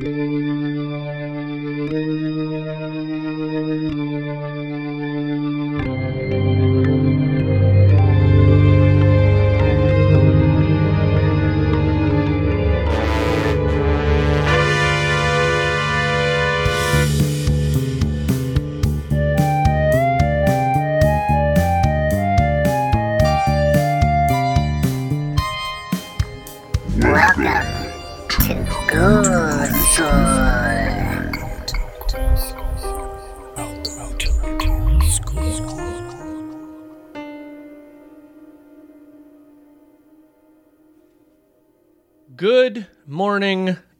Good 0.00 0.77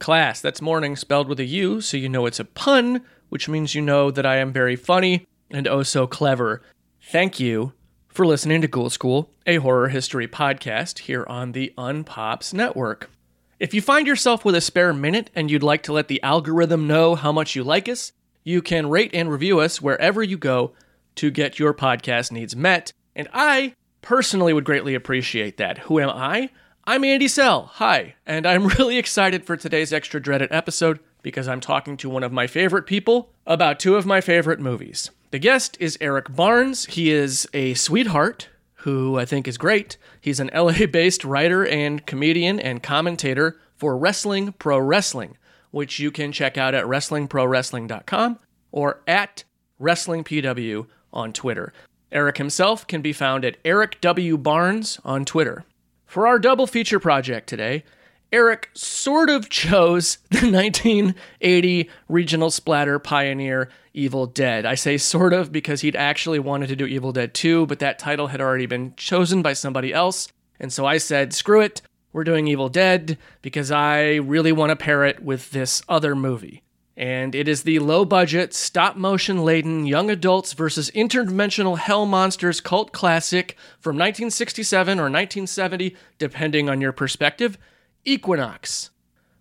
class. 0.09 0.41
That's 0.41 0.59
morning 0.59 0.95
spelled 0.95 1.29
with 1.29 1.39
a 1.39 1.45
U, 1.45 1.81
so 1.81 1.95
you 1.95 2.09
know 2.09 2.25
it's 2.25 2.39
a 2.39 2.43
pun, 2.43 3.05
which 3.29 3.47
means 3.47 3.75
you 3.75 3.81
know 3.83 4.09
that 4.09 4.25
I 4.25 4.37
am 4.37 4.51
very 4.51 4.75
funny 4.75 5.27
and 5.51 5.67
oh 5.67 5.83
so 5.83 6.07
clever. 6.07 6.63
Thank 6.99 7.39
you 7.39 7.73
for 8.07 8.25
listening 8.25 8.61
to 8.61 8.67
Ghoul 8.67 8.89
School, 8.89 9.29
a 9.45 9.57
horror 9.57 9.89
history 9.89 10.27
podcast 10.27 10.97
here 10.97 11.27
on 11.29 11.51
the 11.51 11.75
Unpops 11.77 12.55
Network. 12.55 13.11
If 13.59 13.71
you 13.75 13.83
find 13.83 14.07
yourself 14.07 14.43
with 14.43 14.55
a 14.55 14.61
spare 14.61 14.93
minute 14.93 15.29
and 15.35 15.51
you'd 15.51 15.61
like 15.61 15.83
to 15.83 15.93
let 15.93 16.07
the 16.07 16.23
algorithm 16.23 16.87
know 16.87 17.13
how 17.13 17.31
much 17.31 17.55
you 17.55 17.63
like 17.63 17.87
us, 17.87 18.11
you 18.43 18.63
can 18.63 18.89
rate 18.89 19.11
and 19.13 19.29
review 19.29 19.59
us 19.59 19.79
wherever 19.79 20.23
you 20.23 20.39
go 20.39 20.73
to 21.17 21.29
get 21.29 21.59
your 21.59 21.75
podcast 21.75 22.31
needs 22.31 22.55
met. 22.55 22.93
And 23.15 23.27
I 23.31 23.75
personally 24.01 24.53
would 24.53 24.65
greatly 24.65 24.95
appreciate 24.95 25.57
that. 25.57 25.77
Who 25.77 25.99
am 25.99 26.09
I? 26.09 26.49
I'm 26.89 27.03
Andy 27.03 27.27
Sell. 27.27 27.69
Hi. 27.73 28.15
And 28.25 28.47
I'm 28.47 28.65
really 28.79 28.97
excited 28.97 29.45
for 29.45 29.55
today's 29.55 29.93
extra 29.93 30.19
dreaded 30.19 30.51
episode 30.51 30.99
because 31.21 31.47
I'm 31.47 31.59
talking 31.59 31.97
to 31.97 32.09
one 32.09 32.23
of 32.23 32.31
my 32.31 32.47
favorite 32.47 32.87
people 32.87 33.29
about 33.45 33.79
two 33.79 33.95
of 33.95 34.07
my 34.07 34.21
favorite 34.21 34.59
movies. 34.59 35.11
The 35.29 35.37
guest 35.37 35.77
is 35.79 35.99
Eric 36.01 36.35
Barnes. 36.35 36.85
He 36.85 37.11
is 37.11 37.47
a 37.53 37.75
sweetheart 37.75 38.49
who 38.77 39.19
I 39.19 39.25
think 39.25 39.47
is 39.47 39.59
great. 39.59 39.97
He's 40.19 40.39
an 40.39 40.49
LA 40.51 40.87
based 40.91 41.23
writer 41.23 41.63
and 41.63 42.07
comedian 42.07 42.59
and 42.59 42.81
commentator 42.81 43.59
for 43.77 43.95
Wrestling 43.95 44.53
Pro 44.53 44.79
Wrestling, 44.79 45.37
which 45.69 45.99
you 45.99 46.09
can 46.09 46.31
check 46.31 46.57
out 46.57 46.73
at 46.73 46.85
WrestlingProWrestling.com 46.85 48.39
or 48.71 49.03
at 49.05 49.43
WrestlingPW 49.79 50.87
on 51.13 51.33
Twitter. 51.33 51.71
Eric 52.11 52.39
himself 52.39 52.87
can 52.87 53.03
be 53.03 53.13
found 53.13 53.45
at 53.45 53.57
Eric 53.63 54.01
W. 54.01 54.39
Barnes 54.39 54.99
on 55.05 55.23
Twitter. 55.23 55.65
For 56.09 56.25
our 56.25 56.39
double 56.39 56.65
feature 56.65 56.99
project 56.99 57.47
today, 57.47 57.83
Eric 58.31 58.71
sort 58.73 59.29
of 59.29 59.47
chose 59.47 60.17
the 60.31 60.49
1980 60.49 61.87
regional 62.07 62.49
splatter 62.49 62.97
pioneer 62.97 63.69
Evil 63.93 64.25
Dead. 64.25 64.65
I 64.65 64.73
say 64.73 64.97
sort 64.97 65.33
of 65.33 65.51
because 65.51 65.81
he'd 65.81 65.95
actually 65.95 66.39
wanted 66.39 66.65
to 66.69 66.75
do 66.75 66.87
Evil 66.87 67.11
Dead 67.11 67.35
2, 67.35 67.67
but 67.67 67.77
that 67.77 67.99
title 67.99 68.25
had 68.25 68.41
already 68.41 68.65
been 68.65 68.95
chosen 68.95 69.43
by 69.43 69.53
somebody 69.53 69.93
else. 69.93 70.29
And 70.59 70.73
so 70.73 70.83
I 70.83 70.97
said, 70.97 71.31
screw 71.31 71.61
it, 71.61 71.83
we're 72.11 72.23
doing 72.23 72.47
Evil 72.47 72.69
Dead 72.69 73.19
because 73.43 73.69
I 73.69 74.15
really 74.15 74.51
want 74.51 74.71
to 74.71 74.75
pair 74.75 75.05
it 75.05 75.21
with 75.21 75.51
this 75.51 75.83
other 75.87 76.15
movie 76.15 76.63
and 76.99 77.33
it 77.33 77.47
is 77.47 77.63
the 77.63 77.79
low 77.79 78.03
budget, 78.03 78.53
stop 78.53 78.97
motion 78.97 79.45
laden 79.45 79.85
young 79.85 80.11
adults 80.11 80.51
versus 80.51 80.91
interdimensional 80.91 81.77
hell 81.77 82.05
monsters 82.05 82.59
cult 82.59 82.91
classic 82.91 83.55
from 83.79 83.95
1967 83.95 84.99
or 84.99 85.03
1970, 85.03 85.95
depending 86.17 86.67
on 86.67 86.81
your 86.81 86.91
perspective 86.91 87.57
Equinox. 88.03 88.89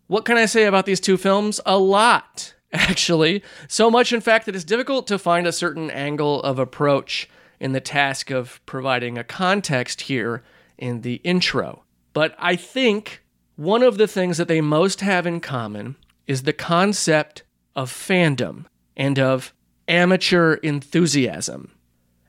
What 0.06 0.24
can 0.24 0.36
I 0.36 0.46
say 0.46 0.66
about 0.66 0.86
these 0.86 1.00
two 1.00 1.16
films? 1.16 1.60
A 1.66 1.78
lot, 1.78 2.54
actually. 2.72 3.42
So 3.66 3.90
much, 3.90 4.12
in 4.12 4.20
fact, 4.20 4.46
that 4.46 4.54
it's 4.54 4.62
difficult 4.62 5.08
to 5.08 5.18
find 5.18 5.44
a 5.44 5.52
certain 5.52 5.90
angle 5.90 6.40
of 6.42 6.60
approach 6.60 7.28
in 7.58 7.72
the 7.72 7.80
task 7.80 8.30
of 8.30 8.64
providing 8.66 9.18
a 9.18 9.24
context 9.24 10.02
here 10.02 10.44
in 10.78 11.00
the 11.00 11.14
intro. 11.24 11.82
But 12.12 12.36
I 12.38 12.54
think 12.54 13.24
one 13.56 13.82
of 13.82 13.98
the 13.98 14.06
things 14.06 14.36
that 14.36 14.46
they 14.46 14.60
most 14.60 15.00
have 15.00 15.26
in 15.26 15.40
common 15.40 15.96
is 16.28 16.44
the 16.44 16.52
concept 16.52 17.42
of 17.76 17.90
fandom 17.90 18.64
and 18.96 19.18
of 19.18 19.54
amateur 19.86 20.54
enthusiasm. 20.54 21.72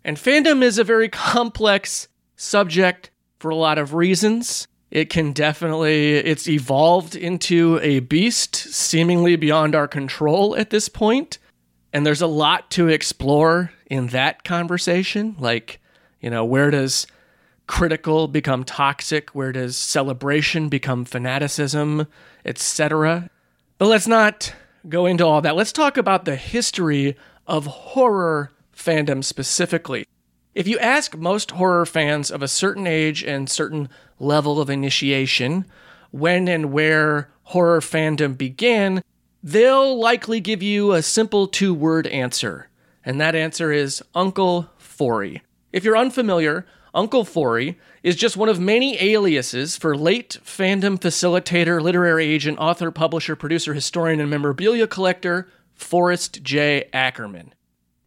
And 0.03 0.17
fandom 0.17 0.61
is 0.61 0.77
a 0.77 0.83
very 0.83 1.09
complex 1.09 2.07
subject 2.35 3.11
for 3.39 3.49
a 3.49 3.55
lot 3.55 3.77
of 3.77 3.93
reasons. 3.93 4.67
It 4.91 5.09
can 5.09 5.33
definitely 5.33 6.15
it's 6.15 6.47
evolved 6.47 7.15
into 7.15 7.79
a 7.81 7.99
beast 7.99 8.55
seemingly 8.55 9.35
beyond 9.35 9.75
our 9.75 9.87
control 9.87 10.55
at 10.55 10.69
this 10.69 10.89
point. 10.89 11.37
And 11.93 12.05
there's 12.05 12.21
a 12.21 12.27
lot 12.27 12.71
to 12.71 12.87
explore 12.87 13.71
in 13.87 14.07
that 14.07 14.43
conversation, 14.43 15.35
like, 15.39 15.79
you 16.21 16.29
know, 16.29 16.45
where 16.45 16.71
does 16.71 17.07
critical 17.67 18.27
become 18.27 18.63
toxic? 18.63 19.31
Where 19.31 19.51
does 19.51 19.75
celebration 19.75 20.69
become 20.69 21.05
fanaticism, 21.05 22.07
etc.? 22.45 23.29
But 23.77 23.87
let's 23.87 24.07
not 24.07 24.53
go 24.89 25.05
into 25.05 25.25
all 25.25 25.41
that, 25.41 25.55
let's 25.55 25.71
talk 25.71 25.97
about 25.97 26.25
the 26.25 26.35
history 26.35 27.15
of 27.47 27.65
horror 27.65 28.51
fandom 28.75 29.23
specifically. 29.23 30.05
If 30.55 30.67
you 30.67 30.79
ask 30.79 31.15
most 31.15 31.51
horror 31.51 31.85
fans 31.85 32.31
of 32.31 32.41
a 32.41 32.47
certain 32.47 32.87
age 32.87 33.23
and 33.23 33.49
certain 33.49 33.89
level 34.19 34.59
of 34.59 34.69
initiation 34.69 35.65
when 36.11 36.47
and 36.47 36.71
where 36.71 37.29
horror 37.43 37.79
fandom 37.79 38.37
began, 38.37 39.03
they'll 39.43 39.97
likely 39.97 40.39
give 40.39 40.63
you 40.63 40.93
a 40.93 41.01
simple 41.01 41.47
two 41.47 41.73
word 41.73 42.07
answer. 42.07 42.67
And 43.05 43.21
that 43.21 43.35
answer 43.35 43.71
is 43.71 44.03
Uncle 44.13 44.69
Forry. 44.77 45.41
If 45.71 45.83
you're 45.83 45.97
unfamiliar, 45.97 46.65
Uncle 46.93 47.23
Forry 47.23 47.77
is 48.03 48.15
just 48.15 48.37
one 48.37 48.49
of 48.49 48.59
many 48.59 49.01
aliases 49.01 49.77
for 49.77 49.95
late 49.95 50.39
fandom 50.43 50.99
facilitator, 50.99 51.81
literary 51.81 52.25
agent, 52.25 52.57
author, 52.57 52.91
publisher, 52.91 53.35
producer, 53.35 53.73
historian, 53.73 54.19
and 54.19 54.29
memorabilia 54.29 54.87
collector 54.87 55.47
Forrest 55.75 56.43
J. 56.43 56.89
Ackerman. 56.91 57.53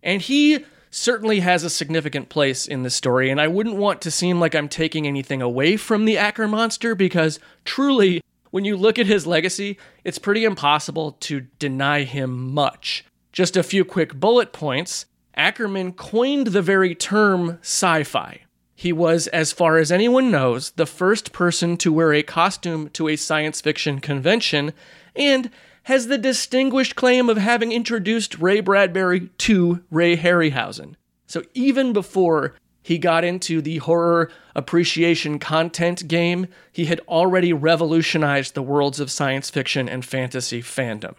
And 0.02 0.20
he 0.20 0.64
certainly 0.90 1.40
has 1.40 1.64
a 1.64 1.70
significant 1.70 2.28
place 2.28 2.66
in 2.66 2.82
the 2.82 2.90
story, 2.90 3.30
and 3.30 3.40
I 3.40 3.48
wouldn't 3.48 3.76
want 3.76 4.02
to 4.02 4.10
seem 4.10 4.38
like 4.40 4.54
I'm 4.54 4.68
taking 4.68 5.06
anything 5.06 5.40
away 5.40 5.76
from 5.76 6.04
the 6.04 6.18
Acker 6.18 6.46
monster 6.46 6.94
because 6.94 7.40
truly, 7.64 8.20
when 8.50 8.64
you 8.64 8.76
look 8.76 8.98
at 8.98 9.06
his 9.06 9.26
legacy, 9.26 9.78
it's 10.04 10.18
pretty 10.18 10.44
impossible 10.44 11.12
to 11.20 11.42
deny 11.58 12.02
him 12.02 12.52
much. 12.52 13.04
Just 13.32 13.56
a 13.56 13.62
few 13.62 13.84
quick 13.84 14.14
bullet 14.14 14.52
points. 14.52 15.06
Ackerman 15.34 15.94
coined 15.94 16.48
the 16.48 16.60
very 16.60 16.94
term 16.94 17.58
sci 17.62 18.02
fi. 18.02 18.42
He 18.82 18.92
was, 18.92 19.28
as 19.28 19.52
far 19.52 19.78
as 19.78 19.92
anyone 19.92 20.32
knows, 20.32 20.70
the 20.72 20.86
first 20.86 21.30
person 21.30 21.76
to 21.76 21.92
wear 21.92 22.12
a 22.12 22.24
costume 22.24 22.88
to 22.94 23.06
a 23.06 23.14
science 23.14 23.60
fiction 23.60 24.00
convention, 24.00 24.72
and 25.14 25.50
has 25.84 26.08
the 26.08 26.18
distinguished 26.18 26.96
claim 26.96 27.30
of 27.30 27.36
having 27.36 27.70
introduced 27.70 28.40
Ray 28.40 28.60
Bradbury 28.60 29.28
to 29.38 29.84
Ray 29.92 30.16
Harryhausen. 30.16 30.96
So 31.28 31.44
even 31.54 31.92
before 31.92 32.56
he 32.82 32.98
got 32.98 33.22
into 33.22 33.62
the 33.62 33.78
horror 33.78 34.32
appreciation 34.56 35.38
content 35.38 36.08
game, 36.08 36.48
he 36.72 36.86
had 36.86 36.98
already 37.06 37.52
revolutionized 37.52 38.54
the 38.54 38.62
worlds 38.62 38.98
of 38.98 39.12
science 39.12 39.48
fiction 39.48 39.88
and 39.88 40.04
fantasy 40.04 40.60
fandom. 40.60 41.14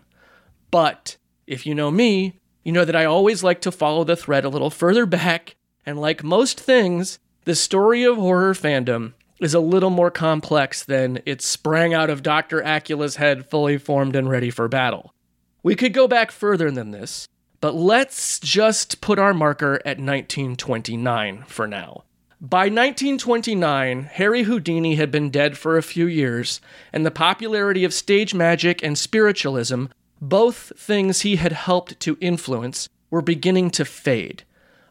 But 0.69 1.15
if 1.47 1.65
you 1.65 1.73
know 1.73 1.91
me, 1.91 2.41
you 2.65 2.73
know 2.73 2.83
that 2.83 2.93
I 2.97 3.05
always 3.05 3.41
like 3.41 3.61
to 3.61 3.71
follow 3.71 4.03
the 4.03 4.17
thread 4.17 4.43
a 4.43 4.49
little 4.49 4.69
further 4.69 5.05
back, 5.05 5.55
and 5.85 5.97
like 5.97 6.25
most 6.25 6.59
things, 6.59 7.19
the 7.45 7.55
story 7.55 8.03
of 8.03 8.15
horror 8.15 8.53
fandom 8.53 9.13
is 9.39 9.53
a 9.53 9.59
little 9.59 9.89
more 9.89 10.11
complex 10.11 10.83
than 10.83 11.21
it 11.25 11.41
sprang 11.41 11.93
out 11.93 12.09
of 12.09 12.23
Dr. 12.23 12.61
Acula's 12.63 13.17
head 13.17 13.49
fully 13.49 13.77
formed 13.77 14.15
and 14.15 14.29
ready 14.29 14.49
for 14.49 14.67
battle. 14.67 15.13
We 15.61 15.75
could 15.75 15.93
go 15.93 16.07
back 16.07 16.31
further 16.31 16.71
than 16.71 16.91
this, 16.91 17.27
but 17.59 17.75
let's 17.75 18.39
just 18.39 19.01
put 19.01 19.19
our 19.19 19.33
marker 19.33 19.75
at 19.85 19.97
1929 19.97 21.43
for 21.47 21.67
now. 21.67 22.03
By 22.39 22.63
1929, 22.63 24.03
Harry 24.03 24.43
Houdini 24.43 24.95
had 24.95 25.11
been 25.11 25.29
dead 25.29 25.57
for 25.57 25.77
a 25.77 25.83
few 25.83 26.05
years, 26.05 26.59
and 26.91 27.05
the 27.05 27.11
popularity 27.11 27.85
of 27.85 27.93
stage 27.93 28.33
magic 28.33 28.83
and 28.83 28.97
spiritualism, 28.97 29.85
both 30.19 30.73
things 30.77 31.21
he 31.21 31.37
had 31.37 31.53
helped 31.53 31.99
to 32.01 32.17
influence, 32.19 32.89
were 33.09 33.21
beginning 33.21 33.69
to 33.71 33.85
fade. 33.85 34.43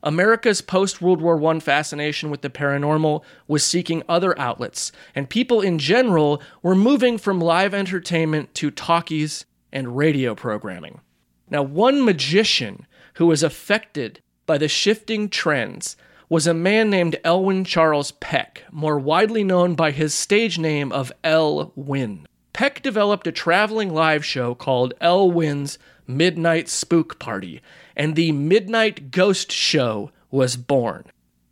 America's 0.03 0.61
post 0.61 1.01
World 1.01 1.21
War 1.21 1.43
I 1.45 1.61
fascination 1.61 2.31
with 2.31 2.43
the 2.43 2.51
paranormal 2.51 3.23
was 3.47 3.65
seeking 3.65 4.03
other 4.09 4.39
outlets, 4.39 4.91
and 5.15 5.31
people 5.31 5.61
in 5.61 5.79
general 5.79 6.43
were 6.63 6.75
moving 6.75 7.19
from 7.19 7.41
live 7.41 7.73
entertainment 7.73 8.55
to 8.57 8.71
talkies 8.71 9.45
and 9.73 9.97
radio 9.97 10.35
programming. 10.35 11.01
Now, 11.49 11.63
one 11.63 12.05
magician 12.05 12.87
who 13.15 13.27
was 13.27 13.43
affected 13.43 14.21
by 14.47 14.59
the 14.59 14.69
shifting 14.69 15.29
trends 15.29 15.97
was 16.29 16.47
a 16.47 16.55
man 16.55 16.89
named 16.89 17.17
Elwin 17.25 17.65
Charles 17.65 18.13
Peck, 18.13 18.65
more 18.73 18.99
widely 18.99 19.45
known 19.45 19.75
by 19.75 19.91
his 19.91 20.15
stage 20.15 20.59
name 20.59 20.91
of 20.91 21.13
El 21.23 21.73
Win. 21.77 22.27
Peck 22.53 22.83
developed 22.83 23.27
a 23.27 23.33
traveling 23.33 23.93
live 23.93 24.25
show 24.25 24.55
called 24.55 24.95
El 25.01 25.31
Win's 25.31 25.79
Midnight 26.07 26.69
Spook 26.69 27.19
Party, 27.19 27.61
and 27.97 28.15
the 28.15 28.33
Midnight 28.33 29.11
Ghost 29.11 29.53
Show 29.53 30.11
was 30.31 30.57
born. 30.57 31.05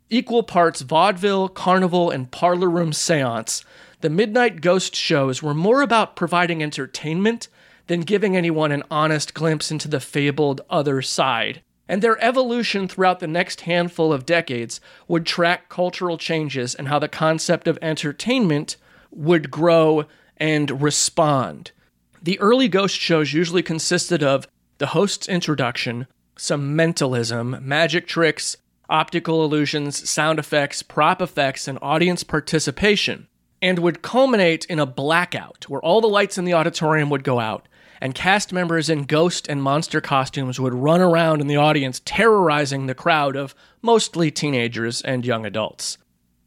Equal 0.09 0.43
parts 0.43 0.81
vaudeville, 0.81 1.47
carnival, 1.47 2.09
and 2.09 2.31
parlor 2.31 2.69
room 2.69 2.93
seance, 2.93 3.63
the 4.01 4.09
Midnight 4.09 4.61
Ghost 4.61 4.95
shows 4.95 5.41
were 5.43 5.53
more 5.53 5.81
about 5.81 6.15
providing 6.15 6.61
entertainment 6.63 7.47
than 7.87 8.01
giving 8.01 8.35
anyone 8.35 8.71
an 8.71 8.83
honest 8.89 9.33
glimpse 9.33 9.71
into 9.71 9.87
the 9.87 9.99
fabled 9.99 10.61
other 10.69 11.01
side 11.01 11.61
and 11.91 12.01
their 12.01 12.23
evolution 12.23 12.87
throughout 12.87 13.19
the 13.19 13.27
next 13.27 13.61
handful 13.61 14.13
of 14.13 14.25
decades 14.25 14.79
would 15.09 15.25
track 15.25 15.67
cultural 15.67 16.17
changes 16.17 16.73
and 16.73 16.87
how 16.87 16.97
the 16.97 17.09
concept 17.09 17.67
of 17.67 17.77
entertainment 17.81 18.77
would 19.11 19.51
grow 19.51 20.05
and 20.37 20.81
respond. 20.81 21.71
The 22.23 22.39
early 22.39 22.69
ghost 22.69 22.95
shows 22.95 23.33
usually 23.33 23.61
consisted 23.61 24.23
of 24.23 24.47
the 24.77 24.87
host's 24.87 25.27
introduction, 25.27 26.07
some 26.41 26.75
mentalism, 26.75 27.55
magic 27.61 28.07
tricks, 28.07 28.57
optical 28.89 29.45
illusions, 29.45 30.09
sound 30.09 30.39
effects, 30.39 30.81
prop 30.81 31.21
effects, 31.21 31.67
and 31.67 31.77
audience 31.83 32.23
participation, 32.23 33.27
and 33.61 33.77
would 33.77 34.01
culminate 34.01 34.65
in 34.65 34.79
a 34.79 34.85
blackout 34.87 35.69
where 35.69 35.81
all 35.81 36.01
the 36.01 36.07
lights 36.07 36.39
in 36.39 36.45
the 36.45 36.53
auditorium 36.53 37.11
would 37.11 37.23
go 37.23 37.39
out 37.39 37.67
and 38.01 38.15
cast 38.15 38.51
members 38.51 38.89
in 38.89 39.03
ghost 39.03 39.47
and 39.47 39.61
monster 39.61 40.01
costumes 40.01 40.59
would 40.59 40.73
run 40.73 40.99
around 40.99 41.41
in 41.41 41.45
the 41.45 41.57
audience, 41.57 42.01
terrorizing 42.05 42.87
the 42.87 42.95
crowd 42.95 43.35
of 43.35 43.53
mostly 43.83 44.31
teenagers 44.31 44.99
and 45.03 45.23
young 45.23 45.45
adults. 45.45 45.99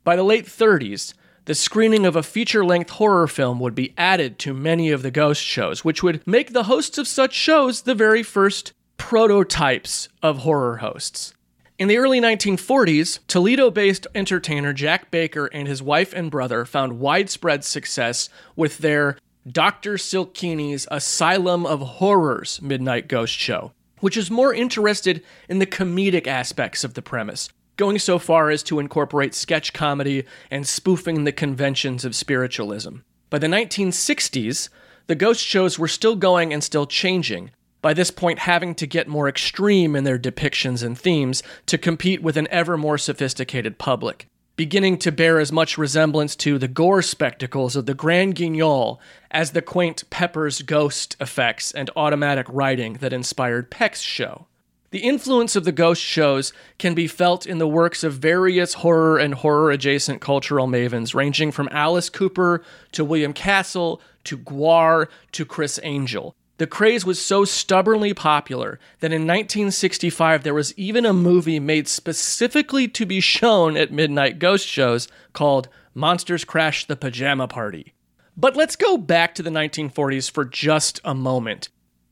By 0.02 0.16
the 0.16 0.24
late 0.24 0.46
30s, 0.46 1.14
the 1.44 1.54
screening 1.54 2.04
of 2.04 2.16
a 2.16 2.24
feature 2.24 2.64
length 2.64 2.90
horror 2.90 3.28
film 3.28 3.60
would 3.60 3.76
be 3.76 3.94
added 3.96 4.40
to 4.40 4.54
many 4.54 4.90
of 4.90 5.02
the 5.02 5.12
ghost 5.12 5.40
shows, 5.40 5.84
which 5.84 6.02
would 6.02 6.26
make 6.26 6.52
the 6.52 6.64
hosts 6.64 6.98
of 6.98 7.06
such 7.06 7.32
shows 7.32 7.82
the 7.82 7.94
very 7.94 8.24
first 8.24 8.72
prototypes 8.96 10.08
of 10.22 10.38
horror 10.38 10.78
hosts. 10.78 11.34
In 11.76 11.88
the 11.88 11.98
early 11.98 12.20
1940s, 12.20 13.18
Toledo 13.26 13.68
based 13.70 14.06
entertainer 14.14 14.72
Jack 14.72 15.10
Baker 15.10 15.46
and 15.46 15.66
his 15.66 15.82
wife 15.82 16.12
and 16.12 16.30
brother 16.30 16.64
found 16.64 17.00
widespread 17.00 17.64
success 17.64 18.28
with 18.54 18.78
their 18.78 19.18
Dr. 19.50 19.94
Silkini's 19.94 20.86
Asylum 20.90 21.66
of 21.66 21.80
Horrors 21.80 22.62
Midnight 22.62 23.08
Ghost 23.08 23.34
Show, 23.34 23.72
which 24.00 24.16
is 24.16 24.30
more 24.30 24.54
interested 24.54 25.22
in 25.48 25.58
the 25.58 25.66
comedic 25.66 26.26
aspects 26.26 26.84
of 26.84 26.94
the 26.94 27.02
premise, 27.02 27.48
going 27.76 27.98
so 27.98 28.18
far 28.18 28.50
as 28.50 28.62
to 28.62 28.78
incorporate 28.78 29.34
sketch 29.34 29.72
comedy 29.72 30.24
and 30.50 30.66
spoofing 30.66 31.24
the 31.24 31.32
conventions 31.32 32.04
of 32.04 32.14
spiritualism. 32.14 32.98
By 33.30 33.38
the 33.38 33.48
1960s, 33.48 34.68
the 35.08 35.14
ghost 35.14 35.44
shows 35.44 35.78
were 35.78 35.88
still 35.88 36.16
going 36.16 36.52
and 36.52 36.62
still 36.62 36.86
changing, 36.86 37.50
by 37.84 37.92
this 37.92 38.10
point 38.10 38.38
having 38.38 38.74
to 38.74 38.86
get 38.86 39.06
more 39.06 39.28
extreme 39.28 39.94
in 39.94 40.04
their 40.04 40.18
depictions 40.18 40.82
and 40.82 40.98
themes 40.98 41.42
to 41.66 41.76
compete 41.76 42.22
with 42.22 42.38
an 42.38 42.48
ever 42.50 42.78
more 42.78 42.96
sophisticated 42.96 43.76
public 43.76 44.26
beginning 44.56 44.96
to 44.96 45.12
bear 45.12 45.38
as 45.38 45.52
much 45.52 45.76
resemblance 45.76 46.34
to 46.34 46.58
the 46.58 46.68
gore 46.68 47.02
spectacles 47.02 47.76
of 47.76 47.84
the 47.84 47.92
Grand 47.92 48.36
Guignol 48.36 49.00
as 49.30 49.50
the 49.50 49.60
quaint 49.60 50.08
Pepper's 50.08 50.62
ghost 50.62 51.14
effects 51.20 51.72
and 51.72 51.90
automatic 51.94 52.46
writing 52.48 52.94
that 52.94 53.12
inspired 53.12 53.70
Peck's 53.70 54.00
show. 54.00 54.46
The 54.90 55.00
influence 55.00 55.54
of 55.54 55.64
the 55.64 55.72
ghost 55.72 56.00
shows 56.00 56.52
can 56.78 56.94
be 56.94 57.08
felt 57.08 57.46
in 57.46 57.58
the 57.58 57.68
works 57.68 58.02
of 58.04 58.14
various 58.14 58.74
horror 58.74 59.18
and 59.18 59.34
horror 59.34 59.72
adjacent 59.72 60.20
cultural 60.20 60.68
mavens, 60.68 61.14
ranging 61.14 61.50
from 61.50 61.68
Alice 61.72 62.08
Cooper 62.08 62.62
to 62.92 63.04
William 63.04 63.32
Castle 63.32 64.00
to 64.22 64.38
GWAR 64.38 65.08
to 65.32 65.44
Criss 65.44 65.80
Angel. 65.82 66.34
The 66.56 66.66
craze 66.68 67.04
was 67.04 67.20
so 67.20 67.44
stubbornly 67.44 68.14
popular 68.14 68.78
that 69.00 69.12
in 69.12 69.22
1965 69.22 70.44
there 70.44 70.54
was 70.54 70.76
even 70.78 71.04
a 71.04 71.12
movie 71.12 71.58
made 71.58 71.88
specifically 71.88 72.86
to 72.88 73.04
be 73.04 73.20
shown 73.20 73.76
at 73.76 73.90
midnight 73.90 74.38
ghost 74.38 74.68
shows 74.68 75.08
called 75.32 75.68
Monsters 75.94 76.44
Crash 76.44 76.86
the 76.86 76.94
Pajama 76.94 77.48
Party. 77.48 77.94
But 78.36 78.54
let's 78.54 78.76
go 78.76 78.96
back 78.96 79.34
to 79.34 79.42
the 79.42 79.50
1940s 79.50 80.30
for 80.30 80.44
just 80.44 81.00
a 81.04 81.14
moment. 81.14 81.70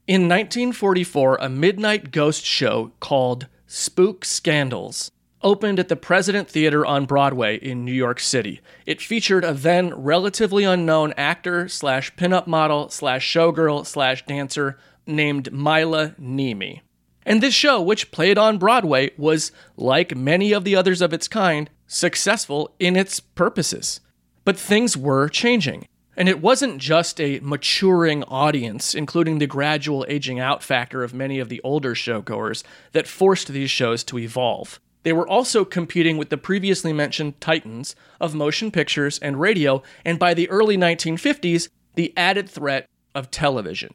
In 0.09 0.23
1944, 0.23 1.39
a 1.41 1.49
midnight 1.49 2.11
ghost 2.11 2.45
show 2.45 2.91
called 2.99 3.47
Spook 3.69 4.25
Scandals 4.25 5.13
opened 5.43 5.79
at 5.79 5.89
the 5.89 5.97
President 5.97 6.49
Theater 6.49 6.85
on 6.87 7.07
Broadway 7.07 7.57
in 7.57 7.85
New 7.85 7.93
York 7.93 8.21
City. 8.21 8.61
It 8.87 9.01
featured 9.01 9.45
a 9.45 9.53
then 9.53 9.95
relatively 9.95 10.65
unknown 10.65 11.13
actor 11.17 11.69
slash 11.69 12.15
pinup 12.17 12.47
model 12.47 12.89
slash 12.89 13.31
showgirl 13.31 13.87
slash 13.87 14.25
dancer 14.27 14.79
named 15.07 15.51
Maila 15.53 16.19
Nemi. 16.19 16.83
And 17.25 17.41
this 17.41 17.55
show, 17.55 17.81
which 17.81 18.11
played 18.11 18.39
on 18.39 18.59
Broadway, 18.59 19.13
was, 19.17 19.53
like 19.77 20.17
many 20.17 20.53
of 20.53 20.65
the 20.65 20.75
others 20.75 21.01
of 21.01 21.13
its 21.13 21.29
kind, 21.29 21.71
successful 21.87 22.75
in 22.79 22.97
its 22.97 23.21
purposes. 23.21 24.01
But 24.45 24.59
things 24.59 24.97
were 24.97 25.29
changing. 25.29 25.87
And 26.17 26.29
it 26.29 26.43
wasn't 26.43 26.79
just 26.79 27.21
a 27.21 27.41
maturing 27.41 28.23
audience, 28.25 28.95
including 28.95 29.39
the 29.39 29.47
gradual 29.47 30.05
aging 30.09 30.41
out 30.41 30.63
factor 30.63 31.03
of 31.03 31.15
many 31.15 31.39
of 31.39 31.49
the 31.49 31.61
older 31.63 31.95
showgoers, 31.95 32.65
that 32.93 33.07
forced 33.07 33.49
these 33.49 33.71
shows 33.71 34.05
to 34.05 34.19
evolve. 34.19 34.81
They 35.03 35.13
were 35.13 35.29
also 35.29 35.65
competing 35.65 36.17
with 36.17 36.31
the 36.31 36.37
previously 36.37 36.93
mentioned 36.93 37.41
titans 37.41 37.97
of 38.21 38.35
motion 38.35 38.71
pictures 38.71 39.19
and 39.19 39.41
radio, 39.41 39.83
and 40.05 40.19
by 40.19 40.35
the 40.35 40.49
early 40.49 40.77
1950s, 40.77 41.69
the 41.95 42.13
added 42.17 42.49
threat 42.49 42.89
of 43.15 43.31
television. 43.31 43.95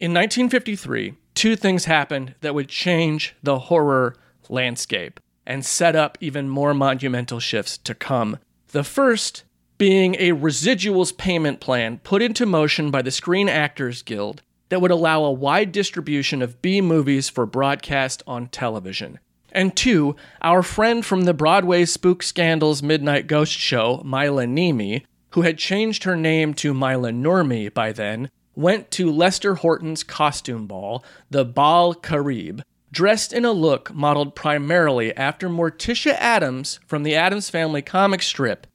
In 0.00 0.12
1953, 0.12 1.14
two 1.34 1.56
things 1.56 1.84
happened 1.84 2.34
that 2.40 2.54
would 2.54 2.68
change 2.68 3.34
the 3.42 3.58
horror 3.58 4.16
landscape 4.48 5.20
and 5.46 5.64
set 5.64 5.94
up 5.94 6.18
even 6.20 6.48
more 6.48 6.74
monumental 6.74 7.40
shifts 7.40 7.78
to 7.78 7.94
come. 7.94 8.38
The 8.68 8.84
first 8.84 9.44
being 9.78 10.16
a 10.16 10.32
residuals 10.32 11.16
payment 11.16 11.60
plan 11.60 11.98
put 11.98 12.22
into 12.22 12.46
motion 12.46 12.90
by 12.90 13.02
the 13.02 13.10
Screen 13.10 13.48
Actors 13.48 14.02
Guild 14.02 14.42
that 14.68 14.80
would 14.80 14.90
allow 14.90 15.22
a 15.22 15.30
wide 15.30 15.70
distribution 15.70 16.42
of 16.42 16.60
B 16.60 16.80
movies 16.80 17.28
for 17.28 17.46
broadcast 17.46 18.22
on 18.26 18.48
television. 18.48 19.18
And 19.56 19.74
two, 19.74 20.16
our 20.42 20.62
friend 20.62 21.02
from 21.02 21.22
the 21.22 21.32
Broadway 21.32 21.86
Spook 21.86 22.22
Scandals 22.22 22.82
Midnight 22.82 23.26
Ghost 23.26 23.54
Show, 23.54 24.02
Maila 24.04 24.46
Nurmi, 24.46 25.02
who 25.30 25.42
had 25.42 25.56
changed 25.56 26.04
her 26.04 26.14
name 26.14 26.52
to 26.54 26.74
Maila 26.74 27.10
Nurmi 27.10 27.72
by 27.72 27.90
then, 27.90 28.28
went 28.54 28.90
to 28.90 29.10
Lester 29.10 29.54
Horton's 29.54 30.02
costume 30.02 30.66
ball, 30.66 31.02
the 31.30 31.46
Bal 31.46 31.94
Caribe, 31.94 32.60
dressed 32.92 33.32
in 33.32 33.46
a 33.46 33.52
look 33.52 33.94
modeled 33.94 34.34
primarily 34.34 35.16
after 35.16 35.48
Morticia 35.48 36.12
Addams 36.18 36.78
from 36.86 37.02
the 37.02 37.14
Addams 37.14 37.48
Family 37.48 37.80
comic 37.80 38.20
strip, 38.20 38.66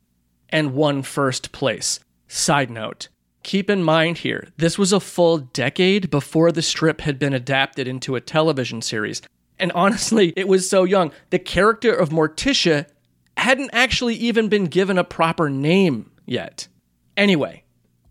and 0.50 0.74
won 0.74 1.04
first 1.04 1.52
place. 1.52 2.00
Side 2.28 2.72
note, 2.72 3.08
keep 3.44 3.70
in 3.70 3.84
mind 3.84 4.20
here, 4.20 4.48
this 4.58 4.80
was 4.80 4.92
a 4.92 5.00
full 5.00 5.38
decade 5.38 6.10
before 6.10 6.52
the 6.52 6.64
strip 6.64 7.02
had 7.02 7.20
been 7.20 7.36
adapted 7.36 7.88
into 7.88 8.16
a 8.16 8.22
television 8.22 8.82
series, 8.82 9.22
and 9.62 9.72
honestly, 9.74 10.34
it 10.36 10.48
was 10.48 10.70
so 10.70 10.84
young. 10.84 11.12
The 11.30 11.40
character 11.40 11.94
of 11.94 12.10
Morticia 12.10 12.88
hadn't 13.38 13.70
actually 13.72 14.16
even 14.16 14.50
been 14.50 14.66
given 14.66 14.98
a 14.98 15.04
proper 15.04 15.50
name 15.50 16.12
yet. 16.26 16.68
Anyway, 17.16 17.64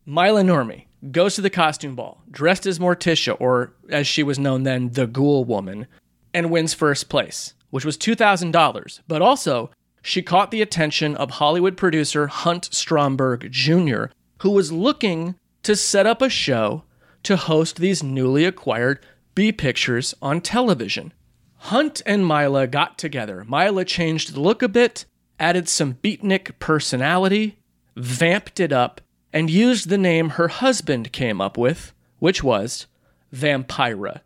Maila 0.07 0.45
Nurmi 0.45 0.87
goes 1.11 1.35
to 1.35 1.40
the 1.40 1.50
costume 1.50 1.97
ball, 1.97 2.23
dressed 2.30 2.66
as 2.66 2.78
Morticia, 2.78 3.37
or 3.40 3.73
as 3.90 4.07
she 4.07 4.23
was 4.23 4.38
known 4.38 4.62
then, 4.62 4.90
the 4.90 5.07
Ghoul 5.07 5.45
Woman, 5.45 5.87
and 6.33 6.50
wins 6.50 6.73
first 6.73 7.09
place, 7.09 7.54
which 7.71 7.85
was 7.85 7.99
$2,000. 7.99 9.00
But 9.09 9.21
also, 9.21 9.71
she 10.02 10.23
caught 10.23 10.50
the 10.50 10.62
attention 10.62 11.16
of 11.16 11.33
Hollywood 11.33 11.76
producer 11.76 12.28
Hunt 12.28 12.69
Stromberg 12.73 13.50
Jr., 13.50 14.04
who 14.42 14.50
was 14.50 14.73
looking 14.73 15.35
to 15.64 15.76
set 15.76 16.07
up 16.07 16.23
a 16.23 16.30
show 16.30 16.85
to 17.25 17.37
host 17.37 17.76
these 17.76 18.02
newly 18.02 18.45
acquired 18.45 19.04
B 19.35 19.52
pictures 19.52 20.14
on 20.23 20.40
television. 20.40 21.12
Hunt 21.64 22.00
and 22.07 22.25
Maila 22.25 22.71
got 22.71 22.97
together. 22.97 23.45
Maila 23.49 23.87
changed 23.87 24.35
the 24.35 24.40
look 24.40 24.62
a 24.62 24.69
bit, 24.69 25.05
added 25.38 25.69
some 25.69 25.95
beatnik 25.95 26.59
personality, 26.59 27.59
vamped 27.97 28.59
it 28.59 28.73
up, 28.73 29.00
and 29.33 29.50
used 29.50 29.88
the 29.88 29.99
name 29.99 30.31
her 30.31 30.49
husband 30.49 31.12
came 31.12 31.40
up 31.40 31.59
with, 31.59 31.93
which 32.19 32.43
was 32.43 32.87
Vampira. 33.33 34.21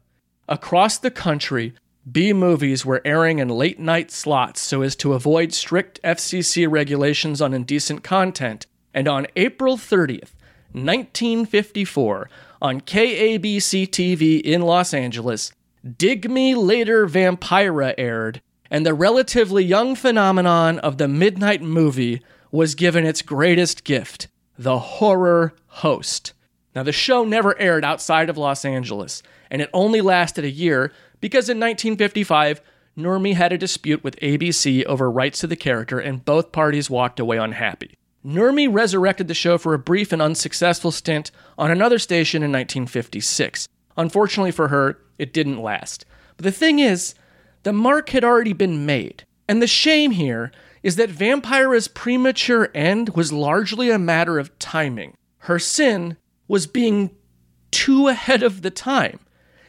Across 0.48 0.98
the 0.98 1.10
country, 1.10 1.74
B 2.10 2.32
movies 2.32 2.86
were 2.86 3.02
airing 3.04 3.40
in 3.40 3.48
late 3.48 3.80
night 3.80 4.10
slots 4.10 4.60
so 4.60 4.82
as 4.82 4.94
to 4.96 5.12
avoid 5.14 5.52
strict 5.52 6.00
FCC 6.02 6.70
regulations 6.70 7.42
on 7.42 7.52
indecent 7.52 8.04
content, 8.04 8.66
and 8.94 9.08
on 9.08 9.26
April 9.34 9.76
30th, 9.76 10.34
1954, 10.72 12.30
on 12.62 12.80
KABC 12.80 13.88
TV 13.88 14.40
in 14.40 14.62
Los 14.62 14.94
Angeles, 14.94 15.52
Dig 15.84 16.30
Me 16.30 16.54
Later 16.54 17.06
Vampira 17.06 17.92
aired, 17.98 18.40
and 18.70 18.86
the 18.86 18.94
relatively 18.94 19.62
young 19.62 19.94
phenomenon 19.94 20.78
of 20.78 20.96
the 20.96 21.08
midnight 21.08 21.60
movie 21.60 22.22
was 22.50 22.74
given 22.74 23.04
its 23.04 23.20
greatest 23.20 23.84
gift 23.84 24.28
the 24.56 24.78
horror 24.78 25.52
host. 25.66 26.32
Now, 26.74 26.84
the 26.84 26.92
show 26.92 27.24
never 27.24 27.58
aired 27.60 27.84
outside 27.84 28.30
of 28.30 28.38
Los 28.38 28.64
Angeles, 28.64 29.22
and 29.50 29.60
it 29.60 29.68
only 29.74 30.00
lasted 30.00 30.44
a 30.44 30.50
year 30.50 30.90
because 31.20 31.50
in 31.50 31.58
1955, 31.58 32.62
Nurmi 32.96 33.34
had 33.34 33.52
a 33.52 33.58
dispute 33.58 34.02
with 34.02 34.18
ABC 34.20 34.86
over 34.86 35.10
rights 35.10 35.40
to 35.40 35.46
the 35.46 35.56
character, 35.56 35.98
and 35.98 36.24
both 36.24 36.50
parties 36.50 36.88
walked 36.88 37.20
away 37.20 37.36
unhappy. 37.36 37.94
Nurmi 38.24 38.72
resurrected 38.72 39.28
the 39.28 39.34
show 39.34 39.58
for 39.58 39.74
a 39.74 39.78
brief 39.78 40.12
and 40.12 40.22
unsuccessful 40.22 40.92
stint 40.92 41.30
on 41.58 41.70
another 41.70 41.98
station 41.98 42.42
in 42.42 42.50
1956. 42.50 43.68
Unfortunately 43.98 44.50
for 44.50 44.68
her, 44.68 44.98
it 45.18 45.32
didn't 45.32 45.62
last. 45.62 46.04
But 46.36 46.44
the 46.44 46.52
thing 46.52 46.78
is, 46.78 47.14
the 47.62 47.72
mark 47.72 48.10
had 48.10 48.24
already 48.24 48.52
been 48.52 48.86
made. 48.86 49.24
And 49.48 49.60
the 49.60 49.66
shame 49.66 50.12
here 50.12 50.52
is 50.82 50.96
that 50.96 51.10
Vampira's 51.10 51.88
premature 51.88 52.70
end 52.74 53.10
was 53.10 53.32
largely 53.32 53.90
a 53.90 53.98
matter 53.98 54.38
of 54.38 54.58
timing. 54.58 55.14
Her 55.38 55.58
sin 55.58 56.16
was 56.48 56.66
being 56.66 57.10
too 57.70 58.08
ahead 58.08 58.42
of 58.42 58.62
the 58.62 58.70
time. 58.70 59.20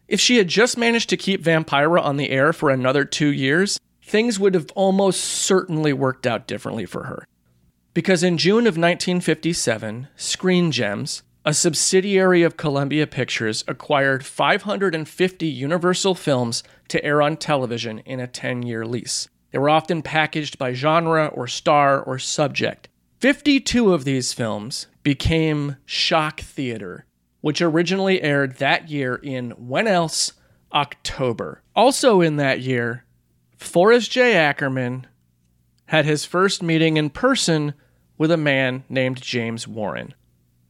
If 0.07 0.19
she 0.19 0.37
had 0.37 0.47
just 0.47 0.77
managed 0.77 1.09
to 1.09 1.17
keep 1.17 1.43
Vampira 1.43 2.03
on 2.03 2.17
the 2.17 2.29
air 2.29 2.53
for 2.53 2.69
another 2.69 3.05
two 3.05 3.31
years, 3.31 3.79
things 4.03 4.39
would 4.39 4.53
have 4.53 4.69
almost 4.75 5.21
certainly 5.21 5.93
worked 5.93 6.27
out 6.27 6.47
differently 6.47 6.85
for 6.85 7.05
her. 7.05 7.25
Because 7.93 8.21
in 8.23 8.37
June 8.37 8.67
of 8.67 8.77
1957, 8.77 10.09
Screen 10.15 10.71
Gems, 10.71 11.23
a 11.45 11.53
subsidiary 11.53 12.43
of 12.43 12.57
Columbia 12.57 13.07
Pictures, 13.07 13.63
acquired 13.67 14.25
550 14.25 15.47
Universal 15.47 16.15
films 16.15 16.63
to 16.87 17.03
air 17.05 17.21
on 17.21 17.37
television 17.37 17.99
in 17.99 18.19
a 18.19 18.27
10 18.27 18.63
year 18.63 18.85
lease. 18.85 19.29
They 19.51 19.59
were 19.59 19.69
often 19.69 20.01
packaged 20.01 20.57
by 20.57 20.73
genre 20.73 21.27
or 21.27 21.47
star 21.47 22.01
or 22.01 22.19
subject. 22.19 22.89
52 23.19 23.93
of 23.93 24.03
these 24.03 24.33
films 24.33 24.87
became 25.03 25.77
shock 25.85 26.41
theater 26.41 27.05
which 27.45 27.61
originally 27.61 28.23
aired 28.23 28.55
that 28.55 28.89
year 28.89 29.19
in 29.21 29.51
when 29.51 29.85
else? 29.85 30.33
October. 30.73 31.61
Also 31.75 32.19
in 32.19 32.37
that 32.37 32.59
year, 32.59 33.05
Forrest 33.55 34.09
J. 34.09 34.33
Ackerman 34.33 35.05
had 35.85 36.05
his 36.05 36.25
first 36.25 36.63
meeting 36.63 36.97
in 36.97 37.11
person 37.11 37.75
with 38.17 38.31
a 38.31 38.35
man 38.35 38.83
named 38.89 39.21
James 39.21 39.67
Warren. 39.67 40.15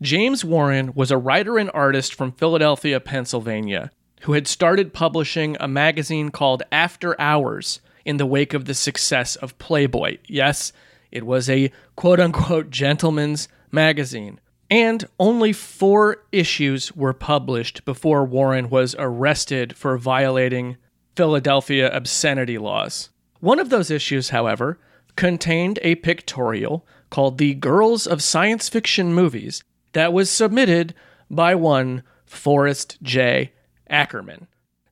James 0.01 0.43
Warren 0.43 0.93
was 0.93 1.09
a 1.09 1.17
writer 1.17 1.57
and 1.57 1.71
artist 1.73 2.13
from 2.13 2.33
Philadelphia, 2.33 2.99
Pennsylvania, 2.99 3.91
who 4.21 4.33
had 4.33 4.45
started 4.45 4.93
publishing 4.93 5.55
a 5.59 5.69
magazine 5.69 6.31
called 6.31 6.63
After 6.69 7.19
Hours 7.19 7.79
in 8.03 8.17
the 8.17 8.25
wake 8.25 8.53
of 8.53 8.65
the 8.65 8.73
success 8.73 9.37
of 9.37 9.57
Playboy. 9.57 10.17
Yes, 10.27 10.73
it 11.11 11.25
was 11.25 11.49
a 11.49 11.71
quote 11.95 12.19
unquote 12.19 12.69
gentleman's 12.69 13.47
magazine. 13.71 14.41
And 14.69 15.05
only 15.17 15.53
four 15.53 16.25
issues 16.31 16.93
were 16.93 17.13
published 17.13 17.85
before 17.85 18.25
Warren 18.25 18.69
was 18.69 18.95
arrested 18.99 19.77
for 19.77 19.97
violating 19.97 20.75
Philadelphia 21.15 21.89
obscenity 21.95 22.57
laws. 22.57 23.11
One 23.39 23.59
of 23.59 23.69
those 23.69 23.89
issues, 23.89 24.29
however, 24.29 24.77
contained 25.15 25.79
a 25.83 25.95
pictorial 25.95 26.85
called 27.09 27.37
The 27.37 27.53
Girls 27.53 28.05
of 28.05 28.21
Science 28.21 28.67
Fiction 28.67 29.13
Movies 29.13 29.63
that 29.95 30.11
was 30.11 30.29
submitted 30.29 30.93
by 31.31 31.55
one 31.55 32.03
Forrest 32.25 32.97
J. 33.01 33.53
Ackerman. 33.89 34.47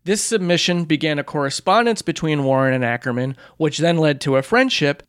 This 0.05 0.23
submission 0.23 0.85
began 0.85 1.19
a 1.19 1.25
correspondence 1.25 2.01
between 2.01 2.45
Warren 2.45 2.73
and 2.73 2.85
Ackerman, 2.85 3.35
which 3.57 3.79
then 3.79 3.97
led 3.97 4.21
to 4.21 4.37
a 4.37 4.41
friendship 4.41 5.03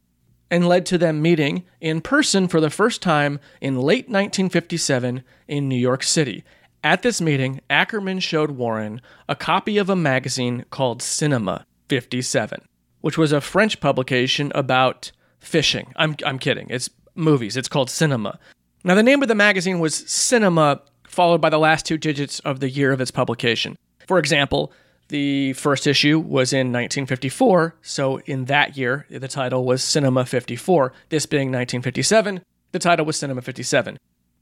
and 0.51 0.67
led 0.67 0.85
to 0.87 0.99
them 0.99 1.23
meeting 1.23 1.65
in 1.81 2.01
person 2.01 2.49
for 2.49 2.61
the 2.61 2.71
first 2.71 3.03
time 3.03 3.39
in 3.61 3.77
late 3.77 4.09
1957 4.09 5.23
in 5.47 5.69
New 5.69 5.77
York 5.77 6.03
City. 6.03 6.43
At 6.83 7.03
this 7.03 7.21
meeting, 7.21 7.61
Ackerman 7.71 8.19
showed 8.19 8.51
Warren 8.51 9.01
a 9.29 9.37
copy 9.37 9.79
of 9.79 9.89
a 9.89 9.97
magazine 9.97 10.65
called 10.71 11.03
Cinema 11.03 11.67
57, 11.89 12.63
which 13.01 13.17
was 13.17 13.31
a 13.31 13.41
French 13.41 13.79
publication 13.79 14.51
about 14.57 15.13
fishing. 15.39 15.93
I'm, 15.95 16.17
I'm 16.27 16.41
kidding. 16.41 16.67
It's 16.69 16.91
movies. 17.15 17.57
It's 17.57 17.69
called 17.69 17.91
Cinema. 17.91 18.41
Now, 18.87 18.95
the 18.95 19.03
name 19.03 19.23
of 19.23 19.29
the 19.29 19.35
magazine 19.35 19.81
was 19.81 19.95
Cinema, 19.95 20.83
followed 21.05 21.41
by 21.41 21.49
the 21.49 21.59
last 21.59 21.87
two 21.87 21.97
digits 21.97 22.39
of 22.41 22.61
the 22.61 22.69
year 22.69 22.93
of 22.93 23.01
its 23.01 23.11
publication. 23.11 23.79
For 24.07 24.19
example, 24.19 24.75
the 25.09 25.55
first 25.55 25.87
issue 25.87 26.19
was 26.19 26.53
in 26.53 26.67
1954, 26.67 27.77
so 27.81 28.19
in 28.27 28.45
that 28.45 28.77
year, 28.77 29.07
the 29.09 29.27
title 29.27 29.65
was 29.65 29.83
Cinema 29.83 30.27
54. 30.27 30.93
This 31.09 31.25
being 31.25 31.49
1957, 31.49 32.43
the 32.73 32.79
title 32.79 33.07
was 33.07 33.17
Cinema 33.17 33.41
57. 33.41 33.97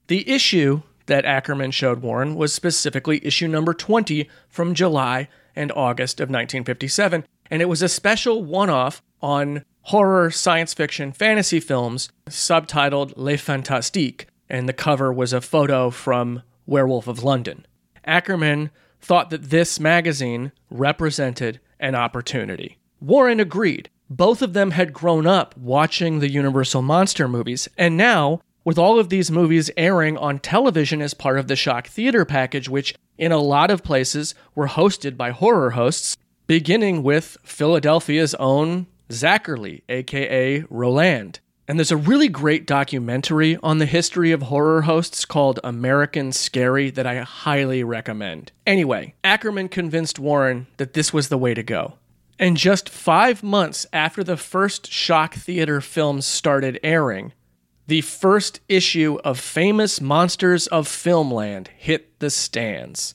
The 0.09 0.29
issue 0.29 0.83
that 1.07 1.25
Ackerman 1.25 1.71
showed 1.71 2.03
Warren 2.03 2.35
was 2.35 2.53
specifically 2.53 3.25
issue 3.25 3.47
number 3.47 3.73
20 3.73 4.29
from 4.49 4.75
July 4.75 5.29
and 5.55 5.71
August 5.71 6.19
of 6.19 6.25
1957, 6.25 7.25
and 7.49 7.63
it 7.63 7.69
was 7.69 7.83
a 7.83 7.89
special 7.89 8.43
one 8.43 8.71
off 8.71 9.03
on 9.21 9.65
horror, 9.83 10.31
science 10.31 10.75
fiction, 10.75 11.13
fantasy 11.13 11.61
films 11.61 12.09
subtitled 12.29 13.13
Les 13.17 13.37
Fantastiques, 13.37 14.27
and 14.53 14.69
the 14.69 14.73
cover 14.75 15.11
was 15.13 15.33
a 15.33 15.41
photo 15.41 15.91
from 15.91 16.43
Werewolf 16.67 17.09
of 17.09 17.25
London. 17.25 17.67
Ackerman 18.05 18.71
thought 19.01 19.31
that 19.31 19.51
this 19.51 19.81
magazine 19.81 20.53
represented 20.71 21.59
an 21.81 21.95
opportunity. 21.95 22.79
Warren 23.01 23.41
agreed. 23.41 23.89
Both 24.11 24.43
of 24.43 24.53
them 24.53 24.73
had 24.73 24.93
grown 24.93 25.27
up 25.27 25.57
watching 25.57 26.19
the 26.19 26.31
Universal 26.31 26.83
Monster 26.83 27.27
movies, 27.27 27.67
and 27.79 27.97
now, 27.97 28.43
with 28.63 28.79
all 28.79 28.99
of 28.99 29.09
these 29.09 29.31
movies 29.31 29.71
airing 29.77 30.19
on 30.19 30.39
television 30.39 31.01
as 31.01 31.15
part 31.15 31.39
of 31.39 31.49
the 31.49 31.57
Shock 31.57 31.89
Theater 31.89 32.27
package, 32.27 32.69
which 32.69 32.95
in 33.17 33.33
a 33.33 33.39
lot 33.39 33.71
of 33.71 33.83
places 33.83 34.35
were 34.55 34.69
hosted 34.69 35.17
by 35.17 35.31
horror 35.31 35.71
hosts, 35.71 36.17
beginning 36.47 37.03
with 37.03 37.39
Philadelphia's 37.43 38.35
own 38.35 38.87
Zacherle, 39.09 39.83
aka 39.89 40.65
Roland. 40.69 41.41
And 41.73 41.79
there's 41.79 41.91
a 41.91 41.97
really 41.97 42.29
great 42.29 42.67
documentary 42.67 43.57
on 43.63 43.79
the 43.79 43.87
history 43.87 44.31
of 44.31 44.43
horror 44.43 44.83
hosts 44.83 45.25
called 45.25 45.59
American 45.65 46.31
Scary 46.31 46.91
that 46.91 47.07
I 47.07 47.21
highly 47.21 47.83
recommend. 47.83 48.53
Anyway, 48.67 49.15
Ackerman 49.25 49.71
convinced 49.71 50.19
Warren 50.19 50.67
that 50.77 50.93
this 50.93 51.15
was 51.15 51.31
the 51.31 51.39
way 51.39 51.55
to 51.55 51.63
go. 51.63 51.95
And 52.39 52.59
just 52.59 52.91
five 52.91 53.43
months 53.43 53.87
after 53.91 54.23
the 54.23 54.37
first 54.37 54.93
Shock 54.93 55.33
Theater 55.33 55.81
films 55.81 56.27
started 56.27 56.79
airing, 56.83 57.33
the 57.87 58.03
first 58.03 58.61
issue 58.69 59.19
of 59.25 59.41
Famous 59.41 59.99
Monsters 59.99 60.67
of 60.67 60.87
Filmland 60.87 61.69
hit 61.69 62.19
the 62.19 62.29
stands. 62.29 63.15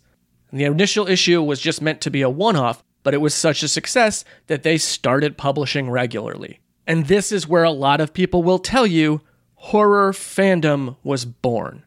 The 0.51 0.63
initial 0.63 1.07
issue 1.07 1.43
was 1.43 1.59
just 1.59 1.79
meant 1.79 2.01
to 2.01 2.09
be 2.09 2.23
a 2.23 2.29
one 2.31 2.55
off, 2.55 2.83
but 3.03 3.13
it 3.13 3.21
was 3.21 3.35
such 3.35 3.61
a 3.61 3.67
success 3.67 4.25
that 4.47 4.63
they 4.63 4.79
started 4.79 5.37
publishing 5.37 5.91
regularly. 5.91 6.59
And 6.87 7.05
this 7.05 7.31
is 7.33 7.47
where 7.47 7.65
a 7.65 7.71
lot 7.71 7.99
of 8.01 8.13
people 8.13 8.41
will 8.41 8.59
tell 8.59 8.87
you 8.87 9.21
horror 9.55 10.13
fandom 10.13 10.95
was 11.03 11.25
born. 11.25 11.83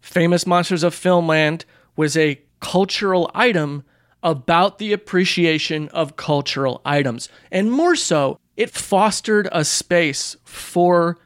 Famous 0.00 0.46
Monsters 0.46 0.82
of 0.82 0.94
Filmland 0.94 1.64
was 1.94 2.16
a 2.16 2.40
cultural 2.60 3.30
item 3.34 3.84
about 4.22 4.78
the 4.78 4.92
appreciation 4.92 5.88
of 5.90 6.16
cultural 6.16 6.80
items. 6.84 7.28
And 7.52 7.70
more 7.70 7.94
so, 7.94 8.40
it 8.56 8.70
fostered 8.70 9.48
a 9.52 9.64
space 9.64 10.36
for 10.44 11.18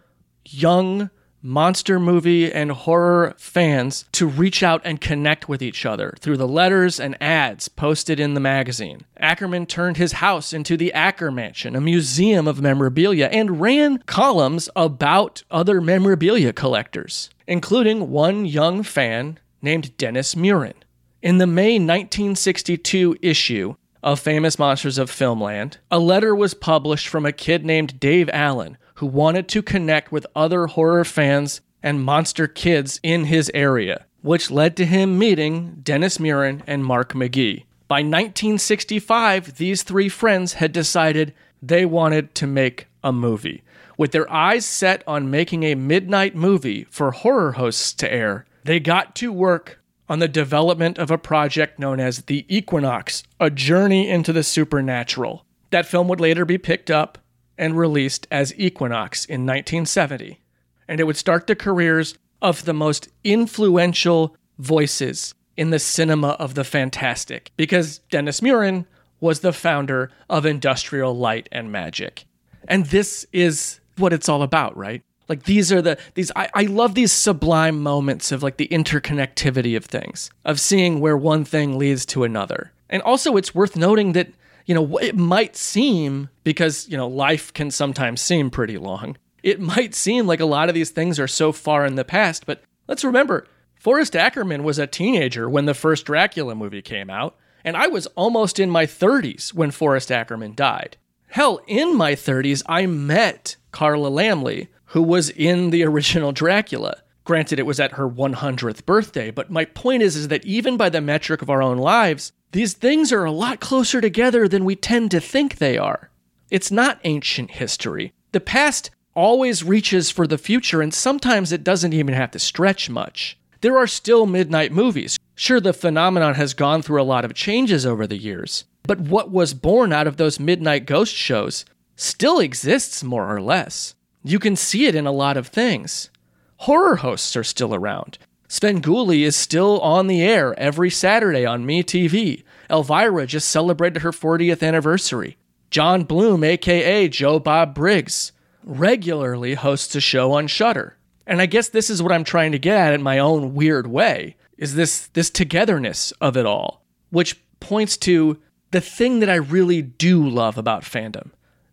young 0.44 1.08
monster 1.42 1.98
movie 1.98 2.52
and 2.52 2.70
horror 2.70 3.34
fans 3.36 4.04
to 4.12 4.26
reach 4.26 4.62
out 4.62 4.80
and 4.84 5.00
connect 5.00 5.48
with 5.48 5.60
each 5.60 5.84
other 5.84 6.14
through 6.20 6.36
the 6.36 6.48
letters 6.48 7.00
and 7.00 7.20
ads 7.20 7.68
posted 7.68 8.20
in 8.20 8.34
the 8.34 8.40
magazine. 8.40 9.04
Ackerman 9.18 9.66
turned 9.66 9.96
his 9.96 10.12
house 10.12 10.52
into 10.52 10.76
the 10.76 10.92
Acker 10.92 11.30
Mansion, 11.30 11.74
a 11.74 11.80
museum 11.80 12.46
of 12.46 12.62
memorabilia, 12.62 13.26
and 13.26 13.60
ran 13.60 13.98
columns 14.06 14.68
about 14.76 15.42
other 15.50 15.80
memorabilia 15.80 16.52
collectors, 16.52 17.30
including 17.46 18.10
one 18.10 18.44
young 18.46 18.82
fan 18.82 19.38
named 19.60 19.96
Dennis 19.96 20.34
Muren. 20.34 20.74
In 21.22 21.38
the 21.38 21.46
May 21.46 21.74
1962 21.74 23.16
issue, 23.22 23.76
of 24.02 24.20
Famous 24.20 24.58
Monsters 24.58 24.98
of 24.98 25.10
Filmland, 25.10 25.76
a 25.90 25.98
letter 25.98 26.34
was 26.34 26.54
published 26.54 27.08
from 27.08 27.24
a 27.24 27.32
kid 27.32 27.64
named 27.64 28.00
Dave 28.00 28.28
Allen 28.32 28.76
who 28.96 29.06
wanted 29.06 29.48
to 29.48 29.62
connect 29.62 30.12
with 30.12 30.26
other 30.34 30.66
horror 30.66 31.04
fans 31.04 31.60
and 31.82 32.04
monster 32.04 32.46
kids 32.46 33.00
in 33.02 33.24
his 33.24 33.50
area, 33.54 34.06
which 34.22 34.50
led 34.50 34.76
to 34.76 34.84
him 34.84 35.18
meeting 35.18 35.80
Dennis 35.82 36.18
Muren 36.18 36.62
and 36.66 36.84
Mark 36.84 37.12
McGee. 37.12 37.64
By 37.88 37.98
1965, 37.98 39.56
these 39.56 39.82
three 39.82 40.08
friends 40.08 40.54
had 40.54 40.72
decided 40.72 41.34
they 41.60 41.84
wanted 41.84 42.34
to 42.36 42.46
make 42.46 42.86
a 43.04 43.12
movie. 43.12 43.62
With 43.98 44.12
their 44.12 44.30
eyes 44.32 44.64
set 44.64 45.02
on 45.06 45.30
making 45.30 45.64
a 45.64 45.74
midnight 45.74 46.34
movie 46.34 46.84
for 46.84 47.10
horror 47.10 47.52
hosts 47.52 47.92
to 47.94 48.12
air, 48.12 48.46
they 48.64 48.80
got 48.80 49.14
to 49.16 49.32
work 49.32 49.78
on 50.12 50.18
the 50.18 50.28
development 50.28 50.98
of 50.98 51.10
a 51.10 51.16
project 51.16 51.78
known 51.78 51.98
as 51.98 52.24
The 52.24 52.44
Equinox, 52.54 53.22
a 53.40 53.48
journey 53.48 54.10
into 54.10 54.30
the 54.30 54.42
supernatural. 54.42 55.46
That 55.70 55.86
film 55.86 56.06
would 56.08 56.20
later 56.20 56.44
be 56.44 56.58
picked 56.58 56.90
up 56.90 57.16
and 57.56 57.78
released 57.78 58.26
as 58.30 58.52
Equinox 58.58 59.24
in 59.24 59.46
1970. 59.46 60.38
And 60.86 61.00
it 61.00 61.04
would 61.04 61.16
start 61.16 61.46
the 61.46 61.56
careers 61.56 62.14
of 62.42 62.66
the 62.66 62.74
most 62.74 63.08
influential 63.24 64.36
voices 64.58 65.32
in 65.56 65.70
the 65.70 65.78
cinema 65.78 66.32
of 66.32 66.56
the 66.56 66.64
fantastic, 66.64 67.50
because 67.56 68.00
Dennis 68.10 68.42
Muren 68.42 68.84
was 69.18 69.40
the 69.40 69.54
founder 69.54 70.10
of 70.28 70.44
Industrial 70.44 71.16
Light 71.16 71.48
and 71.50 71.72
Magic. 71.72 72.26
And 72.68 72.84
this 72.84 73.24
is 73.32 73.80
what 73.96 74.12
it's 74.12 74.28
all 74.28 74.42
about, 74.42 74.76
right? 74.76 75.00
Like 75.28 75.44
these 75.44 75.72
are 75.72 75.82
the 75.82 75.98
these 76.14 76.30
I, 76.36 76.48
I 76.54 76.62
love 76.62 76.94
these 76.94 77.12
sublime 77.12 77.80
moments 77.80 78.32
of 78.32 78.42
like 78.42 78.56
the 78.56 78.68
interconnectivity 78.68 79.76
of 79.76 79.84
things, 79.84 80.30
of 80.44 80.60
seeing 80.60 81.00
where 81.00 81.16
one 81.16 81.44
thing 81.44 81.78
leads 81.78 82.04
to 82.06 82.24
another. 82.24 82.72
And 82.90 83.02
also 83.02 83.36
it's 83.36 83.54
worth 83.54 83.76
noting 83.76 84.12
that, 84.12 84.28
you 84.66 84.74
know, 84.74 84.98
it 84.98 85.16
might 85.16 85.56
seem 85.56 86.28
because, 86.44 86.88
you 86.88 86.96
know, 86.96 87.08
life 87.08 87.52
can 87.52 87.70
sometimes 87.70 88.20
seem 88.20 88.50
pretty 88.50 88.78
long. 88.78 89.16
It 89.42 89.60
might 89.60 89.94
seem 89.94 90.26
like 90.26 90.40
a 90.40 90.44
lot 90.44 90.68
of 90.68 90.74
these 90.74 90.90
things 90.90 91.18
are 91.18 91.28
so 91.28 91.52
far 91.52 91.84
in 91.86 91.96
the 91.96 92.04
past, 92.04 92.46
but 92.46 92.62
let's 92.86 93.04
remember, 93.04 93.46
Forrest 93.74 94.14
Ackerman 94.14 94.62
was 94.62 94.78
a 94.78 94.86
teenager 94.86 95.50
when 95.50 95.64
the 95.64 95.74
first 95.74 96.06
Dracula 96.06 96.54
movie 96.54 96.82
came 96.82 97.10
out, 97.10 97.36
and 97.64 97.76
I 97.76 97.88
was 97.88 98.06
almost 98.08 98.60
in 98.60 98.70
my 98.70 98.86
30s 98.86 99.52
when 99.52 99.72
Forrest 99.72 100.12
Ackerman 100.12 100.54
died. 100.54 100.96
Hell, 101.28 101.60
in 101.66 101.96
my 101.96 102.12
30s, 102.12 102.62
I 102.66 102.86
met 102.86 103.56
Carla 103.72 104.10
Laemmle, 104.10 104.68
who 104.92 105.02
was 105.02 105.30
in 105.30 105.70
the 105.70 105.84
original 105.84 106.32
Dracula. 106.32 107.02
Granted, 107.24 107.58
it 107.58 107.66
was 107.66 107.78
at 107.78 107.92
her 107.92 108.08
100th 108.08 108.84
birthday, 108.86 109.30
but 109.30 109.50
my 109.50 109.64
point 109.64 110.02
is, 110.02 110.16
is 110.16 110.28
that 110.28 110.44
even 110.44 110.76
by 110.76 110.88
the 110.88 111.00
metric 111.00 111.42
of 111.42 111.50
our 111.50 111.62
own 111.62 111.78
lives, 111.78 112.32
these 112.52 112.72
things 112.72 113.12
are 113.12 113.24
a 113.24 113.30
lot 113.30 113.60
closer 113.60 114.00
together 114.00 114.48
than 114.48 114.64
we 114.64 114.74
tend 114.74 115.10
to 115.10 115.20
think 115.20 115.56
they 115.56 115.78
are. 115.78 116.10
It's 116.50 116.70
not 116.70 117.00
ancient 117.04 117.52
history. 117.52 118.12
The 118.32 118.40
past 118.40 118.90
always 119.14 119.62
reaches 119.62 120.10
for 120.10 120.26
the 120.26 120.38
future, 120.38 120.82
and 120.82 120.92
sometimes 120.92 121.52
it 121.52 121.64
doesn't 121.64 121.92
even 121.92 122.14
have 122.14 122.30
to 122.32 122.38
stretch 122.38 122.90
much 122.90 123.38
there 123.62 123.78
are 123.78 123.86
still 123.86 124.26
midnight 124.26 124.72
movies. 124.72 125.18
Sure, 125.34 125.60
the 125.60 125.72
phenomenon 125.72 126.34
has 126.34 126.52
gone 126.52 126.82
through 126.82 127.00
a 127.00 127.04
lot 127.04 127.24
of 127.24 127.32
changes 127.32 127.86
over 127.86 128.06
the 128.06 128.18
years, 128.18 128.64
but 128.82 129.00
what 129.00 129.30
was 129.30 129.54
born 129.54 129.92
out 129.92 130.06
of 130.06 130.16
those 130.16 130.38
midnight 130.38 130.84
ghost 130.84 131.14
shows 131.14 131.64
still 131.96 132.40
exists 132.40 133.02
more 133.02 133.34
or 133.34 133.40
less. 133.40 133.94
You 134.24 134.38
can 134.38 134.56
see 134.56 134.86
it 134.86 134.94
in 134.94 135.06
a 135.06 135.12
lot 135.12 135.36
of 135.36 135.48
things. 135.48 136.10
Horror 136.58 136.96
hosts 136.96 137.34
are 137.36 137.44
still 137.44 137.74
around. 137.74 138.18
Sven 138.48 138.80
Svengoolie 138.80 139.22
is 139.22 139.34
still 139.34 139.80
on 139.80 140.06
the 140.06 140.22
air 140.22 140.58
every 140.58 140.90
Saturday 140.90 141.46
on 141.46 141.66
MeTV. 141.66 142.44
Elvira 142.70 143.26
just 143.26 143.48
celebrated 143.48 144.02
her 144.02 144.12
40th 144.12 144.62
anniversary. 144.62 145.36
John 145.70 146.04
Bloom, 146.04 146.44
aka 146.44 147.08
Joe 147.08 147.38
Bob 147.38 147.74
Briggs, 147.74 148.32
regularly 148.62 149.54
hosts 149.54 149.94
a 149.94 150.00
show 150.00 150.32
on 150.32 150.46
Shudder. 150.46 150.96
And 151.26 151.40
I 151.40 151.46
guess 151.46 151.68
this 151.68 151.88
is 151.88 152.02
what 152.02 152.12
I'm 152.12 152.24
trying 152.24 152.52
to 152.52 152.58
get 152.58 152.76
at 152.76 152.92
in 152.92 153.02
my 153.02 153.18
own 153.18 153.54
weird 153.54 153.86
way 153.86 154.36
is 154.58 154.74
this 154.74 155.08
this 155.08 155.30
togetherness 155.30 156.12
of 156.20 156.36
it 156.36 156.46
all, 156.46 156.84
which 157.10 157.40
points 157.58 157.96
to 157.96 158.38
the 158.70 158.80
thing 158.80 159.20
that 159.20 159.30
I 159.30 159.36
really 159.36 159.82
do 159.82 160.28
love 160.28 160.58
about 160.58 160.82
fandom. 160.82 161.30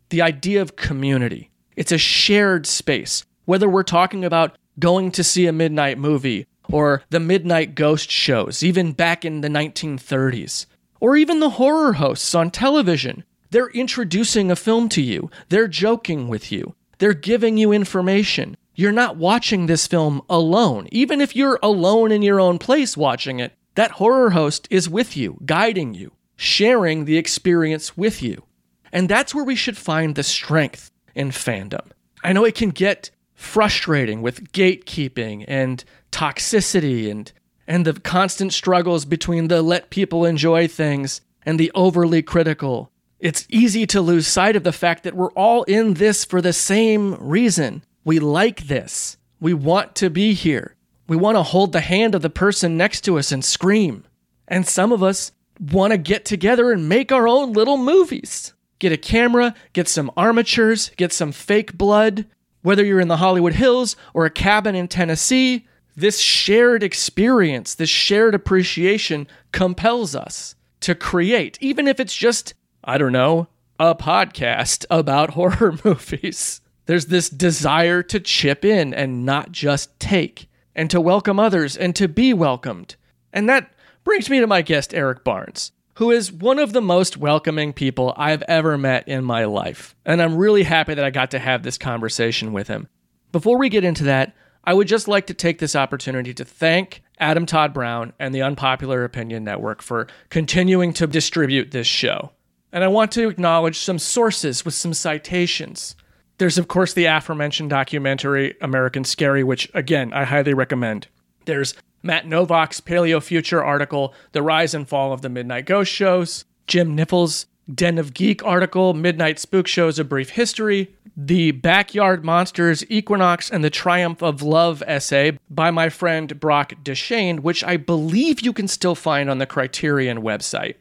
The 0.10 0.22
idea 0.22 0.62
of 0.62 0.76
community. 0.76 1.50
It's 1.80 1.94
a 1.94 1.98
shared 1.98 2.68
space. 2.68 3.24
Whether 3.46 3.70
we're 3.70 3.84
talking 3.84 4.26
about 4.26 4.58
going 4.80 5.12
to 5.12 5.24
see 5.24 5.48
a 5.48 5.54
midnight 5.54 5.98
movie 5.98 6.46
or 6.70 7.04
the 7.10 7.22
midnight 7.22 7.74
ghost 7.74 8.12
shows, 8.12 8.62
even 8.64 8.92
back 8.92 9.24
in 9.24 9.40
the 9.40 9.48
1930s, 9.48 10.66
or 11.00 11.16
even 11.16 11.40
the 11.40 11.52
horror 11.52 11.94
hosts 11.94 12.36
on 12.36 12.52
television. 12.52 13.24
They're 13.52 13.70
introducing 13.70 14.52
a 14.52 14.58
film 14.58 14.90
to 14.90 15.02
you, 15.02 15.32
they're 15.48 15.70
joking 15.70 16.28
with 16.28 16.52
you, 16.52 16.76
they're 16.98 17.14
giving 17.14 17.58
you 17.58 17.72
information, 17.72 18.58
you're 18.76 18.92
not 18.92 19.16
watching 19.16 19.68
this 19.68 19.88
film 19.88 20.22
alone. 20.30 20.90
Even 20.92 21.22
if 21.22 21.34
you're 21.34 21.60
alone 21.64 22.12
in 22.12 22.22
your 22.22 22.42
own 22.42 22.60
place 22.60 22.98
watching 22.98 23.40
it, 23.40 23.54
that 23.76 23.92
horror 23.92 24.32
host 24.32 24.68
is 24.70 24.90
with 24.90 25.16
you, 25.16 25.38
guiding 25.46 25.94
you, 25.94 26.12
sharing 26.36 27.06
the 27.06 27.18
experience 27.18 27.96
with 27.96 28.22
you. 28.22 28.44
And 28.92 29.08
that's 29.08 29.34
where 29.34 29.46
we 29.46 29.56
should 29.56 29.78
find 29.78 30.16
the 30.16 30.24
strength 30.24 30.89
in 31.16 31.30
fandom. 31.32 31.86
I 32.24 32.34
know 32.34 32.46
it 32.46 32.56
can 32.56 32.70
get 32.70 33.12
frustrating 33.34 34.22
with 34.22 34.52
gatekeeping 34.52 35.46
and 35.48 35.84
toxicity 36.12 37.10
and 37.10 37.32
and 37.68 37.86
the 37.86 37.94
constant 37.94 38.52
struggles 38.52 39.06
between 39.06 39.48
the 39.48 39.62
let 39.62 39.92
people 39.92 40.26
enjoy 40.26 40.68
things 40.68 41.22
and 41.44 41.60
the 41.60 41.72
overly 41.76 42.24
critical. 42.24 42.92
It's 43.20 43.46
easy 43.48 43.86
to 43.88 44.02
lose 44.02 44.26
sight 44.26 44.56
of 44.56 44.64
the 44.64 44.72
fact 44.72 45.04
that 45.04 45.14
we're 45.14 45.32
all 45.34 45.64
in 45.64 45.94
this 45.94 46.26
for 46.26 46.42
the 46.42 46.52
same 46.52 47.16
reason. 47.20 47.84
We 48.04 48.18
like 48.18 48.68
this. 48.68 49.18
We 49.40 49.54
want 49.54 49.94
to 49.96 50.10
be 50.10 50.34
here. 50.34 50.76
We 51.08 51.16
want 51.16 51.38
to 51.38 51.44
hold 51.44 51.72
the 51.72 51.82
hand 51.82 52.16
of 52.16 52.24
the 52.24 52.30
person 52.30 52.76
next 52.76 53.02
to 53.02 53.20
us 53.20 53.32
and 53.32 53.46
scream. 53.46 54.04
And 54.48 54.68
some 54.68 54.92
of 54.92 55.04
us 55.04 55.32
want 55.60 55.92
to 55.92 55.98
get 55.98 56.26
together 56.26 56.72
and 56.72 56.90
make 56.90 57.12
our 57.12 57.28
own 57.28 57.54
little 57.54 57.78
movies. 57.78 58.54
Get 58.80 58.92
a 58.94 58.98
camera, 58.98 59.54
get 59.74 59.88
some 59.88 60.10
armatures, 60.16 60.92
get 60.96 61.12
some 61.12 61.32
fake 61.32 61.78
blood. 61.78 62.26
Whether 62.62 62.84
you're 62.84 63.00
in 63.00 63.10
the 63.10 63.18
Hollywood 63.18 63.54
Hills 63.54 63.96
or 64.14 64.26
a 64.26 64.30
cabin 64.30 64.74
in 64.76 64.88
Tennessee, 64.88 65.68
this 65.96 66.20
shared 66.20 66.82
experience, 66.82 67.76
this 67.76 67.90
shared 67.90 68.34
appreciation 68.34 69.28
compels 69.52 70.16
us 70.16 70.56
to 70.80 70.96
create, 70.96 71.58
even 71.62 71.88
if 71.88 72.00
it's 72.00 72.16
just, 72.16 72.54
I 72.84 72.98
don't 72.98 73.12
know, 73.12 73.48
a 73.80 73.96
podcast 73.96 74.86
about 74.90 75.30
horror 75.32 75.78
movies. 75.84 76.62
There's 76.86 77.08
this 77.08 77.30
desire 77.30 78.02
to 78.04 78.20
chip 78.20 78.64
in 78.66 78.94
and 78.94 79.26
not 79.26 79.52
just 79.52 79.98
take, 80.00 80.50
and 80.74 80.90
to 80.90 81.02
welcome 81.02 81.40
others 81.40 81.76
and 81.76 81.94
to 81.98 82.08
be 82.08 82.34
welcomed. 82.34 82.96
And 83.34 83.50
that 83.50 83.72
brings 84.04 84.30
me 84.30 84.40
to 84.40 84.48
my 84.48 84.62
guest, 84.62 84.94
Eric 84.94 85.24
Barnes, 85.24 85.72
who 86.00 86.12
is 86.12 86.32
one 86.32 86.60
of 86.60 86.72
the 86.72 86.82
most 86.82 87.18
welcoming 87.18 87.74
people 87.74 88.14
I've 88.16 88.42
ever 88.44 88.78
met 88.78 89.06
in 89.06 89.22
my 89.22 89.44
life. 89.44 89.98
And 90.06 90.22
I'm 90.22 90.38
really 90.38 90.64
happy 90.64 90.94
that 90.94 91.04
I 91.04 91.10
got 91.10 91.32
to 91.32 91.40
have 91.40 91.62
this 91.62 91.78
conversation 91.78 92.54
with 92.54 92.70
him. 92.70 92.88
Before 93.34 93.58
we 93.58 93.68
get 93.68 93.84
into 93.84 94.06
that, 94.06 94.34
I 94.64 94.74
would 94.74 94.88
just 94.88 95.10
like 95.10 95.28
to 95.28 95.34
take 95.34 95.60
this 95.60 95.76
opportunity 95.76 96.34
to 96.36 96.46
thank 96.46 97.04
Adam 97.20 97.46
Todd 97.46 97.74
Brown 97.74 98.14
and 98.18 98.34
the 98.34 98.42
Unpopular 98.42 99.04
Opinion 99.04 99.44
Network 99.44 99.82
for 99.82 100.08
continuing 100.30 100.94
to 100.94 101.06
distribute 101.06 101.72
this 101.72 101.86
show. 101.86 102.32
And 102.72 102.82
I 102.82 102.88
want 102.88 103.12
to 103.12 103.28
acknowledge 103.28 103.80
some 103.80 104.00
sources 104.00 104.64
with 104.64 104.76
some 104.76 104.94
citations. 104.94 105.98
There's, 106.38 106.58
of 106.58 106.70
course, 106.70 106.94
the 106.94 107.08
aforementioned 107.08 107.72
documentary 107.72 108.56
American 108.62 109.04
Scary, 109.04 109.44
which, 109.44 109.70
again, 109.74 110.14
I 110.14 110.24
highly 110.24 110.54
recommend. 110.54 111.10
There's 111.50 111.74
Matt 112.04 112.28
Novak's 112.28 112.80
Paleo 112.80 113.22
Future 113.22 113.64
article, 113.64 114.14
The 114.34 114.44
Rise 114.44 114.76
and 114.76 114.88
Fall 114.88 115.12
of 115.12 115.24
the 115.24 115.30
Midnight 115.30 115.66
Ghost 115.66 115.92
Shows, 115.92 116.46
Jim 116.68 116.96
Knipfel's 116.96 117.48
Den 117.74 117.98
of 117.98 118.14
Geek 118.14 118.46
article, 118.46 118.94
Midnight 118.94 119.40
Spook 119.40 119.66
Shows 119.66 119.98
A 119.98 120.04
Brief 120.04 120.30
History, 120.30 120.94
the 121.18 121.50
Backyard 121.50 122.24
Monsters 122.24 122.86
Equinox 122.88 123.50
and 123.50 123.64
the 123.64 123.72
Triumph 123.72 124.22
of 124.22 124.44
Love 124.44 124.84
essay 124.86 125.40
by 125.50 125.72
my 125.72 125.90
friend 125.90 126.40
Brock 126.40 126.74
Deshane, 126.84 127.40
which 127.40 127.64
I 127.64 127.78
believe 127.78 128.42
you 128.42 128.54
can 128.54 128.68
still 128.68 128.94
find 128.94 129.28
on 129.28 129.40
the 129.40 129.48
Criterion 129.48 130.22
website. 130.22 130.76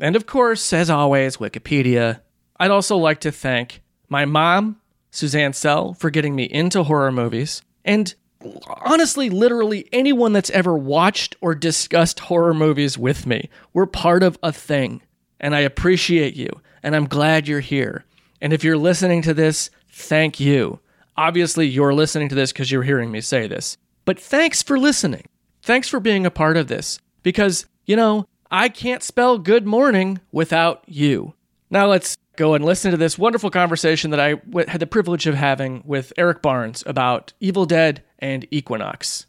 And 0.00 0.16
of 0.16 0.24
course, 0.24 0.72
as 0.72 0.88
always, 0.88 1.36
Wikipedia. 1.36 2.22
I'd 2.58 2.70
also 2.70 2.96
like 2.96 3.20
to 3.20 3.30
thank 3.30 3.82
my 4.08 4.24
mom, 4.24 4.80
Suzanne 5.10 5.52
Sell 5.52 5.92
for 5.92 6.08
getting 6.08 6.34
me 6.34 6.44
into 6.44 6.84
horror 6.84 7.12
movies, 7.12 7.60
and 7.84 8.14
honestly, 8.84 9.30
literally 9.30 9.88
anyone 9.92 10.32
that's 10.32 10.50
ever 10.50 10.76
watched 10.76 11.36
or 11.40 11.54
discussed 11.54 12.20
horror 12.20 12.54
movies 12.54 12.98
with 12.98 13.26
me. 13.26 13.48
We're 13.72 13.86
part 13.86 14.22
of 14.22 14.38
a 14.42 14.52
thing, 14.52 15.02
and 15.40 15.54
I 15.54 15.60
appreciate 15.60 16.34
you, 16.34 16.48
and 16.82 16.94
I'm 16.94 17.06
glad 17.06 17.48
you're 17.48 17.60
here. 17.60 18.04
And 18.40 18.52
if 18.52 18.64
you're 18.64 18.78
listening 18.78 19.22
to 19.22 19.34
this, 19.34 19.70
thank 19.90 20.40
you. 20.40 20.80
Obviously, 21.16 21.66
you're 21.66 21.94
listening 21.94 22.28
to 22.28 22.34
this 22.34 22.52
because 22.52 22.70
you're 22.70 22.82
hearing 22.82 23.10
me 23.10 23.20
say 23.20 23.46
this, 23.46 23.76
but 24.04 24.18
thanks 24.18 24.62
for 24.62 24.78
listening. 24.78 25.26
Thanks 25.62 25.88
for 25.88 26.00
being 26.00 26.26
a 26.26 26.30
part 26.30 26.56
of 26.56 26.68
this 26.68 26.98
because, 27.22 27.66
you 27.86 27.96
know, 27.96 28.26
I 28.50 28.68
can't 28.68 29.02
spell 29.02 29.38
good 29.38 29.66
morning 29.66 30.20
without 30.30 30.84
you. 30.86 31.34
Now 31.70 31.86
let's 31.86 32.16
go 32.36 32.54
and 32.54 32.64
listen 32.64 32.90
to 32.90 32.96
this 32.96 33.18
wonderful 33.18 33.50
conversation 33.50 34.10
that 34.10 34.20
I 34.20 34.34
w- 34.34 34.66
had 34.68 34.80
the 34.80 34.86
privilege 34.86 35.26
of 35.26 35.34
having 35.34 35.82
with 35.84 36.12
Eric 36.16 36.42
Barnes 36.42 36.82
about 36.86 37.32
Evil 37.40 37.66
Dead 37.66 38.02
and 38.18 38.46
Equinox. 38.50 39.26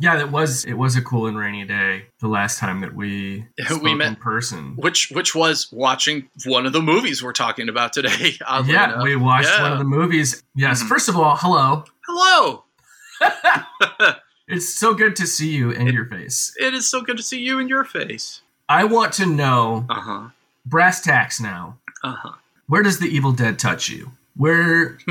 Yeah, 0.00 0.16
yeah, 0.16 0.20
it 0.20 0.30
was 0.30 0.64
it 0.64 0.74
was 0.74 0.96
a 0.96 1.02
cool 1.02 1.26
and 1.28 1.38
rainy 1.38 1.64
day 1.64 2.06
the 2.20 2.28
last 2.28 2.58
time 2.58 2.80
that 2.82 2.94
we 2.94 3.46
We 3.82 3.94
met- 3.94 4.08
in 4.08 4.16
person. 4.16 4.74
which 4.76 5.10
which 5.12 5.34
was 5.34 5.68
watching 5.72 6.28
one 6.44 6.66
of 6.66 6.72
the 6.74 6.82
movies 6.82 7.22
we're 7.22 7.32
talking 7.32 7.68
about 7.70 7.92
today. 7.94 8.34
Yeah, 8.66 8.90
enough. 8.90 9.02
we 9.02 9.16
watched 9.16 9.48
Yeah. 9.48 9.62
one 9.62 9.72
of 9.72 9.78
the 9.78 9.84
movies. 9.84 10.42
Yes, 10.54 10.82
Mhm. 10.82 10.88
first 10.88 11.08
of 11.08 11.16
all, 11.16 11.36
hello. 11.40 11.84
Hello. 12.06 12.64
It's 14.46 14.68
so 14.68 14.94
good 14.94 15.16
to 15.16 15.26
see 15.26 15.50
you 15.50 15.72
and 15.72 15.88
your 15.92 16.04
face. 16.06 16.54
It 16.60 16.74
is 16.74 16.88
so 16.88 17.00
good 17.00 17.16
to 17.16 17.22
see 17.22 17.40
you 17.40 17.58
in 17.58 17.68
your 17.68 17.84
face. 17.84 18.42
I 18.68 18.84
want 18.84 19.12
to 19.14 19.26
know 19.26 19.86
Uh 19.88 20.00
huh. 20.00 20.28
brass 20.66 21.00
tacks 21.00 21.40
now. 21.40 21.78
Uh 22.02 22.16
Where 22.66 22.82
does 22.82 22.98
the 22.98 23.06
Evil 23.08 23.32
Dead 23.32 23.58
touch 23.58 23.88
you? 23.88 24.10
Where 24.36 24.98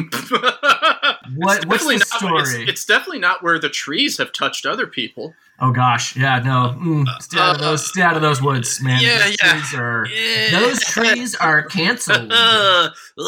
what 1.35 1.65
what's 1.65 1.85
the 1.85 1.95
not, 1.97 2.07
story? 2.07 2.41
It's, 2.63 2.69
it's 2.71 2.85
definitely 2.85 3.19
not 3.19 3.41
where 3.41 3.57
the 3.57 3.69
trees 3.69 4.17
have 4.17 4.33
touched 4.33 4.65
other 4.65 4.85
people. 4.85 5.33
oh 5.61 5.71
gosh, 5.71 6.15
yeah, 6.17 6.39
no. 6.39 6.75
Mm, 6.77 7.07
stay 7.21 7.39
out 7.39 7.55
of 7.55 7.61
those 7.61 7.87
stay 7.87 8.01
out 8.01 8.15
of 8.17 8.21
those 8.21 8.41
woods, 8.41 8.81
man. 8.83 9.01
Yeah, 9.01 9.19
those 9.19 9.37
yeah. 9.41 9.51
trees 9.53 9.73
are 9.75 10.07
Yeah. 10.07 10.59
those 10.59 10.79
trees 10.81 11.35
are 11.35 11.63
canceled. 11.63 12.31
Uh, 12.33 12.89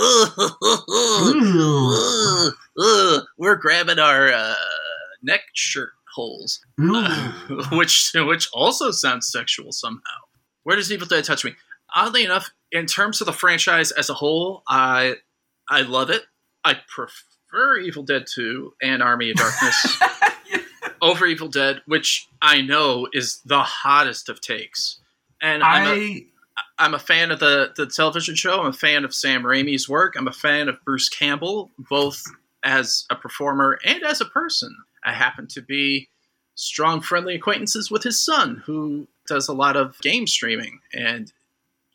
Ooh. 1.35 2.51
uh, 2.77 3.21
we're 3.37 3.55
grabbing 3.55 3.99
our 3.99 4.31
uh, 4.31 4.53
neck 5.23 5.41
shirt 5.53 5.91
holes, 6.15 6.59
Ooh. 6.79 7.03
which 7.71 8.11
which 8.15 8.49
also 8.53 8.91
sounds 8.91 9.31
sexual 9.31 9.71
somehow. 9.71 10.19
Where 10.63 10.75
does 10.75 10.91
Evil 10.91 11.07
Dead 11.07 11.23
touch 11.23 11.45
me? 11.45 11.53
Oddly 11.93 12.25
enough, 12.25 12.49
in 12.71 12.85
terms 12.85 13.21
of 13.21 13.27
the 13.27 13.33
franchise 13.33 13.91
as 13.91 14.09
a 14.09 14.13
whole, 14.13 14.63
I 14.67 15.17
I 15.69 15.81
love 15.81 16.09
it. 16.09 16.23
I 16.63 16.77
prefer 16.87 17.77
Evil 17.77 18.03
Dead 18.03 18.25
2 18.33 18.73
and 18.81 19.03
Army 19.03 19.31
of 19.31 19.37
Darkness 19.37 20.01
over 21.01 21.25
Evil 21.25 21.47
Dead, 21.47 21.81
which 21.85 22.27
I 22.41 22.61
know 22.61 23.07
is 23.13 23.41
the 23.45 23.61
hottest 23.61 24.29
of 24.29 24.41
takes. 24.41 24.99
And 25.41 25.63
I'm 25.63 25.87
a, 25.87 25.91
I 25.91 26.25
I'm 26.77 26.93
a 26.93 26.99
fan 26.99 27.31
of 27.31 27.39
the, 27.39 27.71
the 27.75 27.85
television 27.85 28.35
show. 28.35 28.61
I'm 28.61 28.67
a 28.67 28.73
fan 28.73 29.05
of 29.05 29.13
Sam 29.13 29.43
Raimi's 29.43 29.87
work. 29.87 30.15
I'm 30.17 30.27
a 30.27 30.33
fan 30.33 30.67
of 30.67 30.83
Bruce 30.83 31.09
Campbell, 31.09 31.71
both 31.77 32.21
as 32.63 33.05
a 33.09 33.15
performer 33.15 33.79
and 33.85 34.03
as 34.03 34.21
a 34.21 34.25
person. 34.25 34.75
I 35.05 35.13
happen 35.13 35.47
to 35.49 35.61
be 35.61 36.09
strong, 36.55 37.01
friendly 37.01 37.35
acquaintances 37.35 37.91
with 37.91 38.03
his 38.03 38.19
son, 38.19 38.63
who 38.65 39.07
does 39.27 39.47
a 39.47 39.53
lot 39.53 39.77
of 39.77 39.99
game 40.01 40.27
streaming, 40.27 40.79
and 40.93 41.31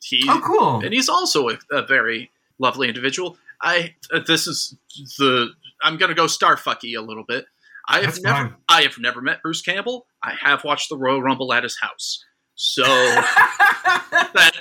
he 0.03 0.25
oh 0.29 0.41
cool. 0.45 0.81
and 0.81 0.95
he's 0.95 1.09
also 1.09 1.49
a, 1.49 1.59
a 1.71 1.83
very 1.83 2.31
lovely 2.59 2.89
individual. 2.89 3.37
I 3.61 3.95
uh, 4.13 4.21
this 4.27 4.47
is 4.47 4.77
the 5.19 5.51
I'm 5.83 5.97
gonna 5.97 6.15
go 6.15 6.27
starfucky 6.27 6.97
a 6.97 7.03
little 7.03 7.25
bit. 7.25 7.47
I 7.89 8.01
have 8.01 8.23
never 8.23 8.49
fine. 8.49 8.55
I 8.69 8.83
have 8.83 8.99
never 8.99 9.21
met 9.21 9.43
Bruce 9.43 9.63
Campbell. 9.63 10.07
I 10.23 10.35
have 10.41 10.65
watched 10.65 10.89
the 10.89 10.97
Royal 10.97 11.23
Rumble 11.23 11.53
at 11.53 11.65
his 11.65 11.79
house. 11.81 12.25
So 12.55 12.83
that, 12.85 14.53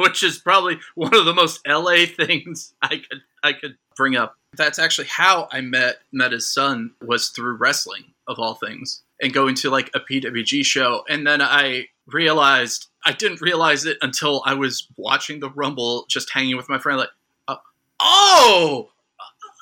which 0.00 0.22
is 0.22 0.38
probably 0.38 0.78
one 0.94 1.14
of 1.14 1.24
the 1.24 1.34
most 1.34 1.60
LA 1.66 2.06
things 2.06 2.72
I 2.80 2.98
could 2.98 3.22
I 3.42 3.52
could 3.52 3.76
bring 3.96 4.16
up. 4.16 4.36
That's 4.56 4.78
actually 4.78 5.08
how 5.08 5.48
I 5.50 5.60
met 5.60 5.98
met 6.12 6.32
his 6.32 6.52
son 6.52 6.92
was 7.00 7.28
through 7.28 7.56
wrestling 7.56 8.04
of 8.28 8.38
all 8.38 8.54
things 8.54 9.02
and 9.20 9.32
going 9.32 9.54
to 9.56 9.70
like 9.70 9.90
a 9.94 10.00
PWG 10.00 10.64
show 10.64 11.04
and 11.08 11.26
then 11.26 11.40
I 11.40 11.88
realized 12.06 12.88
I 13.04 13.12
didn't 13.12 13.40
realize 13.40 13.84
it 13.84 13.98
until 14.02 14.42
I 14.44 14.54
was 14.54 14.86
watching 14.96 15.40
the 15.40 15.50
Rumble 15.50 16.06
just 16.08 16.30
hanging 16.32 16.56
with 16.56 16.68
my 16.68 16.78
friend 16.78 16.98
like 16.98 17.10
uh, 17.48 17.56
oh 18.00 18.90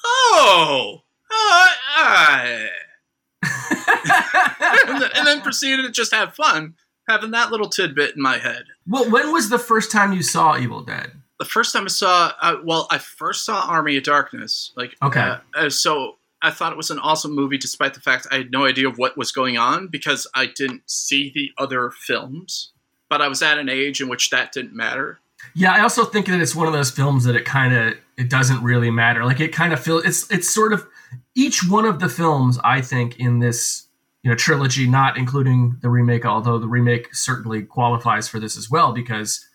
oh 0.05 1.03
oh, 1.31 2.67
and, 4.89 5.03
then, 5.03 5.11
and 5.15 5.27
then 5.27 5.41
proceeded 5.41 5.83
to 5.83 5.91
just 5.91 6.15
have 6.15 6.35
fun 6.35 6.75
having 7.09 7.33
that 7.33 7.51
little 7.51 7.69
tidbit 7.69 8.17
in 8.17 8.23
my 8.23 8.39
head. 8.39 8.65
well, 8.87 9.11
when 9.11 9.33
was 9.33 9.51
the 9.51 9.59
first 9.59 9.91
time 9.93 10.13
you 10.13 10.23
saw 10.23 10.57
Evil 10.57 10.83
Dead? 10.83 11.13
The 11.45 11.51
first 11.51 11.75
time 11.75 11.85
I 11.85 11.89
saw, 11.89 12.33
uh, 12.41 12.57
well, 12.65 12.87
I 12.91 12.97
first 12.97 13.45
saw 13.45 13.67
Army 13.69 13.99
of 13.99 14.05
Darkness. 14.05 14.73
Like, 14.77 14.97
Okay. 15.03 15.21
uh, 15.21 15.37
uh, 15.55 15.69
so 15.69 16.17
I 16.41 16.51
thought 16.51 16.73
it 16.73 16.77
was 16.79 16.91
an 16.91 16.99
awesome 16.99 17.35
movie, 17.35 17.59
despite 17.59 17.93
the 17.93 18.01
fact 18.01 18.27
I 18.33 18.37
had 18.39 18.51
no 18.51 18.65
idea 18.65 18.89
of 18.89 18.97
what 18.97 19.19
was 19.19 19.31
going 19.31 19.59
on 19.59 19.89
because 19.89 20.27
I 20.35 20.47
didn't 20.47 20.83
see 20.87 21.31
the 21.35 21.51
other 21.63 21.91
films. 21.91 22.73
But 23.11 23.21
I 23.21 23.29
was 23.29 23.43
at 23.43 23.59
an 23.59 23.69
age 23.69 24.01
in 24.01 24.09
which 24.09 24.31
that 24.31 24.53
didn't 24.53 24.75
matter. 24.75 25.19
Yeah, 25.55 25.75
I 25.75 25.81
also 25.81 26.07
think 26.07 26.25
that 26.27 26.41
it's 26.41 26.55
one 26.55 26.67
of 26.67 26.73
those 26.73 26.91
films 26.91 27.25
that 27.25 27.37
it 27.37 27.45
kind 27.45 27.75
of 27.75 27.95
it 28.17 28.31
doesn't 28.31 28.63
really 28.63 28.91
matter. 28.91 29.23
Like 29.27 29.41
it 29.41 29.53
kind 29.53 29.75
of 29.75 29.81
feels 29.81 30.03
it's 30.07 30.31
it's 30.31 30.49
sort 30.49 30.73
of 30.73 30.87
each 31.35 31.69
one 31.69 31.85
of 31.85 32.01
the 32.01 32.09
films 32.09 32.59
I 32.65 32.81
think 32.81 33.19
in 33.21 33.41
this 33.41 33.87
you 34.23 34.31
know 34.31 34.37
trilogy, 34.37 34.89
not 34.89 35.19
including 35.19 35.77
the 35.83 35.91
remake, 35.91 36.25
although 36.25 36.59
the 36.59 36.67
remake 36.69 37.15
certainly 37.15 37.63
qualifies 37.63 38.27
for 38.29 38.41
this 38.41 38.57
as 38.57 38.71
well 38.71 38.93
because 38.93 39.47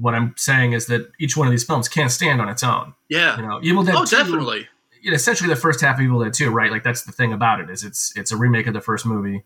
what 0.00 0.14
I'm 0.14 0.34
saying 0.36 0.72
is 0.72 0.86
that 0.86 1.10
each 1.20 1.36
one 1.36 1.46
of 1.46 1.50
these 1.50 1.64
films 1.64 1.88
can't 1.88 2.10
stand 2.10 2.40
on 2.40 2.48
its 2.48 2.62
own. 2.62 2.94
Yeah. 3.08 3.36
You 3.36 3.46
know, 3.46 3.60
Evil 3.62 3.82
Dead. 3.84 3.94
oh, 3.96 4.04
2, 4.04 4.16
definitely. 4.16 4.68
You 5.02 5.10
know, 5.10 5.14
essentially 5.14 5.48
the 5.48 5.56
first 5.56 5.80
half 5.80 5.96
of 5.96 6.02
Evil 6.02 6.22
Dead 6.22 6.34
2, 6.34 6.50
right? 6.50 6.70
Like 6.70 6.82
that's 6.84 7.02
the 7.02 7.12
thing 7.12 7.32
about 7.32 7.60
it 7.60 7.70
is 7.70 7.84
it's 7.84 8.12
it's 8.16 8.32
a 8.32 8.36
remake 8.36 8.66
of 8.66 8.74
the 8.74 8.80
first 8.80 9.04
movie 9.06 9.44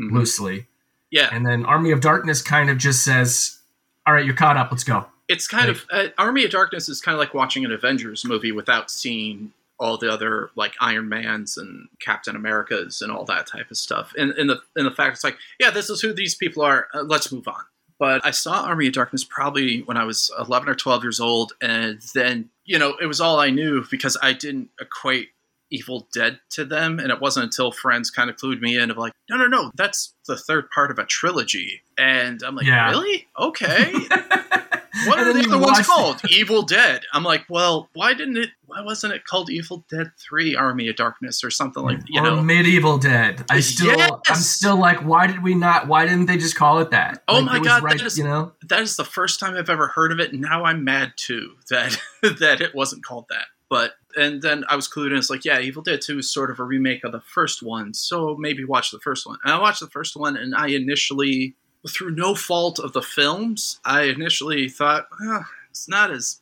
Mhm. 0.00 0.12
loosely, 0.12 0.66
Yeah. 1.10 1.28
and 1.32 1.46
then 1.46 1.64
Army 1.64 1.90
of 1.90 2.00
Darkness 2.00 2.42
kind 2.42 2.68
of 2.70 2.76
just 2.78 3.02
says, 3.04 3.58
"All 4.06 4.12
right, 4.14 4.24
you're 4.24 4.34
caught 4.34 4.56
up. 4.56 4.68
Let's 4.70 4.84
go." 4.84 5.06
It's 5.28 5.48
kind 5.48 5.68
of 5.70 5.84
uh, 5.90 6.08
Army 6.18 6.44
of 6.44 6.50
Darkness 6.50 6.88
is 6.88 7.00
kind 7.00 7.14
of 7.14 7.18
like 7.18 7.32
watching 7.34 7.64
an 7.64 7.72
Avengers 7.72 8.24
movie 8.24 8.52
without 8.52 8.90
seeing 8.90 9.52
all 9.78 9.96
the 9.98 10.10
other 10.12 10.50
like 10.54 10.74
Iron 10.80 11.08
Mans 11.08 11.56
and 11.58 11.88
Captain 12.00 12.34
Americas 12.36 13.00
and 13.02 13.10
all 13.12 13.24
that 13.26 13.46
type 13.46 13.70
of 13.70 13.76
stuff. 13.76 14.12
And 14.18 14.32
in 14.38 14.46
the 14.48 14.60
in 14.76 14.84
the 14.84 14.90
fact 14.90 15.14
it's 15.16 15.24
like, 15.24 15.38
yeah, 15.58 15.70
this 15.70 15.88
is 15.90 16.00
who 16.00 16.12
these 16.12 16.34
people 16.34 16.62
are. 16.62 16.88
Uh, 16.94 17.02
let's 17.02 17.30
move 17.32 17.46
on. 17.48 17.62
But 17.98 18.24
I 18.26 18.30
saw 18.30 18.64
Army 18.64 18.88
of 18.88 18.92
Darkness 18.92 19.24
probably 19.24 19.80
when 19.82 19.96
I 19.96 20.04
was 20.04 20.30
11 20.38 20.68
or 20.68 20.74
12 20.74 21.02
years 21.02 21.20
old, 21.20 21.54
and 21.60 22.00
then 22.14 22.50
you 22.64 22.78
know 22.78 22.96
it 23.00 23.06
was 23.06 23.20
all 23.20 23.40
I 23.40 23.50
knew 23.50 23.84
because 23.90 24.16
I 24.22 24.32
didn't 24.32 24.68
equate 24.80 25.28
Evil 25.70 26.06
Dead 26.14 26.38
to 26.50 26.64
them, 26.64 26.98
and 26.98 27.10
it 27.10 27.20
wasn't 27.20 27.44
until 27.44 27.72
friends 27.72 28.10
kind 28.10 28.30
of 28.30 28.36
clued 28.36 28.60
me 28.60 28.78
in 28.78 28.90
of 28.90 28.96
like, 28.98 29.12
no, 29.30 29.36
no, 29.36 29.46
no, 29.46 29.70
that's 29.74 30.14
the 30.28 30.36
third 30.36 30.70
part 30.70 30.90
of 30.90 30.98
a 30.98 31.04
trilogy, 31.06 31.82
and 31.98 32.42
I'm 32.42 32.54
like, 32.54 32.66
Yeah. 32.66 32.90
really? 32.90 33.26
Okay. 33.38 33.92
What 35.06 35.18
are 35.18 35.32
the 35.32 35.40
other 35.46 35.58
ones 35.58 35.86
called? 35.86 36.20
Evil 36.30 36.62
Dead. 36.62 37.02
I'm 37.12 37.22
like, 37.22 37.44
well, 37.48 37.88
why 37.94 38.14
didn't 38.14 38.36
it? 38.38 38.50
Why 38.66 38.80
wasn't 38.82 39.12
it 39.14 39.24
called 39.24 39.50
Evil 39.50 39.84
Dead 39.90 40.10
Three: 40.18 40.56
Army 40.56 40.88
of 40.88 40.96
Darkness 40.96 41.44
or 41.44 41.50
something 41.50 41.82
like 41.82 41.98
you 42.08 42.20
or 42.20 42.24
know? 42.24 42.42
medieval 42.42 42.98
dead. 42.98 43.44
I 43.50 43.60
still, 43.60 44.20
I'm 44.26 44.34
still 44.36 44.76
like, 44.76 44.98
why 45.04 45.26
did 45.26 45.42
we 45.42 45.54
not? 45.54 45.86
Why 45.86 46.06
didn't 46.06 46.26
they 46.26 46.36
just 46.38 46.56
call 46.56 46.78
it 46.80 46.90
that? 46.90 47.22
Oh 47.28 47.34
Like, 47.40 47.44
my 47.44 47.58
God, 47.60 47.82
right, 47.82 47.98
that 47.98 48.04
is- 48.06 48.18
you 48.18 48.24
know. 48.24 48.52
That 48.68 48.80
is 48.80 48.96
the 48.96 49.04
first 49.04 49.38
time 49.40 49.54
I've 49.54 49.70
ever 49.70 49.88
heard 49.88 50.12
of 50.12 50.18
it. 50.20 50.32
Now 50.34 50.64
I'm 50.64 50.82
mad 50.84 51.12
too 51.16 51.54
that 51.70 51.96
that 52.22 52.60
it 52.60 52.74
wasn't 52.74 53.04
called 53.04 53.26
that. 53.30 53.46
But 53.68 53.94
and 54.16 54.40
then 54.42 54.64
I 54.68 54.76
was 54.76 54.88
clued 54.88 55.10
in. 55.10 55.16
It's 55.18 55.28
like, 55.28 55.44
yeah, 55.44 55.58
Evil 55.60 55.82
Dead 55.82 56.00
Two 56.00 56.18
is 56.18 56.32
sort 56.32 56.50
of 56.50 56.58
a 56.60 56.64
remake 56.64 57.02
of 57.04 57.12
the 57.12 57.20
first 57.20 57.62
one, 57.62 57.94
so 57.94 58.36
maybe 58.38 58.64
watch 58.64 58.90
the 58.92 59.00
first 59.00 59.26
one. 59.26 59.38
And 59.44 59.52
I 59.52 59.60
watched 59.60 59.80
the 59.80 59.88
first 59.90 60.16
one, 60.16 60.36
and 60.36 60.54
I 60.54 60.68
initially, 60.68 61.56
through 61.88 62.10
no 62.10 62.34
fault 62.34 62.78
of 62.78 62.92
the 62.92 63.02
films, 63.02 63.80
I 63.84 64.02
initially 64.04 64.68
thought 64.68 65.06
"Ah, 65.22 65.48
it's 65.70 65.88
not 65.88 66.10
as. 66.10 66.40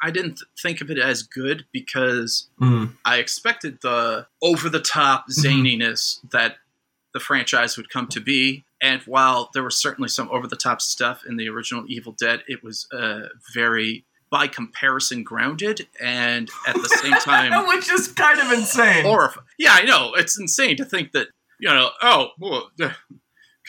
I 0.00 0.10
didn't 0.12 0.40
think 0.62 0.80
of 0.80 0.90
it 0.90 0.98
as 0.98 1.22
good 1.24 1.66
because 1.72 2.48
Mm. 2.60 2.92
I 3.04 3.16
expected 3.16 3.80
the 3.82 4.26
over 4.42 4.68
the 4.68 4.80
top 4.80 5.26
Mm-hmm. 5.28 5.46
zaniness 5.66 6.20
that 6.30 6.58
the 7.14 7.20
franchise 7.20 7.76
would 7.76 7.90
come 7.90 8.06
to 8.08 8.20
be. 8.20 8.64
And 8.80 9.00
while 9.02 9.50
there 9.54 9.64
was 9.64 9.76
certainly 9.76 10.08
some 10.08 10.28
over 10.30 10.46
the 10.46 10.54
top 10.54 10.80
stuff 10.80 11.24
in 11.26 11.36
the 11.36 11.48
original 11.48 11.84
Evil 11.88 12.12
Dead, 12.12 12.44
it 12.46 12.62
was 12.62 12.86
uh, 12.92 13.22
very, 13.52 14.04
by 14.30 14.46
comparison, 14.46 15.24
grounded 15.24 15.88
and 16.00 16.48
at 16.68 16.74
the 16.76 16.88
same 16.88 17.12
time 17.24 17.66
Which 17.66 17.90
is 17.90 18.06
kind 18.08 18.38
of 18.38 18.52
insane. 18.52 19.02
horrifying. 19.04 19.46
Yeah, 19.58 19.72
I 19.72 19.82
know. 19.84 20.12
It's 20.14 20.38
insane 20.38 20.76
to 20.76 20.84
think 20.84 21.10
that, 21.12 21.28
you 21.58 21.68
know, 21.70 21.90
oh, 22.02 22.28
well, 22.38 22.70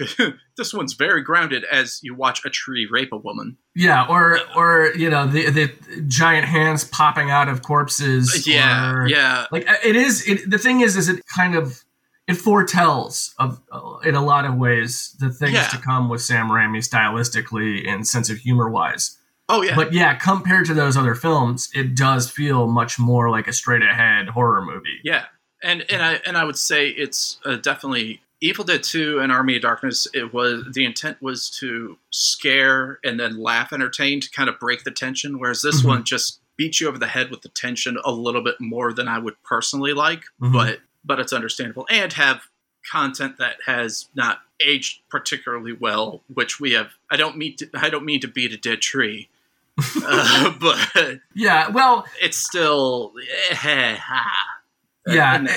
this 0.58 0.74
one's 0.74 0.94
very 0.94 1.22
grounded 1.22 1.64
as 1.72 2.00
you 2.04 2.16
watch 2.16 2.44
a 2.46 2.50
tree 2.50 2.88
rape 2.90 3.12
a 3.12 3.18
woman. 3.18 3.58
yeah, 3.76 4.06
or 4.08 4.40
or 4.56 4.92
you 4.96 5.10
know 5.10 5.26
the 5.28 5.50
the 5.50 6.02
giant 6.08 6.46
hands 6.48 6.84
popping 6.84 7.30
out 7.30 7.48
of 7.50 7.62
corpses. 7.62 8.48
Yeah, 8.48 8.92
or- 8.94 9.08
yeah. 9.08 9.46
Like 9.52 9.70
uh, 9.70 9.76
it 9.84 9.96
is. 9.96 10.28
It, 10.28 10.50
the 10.50 10.58
thing 10.58 10.82
is, 10.82 10.96
is 10.98 11.10
it 11.10 11.22
kind 11.36 11.56
of 11.56 11.84
it 12.28 12.36
foretells 12.36 13.34
of 13.40 13.60
uh, 13.72 13.98
in 14.04 14.16
a 14.16 14.24
lot 14.24 14.46
of 14.46 14.56
ways 14.56 15.16
the 15.20 15.30
things 15.32 15.54
Yeah. 15.54 15.68
to 15.68 15.78
come 15.78 16.10
with 16.10 16.22
Sam 16.22 16.48
Raimi 16.50 16.78
stylistically 16.88 17.88
and 17.88 18.08
sense 18.08 18.30
of 18.30 18.38
humor 18.38 18.70
wise. 18.70 19.18
Oh, 19.52 19.64
yeah. 19.64 19.76
But 19.76 19.94
yeah, 19.94 20.14
compared 20.14 20.68
to 20.68 20.76
those 20.76 20.96
other 20.96 21.16
films, 21.16 21.70
it 21.74 21.96
does 21.96 22.30
feel 22.30 22.68
much 22.68 23.00
more 23.00 23.32
like 23.32 23.48
a 23.48 23.54
straight 23.54 23.82
ahead 23.82 24.30
horror 24.30 24.64
movie. 24.64 25.00
Yeah, 25.04 25.26
and 25.64 25.84
and 25.90 26.04
I 26.04 26.14
and 26.26 26.38
I 26.38 26.44
would 26.44 26.58
say 26.58 26.90
it's 26.90 27.40
uh, 27.44 27.56
definitely 27.56 28.22
Evil 28.42 28.64
Dead 28.64 28.84
Two 28.84 29.20
and 29.20 29.32
Army 29.32 29.56
of 29.58 29.62
Darkness. 29.62 30.08
It 30.14 30.34
was 30.34 30.64
the 30.74 30.86
intent 30.86 31.22
was 31.22 31.50
to 31.60 31.98
scare 32.10 33.00
and 33.04 33.20
then 33.20 33.38
laugh, 33.38 33.74
entertain 33.74 34.22
to 34.22 34.30
kind 34.32 34.48
of 34.50 34.60
break 34.60 34.84
the 34.84 34.92
tension. 34.92 35.40
Whereas 35.40 35.62
this 35.62 35.82
Mhm. 35.82 35.86
one 35.88 36.04
just 36.04 36.40
beats 36.56 36.80
you 36.82 36.88
over 36.88 36.98
the 36.98 37.08
head 37.08 37.32
with 37.32 37.42
the 37.42 37.50
tension 37.50 37.98
a 38.04 38.12
little 38.12 38.42
bit 38.42 38.56
more 38.60 38.94
than 38.94 39.08
I 39.08 39.18
would 39.20 39.42
personally 39.44 39.94
like, 39.94 40.24
Mhm. 40.42 40.54
but 40.54 40.80
but 41.06 41.20
it's 41.20 41.32
understandable 41.34 41.88
and 41.90 42.12
have 42.14 42.44
content 42.90 43.38
that 43.38 43.58
has 43.66 44.10
not 44.16 44.42
aged 44.66 45.00
particularly 45.10 45.72
well, 45.74 46.22
which 46.34 46.60
we 46.60 46.74
have. 46.74 46.92
I 47.10 47.16
don't 47.18 47.38
mean 47.38 47.56
to, 47.58 47.70
I 47.74 47.90
don't 47.90 48.04
mean 48.06 48.20
to 48.22 48.28
beat 48.28 48.52
a 48.54 48.58
dead 48.58 48.82
tree, 48.82 49.30
uh, 50.06 50.50
but 50.60 51.20
Yeah, 51.34 51.70
well, 51.70 52.06
it's 52.22 52.38
still. 52.38 53.14
eh, 53.64 53.98
ah. 54.10 54.46
yeah, 55.08 55.36
And 55.36 55.50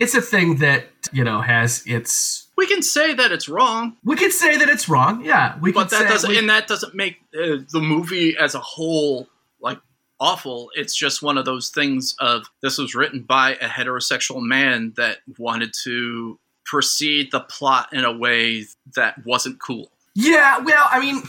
it's 0.00 0.14
a 0.14 0.20
thing 0.22 0.56
that 0.56 0.86
you 1.12 1.22
know 1.24 1.40
has 1.40 1.82
its. 1.86 2.48
we 2.56 2.66
can 2.66 2.82
say 2.82 3.14
that 3.14 3.30
it's 3.32 3.48
wrong, 3.48 3.96
We 4.04 4.16
could 4.16 4.32
say 4.32 4.56
that 4.56 4.68
it's 4.68 4.88
wrong. 4.88 5.24
Yeah, 5.24 5.56
we 5.60 5.70
but 5.72 5.90
that 5.90 6.08
doesn't 6.08 6.30
we- 6.30 6.38
and 6.38 6.50
that 6.50 6.66
doesn't 6.66 6.94
make 6.94 7.16
uh, 7.34 7.58
the 7.72 7.80
movie 7.80 8.36
as 8.36 8.54
a 8.54 8.60
whole 8.60 9.28
like 9.60 9.78
awful. 10.18 10.70
It's 10.74 10.94
just 10.94 11.22
one 11.22 11.38
of 11.38 11.44
those 11.44 11.68
things 11.70 12.14
of 12.20 12.46
this 12.62 12.78
was 12.78 12.94
written 12.94 13.22
by 13.22 13.52
a 13.54 13.68
heterosexual 13.68 14.42
man 14.42 14.92
that 14.96 15.18
wanted 15.38 15.72
to 15.84 16.38
proceed 16.66 17.30
the 17.32 17.40
plot 17.40 17.88
in 17.92 18.04
a 18.04 18.12
way 18.16 18.64
that 18.96 19.14
wasn't 19.24 19.60
cool. 19.60 19.90
Yeah, 20.14 20.58
well, 20.58 20.86
I 20.90 21.00
mean, 21.00 21.22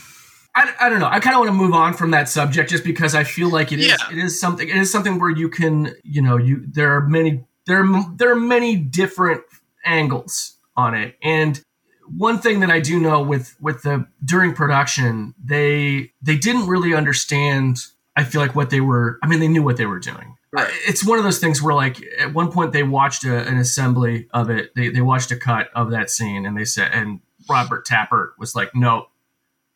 I, 0.56 0.74
I 0.82 0.90
don't 0.90 1.00
know. 1.00 1.08
I 1.08 1.20
kind 1.20 1.34
of 1.36 1.40
want 1.40 1.50
to 1.50 1.54
move 1.54 1.74
on 1.74 1.94
from 1.94 2.12
that 2.12 2.28
subject 2.30 2.70
just 2.70 2.84
because 2.84 3.16
I 3.16 3.24
feel 3.24 3.50
like 3.50 3.72
it 3.72 3.80
is 3.80 3.88
Yeah. 3.88 4.12
it 4.12 4.18
is 4.18 4.40
something 4.40 4.68
it 4.68 4.76
is 4.76 4.92
something 4.92 5.20
where 5.20 5.30
you 5.30 5.50
can 5.50 5.94
you 6.04 6.22
know 6.22 6.38
you 6.38 6.64
there 6.68 6.96
are 6.96 7.08
many 7.08 7.44
there 7.72 7.84
are, 7.84 8.06
there 8.16 8.32
are 8.32 8.40
many 8.40 8.76
different 8.76 9.42
angles 9.86 10.58
on 10.76 10.94
it. 10.94 11.16
And 11.24 11.64
one 12.18 12.40
thing 12.40 12.60
that 12.60 12.70
I 12.70 12.80
do 12.80 13.00
know 13.00 13.22
with 13.22 13.56
with 13.62 13.84
the 13.84 14.06
during 14.24 14.54
production 14.54 15.34
they 15.44 16.12
they 16.22 16.38
didn't 16.38 16.68
really 16.68 16.94
understand 16.94 17.78
I 18.16 18.24
feel 18.24 18.42
like 18.42 18.56
what 18.56 18.70
they 18.70 18.82
were 18.82 19.18
I 19.24 19.28
mean 19.28 19.40
they 19.40 19.48
knew 19.48 19.64
what 19.64 19.78
they 19.78 19.86
were 19.86 20.00
doing. 20.00 20.36
Right. 20.52 20.70
It's 20.86 21.06
one 21.06 21.18
of 21.18 21.24
those 21.24 21.40
things 21.40 21.62
where 21.62 21.74
like 21.74 22.04
at 22.20 22.34
one 22.34 22.52
point 22.52 22.74
they 22.74 22.84
watched 22.84 23.24
a, 23.24 23.48
an 23.48 23.58
assembly 23.58 24.28
of 24.34 24.50
it. 24.50 24.76
They, 24.76 24.90
they 24.90 25.00
watched 25.00 25.32
a 25.32 25.38
cut 25.38 25.70
of 25.74 25.92
that 25.92 26.10
scene 26.10 26.46
and 26.46 26.58
they 26.58 26.66
said 26.66 26.92
and 26.94 27.22
robert 27.50 27.86
tapert 27.86 28.32
was 28.38 28.56
like 28.56 28.76
no 28.76 29.08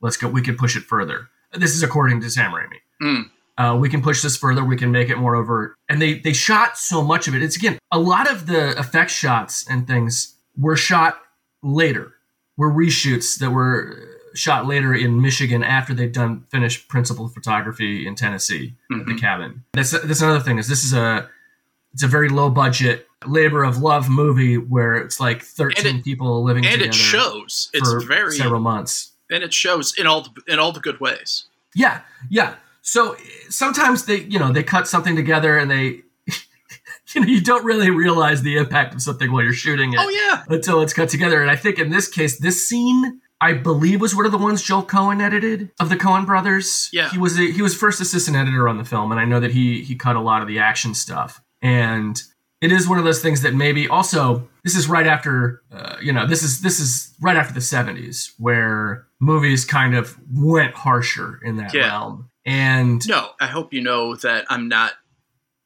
let's 0.02 0.18
go 0.18 0.28
we 0.28 0.42
can 0.42 0.58
push 0.58 0.76
it 0.76 0.84
further. 0.84 1.30
This 1.54 1.74
is 1.74 1.84
according 1.84 2.22
to 2.22 2.30
sam 2.30 2.52
raimi. 2.52 2.80
Mm. 3.02 3.30
Uh, 3.58 3.78
we 3.80 3.90
can 3.90 4.02
push 4.02 4.22
this 4.22 4.36
further 4.38 4.64
we 4.64 4.76
can 4.76 4.92
make 4.92 5.10
it 5.10 5.18
more 5.18 5.36
overt 5.36 5.76
and 5.90 6.02
they 6.02 6.16
they 6.20 6.34
shot 6.34 6.78
so 6.78 7.02
much 7.02 7.28
of 7.28 7.36
it 7.36 7.42
it's 7.44 7.56
again 7.56 7.78
a 7.92 8.00
lot 8.00 8.30
of 8.30 8.48
the 8.48 8.78
effect 8.80 9.10
shots 9.12 9.66
and 9.70 9.88
things 9.88 10.36
were 10.58 10.76
shot 10.76 11.20
later 11.64 12.14
were 12.58 12.72
reshoots 12.72 13.40
that 13.40 13.52
were 13.52 13.98
shot 14.34 14.66
later 14.68 14.94
in 14.94 15.22
michigan 15.22 15.64
after 15.64 15.94
they'd 15.94 16.12
done 16.12 16.44
finished 16.52 16.88
principal 16.90 17.28
photography 17.30 18.06
in 18.06 18.16
tennessee 18.16 18.74
at 18.92 19.06
the 19.06 19.16
cabin. 19.16 19.64
That's 19.74 19.92
that's 19.92 20.22
another 20.22 20.42
thing 20.42 20.58
is 20.58 20.68
this 20.68 20.84
is 20.84 20.94
a 20.94 21.30
it's 21.94 22.04
a 22.04 22.08
very 22.08 22.28
low 22.28 22.50
budget 22.50 23.08
labor 23.26 23.64
of 23.64 23.78
love 23.78 24.10
movie 24.10 24.58
where 24.58 24.96
it's 24.96 25.20
like 25.22 25.42
thirteen 25.42 25.98
it- 26.00 26.04
people 26.04 26.44
living 26.44 26.66
And 26.66 26.82
it 26.82 26.94
shows. 26.94 27.70
It's 27.74 27.90
very 28.04 28.36
several 28.36 28.60
months. 28.60 29.14
and 29.32 29.42
it 29.44 29.54
shows 29.54 29.98
in 29.98 30.06
all 30.06 30.24
the, 30.24 30.42
in 30.52 30.60
all 30.60 30.74
the 30.74 30.82
good 30.82 31.00
ways. 31.00 31.46
Yeah, 31.74 32.02
yeah. 32.30 32.56
So 32.88 33.16
sometimes 33.50 34.06
they 34.06 34.22
you 34.22 34.38
know 34.40 34.52
they 34.52 34.64
cut 34.64 34.88
something 34.88 35.16
together 35.16 35.58
and 35.58 35.70
they 35.72 36.02
you 37.16 37.22
know 37.22 37.28
you 37.28 37.42
don't 37.42 37.66
really 37.66 37.90
realize 37.90 38.42
the 38.44 38.58
impact 38.58 38.94
of 38.94 39.02
something 39.02 39.32
while 39.32 39.44
you're 39.44 39.54
shooting 39.54 39.94
it 39.94 40.00
Oh 40.00 40.10
yeah. 40.10 40.44
until 40.48 40.82
it's 40.82 40.94
cut 40.94 41.10
together. 41.10 41.42
And 41.42 41.50
I 41.52 41.56
think 41.56 41.80
in 41.80 41.90
this 41.90 42.08
case, 42.08 42.40
this 42.40 42.68
scene. 42.68 43.22
I 43.42 43.52
believe 43.52 44.00
was 44.00 44.16
one 44.16 44.26
of 44.26 44.32
the 44.32 44.38
ones 44.38 44.62
Joel 44.64 44.84
Coen 44.86 45.22
edited 45.22 45.70
of 45.82 45.90
the 45.90 45.98
Coen 45.98 46.26
brothers. 46.26 46.90
Yeah. 46.94 47.10
he 47.10 47.18
was 47.18 47.38
a, 47.38 47.52
he 47.52 47.62
was 47.62 47.76
first 47.76 48.00
assistant 48.00 48.38
editor 48.38 48.70
on 48.70 48.78
the 48.78 48.86
film, 48.86 49.12
and 49.12 49.20
I 49.20 49.26
know 49.26 49.42
that 49.42 49.52
he 49.52 49.82
he 49.84 49.94
cut 49.96 50.16
a 50.16 50.22
lot 50.22 50.42
of 50.42 50.48
the 50.48 50.60
action 50.60 50.94
stuff. 50.94 51.42
And 51.62 52.20
it 52.62 52.72
is 52.72 52.88
one 52.88 52.98
of 52.98 53.04
those 53.04 53.22
things 53.22 53.42
that 53.42 53.54
maybe 53.54 53.90
also 53.90 54.48
this 54.64 54.74
is 54.76 54.88
right 54.88 55.06
after 55.06 55.62
uh, 55.70 55.98
you 56.02 56.14
know 56.14 56.26
this 56.26 56.44
is 56.44 56.62
this 56.62 56.80
is 56.80 57.14
right 57.22 57.36
after 57.36 57.54
the 57.54 57.60
70s 57.60 58.32
where 58.38 59.06
movies 59.20 59.66
kind 59.66 59.96
of 59.96 60.18
went 60.34 60.74
harsher 60.74 61.40
in 61.44 61.58
that 61.58 61.74
Yeah. 61.74 61.88
realm 61.90 62.30
and 62.46 63.02
No, 63.08 63.32
I 63.40 63.48
hope 63.48 63.74
you 63.74 63.82
know 63.82 64.16
that 64.18 64.46
I'm 64.50 64.68
not 64.68 64.94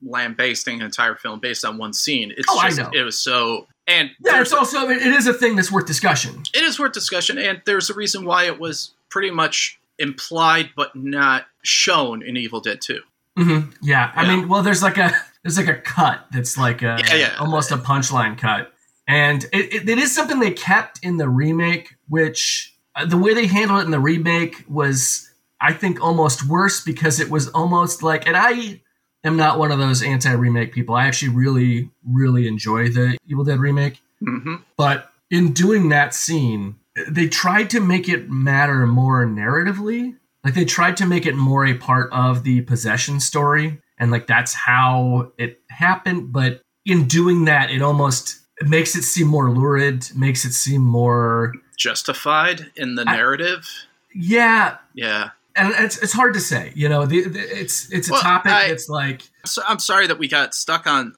lambasting 0.02 0.80
an 0.80 0.86
entire 0.86 1.16
film 1.16 1.40
based 1.40 1.66
on 1.66 1.78
one 1.78 1.94
scene. 1.94 2.32
It's 2.36 2.48
Oh, 2.50 2.60
I 2.60 2.70
know. 2.70 2.90
it 2.94 3.04
was 3.04 3.18
so 3.18 3.68
and 3.86 4.12
yeah 4.24 4.40
it's 4.40 4.54
also 4.54 4.88
it 4.88 5.02
is 5.02 5.28
a 5.28 5.34
thing 5.34 5.56
that's 5.56 5.72
worth 5.72 5.88
discussion 5.88 6.44
it 6.54 6.64
is 6.64 6.80
worth 6.80 6.92
discussion 6.94 7.38
and 7.40 7.60
there's 7.66 7.90
a 7.90 7.94
reason 7.96 8.24
why 8.24 8.44
it 8.46 8.60
was 8.60 8.92
pretty 9.10 9.32
much 9.32 9.80
implied 9.98 10.70
but 10.76 10.96
not 10.96 11.46
shown 11.64 12.22
in 12.22 12.38
Evil 12.38 12.60
Dead 12.62 12.80
2. 12.82 13.00
hmm 13.38 13.60
yeah 13.82 14.12
i 14.16 14.28
mean 14.28 14.48
well 14.48 14.62
there's 14.62 14.84
like 14.84 14.98
a 15.00 15.12
there's 15.44 15.58
like 15.58 15.68
a 15.68 15.76
cut 15.82 16.24
that's 16.32 16.56
like 16.56 16.84
a 16.84 17.02
Yeah, 17.08 17.16
yeah. 17.16 17.36
almost 17.40 17.72
a 17.72 17.78
punchline 17.78 18.38
cut 18.38 18.72
and 19.08 19.46
it, 19.46 19.74
it, 19.74 19.90
it 19.90 19.98
is 19.98 20.14
something 20.14 20.40
they 20.40 20.52
kept 20.52 21.00
in 21.04 21.18
the 21.18 21.28
remake 21.28 21.96
which 22.10 22.76
uh, 22.96 23.06
the 23.06 23.18
way 23.18 23.34
they 23.34 23.48
handled 23.48 23.82
it 23.82 23.86
in 23.86 23.92
the 23.92 24.00
remake 24.00 24.64
was 24.70 25.29
i 25.62 25.74
think 25.74 26.02
almost 26.02 26.46
worse 26.48 26.82
because 26.84 27.20
it 27.20 27.30
was 27.30 27.48
almost 27.50 28.02
like 28.04 28.28
and 28.28 28.36
i 28.38 28.82
am 29.24 29.36
not 29.38 29.60
one 29.60 29.72
of 29.72 29.80
those 29.80 30.02
anti-remake 30.04 30.72
people 30.74 30.96
i 30.96 31.06
actually 31.06 31.30
really 31.34 31.90
really 32.06 32.48
enjoy 32.48 32.90
the 32.90 33.18
evil 33.28 33.44
dead 33.44 33.60
remake 33.60 34.00
hmm 34.20 34.56
but 34.78 35.12
in 35.32 35.54
doing 35.54 35.90
that 35.90 36.16
scene, 36.16 36.76
they 37.08 37.28
tried 37.28 37.70
to 37.70 37.80
make 37.80 38.10
it 38.10 38.32
matter 38.32 38.88
more 38.88 39.28
narratively. 39.28 40.16
Like 40.44 40.56
they 40.56 40.66
tried 40.66 40.98
to 40.98 41.06
make 41.06 41.28
it 41.28 41.36
more 41.36 41.68
a 41.68 41.76
part 41.76 42.12
of 42.12 42.44
the 42.44 42.62
possession 42.62 43.20
story. 43.20 43.80
And 44.00 44.10
like 44.10 44.26
that's 44.26 44.56
how 44.56 45.32
it 45.38 45.62
happened. 45.70 46.34
But 46.34 46.62
in 46.84 47.08
doing 47.08 47.46
that, 47.46 47.70
it 47.70 47.84
almost 47.84 48.40
it 48.60 48.68
makes 48.68 48.96
it 48.96 49.04
seem 49.04 49.28
more 49.28 49.52
lurid, 49.52 50.10
makes 50.16 50.46
it 50.46 50.54
seem 50.54 50.82
more 50.82 51.54
Justified 51.78 52.72
in 52.76 52.96
the 52.96 53.04
I- 53.08 53.16
narrative. 53.16 53.68
yeah. 54.16 54.78
Yeah. 54.96 55.30
And 55.60 55.74
it's 55.86 55.98
it's 56.02 56.14
hard 56.14 56.34
to 56.36 56.40
say, 56.40 56.72
you 56.76 56.88
know. 56.90 57.06
The, 57.06 57.24
the, 57.28 57.40
it's 57.40 57.92
it's 57.92 58.10
a 58.10 58.14
Well, 58.14 58.22
topic 58.22 58.52
I- 58.52 58.68
that's 58.70 58.90
like 58.90 59.24
So 59.46 59.62
I'm 59.68 59.80
sorry 59.80 60.08
that 60.08 60.18
we 60.20 60.28
got 60.28 60.54
stuck 60.54 60.88
on 60.88 61.16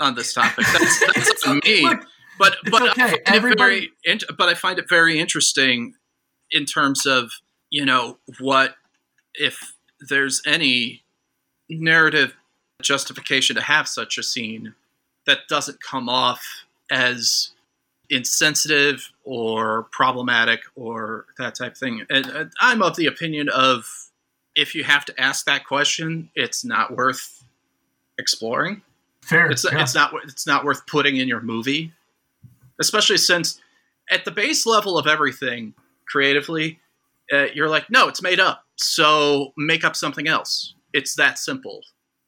on 0.00 0.14
this 0.14 0.32
topic. 0.34 0.66
That's, 0.72 1.06
that's 1.14 1.46
on 1.46 1.60
me. 1.64 1.82
Look, 1.82 2.04
but 2.38 2.56
it's 2.62 2.70
but 2.70 2.82
I 2.82 2.90
okay. 2.90 3.14
it 3.14 3.22
Everybody- 3.26 3.90
very 4.04 4.24
but 4.36 4.48
I 4.48 4.54
find 4.54 4.78
it 4.78 4.88
very 4.88 5.18
interesting 5.20 5.94
in 6.50 6.64
terms 6.64 7.06
of 7.06 7.30
you 7.70 7.84
know 7.84 8.18
what 8.40 8.74
if 9.34 9.74
there's 10.08 10.42
any 10.46 11.02
narrative 11.68 12.34
justification 12.82 13.56
to 13.56 13.62
have 13.62 13.88
such 13.88 14.18
a 14.18 14.22
scene 14.22 14.74
that 15.26 15.38
doesn't 15.48 15.80
come 15.82 16.08
off 16.08 16.44
as 16.90 17.50
insensitive 18.10 19.12
or 19.24 19.84
problematic 19.92 20.60
or 20.74 21.26
that 21.38 21.54
type 21.54 21.72
of 21.72 21.78
thing. 21.78 22.06
And 22.10 22.50
I'm 22.60 22.82
of 22.82 22.96
the 22.96 23.06
opinion 23.06 23.48
of 23.48 24.10
if 24.54 24.74
you 24.74 24.84
have 24.84 25.04
to 25.06 25.20
ask 25.20 25.46
that 25.46 25.66
question, 25.66 26.30
it's 26.34 26.64
not 26.64 26.96
worth 26.96 27.44
exploring. 28.18 28.82
fair. 29.22 29.50
It's 29.50 29.64
yeah. 29.64 29.82
it's 29.82 29.94
not 29.94 30.12
it's 30.24 30.46
not 30.46 30.64
worth 30.64 30.86
putting 30.86 31.16
in 31.16 31.28
your 31.28 31.40
movie, 31.40 31.92
especially 32.80 33.18
since 33.18 33.60
at 34.10 34.24
the 34.24 34.30
base 34.30 34.66
level 34.66 34.98
of 34.98 35.06
everything 35.06 35.74
creatively, 36.06 36.78
uh, 37.32 37.46
you're 37.54 37.68
like, 37.68 37.90
no, 37.90 38.08
it's 38.08 38.22
made 38.22 38.38
up. 38.38 38.64
So 38.76 39.52
make 39.56 39.84
up 39.84 39.96
something 39.96 40.28
else. 40.28 40.74
It's 40.92 41.16
that 41.16 41.38
simple. 41.38 41.82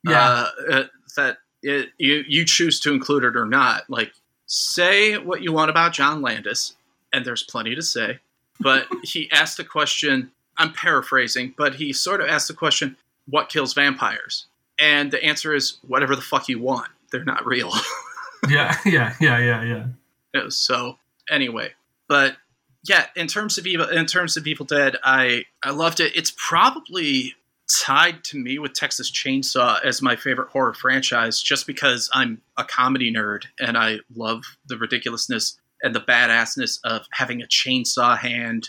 yeah. 0.05 0.47
Uh, 0.69 0.73
uh, 0.73 0.85
that 1.17 1.39
it, 1.63 1.89
you 1.99 2.25
you 2.29 2.45
choose 2.45 2.81
to 2.81 2.93
include 2.93 3.25
it 3.25 3.37
or 3.37 3.45
not. 3.45 3.89
Like 3.89 4.13
say 4.49 5.17
what 5.17 5.43
you 5.43 5.53
want 5.53 5.71
about 5.71 5.93
John 5.93 6.21
Landis, 6.21 6.75
and 7.13 7.25
there's 7.25 7.45
plenty 7.45 7.77
to 7.77 7.83
say. 7.83 8.19
But 8.59 8.89
he 9.05 9.31
asked 9.31 9.61
a 9.61 9.65
question. 9.65 10.33
I'm 10.57 10.73
paraphrasing, 10.73 11.55
but 11.57 11.77
he 11.77 11.93
sort 11.93 12.21
of 12.21 12.29
asked 12.29 12.49
the 12.49 12.55
question, 12.55 12.97
"What 13.27 13.49
kills 13.49 13.75
vampires?" 13.75 14.47
And 14.81 15.13
the 15.13 15.23
answer 15.23 15.55
is 15.55 15.79
whatever 15.87 16.17
the 16.17 16.23
fuck 16.23 16.49
you 16.49 16.59
want. 16.61 16.89
They're 17.13 17.25
not 17.25 17.47
real. 17.47 17.73
yeah. 18.49 18.77
Yeah. 18.85 19.15
Yeah. 19.21 19.39
Yeah. 19.39 19.63
Yeah. 19.63 19.87
Yeah, 20.35 20.43
so 20.49 20.99
anyway, 21.31 21.73
but 22.07 22.37
yeah, 22.85 23.07
in 23.17 23.27
terms 23.27 23.59
of 23.59 23.67
evil, 23.67 23.89
in 23.89 24.07
terms 24.07 24.37
of 24.37 24.47
Evil 24.47 24.67
Dead, 24.67 24.97
I 25.03 25.45
I 25.63 25.71
loved 25.71 26.01
it. 26.01 26.15
It's 26.15 26.33
probably 26.37 27.35
tied 27.69 28.25
to 28.25 28.39
me 28.39 28.59
with 28.59 28.73
Texas 28.73 29.11
Chainsaw 29.11 29.83
as 29.85 30.01
my 30.01 30.17
favorite 30.17 30.49
horror 30.49 30.75
franchise, 30.75 31.43
just 31.43 31.67
because 31.67 32.09
I'm 32.13 32.41
a 32.57 32.65
comedy 32.65 33.13
nerd 33.13 33.45
and 33.61 33.77
I 33.77 33.99
love 34.15 34.43
the 34.67 34.79
ridiculousness 34.79 35.59
and 35.83 35.95
the 35.95 36.01
badassness 36.01 36.81
of 36.85 37.07
having 37.13 37.43
a 37.43 37.47
chainsaw 37.47 38.19
hand, 38.19 38.69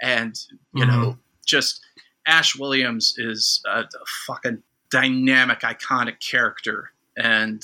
and 0.00 0.38
you 0.72 0.84
mm-hmm. 0.84 0.90
know, 0.90 1.18
just 1.44 1.80
Ash 2.26 2.56
Williams 2.56 3.14
is 3.18 3.60
a, 3.66 3.80
a 3.80 4.06
fucking 4.26 4.62
dynamic, 4.90 5.60
iconic 5.60 6.20
character, 6.20 6.92
and 7.16 7.62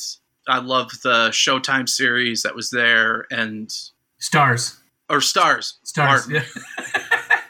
I 0.49 0.59
love 0.59 0.91
the 1.03 1.29
Showtime 1.29 1.89
series 1.89 2.43
that 2.43 2.55
was 2.55 2.71
there, 2.71 3.27
and 3.31 3.69
Starz. 4.21 4.79
or 5.09 5.19
Starz. 5.19 5.75
Starz. 5.87 6.29
Yeah. 6.29 7.02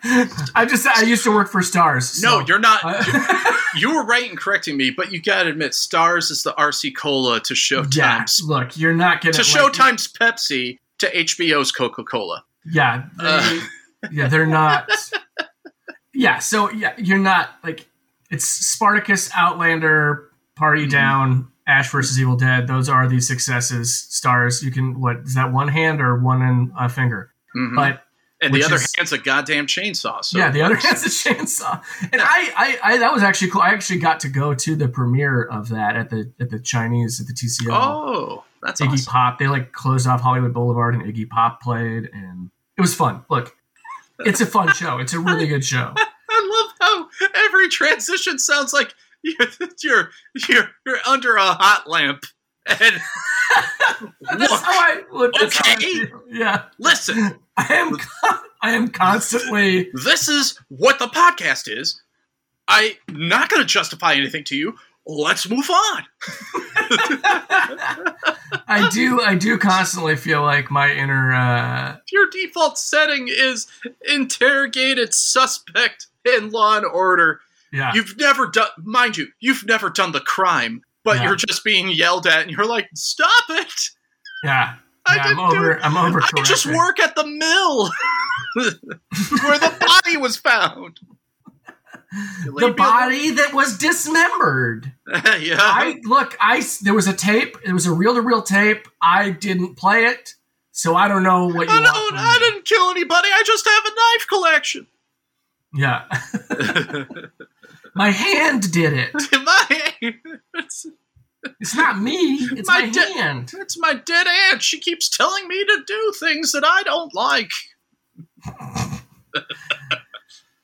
I 0.55 0.67
just 0.69 0.87
I 0.87 1.03
used 1.03 1.25
to 1.25 1.31
work 1.35 1.49
for 1.51 1.61
Starz. 1.61 2.23
No, 2.23 2.41
you're 2.41 2.59
not. 2.59 2.81
You 3.75 3.95
were 3.97 4.05
right 4.05 4.31
in 4.31 4.37
correcting 4.37 4.77
me, 4.77 4.91
but 4.91 5.13
you 5.13 5.23
gotta 5.23 5.49
admit, 5.49 5.73
Starz 5.73 6.31
is 6.31 6.43
the 6.43 6.53
RC 6.53 6.95
Cola 6.95 7.41
to 7.41 7.55
yeah, 7.55 8.19
Showtime's 8.21 8.43
look, 8.45 8.77
you're 8.77 8.93
not 8.93 9.23
gonna 9.23 9.33
to 9.33 9.39
like, 9.41 9.73
Pepsi 10.13 10.79
to 10.99 11.07
HBO's 11.11 11.73
Coca 11.73 12.05
Cola. 12.05 12.45
Yeah, 12.71 13.05
they, 13.19 13.25
Uh. 13.25 13.61
yeah, 14.11 14.29
they're 14.29 14.45
not. 14.45 14.91
Yeah, 16.13 16.39
so 16.39 16.71
yeah, 16.71 16.93
you're 16.99 17.17
not 17.19 17.49
like 17.65 17.87
it's 18.31 18.45
Spartacus, 18.45 19.31
Outlander, 19.35 20.29
Party 20.55 20.87
Mhm. 20.87 20.91
Down, 20.91 21.49
Ash 21.67 21.91
versus 21.91 22.21
Evil 22.21 22.37
Dead. 22.37 22.67
Those 22.67 22.91
are 22.91 23.09
the 23.09 23.21
successes. 23.21 24.07
Starz. 24.11 24.63
You 24.63 24.71
can 24.71 25.01
what 25.01 25.21
is 25.25 25.35
that 25.35 25.51
one 25.51 25.69
hand 25.69 26.03
or 26.03 26.19
one 26.19 26.43
in 26.43 26.73
a 26.79 26.91
finger? 26.91 27.33
Mhm. 27.57 27.75
But 27.75 28.05
and 28.43 28.53
the 28.55 28.65
other 28.65 28.77
is- 28.77 28.93
hand's 28.97 29.13
a 29.13 29.19
goddamn 29.19 29.67
chainsaw. 29.67 30.25
So 30.25 30.39
yeah, 30.39 30.51
the 30.51 30.63
other 30.63 30.77
hand's 30.77 31.05
a 31.05 31.09
chainsaw. 31.09 31.83
And 32.13 32.21
I, 32.21 32.53
I, 32.57 32.79
I, 32.83 32.99
that 32.99 33.13
was 33.13 33.23
actually 33.23 33.51
cool. 33.51 33.63
I 33.63 33.71
actually 33.71 34.01
got 34.01 34.21
to 34.21 34.29
go 34.29 34.55
to 34.55 34.77
the 34.77 34.89
premiere 34.89 35.45
of 35.45 35.69
that 35.69 35.97
at 35.97 36.11
the 36.11 36.33
at 36.41 36.51
the 36.51 36.59
Chinese 36.59 37.21
at 37.21 37.27
the 37.27 37.33
TCL. 37.33 37.71
Oh, 37.71 38.45
that's 38.63 38.81
Iggy 38.81 38.93
awesome. 38.93 39.13
Pop. 39.13 39.39
They 39.39 39.47
like 39.49 39.73
closed 39.73 40.07
off 40.07 40.21
Hollywood 40.21 40.53
Boulevard, 40.53 40.95
and 40.95 41.03
Iggy 41.05 41.29
Pop 41.29 41.63
played, 41.63 42.11
and 42.13 42.51
it 42.77 42.81
was 42.81 42.95
fun. 42.95 43.25
Look, 43.31 43.57
it's 44.21 44.41
a 44.41 44.47
fun 44.47 44.73
show. 44.73 44.99
It's 44.99 45.13
a 45.13 45.21
really 45.21 45.47
good 45.47 45.65
show. 45.65 45.93
I 46.31 46.69
love 46.81 47.09
how 47.21 47.29
every 47.47 47.69
transition 47.69 48.39
sounds 48.39 48.73
like 48.73 48.95
you're 49.23 49.49
you're 49.83 50.11
you're, 50.49 50.71
you're 50.87 50.99
under 51.07 51.37
a 51.37 51.43
hot 51.45 51.85
lamp. 51.89 52.25
And 52.67 52.79
That's 54.21 54.51
look, 54.51 54.63
how 54.63 54.73
I 54.73 55.03
would. 55.13 55.35
How 55.37 55.49
I 55.65 56.07
Yeah, 56.31 56.65
listen, 56.79 57.39
I 57.57 57.75
am. 57.75 57.97
I 58.63 58.73
am 58.73 58.89
constantly. 58.89 59.91
this 59.93 60.29
is 60.29 60.59
what 60.69 60.99
the 60.99 61.07
podcast 61.07 61.69
is. 61.69 62.01
I'm 62.69 62.93
not 63.09 63.49
going 63.49 63.61
to 63.63 63.67
justify 63.67 64.15
anything 64.15 64.45
to 64.45 64.57
you. 64.57 64.77
Let's 65.05 65.51
move 65.51 65.69
on. 65.69 66.05
I 68.69 68.89
do. 68.93 69.21
I 69.21 69.35
do 69.35 69.59
constantly 69.59 70.15
feel 70.15 70.43
like 70.43 70.71
my 70.71 70.93
inner. 70.93 71.33
uh 71.35 71.97
Your 72.13 72.31
default 72.31 72.79
setting 72.79 73.27
is 73.29 73.67
interrogated 74.09 75.13
suspect 75.13 76.07
in 76.25 76.51
Law 76.51 76.77
and 76.77 76.87
Order. 76.87 77.41
Yeah. 77.73 77.91
You've 77.95 78.17
never 78.19 78.47
done, 78.47 78.69
mind 78.79 79.17
you, 79.17 79.29
you've 79.41 79.67
never 79.67 79.91
done 79.91 80.13
the 80.13 80.21
crime, 80.21 80.83
but 81.05 81.17
Yeah. 81.17 81.25
you're 81.25 81.37
just 81.37 81.65
being 81.65 81.89
yelled 81.91 82.27
at, 82.27 82.43
and 82.43 82.51
you're 82.51 82.67
like, 82.67 82.89
"Stop 82.95 83.45
it! 83.51 83.73
yeah. 84.45 84.75
I 85.07 85.17
yeah 85.17 85.23
I'm 85.23 85.37
didn't 85.37 85.51
do 85.51 85.57
over. 85.57 85.73
it. 85.73 85.81
I'm 85.85 85.97
over. 85.97 86.23
I 86.23 86.43
just 86.43 86.67
work 86.67 87.01
at 87.01 87.17
the 87.17 87.27
mill 87.27 87.89
where 89.45 89.59
the 89.59 89.75
body 90.05 90.17
was 90.17 90.37
found." 90.37 91.01
The 92.45 92.75
body 92.77 93.31
that 93.31 93.55
was 93.55 93.79
dismembered. 93.79 94.93
yeah. 95.41 95.57
I 95.59 95.99
look. 96.05 96.37
I 96.41 96.63
there 96.83 96.93
was 96.93 97.07
a 97.09 97.15
tape. 97.15 97.57
It 97.65 97.73
was 97.73 97.87
a 97.87 97.93
reel 97.93 98.15
to 98.15 98.21
reel 98.21 98.43
tape. 98.43 98.87
I 99.01 99.31
didn't 99.31 99.77
play 99.77 100.05
it, 100.05 100.35
so 100.73 100.95
I 100.95 101.09
don't 101.09 101.23
know 101.23 101.47
what 101.47 101.69
you 101.69 101.75
I, 101.75 101.83
don't, 101.83 102.15
I 102.15 102.39
didn't 102.39 102.67
kill 102.67 102.91
anybody. 102.91 103.29
I 103.33 103.43
just 103.47 103.67
have 103.67 103.85
a 103.87 103.95
knife 103.97 104.27
collection. 104.29 104.87
Yeah, 105.75 106.05
my 107.95 108.11
hand 108.11 108.73
did 108.73 108.93
it. 108.93 109.11
my, 109.33 110.03
it's, 110.55 110.87
It's 111.61 111.75
not 111.75 112.01
me. 112.01 112.15
It's 112.53 112.69
My 112.69 112.83
my, 112.83 112.91
di- 112.91 113.13
hand. 113.15 113.53
it's 113.59 113.77
my 113.79 113.95
dead 113.95 114.27
aunt. 114.29 114.63
She 114.63 114.79
keeps 114.79 115.09
telling 115.09 115.49
me 115.49 115.65
to 115.65 115.83
do 115.87 116.13
things 116.19 116.53
that 116.53 116.65
I 116.65 116.83
don't 116.85 117.13
like. 117.15 117.51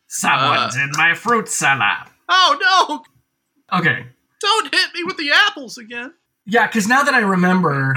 Someone's 0.07 0.77
Uh. 0.77 0.81
in 0.83 0.91
my 0.97 1.14
fruit 1.14 1.49
salad. 1.49 2.09
Oh 2.29 3.05
no! 3.71 3.79
Okay. 3.79 4.07
Don't 4.41 4.75
hit 4.75 4.88
me 4.95 5.05
with 5.05 5.17
the 5.17 5.31
apples 5.33 5.79
again. 5.79 6.14
Yeah, 6.47 6.67
because 6.67 6.87
now 6.88 7.03
that 7.03 7.12
I 7.14 7.19
remember, 7.21 7.95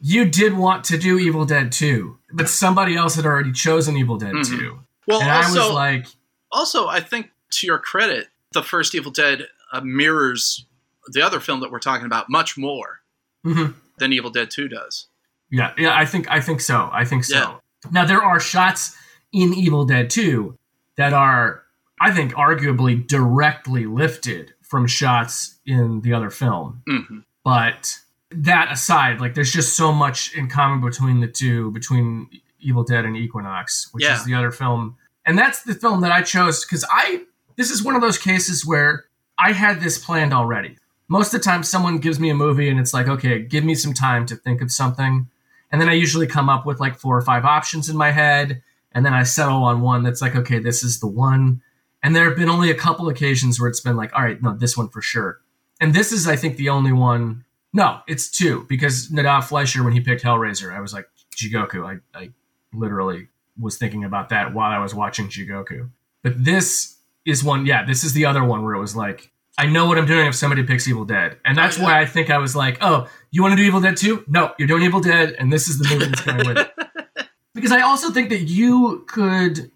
you 0.00 0.24
did 0.26 0.54
want 0.54 0.84
to 0.84 0.98
do 0.98 1.18
Evil 1.18 1.44
Dead 1.46 1.72
2, 1.72 2.18
but 2.34 2.48
somebody 2.50 2.96
else 2.96 3.14
had 3.14 3.24
already 3.24 3.52
chosen 3.52 3.96
Evil 3.96 4.18
Dead 4.18 4.34
Mhm. 4.34 4.58
2. 4.58 4.78
Well, 5.06 5.20
and 5.22 5.30
I 5.30 5.38
was 5.50 5.70
like, 5.70 6.06
also, 6.52 6.86
I 6.86 7.00
think 7.00 7.30
to 7.52 7.66
your 7.66 7.78
credit, 7.78 8.28
the 8.54 8.62
first 8.62 8.94
Evil 8.94 9.12
Dead 9.12 9.46
uh, 9.72 9.80
mirrors 9.82 10.64
the 11.12 11.20
other 11.22 11.40
film 11.40 11.60
that 11.60 11.70
we're 11.70 11.78
talking 11.80 12.06
about 12.06 12.30
much 12.30 12.56
more 12.56 13.00
mhm. 13.44 13.74
than 13.98 14.12
Evil 14.12 14.30
Dead 14.30 14.50
Two 14.50 14.68
does. 14.68 15.08
yeah, 15.50 15.72
yeah, 15.76 15.94
I 15.96 16.06
think 16.06 16.30
I 16.30 16.40
think 16.40 16.60
so. 16.60 16.88
I 16.92 17.04
think 17.04 17.24
so. 17.24 17.36
Yeah. 17.36 17.56
Now 17.92 18.04
there 18.06 18.22
are 18.22 18.40
shots 18.40 18.96
in 19.32 19.52
Evil 19.52 19.84
Dead 19.84 20.08
2 20.08 20.56
that 20.96 21.12
are, 21.12 21.62
I 22.00 22.12
think, 22.12 22.32
arguably 22.34 23.06
directly 23.06 23.84
lifted 23.84 24.54
from 24.62 24.86
shots 24.86 25.58
in 25.66 26.00
the 26.02 26.14
other 26.14 26.30
film. 26.30 26.82
hmm 26.86 27.18
But 27.44 27.98
that 28.30 28.72
aside, 28.72 29.20
like 29.20 29.34
there's 29.34 29.52
just 29.52 29.76
so 29.76 29.92
much 29.92 30.34
in 30.34 30.48
common 30.48 30.80
between 30.80 31.20
the 31.20 31.26
two, 31.28 31.70
between 31.72 32.30
Evil 32.60 32.84
Dead 32.84 33.04
and 33.04 33.16
Equinox, 33.16 33.88
which 33.92 34.04
Yeah. 34.04 34.14
is 34.16 34.24
the 34.24 34.34
other 34.34 34.50
film. 34.50 34.96
And 35.26 35.36
that's 35.36 35.62
the 35.62 35.74
film 35.74 36.00
that 36.00 36.12
I 36.12 36.22
chose 36.22 36.64
because 36.64 36.84
I 36.90 37.24
this 37.56 37.70
is 37.70 37.82
one 37.82 37.94
of 37.94 38.02
those 38.02 38.18
cases 38.18 38.66
where 38.66 39.06
I 39.38 39.52
had 39.52 39.80
this 39.80 39.98
planned 39.98 40.32
already. 40.32 40.76
Most 41.08 41.34
of 41.34 41.40
the 41.40 41.44
time 41.44 41.62
someone 41.62 41.98
gives 41.98 42.18
me 42.18 42.30
a 42.30 42.34
movie 42.34 42.68
and 42.68 42.80
it's 42.80 42.94
like, 42.94 43.08
okay, 43.08 43.42
give 43.42 43.64
me 43.64 43.74
some 43.74 43.92
time 43.92 44.26
to 44.26 44.36
think 44.36 44.62
of 44.62 44.72
something. 44.72 45.28
And 45.70 45.80
then 45.80 45.88
I 45.88 45.94
usually 45.94 46.26
come 46.26 46.48
up 46.48 46.64
with 46.66 46.80
like 46.80 46.96
four 46.96 47.16
or 47.16 47.22
five 47.22 47.44
options 47.44 47.88
in 47.88 47.96
my 47.96 48.10
head. 48.10 48.62
And 48.92 49.04
then 49.04 49.12
I 49.12 49.24
settle 49.24 49.64
on 49.64 49.80
one 49.80 50.02
that's 50.02 50.22
like, 50.22 50.36
okay, 50.36 50.58
this 50.60 50.82
is 50.82 51.00
the 51.00 51.08
one. 51.08 51.60
And 52.02 52.14
there 52.14 52.28
have 52.28 52.36
been 52.36 52.48
only 52.48 52.70
a 52.70 52.74
couple 52.74 53.08
occasions 53.08 53.58
where 53.58 53.68
it's 53.68 53.80
been 53.80 53.96
like, 53.96 54.14
all 54.14 54.22
right, 54.22 54.40
no, 54.40 54.54
this 54.54 54.76
one 54.76 54.88
for 54.88 55.02
sure. 55.02 55.40
And 55.80 55.92
this 55.92 56.12
is, 56.12 56.28
I 56.28 56.36
think, 56.36 56.56
the 56.56 56.68
only 56.68 56.92
one. 56.92 57.44
No, 57.72 58.00
it's 58.06 58.30
two 58.30 58.66
because 58.68 59.08
Nadav 59.08 59.44
Fleischer, 59.44 59.82
when 59.82 59.92
he 59.92 60.00
picked 60.00 60.22
Hellraiser, 60.22 60.72
I 60.72 60.80
was 60.80 60.92
like, 60.92 61.08
Jigoku. 61.34 61.84
I, 61.84 62.18
I 62.18 62.30
literally 62.72 63.28
was 63.58 63.76
thinking 63.76 64.04
about 64.04 64.28
that 64.28 64.54
while 64.54 64.70
I 64.70 64.78
was 64.78 64.94
watching 64.94 65.28
Jigoku. 65.28 65.90
But 66.22 66.44
this 66.44 66.93
is 67.26 67.42
one, 67.44 67.66
yeah, 67.66 67.84
this 67.84 68.04
is 68.04 68.12
the 68.12 68.26
other 68.26 68.44
one 68.44 68.62
where 68.62 68.74
it 68.74 68.80
was 68.80 68.94
like, 68.96 69.30
I 69.56 69.66
know 69.66 69.86
what 69.86 69.98
I'm 69.98 70.06
doing 70.06 70.26
if 70.26 70.34
somebody 70.34 70.62
picks 70.64 70.88
Evil 70.88 71.04
Dead. 71.04 71.38
And 71.44 71.56
that's 71.56 71.78
why 71.78 72.00
I 72.00 72.06
think 72.06 72.28
I 72.28 72.38
was 72.38 72.56
like, 72.56 72.78
oh, 72.80 73.08
you 73.30 73.40
want 73.42 73.52
to 73.52 73.56
do 73.56 73.62
Evil 73.62 73.80
Dead 73.80 73.96
too? 73.96 74.24
No, 74.26 74.52
you're 74.58 74.66
doing 74.68 74.82
Evil 74.82 75.00
Dead, 75.00 75.36
and 75.38 75.52
this 75.52 75.68
is 75.68 75.78
the 75.78 75.88
movie 75.88 76.06
that's 76.06 76.20
going 76.22 76.38
with 76.46 76.58
it. 77.16 77.26
Because 77.54 77.70
I 77.70 77.82
also 77.82 78.10
think 78.10 78.30
that 78.30 78.40
you 78.42 79.04
could 79.06 79.70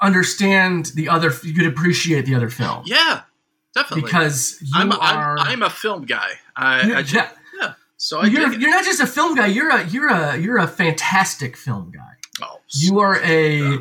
understand 0.00 0.86
the 0.94 1.08
other, 1.08 1.32
you 1.42 1.54
could 1.54 1.66
appreciate 1.66 2.26
the 2.26 2.34
other 2.34 2.48
film. 2.50 2.82
Yeah, 2.86 3.22
definitely. 3.74 4.02
Because 4.02 4.58
you 4.62 4.68
I'm, 4.74 4.92
are. 4.92 5.38
I'm 5.38 5.48
I'm 5.48 5.62
a 5.62 5.70
film 5.70 6.04
guy. 6.04 6.28
I, 6.56 6.94
I 6.94 7.02
just, 7.02 7.14
yeah, 7.14 7.30
yeah. 7.60 7.72
So 7.96 8.20
I 8.20 8.26
you're, 8.26 8.52
you're 8.52 8.70
not 8.70 8.84
just 8.84 9.00
a 9.00 9.06
film 9.06 9.34
guy. 9.34 9.46
You're 9.46 9.70
a 9.70 9.84
you're 9.88 10.08
a 10.08 10.36
you're 10.36 10.58
a 10.58 10.68
fantastic 10.68 11.56
film 11.56 11.90
guy. 11.90 12.12
Oh, 12.42 12.60
You 12.72 13.00
are 13.00 13.20
a 13.22 13.56
Yeah. 13.58 13.76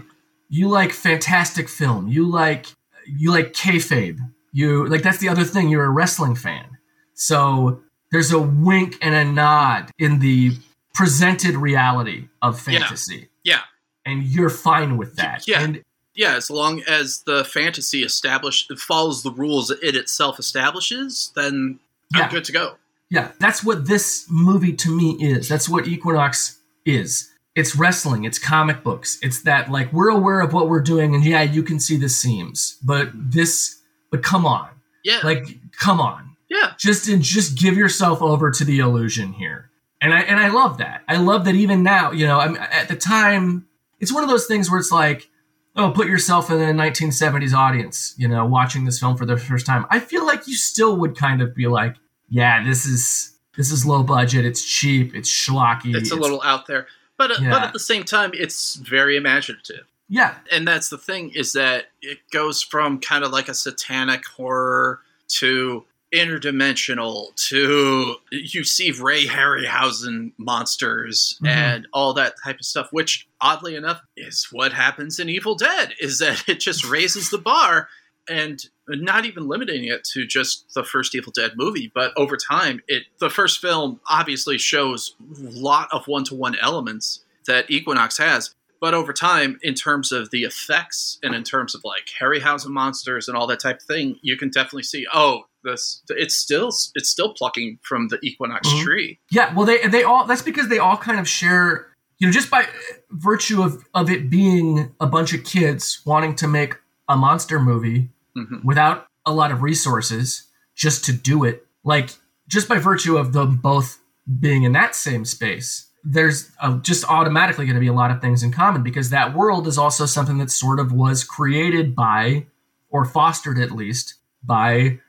you 0.50 0.70
like 0.70 0.92
fantastic 0.92 1.70
film. 1.70 2.08
You 2.08 2.26
like 2.30 2.68
you 3.08 3.32
like 3.32 3.54
kayfabe. 3.54 4.20
You 4.52 4.88
like 4.88 5.02
that's 5.02 5.18
the 5.18 5.30
other 5.30 5.44
thing. 5.44 5.70
You're 5.70 5.86
a 5.86 5.90
wrestling 5.90 6.36
fan. 6.36 6.66
So 7.14 7.82
there's 8.12 8.32
a 8.32 8.40
wink 8.40 8.98
and 9.02 9.16
a 9.16 9.26
nod 9.26 9.92
in 9.98 10.20
the 10.20 10.52
presented 10.94 11.56
reality 11.56 12.28
of 12.42 12.60
fantasy. 12.60 13.30
Yeah. 13.44 13.62
And 14.06 14.24
you're 14.24 14.50
fine 14.50 14.98
with 14.98 15.16
that. 15.16 15.48
Yeah. 15.48 15.62
And 15.62 15.84
yeah. 16.14 16.36
As 16.36 16.52
long 16.52 16.84
as 16.88 17.24
the 17.26 17.44
fantasy 17.44 18.04
established 18.04 18.72
follows 18.78 19.24
the 19.24 19.32
rules 19.32 19.70
that 19.70 19.82
it 19.82 19.96
itself 19.96 20.38
establishes, 20.40 21.32
then 21.36 21.80
Yeah. 22.14 22.24
I'm 22.24 22.30
good 22.30 22.44
to 22.46 22.52
go. 22.52 22.76
Yeah, 23.10 23.32
that's 23.40 23.64
what 23.64 23.88
this 23.88 24.26
movie 24.30 24.74
to 24.74 24.96
me 24.96 25.12
is. 25.20 25.48
That's 25.48 25.70
what 25.70 25.88
Equinox 25.88 26.60
is. 26.86 27.30
It's 27.56 27.76
wrestling, 27.76 28.26
it's 28.26 28.40
comic 28.40 28.84
books. 28.84 29.20
It's 29.22 29.44
that 29.44 29.70
like 29.70 29.92
we're 29.94 30.10
aware 30.10 30.42
of 30.42 30.54
what 30.54 30.70
we're 30.70 30.82
doing 30.82 31.14
and 31.14 31.24
yeah, 31.24 31.42
you 31.42 31.64
can 31.64 31.80
see 31.80 31.98
the 31.98 32.10
seams. 32.10 32.78
But 32.84 33.10
this 33.14 33.82
but 34.12 34.24
come 34.24 34.46
on. 34.46 34.70
Yeah. 35.04 35.20
Like 35.24 35.46
come 35.80 36.00
on. 36.00 36.36
yeah. 36.50 36.74
Just 36.78 37.08
and 37.08 37.22
just 37.22 37.58
give 37.58 37.78
yourself 37.78 38.22
over 38.22 38.52
to 38.52 38.64
the 38.64 38.80
illusion 38.80 39.34
here. 39.34 39.70
And 40.02 40.14
I 40.14 40.22
and 40.22 40.40
I 40.40 40.50
love 40.50 40.80
that. 40.80 41.04
I 41.08 41.18
love 41.18 41.46
that 41.46 41.56
even 41.56 41.84
now, 41.84 42.12
you 42.12 42.26
know, 42.26 42.40
I'm 42.40 42.56
at 42.56 42.88
the 42.88 42.96
time 42.96 43.68
it's 44.00 44.14
one 44.14 44.24
of 44.24 44.30
those 44.30 44.48
things 44.48 44.70
where 44.70 44.80
it's 44.80 44.92
like 44.92 45.30
Oh, 45.76 45.90
put 45.90 46.08
yourself 46.08 46.52
in 46.52 46.62
a 46.62 46.72
1970s 46.72 47.54
audience, 47.54 48.14
you 48.16 48.28
know, 48.28 48.46
watching 48.46 48.86
this 48.86 49.00
film 49.00 49.18
for 49.18 49.26
the 49.26 49.38
first 49.38 49.66
time. 49.66 49.88
I 49.90 50.00
feel 50.00 50.24
like 50.24 50.48
you 50.48 50.54
still 50.56 50.98
would 50.98 51.18
kind 51.18 51.42
of 51.42 51.56
be 51.56 51.66
like, 51.66 51.96
yeah, 52.30 52.64
this 52.64 52.86
is 52.86 53.36
this 53.58 53.72
is 53.72 53.86
low 53.86 54.04
budget, 54.04 54.46
it's 54.46 54.64
cheap, 54.64 55.16
it's 55.16 55.30
schlocky. 55.30 55.96
It's 55.96 56.12
a 56.12 56.16
little 56.16 56.42
out 56.44 56.68
there, 56.68 56.86
but 57.28 57.40
uh, 57.40 57.50
but 57.50 57.64
at 57.64 57.74
the 57.74 57.80
same 57.80 58.04
time, 58.04 58.32
it's 58.34 58.76
very 58.76 59.16
imaginative. 59.18 59.86
Yeah, 60.10 60.36
and 60.52 60.68
that's 60.68 60.90
the 60.90 60.98
thing 60.98 61.32
is 61.34 61.54
that 61.54 61.86
it 62.02 62.20
goes 62.32 62.62
from 62.62 63.00
kind 63.00 63.24
of 63.24 63.32
like 63.32 63.48
a 63.50 63.54
satanic 63.54 64.26
horror 64.26 65.00
to 65.40 65.86
interdimensional 66.14 67.34
to 67.36 68.16
you 68.32 68.64
see 68.64 68.92
Ray 68.92 69.26
Harryhausen 69.26 70.32
monsters 70.38 71.40
Mhm. 71.42 71.48
and 71.48 71.88
all 71.92 72.14
that 72.14 72.36
type 72.44 72.60
of 72.60 72.66
stuff 72.66 72.88
which 72.92 73.28
oddly 73.42 73.76
enough 73.76 74.02
is 74.16 74.48
what 74.52 74.74
happens 74.74 75.20
in 75.20 75.28
Evil 75.30 75.56
Dead 75.56 75.94
is 76.00 76.20
that 76.20 76.48
it 76.48 76.60
just 76.60 76.86
raises 76.86 77.30
the 77.32 77.38
bar 77.40 77.90
and 78.30 78.60
not 78.88 79.26
even 79.26 79.48
limiting 79.48 79.86
it 79.86 80.04
to 80.14 80.26
just 80.26 80.66
the 80.76 80.84
first 80.84 81.16
Evil 81.16 81.32
Dead 81.36 81.52
movie 81.56 81.92
but 81.94 82.12
over 82.18 82.36
time 82.38 82.82
it 82.88 83.04
the 83.20 83.30
first 83.30 83.60
film 83.60 84.00
obviously 84.10 84.58
shows 84.58 85.16
a 85.22 85.50
lot 85.60 85.88
of 85.92 86.06
one-to-one 86.08 86.56
elements 86.62 87.24
that 87.48 87.70
Equinox 87.70 88.18
has. 88.18 88.56
But 88.80 88.94
over 88.94 89.14
time, 89.14 89.60
in 89.62 89.76
terms 89.76 90.12
of 90.12 90.30
the 90.32 90.44
effects 90.44 91.18
and 91.24 91.34
in 91.34 91.44
terms 91.44 91.74
of 91.74 91.82
like 91.86 92.04
Harryhausen 92.20 92.68
monsters 92.68 93.30
and 93.30 93.38
all 93.38 93.48
that 93.48 93.62
type 93.62 93.78
of 93.78 93.84
thing, 93.84 94.18
you 94.22 94.36
can 94.36 94.50
definitely 94.50 94.84
see. 94.84 95.06
Oh, 95.14 95.44
this 95.64 96.02
it's 96.10 96.36
still 96.36 96.68
it's 96.94 97.10
still 97.10 97.34
plucking 97.34 97.80
from 97.82 98.10
the 98.10 98.20
Equinox 98.22 98.68
Mhm. 98.68 98.84
tree. 98.84 99.20
Yeah, 99.32 99.54
well, 99.54 99.66
they 99.66 99.88
they 99.88 100.04
all 100.04 100.26
that's 100.26 100.42
because 100.42 100.68
they 100.68 100.80
all 100.80 100.98
kind 100.98 101.18
of 101.18 101.30
share, 101.30 101.94
you 102.20 102.28
know, 102.28 102.34
just 102.34 102.50
by 102.50 102.68
virtue 103.12 103.62
of 103.62 103.86
of 103.94 104.10
it 104.10 104.30
being 104.30 104.94
a 105.00 105.08
bunch 105.08 105.34
of 105.34 105.46
kids 105.46 106.02
wanting 106.06 106.36
to 106.36 106.48
make 106.50 106.76
a 107.08 107.16
monster 107.18 107.60
movie 107.60 108.10
Mhm. 108.38 108.64
without 108.64 109.08
a 109.26 109.34
lot 109.34 109.52
of 109.52 109.62
resources 109.62 110.44
just 110.76 111.06
to 111.06 111.14
do 111.14 111.44
it. 111.44 111.66
Like 111.84 112.12
just 112.48 112.68
by 112.68 112.80
virtue 112.80 113.18
of 113.18 113.34
them 113.34 113.58
both 113.58 114.00
being 114.40 114.64
in 114.64 114.72
that 114.74 114.96
same 114.96 115.26
space, 115.26 115.88
there's 116.04 116.52
uh 116.60 116.78
just 116.80 117.06
automatically 117.10 117.66
going 117.66 117.76
to 117.76 117.80
be 117.80 117.88
a 117.88 117.94
lot 117.94 118.12
of 118.12 118.20
things 118.22 118.44
in 118.44 118.52
common 118.52 118.84
because 118.84 119.10
that 119.10 119.34
world 119.36 119.68
is 119.68 119.78
also 119.78 120.06
something 120.06 120.38
that 120.40 120.50
sort 120.52 120.80
of 120.80 120.92
was 120.92 121.24
created 121.24 121.96
by 121.96 122.46
or 122.90 123.06
fostered 123.06 123.58
at 123.60 123.72
least 123.72 124.16
by 124.44 125.00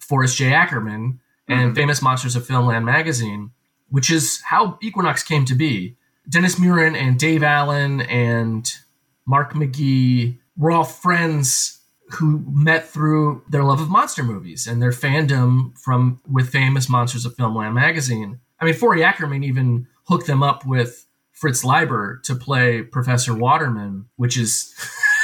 Forrest 0.00 0.36
J. 0.36 0.52
Ackerman 0.52 1.20
and 1.48 1.72
Mhm. 1.72 1.74
Famous 1.74 2.00
Monsters 2.02 2.36
of 2.36 2.46
Filmland 2.46 2.84
magazine, 2.84 3.50
which 3.88 4.10
is 4.10 4.40
how 4.42 4.78
Equinox 4.82 5.22
came 5.22 5.44
to 5.46 5.54
be. 5.54 5.96
Dennis 6.28 6.56
Muren 6.58 6.94
and 6.96 7.18
Dave 7.18 7.42
Allen 7.42 8.00
and 8.02 8.70
Mark 9.26 9.52
McGee 9.54 10.38
were 10.56 10.70
all 10.70 10.84
friends 10.84 11.80
who 12.10 12.44
met 12.46 12.88
through 12.88 13.42
their 13.48 13.64
love 13.64 13.80
of 13.80 13.88
monster 13.88 14.22
movies 14.22 14.66
and 14.66 14.80
their 14.80 14.90
fandom 14.90 15.76
from 15.78 16.20
with 16.30 16.50
Famous 16.50 16.88
Monsters 16.88 17.24
of 17.24 17.34
Filmland 17.36 17.74
magazine. 17.74 18.40
I 18.60 18.64
mean, 18.64 18.74
Forry 18.74 19.02
Ackerman 19.02 19.42
even 19.42 19.86
hooked 20.04 20.26
them 20.26 20.42
up 20.42 20.64
with 20.66 21.06
Fritz 21.32 21.64
Leiber 21.64 22.20
to 22.24 22.34
play 22.34 22.82
Professor 22.82 23.34
Waterman, 23.34 24.06
which 24.16 24.36
is 24.36 24.74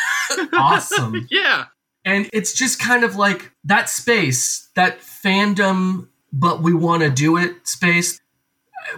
awesome. 0.53 1.27
Yeah, 1.31 1.67
And 2.05 2.29
it's 2.33 2.53
just 2.53 2.81
kind 2.81 3.05
of 3.05 3.17
like 3.17 3.53
that 3.65 3.89
space, 3.89 4.69
that 4.75 5.01
fandom, 5.01 6.09
but 6.33 6.63
we 6.63 6.75
want 6.75 7.03
to 7.03 7.11
do 7.11 7.37
it 7.37 7.67
space. 7.67 8.20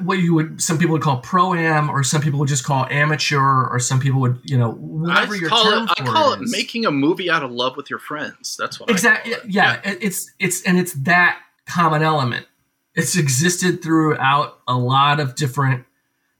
What 0.00 0.18
you 0.18 0.34
would, 0.34 0.62
some 0.62 0.78
people 0.78 0.92
would 0.92 1.02
call 1.02 1.18
pro 1.18 1.54
am, 1.54 1.90
or 1.90 2.02
some 2.04 2.20
people 2.22 2.38
would 2.40 2.48
just 2.48 2.64
call 2.64 2.86
amateur, 2.90 3.40
or 3.68 3.78
some 3.78 4.00
people 4.00 4.20
would, 4.20 4.40
you 4.44 4.56
know, 4.58 4.70
whatever 4.72 5.36
your 5.36 5.48
call 5.48 5.64
term 5.64 5.84
it. 5.84 6.00
I 6.00 6.04
call 6.04 6.32
it 6.32 6.40
making 6.42 6.86
a 6.86 6.90
movie 6.90 7.30
out 7.30 7.42
of 7.42 7.50
love 7.50 7.76
with 7.76 7.90
your 7.90 7.98
friends. 7.98 8.56
That's 8.58 8.78
what. 8.80 8.88
I 8.90 8.92
exactly. 8.92 9.32
call 9.34 9.42
it. 9.44 9.50
Yeah, 9.50 9.80
it- 9.84 9.98
it's 10.02 10.30
it's 10.38 10.62
and 10.62 10.78
it's 10.78 10.92
that 11.04 11.38
common 11.66 12.02
element. 12.02 12.46
It's 12.94 13.16
existed 13.16 13.82
throughout 13.82 14.58
a 14.68 14.76
lot 14.76 15.18
of 15.20 15.34
different, 15.34 15.84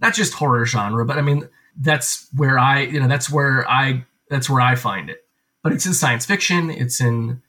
not 0.00 0.14
just 0.14 0.34
horror 0.34 0.66
genre, 0.66 1.05
but 1.05 1.18
I 1.18 1.22
mean 1.22 1.48
that's 1.80 2.28
where 2.36 2.59
I, 2.59 2.80
you 2.82 3.00
know, 3.00 3.09
that's 3.09 3.30
where 3.30 3.68
I 3.68 4.05
that's 4.28 4.50
where 4.50 4.61
I 4.61 4.74
find 4.74 5.09
it. 5.11 5.24
But 5.62 5.72
it's 5.72 5.86
in 5.86 5.94
science 5.94 6.26
fiction. 6.26 6.70
It's 6.70 7.00
in 7.00 7.40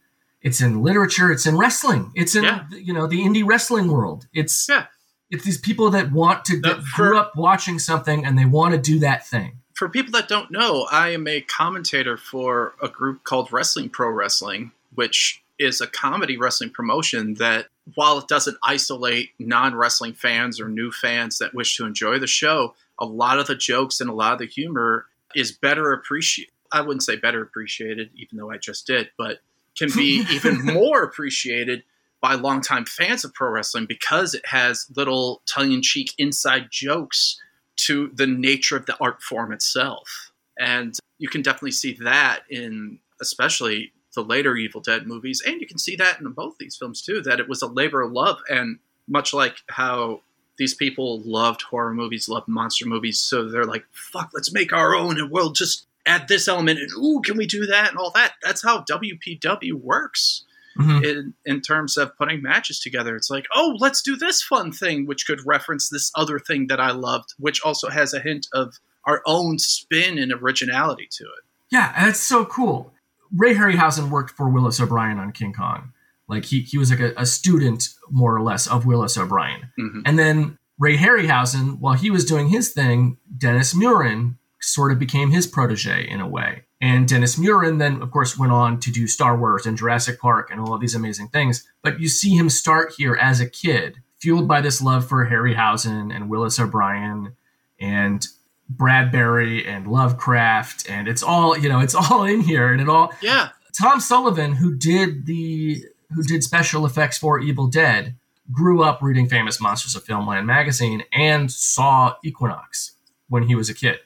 it's 0.42 0.62
in 0.62 0.82
literature. 0.84 1.32
It's 1.32 1.46
in 1.46 1.58
wrestling. 1.58 2.12
It's 2.16 2.36
in 2.36 2.44
Yeah. 2.44 2.64
you 2.72 2.94
know 2.94 3.08
the 3.08 3.20
indie 3.22 3.44
wrestling 3.46 3.88
world. 3.90 4.28
It's 4.34 4.68
Yeah. 4.70 4.86
It's 5.34 5.44
these 5.44 5.58
people 5.58 5.90
that 5.92 6.12
want 6.12 6.46
to 6.46 6.60
The- 6.62 6.76
for- 6.96 7.10
grew 7.10 7.18
up 7.18 7.36
watching 7.36 7.80
something 7.80 8.26
and 8.26 8.38
they 8.38 8.46
want 8.46 8.74
to 8.74 8.80
do 8.80 9.00
that 9.00 9.28
thing. 9.28 9.58
for 9.74 9.90
people 9.90 10.12
that 10.12 10.28
don't 10.30 10.52
know, 10.52 10.88
I 10.92 11.10
am 11.10 11.28
a 11.28 11.42
commentator 11.42 12.16
for 12.16 12.76
a 12.82 12.88
group 12.88 13.24
called 13.24 13.52
Wrestling 13.52 13.90
Pro 13.90 14.10
Wrestling, 14.10 14.72
which 14.94 15.42
is 15.60 15.82
a 15.82 15.88
comedy 15.88 16.38
wrestling 16.38 16.70
promotion 16.70 17.34
that, 17.36 17.68
while 17.96 18.18
it 18.20 18.28
doesn't 18.28 18.58
isolate 18.64 19.32
non 19.40 19.74
wrestling 19.76 20.14
fans 20.14 20.60
or 20.62 20.70
new 20.70 20.92
fans 20.92 21.40
that 21.40 21.54
wish 21.56 21.76
to 21.78 21.86
enjoy 21.86 22.20
the 22.20 22.28
show, 22.28 22.76
a 23.00 23.06
lot 23.06 23.40
of 23.40 23.48
the 23.48 23.56
jokes 23.56 24.00
and 24.00 24.10
a 24.10 24.14
lot 24.14 24.34
of 24.34 24.40
the 24.40 24.46
humor 24.46 25.08
is 25.36 25.52
better 25.52 25.92
appreciated. 25.92 26.52
I 26.72 26.82
wouldn't 26.82 27.04
say 27.04 27.16
better 27.18 27.42
appreciated, 27.42 28.10
even 28.16 28.38
though 28.38 28.52
I 28.52 28.58
just 28.58 28.86
did, 28.88 29.10
but 29.18 29.40
can 29.78 29.90
be 29.96 30.24
even 30.32 30.64
more 30.64 31.02
appreciated 31.04 31.84
by 32.24 32.36
longtime 32.36 32.86
fans 32.86 33.26
of 33.26 33.34
pro 33.34 33.50
wrestling 33.50 33.86
because 33.86 34.34
it 34.34 34.46
has 34.46 34.88
little 34.96 35.42
tongue 35.46 35.74
in 35.74 35.82
cheek 35.82 36.14
inside 36.18 36.68
jokes 36.72 37.38
to 37.76 38.10
the 38.14 38.26
nature 38.26 38.78
of 38.78 38.86
the 38.86 38.96
art 39.02 39.22
form 39.22 39.52
itself. 39.52 40.32
And 40.58 40.98
you 41.18 41.28
can 41.28 41.42
definitely 41.42 41.72
see 41.72 41.98
that 42.02 42.44
in 42.50 43.00
especially 43.20 43.92
the 44.16 44.24
later 44.24 44.56
Evil 44.56 44.80
Dead 44.80 45.06
movies. 45.06 45.44
And 45.46 45.60
you 45.60 45.68
can 45.68 45.78
see 45.78 45.98
that 45.98 46.22
in 46.22 46.32
both 46.32 46.58
these 46.58 46.78
films 46.78 47.02
too, 47.02 47.22
that 47.24 47.42
it 47.42 47.50
was 47.50 47.62
a 47.62 47.68
labor 47.68 48.02
of 48.02 48.14
love. 48.14 48.40
And 48.48 48.80
much 49.06 49.34
like 49.34 49.58
how 49.68 50.22
these 50.58 50.74
people 50.74 51.20
loved 51.26 51.64
horror 51.64 51.94
movies, 51.94 52.30
loved 52.30 52.48
monster 52.48 52.88
movies, 52.88 53.20
so 53.20 53.50
they're 53.50 53.66
like, 53.66 53.84
fuck, 53.92 54.30
let's 54.34 54.54
make 54.54 54.72
our 54.72 54.96
own 54.96 55.20
and 55.20 55.30
we'll 55.30 55.52
just 55.52 55.88
add 56.06 56.30
this 56.30 56.48
element 56.48 56.80
and 56.80 56.90
ooh, 56.94 57.22
can 57.22 57.36
we 57.36 57.46
do 57.46 57.66
that 57.66 57.90
and 57.90 57.98
all 57.98 58.12
that. 58.12 58.36
That's 58.42 58.64
how 58.64 58.84
WPW 58.84 59.74
works 59.74 60.46
Mhm. 60.78 61.04
in 61.04 61.34
in 61.46 61.62
terms 61.62 61.98
of 61.98 62.16
putting 62.18 62.42
matches 62.42 62.80
together. 62.80 63.16
It's 63.16 63.30
like, 63.30 63.46
oh, 63.56 63.76
let's 63.80 64.02
do 64.02 64.16
this 64.16 64.42
fun 64.42 64.72
thing, 64.72 65.06
which 65.06 65.26
could 65.28 65.40
reference 65.46 65.90
this 65.90 66.12
other 66.16 66.40
thing 66.40 66.68
that 66.68 66.80
I 66.80 66.92
loved, 66.92 67.34
which 67.38 67.62
also 67.64 67.90
has 67.90 68.14
a 68.14 68.20
hint 68.20 68.48
of 68.54 68.80
our 69.06 69.22
own 69.26 69.60
spin 69.60 70.18
and 70.18 70.32
originality 70.34 71.08
to 71.12 71.24
it. 71.26 71.44
Yeah, 71.70 71.94
and 71.96 72.08
that's 72.08 72.20
so 72.20 72.46
cool. 72.46 72.94
Ray 73.36 73.54
Harryhausen 73.56 74.10
worked 74.10 74.32
for 74.32 74.48
Willis 74.50 74.80
O'Brien 74.80 75.20
on 75.20 75.32
King 75.32 75.54
Kong. 75.54 75.92
Like 76.28 76.46
he, 76.46 76.62
he 76.62 76.78
was 76.78 76.90
like 76.90 77.00
a, 77.02 77.14
a 77.18 77.26
student, 77.26 77.90
more 78.10 78.36
or 78.36 78.42
less, 78.42 78.66
of 78.68 78.86
Willis 78.86 79.18
O'Brien. 79.18 79.72
Mhm. 79.80 80.04
And 80.06 80.18
then 80.18 80.58
Ray 80.80 80.98
Harryhausen, 80.98 81.80
while 81.80 81.94
he 81.96 82.10
was 82.10 82.26
doing 82.26 82.50
his 82.50 82.70
thing, 82.72 83.18
Dennis 83.38 83.74
Muren 83.74 84.38
sort 84.62 84.92
of 84.92 85.00
became 85.00 85.32
his 85.32 85.46
protege 85.46 86.08
in 86.10 86.22
a 86.22 86.28
way. 86.28 86.64
And 86.84 87.08
Dennis 87.08 87.38
Muren 87.38 87.80
then, 87.80 88.02
of 88.02 88.12
course, 88.12 88.38
went 88.38 88.52
on 88.52 88.78
to 88.82 88.92
do 88.92 89.08
Star 89.08 89.38
Wars 89.38 89.66
and 89.66 89.78
Jurassic 89.78 90.20
Park 90.20 90.50
and 90.52 90.60
all 90.60 90.74
of 90.74 90.82
these 90.82 90.96
amazing 90.96 91.30
things. 91.30 91.66
But 91.82 92.02
you 92.02 92.10
see 92.10 92.36
him 92.36 92.50
start 92.50 92.96
here 92.98 93.16
as 93.16 93.40
a 93.40 93.50
kid, 93.50 94.02
fueled 94.20 94.50
by 94.50 94.60
this 94.60 94.82
love 94.82 95.08
for 95.08 95.26
Harryhausen 95.30 96.14
and 96.14 96.30
Willis 96.30 96.60
O'Brien 96.60 97.38
and 97.80 98.28
Bradbury 98.68 99.66
and 99.66 99.88
Lovecraft. 99.88 100.90
And 100.90 101.08
it's 101.08 101.24
all, 101.24 101.58
you 101.58 101.70
know, 101.70 101.80
it's 101.80 101.96
all 102.12 102.26
in 102.26 102.42
here. 102.42 102.74
And 102.74 102.82
it 102.82 102.90
all, 102.90 103.14
Yeah, 103.22 103.52
Tom 103.72 104.02
Sullivan, 104.02 104.52
who 104.52 104.76
did 104.76 105.26
the 105.26 105.86
who 106.14 106.22
did 106.22 106.44
special 106.44 106.86
effects 106.86 107.18
for 107.18 107.40
Evil 107.40 107.68
Dead, 107.68 108.18
grew 108.52 108.84
up 108.84 109.02
reading 109.02 109.30
Famous 109.30 109.62
Monsters 109.62 109.96
of 109.96 110.04
Filmland 110.04 110.44
magazine 110.44 111.04
and 111.14 111.50
saw 111.50 112.16
Equinox 112.26 112.98
when 113.30 113.44
he 113.44 113.56
was 113.56 113.70
a 113.70 113.74
kid. 113.74 114.00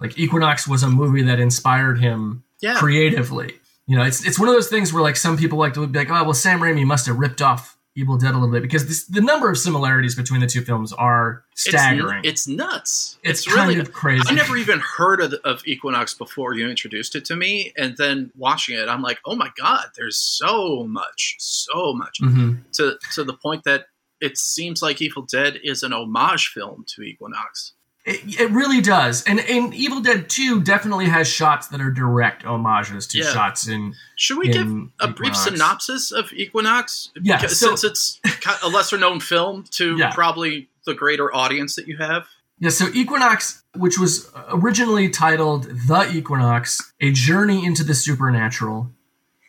Like 0.00 0.18
Equinox 0.18 0.66
was 0.66 0.82
a 0.82 0.88
movie 0.88 1.22
that 1.22 1.38
inspired 1.40 2.00
him 2.00 2.42
yeah. 2.60 2.74
creatively. 2.78 3.54
You 3.86 3.96
know, 3.96 4.04
it's 4.04 4.24
it's 4.26 4.38
one 4.38 4.48
of 4.48 4.54
those 4.54 4.68
things 4.68 4.92
where 4.92 5.02
like 5.02 5.16
some 5.16 5.36
people 5.36 5.58
like 5.58 5.74
to 5.74 5.86
be 5.86 5.98
like, 5.98 6.10
oh 6.10 6.24
well, 6.24 6.34
Sam 6.34 6.60
Raimi 6.60 6.84
must 6.84 7.06
have 7.06 7.18
ripped 7.18 7.42
off 7.42 7.76
Evil 7.96 8.16
Dead 8.16 8.30
a 8.30 8.38
little 8.38 8.52
bit 8.52 8.62
because 8.62 8.86
this, 8.86 9.04
the 9.06 9.20
number 9.20 9.50
of 9.50 9.58
similarities 9.58 10.14
between 10.14 10.40
the 10.40 10.46
two 10.46 10.60
films 10.62 10.92
are 10.92 11.44
staggering. 11.56 12.20
It's, 12.24 12.46
nuts. 12.46 13.18
It's, 13.24 13.40
It's, 13.44 13.52
kind 13.54 13.68
really. 13.68 13.80
of 13.80 13.92
crazy. 13.92 14.22
I 14.28 14.32
never 14.32 14.56
even 14.56 14.78
heard 14.78 15.20
of, 15.20 15.34
of 15.44 15.60
Equinox 15.66 16.14
before 16.14 16.54
you 16.54 16.68
introduced 16.68 17.16
it 17.16 17.24
to 17.26 17.36
me, 17.36 17.72
and 17.76 17.96
then 17.96 18.30
watching 18.36 18.78
it, 18.78 18.88
I'm 18.88 19.02
like, 19.02 19.18
oh 19.26 19.34
my 19.34 19.50
god, 19.60 19.86
there's 19.96 20.16
so 20.16 20.84
much, 20.86 21.34
so 21.40 21.92
much 21.92 22.20
Mhm. 22.22 22.62
to 22.74 22.96
to 23.14 23.24
the 23.24 23.34
point 23.34 23.64
that 23.64 23.86
it 24.20 24.38
seems 24.38 24.82
like 24.82 25.02
Evil 25.02 25.22
Dead 25.22 25.58
is 25.64 25.82
an 25.82 25.92
homage 25.92 26.48
film 26.54 26.84
to 26.94 27.02
Equinox. 27.02 27.72
It, 28.04 28.40
it 28.40 28.50
really 28.50 28.80
does. 28.80 29.22
And, 29.24 29.40
and 29.40 29.74
Evil 29.74 30.00
Dead 30.00 30.28
2 30.30 30.62
definitely 30.62 31.06
has 31.06 31.28
shots 31.28 31.68
that 31.68 31.80
are 31.82 31.90
direct 31.90 32.42
homages 32.44 33.06
to 33.08 33.18
Yeah. 33.18 33.32
shots 33.32 33.68
in. 33.68 33.94
Should 34.16 34.38
we 34.38 34.48
give 34.48 34.66
in 34.66 34.90
a 35.00 35.08
brief 35.08 35.36
synopsis 35.36 36.10
of 36.10 36.32
Equinox? 36.32 37.10
Yeah, 37.20 37.36
Because- 37.36 37.58
so- 37.60 37.76
since 37.76 38.18
it's 38.24 38.36
a 38.62 38.68
lesser 38.68 38.96
known 38.96 39.20
film 39.20 39.64
to 39.72 39.96
Yeah. 39.98 40.12
probably 40.14 40.68
the 40.86 40.94
greater 40.94 41.34
audience 41.34 41.76
that 41.76 41.86
you 41.86 41.98
have. 41.98 42.26
Yeah, 42.58 42.70
so 42.70 42.86
Equinox, 42.92 43.62
which 43.76 43.98
was 43.98 44.30
originally 44.48 45.08
titled 45.10 45.64
The 45.64 46.10
Equinox, 46.12 46.92
A 47.00 47.10
Journey 47.12 47.64
into 47.64 47.84
the 47.84 47.94
Supernatural, 47.94 48.90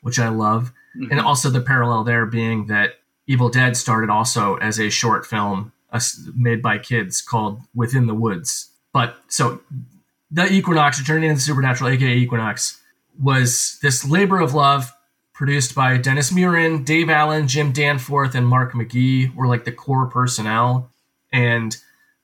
which 0.01 0.19
I 0.19 0.27
love. 0.29 0.71
Mhm. 0.97 1.11
And 1.11 1.19
also 1.21 1.49
the 1.49 1.61
parallel 1.61 2.03
there 2.03 2.25
being 2.25 2.67
that 2.67 2.99
Evil 3.27 3.49
Dead 3.49 3.77
started 3.77 4.09
also 4.09 4.55
as 4.57 4.77
a 4.79 4.89
short 4.89 5.25
film 5.25 5.71
made 6.35 6.61
by 6.61 6.77
kids 6.77 7.21
called 7.21 7.61
Within 7.75 8.07
the 8.07 8.13
Woods. 8.13 8.69
But 8.93 9.17
so 9.27 9.61
the 10.29 10.51
Equinox, 10.51 11.01
Journey 11.01 11.27
into 11.27 11.35
the 11.35 11.41
Supernatural, 11.41 11.89
aka 11.89 12.15
Equinox, 12.15 12.81
was 13.21 13.77
this 13.81 14.07
labor 14.07 14.39
of 14.39 14.53
love 14.53 14.93
produced 15.33 15.73
by 15.75 15.97
Dennis 15.97 16.31
Muren, 16.31 16.85
Dave 16.85 17.09
Allen, 17.09 17.47
Jim 17.47 17.71
Danforth, 17.71 18.35
and 18.35 18.47
Mark 18.47 18.73
McGee 18.73 19.33
were 19.35 19.47
like 19.47 19.65
the 19.65 19.71
core 19.71 20.05
personnel. 20.05 20.91
And 21.33 21.75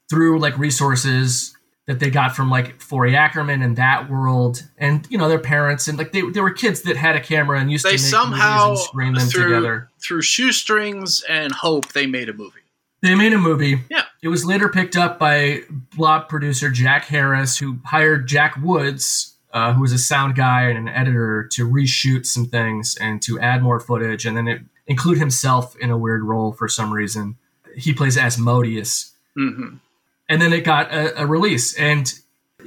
through 0.09 0.39
like 0.39 0.57
resources 0.57 1.53
that 1.87 1.99
they 1.99 2.09
got 2.09 2.35
from 2.35 2.49
like 2.49 2.81
Forry 2.81 3.15
Ackerman 3.15 3.61
and 3.61 3.77
that 3.77 4.09
world, 4.09 4.63
and 4.77 5.07
you 5.09 5.17
know 5.17 5.29
their 5.29 5.39
parents, 5.39 5.87
and 5.87 5.97
like 5.97 6.11
they, 6.11 6.21
they 6.21 6.41
were 6.41 6.51
kids 6.51 6.81
that 6.83 6.97
had 6.97 7.15
a 7.15 7.21
camera 7.21 7.59
and 7.59 7.71
used 7.71 7.85
They 7.85 7.95
to 7.95 8.03
make 8.03 8.11
somehow 8.11 8.69
movies 8.69 8.79
and 8.79 8.87
screen 8.87 9.13
them 9.13 9.27
through 9.27 9.43
together. 9.55 9.89
through 9.99 10.21
shoestrings 10.21 11.23
and 11.29 11.53
hope 11.53 11.93
they 11.93 12.05
made 12.05 12.29
a 12.29 12.33
movie. 12.33 12.59
They 13.01 13.15
made 13.15 13.33
a 13.33 13.37
movie. 13.37 13.79
Yeah. 13.89 14.03
It 14.23 14.29
was 14.29 14.43
later 14.45 14.69
picked 14.69 14.97
up 14.97 15.19
by 15.19 15.61
Blob 15.95 16.27
producer 16.29 16.69
Jack 16.69 17.05
Harris, 17.05 17.57
who 17.57 17.77
hired 17.85 18.27
Jack 18.27 18.57
Woods, 18.61 19.35
uh, 19.53 19.73
who 19.73 19.81
was 19.81 19.91
a 19.91 19.97
sound 19.99 20.35
guy 20.35 20.63
and 20.63 20.77
an 20.77 20.87
editor, 20.87 21.47
to 21.53 21.67
reshoot 21.69 22.25
some 22.25 22.45
things 22.47 22.95
and 22.99 23.21
to 23.21 23.39
add 23.39 23.61
more 23.61 23.79
footage, 23.79 24.25
and 24.25 24.35
then 24.35 24.47
it, 24.47 24.61
include 24.87 25.17
himself 25.19 25.75
in 25.77 25.91
a 25.91 25.97
weird 25.97 26.23
role 26.23 26.51
for 26.53 26.67
some 26.67 26.91
reason. 26.91 27.37
He 27.75 27.93
plays 27.93 28.17
Asmodeus, 28.17 29.13
hmm 29.35 29.75
and 30.29 30.41
then 30.41 30.51
it 30.51 30.65
got 30.65 30.91
a, 30.93 31.21
a 31.21 31.25
release. 31.25 31.73
And 31.75 32.11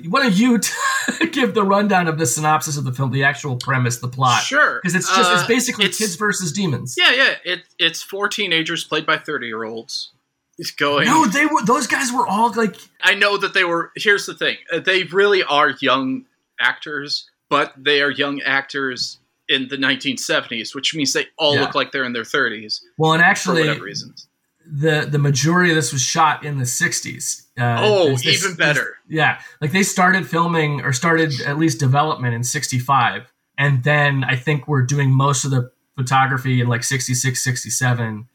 why 0.08 0.22
don't 0.22 0.34
you 0.34 0.58
give 1.32 1.52
the 1.52 1.62
rundown 1.64 2.08
of 2.08 2.16
the 2.18 2.24
synopsis 2.24 2.78
of 2.78 2.84
the 2.84 2.92
film, 2.92 3.10
the 3.10 3.24
actual 3.24 3.56
premise, 3.56 3.98
the 3.98 4.08
plot? 4.08 4.42
Sure. 4.42 4.80
Because 4.80 4.94
it's 4.94 5.08
just 5.14 5.30
it's 5.32 5.42
Uh, 5.42 5.46
basically 5.46 5.84
it's- 5.86 5.98
kids 5.98 6.14
versus 6.14 6.52
demons. 6.52 6.94
Yeah, 6.96 7.12
yeah. 7.12 7.34
It, 7.44 7.62
it's 7.78 8.00
four 8.02 8.28
teenagers 8.28 8.84
played 8.84 9.04
by 9.04 9.18
30 9.18 9.46
year 9.48 9.64
olds. 9.64 10.12
It's 10.61 10.70
going. 10.86 11.06
No, 11.06 11.26
they 11.26 11.46
were 11.46 11.64
those 11.64 11.86
guys 11.88 12.12
were 12.12 12.26
all 12.26 12.52
like 12.54 12.76
I 13.02 13.14
know 13.14 13.36
that 13.38 13.52
they 13.54 13.64
were. 13.64 13.90
Here's 13.96 14.26
the 14.26 14.34
thing 14.34 14.56
uh, 14.72 14.78
they 14.78 15.02
really 15.04 15.42
are 15.42 15.70
young 15.80 16.26
actors, 16.61 17.28
but 17.48 17.72
they 17.76 18.00
are 18.02 18.11
young 18.11 18.40
actors 18.42 19.18
in 19.48 19.66
the 19.68 19.76
1970s, 19.76 20.74
which 20.76 20.94
means 20.94 21.12
they 21.12 21.26
all 21.36 21.54
Yeah. 21.56 21.62
look 21.62 21.74
like 21.74 21.90
they're 21.90 22.04
in 22.04 22.12
their 22.12 22.22
30s 22.22 22.80
well, 22.98 23.14
and 23.14 23.22
actually, 23.22 23.62
for 23.62 23.68
whatever 23.68 23.84
reasons. 23.84 24.28
the 24.64 25.08
the 25.11 25.18
majority 25.18 25.70
of 25.70 25.76
this 25.76 25.92
was 25.92 26.02
shot 26.02 26.44
in 26.44 26.58
the 26.58 26.64
60s. 26.64 27.46
Uh, 27.58 27.76
Oh, 27.80 28.06
there's 28.16 28.44
even 28.44 28.54
better. 28.56 28.98
Yeah, 29.08 29.40
like 29.61 29.72
they 29.72 29.82
started 29.82 30.28
filming 30.28 30.82
or 30.82 30.92
started 30.92 31.32
at 31.46 31.58
least 31.58 31.80
development 31.80 32.34
in 32.34 32.44
65 32.44 33.32
and 33.58 33.82
then 33.84 34.24
I 34.24 34.36
think 34.36 34.68
we're 34.68 34.82
doing 34.86 35.11
most 35.11 35.44
of 35.44 35.50
the 35.50 35.70
photography 35.96 36.61
in 36.62 36.68
like 36.68 36.82
66 36.84 37.42
67 37.42 38.28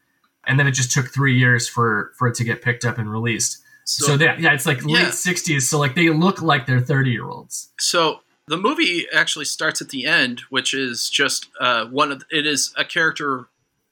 and 0.48 0.60
then 0.60 0.68
it 0.68 0.72
just 0.72 0.92
took 0.92 1.08
3 1.14 1.38
years 1.38 1.68
for 1.68 2.12
for 2.18 2.28
it 2.28 2.36
to 2.36 2.44
get 2.44 2.62
picked 2.62 2.86
up 2.86 2.98
and 2.98 3.12
released. 3.12 3.60
So, 3.86 4.06
So, 4.06 4.24
yeah, 4.24 4.36
yeah, 4.40 4.54
it's 4.54 4.66
like 4.66 4.80
Yeah. 4.86 4.96
late 5.04 5.14
60s 5.14 5.62
so 5.70 5.78
like 5.80 5.96
they 5.96 6.10
look 6.10 6.42
like 6.42 6.66
they're 6.66 6.80
30 6.80 7.12
year 7.12 7.26
olds. 7.30 7.70
so 7.80 8.22
the 8.48 8.58
movie 8.58 9.08
actually 9.12 9.46
starts 9.46 9.82
at 9.82 9.90
the 9.90 10.06
end, 10.06 10.42
which 10.52 10.74
is 10.74 11.10
just 11.10 11.48
uh, 11.60 11.86
one 11.86 12.12
of 12.12 12.24
it 12.30 12.46
is 12.46 12.72
a 12.78 12.86
character 12.86 13.48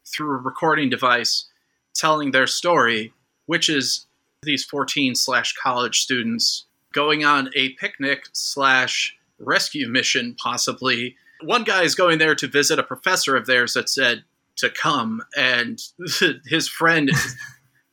through 0.05 0.31
a 0.31 0.37
recording 0.37 0.89
device 0.91 1.45
telling 1.95 2.31
their 2.31 2.45
story, 2.47 3.13
which 3.47 3.67
is 3.69 4.05
these 4.43 4.63
14 4.65 5.15
slash 5.15 5.53
college 5.55 6.01
students 6.01 6.65
going 6.93 7.25
on 7.25 7.49
a 7.55 7.69
picnic 7.79 8.25
slash 8.33 9.15
rescue 9.39 9.87
mission, 9.87 10.35
possibly. 10.37 11.15
One 11.41 11.63
guy 11.63 11.81
is 11.83 11.95
going 11.95 12.19
there 12.19 12.35
to 12.35 12.47
visit 12.47 12.77
a 12.77 12.83
professor 12.83 13.35
of 13.35 13.47
theirs 13.47 13.73
that 13.73 13.89
said 13.89 14.23
to 14.57 14.69
come, 14.69 15.21
and 15.37 15.79
his 16.45 16.67
friend 16.67 17.09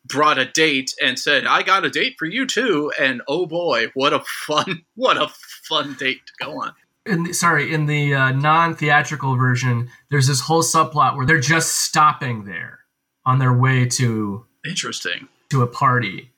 brought 0.06 0.38
a 0.38 0.44
date 0.46 0.92
and 1.02 1.18
said, 1.18 1.46
I 1.46 1.62
got 1.62 1.84
a 1.84 1.90
date 1.90 2.16
for 2.18 2.26
you 2.26 2.46
too. 2.46 2.92
And 3.00 3.22
oh 3.28 3.46
boy, 3.46 3.86
what 3.94 4.12
a 4.12 4.20
fun, 4.20 4.82
what 4.94 5.16
a 5.16 5.28
fun 5.68 5.94
date 5.98 6.20
to 6.26 6.44
go 6.44 6.60
on. 6.62 6.72
in 7.06 7.22
the, 7.24 7.32
sorry 7.32 7.72
in 7.72 7.86
the 7.86 8.14
uh, 8.14 8.30
non-theatrical 8.32 9.36
version 9.36 9.88
there's 10.10 10.26
this 10.26 10.40
whole 10.40 10.62
subplot 10.62 11.16
where 11.16 11.24
they're 11.24 11.38
just 11.40 11.76
stopping 11.78 12.44
there 12.44 12.80
on 13.24 13.38
their 13.38 13.52
way 13.54 13.86
to 13.86 14.44
Interesting. 14.68 15.28
to 15.50 15.62
a 15.62 15.66
party 15.66 16.32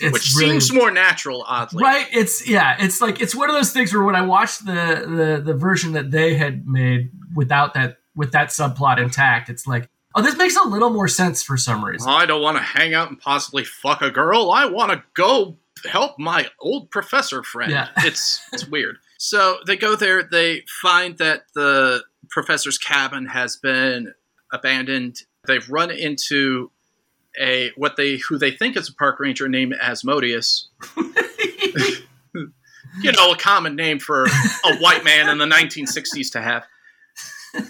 it's 0.00 0.12
Which 0.12 0.34
really, 0.38 0.60
seems 0.60 0.72
more 0.72 0.90
natural, 0.90 1.44
oddly. 1.46 1.82
right 1.82 2.06
it's 2.12 2.48
yeah 2.48 2.76
it's 2.80 3.00
like 3.00 3.20
it's 3.20 3.34
one 3.34 3.48
of 3.50 3.54
those 3.56 3.72
things 3.72 3.92
where 3.92 4.02
when 4.02 4.16
i 4.16 4.22
watched 4.22 4.64
the, 4.66 5.04
the 5.06 5.42
the 5.44 5.54
version 5.54 5.92
that 5.92 6.10
they 6.10 6.34
had 6.34 6.66
made 6.66 7.10
without 7.36 7.74
that 7.74 7.98
with 8.18 8.32
that 8.32 8.48
subplot 8.48 8.98
intact 8.98 9.48
it's 9.48 9.66
like 9.66 9.88
oh 10.14 10.20
this 10.20 10.36
makes 10.36 10.56
a 10.56 10.68
little 10.68 10.90
more 10.90 11.08
sense 11.08 11.42
for 11.42 11.56
some 11.56 11.82
reason 11.84 12.10
I 12.10 12.26
don't 12.26 12.42
want 12.42 12.58
to 12.58 12.62
hang 12.62 12.92
out 12.92 13.08
and 13.08 13.18
possibly 13.18 13.64
fuck 13.64 14.02
a 14.02 14.10
girl. 14.10 14.50
I 14.50 14.66
want 14.66 14.92
to 14.92 15.02
go 15.14 15.56
help 15.84 16.18
my 16.18 16.48
old 16.60 16.90
professor 16.90 17.42
friend. 17.42 17.70
Yeah. 17.70 17.88
it's 17.98 18.42
it's 18.52 18.66
weird. 18.66 18.98
So 19.18 19.58
they 19.66 19.76
go 19.76 19.96
there. 19.96 20.22
They 20.22 20.64
find 20.82 21.18
that 21.18 21.44
the 21.54 22.02
professor's 22.30 22.78
cabin 22.78 23.26
has 23.26 23.56
been 23.56 24.14
abandoned. 24.52 25.22
They've 25.46 25.68
run 25.68 25.90
into 25.90 26.70
a 27.40 27.70
what 27.76 27.96
they 27.96 28.16
who 28.16 28.38
they 28.38 28.50
think 28.50 28.76
is 28.76 28.88
a 28.88 28.94
park 28.94 29.20
ranger 29.20 29.48
named 29.48 29.74
Asmodeus. 29.80 30.68
you 33.00 33.12
know, 33.12 33.32
a 33.32 33.36
common 33.36 33.76
name 33.76 33.98
for 33.98 34.24
a 34.24 34.76
white 34.78 35.04
man 35.04 35.28
in 35.28 35.38
the 35.38 35.46
1960s 35.46 36.32
to 36.32 36.40
have. 36.40 36.64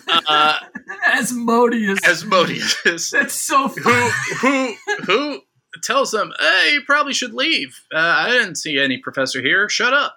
Uh, 0.08 0.58
asmodeus 1.06 1.98
Asmodeus 2.04 3.10
that's 3.10 3.34
so 3.34 3.68
who 3.68 4.10
who 4.40 4.74
who 5.04 5.42
tells 5.82 6.10
them, 6.10 6.32
"Hey, 6.38 6.74
you 6.74 6.82
probably 6.82 7.12
should 7.12 7.34
leave. 7.34 7.80
Uh, 7.92 7.98
I 7.98 8.30
didn't 8.30 8.56
see 8.56 8.78
any 8.78 8.98
professor 8.98 9.40
here. 9.40 9.68
Shut 9.68 9.92
up." 9.92 10.16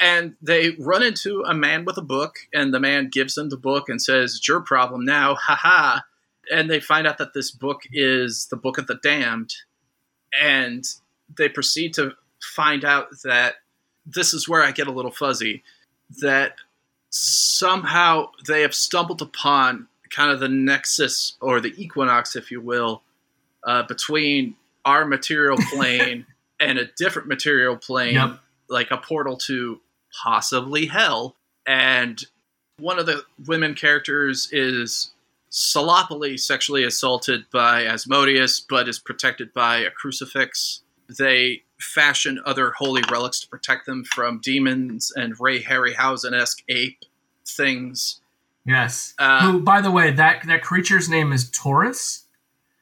And 0.00 0.36
they 0.42 0.70
run 0.78 1.02
into 1.02 1.42
a 1.42 1.54
man 1.54 1.84
with 1.84 1.96
a 1.96 2.02
book, 2.02 2.36
and 2.52 2.72
the 2.72 2.80
man 2.80 3.08
gives 3.10 3.34
them 3.34 3.48
the 3.48 3.56
book 3.56 3.88
and 3.88 4.00
says, 4.00 4.36
"It's 4.36 4.48
your 4.48 4.60
problem 4.60 5.04
now." 5.04 5.34
Ha 5.34 5.54
ha. 5.54 6.04
And 6.50 6.70
they 6.70 6.78
find 6.78 7.06
out 7.06 7.18
that 7.18 7.34
this 7.34 7.50
book 7.50 7.82
is 7.92 8.46
the 8.50 8.56
Book 8.56 8.78
of 8.78 8.86
the 8.86 9.00
Damned, 9.02 9.52
and 10.40 10.84
they 11.36 11.48
proceed 11.48 11.94
to 11.94 12.12
find 12.40 12.84
out 12.84 13.08
that 13.24 13.56
this 14.04 14.32
is 14.32 14.48
where 14.48 14.62
I 14.62 14.70
get 14.70 14.86
a 14.86 14.92
little 14.92 15.10
fuzzy. 15.10 15.64
That 16.20 16.54
somehow 17.16 18.30
they 18.46 18.62
have 18.62 18.74
stumbled 18.74 19.22
upon 19.22 19.88
kind 20.10 20.30
of 20.30 20.40
the 20.40 20.48
nexus 20.48 21.36
or 21.40 21.60
the 21.60 21.72
equinox, 21.82 22.36
if 22.36 22.50
you 22.50 22.60
will, 22.60 23.02
uh, 23.64 23.82
between 23.84 24.54
our 24.84 25.04
material 25.04 25.56
plane 25.74 26.26
and 26.60 26.78
a 26.78 26.86
different 26.96 27.28
material 27.28 27.76
plane, 27.76 28.14
Yep. 28.14 28.38
like 28.68 28.90
a 28.90 28.96
portal 28.96 29.36
to 29.36 29.80
possibly 30.22 30.86
hell. 30.86 31.36
And 31.66 32.22
one 32.78 32.98
of 32.98 33.06
the 33.06 33.24
women 33.46 33.74
characters 33.74 34.48
is 34.52 35.10
sloppily 35.50 36.36
sexually 36.36 36.84
assaulted 36.84 37.44
by 37.50 37.86
Asmodeus, 37.86 38.60
but 38.60 38.88
is 38.88 38.98
protected 38.98 39.52
by 39.54 39.78
a 39.78 39.90
crucifix. 39.90 40.82
They 41.18 41.62
fashion 41.78 42.40
other 42.46 42.72
holy 42.72 43.02
relics 43.10 43.40
to 43.40 43.48
protect 43.48 43.86
them 43.86 44.04
from 44.04 44.40
demons 44.42 45.12
and 45.14 45.34
Ray 45.38 45.62
Harryhausen 45.62 46.32
esque 46.32 46.62
ape 46.68 47.04
things. 47.46 48.20
yes 48.64 49.14
Uh, 49.18 49.40
who 49.52 49.60
by 49.60 49.80
the 49.80 49.90
way 49.90 50.10
that 50.10 50.42
that 50.46 50.62
creature's 50.62 51.08
name 51.08 51.32
is 51.32 51.50
taurus 51.50 52.24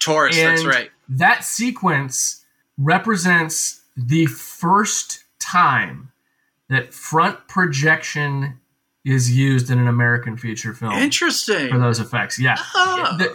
Taurus, 0.00 0.36
that's 0.36 0.64
right. 0.66 0.90
That 1.08 1.44
sequence 1.44 2.44
represents 2.76 3.80
the 3.96 4.26
first 4.26 5.24
time 5.38 6.12
that 6.68 6.92
front 6.92 7.48
projection 7.48 8.60
is 9.04 9.34
used 9.36 9.70
in 9.70 9.78
an 9.78 9.88
American 9.88 10.36
feature 10.36 10.74
film 10.74 10.92
Interesting. 10.92 11.68
for 11.70 11.78
those 11.78 12.00
effects. 12.00 12.38
Yeah. 12.38 12.56
Ah. 12.58 13.16
The- 13.18 13.34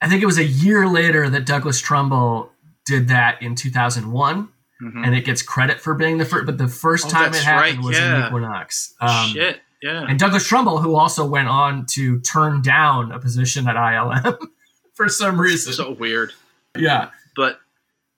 I 0.00 0.08
think 0.08 0.22
it 0.22 0.26
was 0.26 0.38
a 0.38 0.44
year 0.44 0.86
later 0.86 1.28
that 1.30 1.46
Douglas 1.46 1.80
Trumbull 1.80 2.52
did 2.84 3.08
that 3.08 3.40
in 3.42 3.54
2001, 3.54 4.48
Mhm. 4.82 5.06
and 5.06 5.14
it 5.14 5.24
gets 5.24 5.40
credit 5.42 5.80
for 5.80 5.94
being 5.94 6.18
the 6.18 6.24
first. 6.24 6.46
But 6.46 6.58
the 6.58 6.68
first 6.68 7.06
Oh, 7.06 7.10
time 7.10 7.32
it 7.32 7.42
happened 7.42 7.78
right, 7.78 7.84
was 7.86 7.98
in. 7.98 8.22
Equinox. 8.26 8.94
Um, 9.00 9.28
Shit, 9.30 9.60
yeah. 9.82 10.04
and 10.08 10.18
Douglas 10.18 10.46
Trumbull, 10.46 10.78
who 10.80 10.96
also 10.96 11.24
went 11.24 11.48
on 11.48 11.86
to 11.92 12.18
turn 12.20 12.60
down 12.62 13.12
a 13.12 13.18
position 13.18 13.68
at 13.68 13.76
ILM 13.76 14.36
for 14.94 15.08
some 15.08 15.40
reason. 15.40 15.72
so 15.72 15.92
weird. 15.92 16.32
yeah. 16.76 17.10
But 17.36 17.60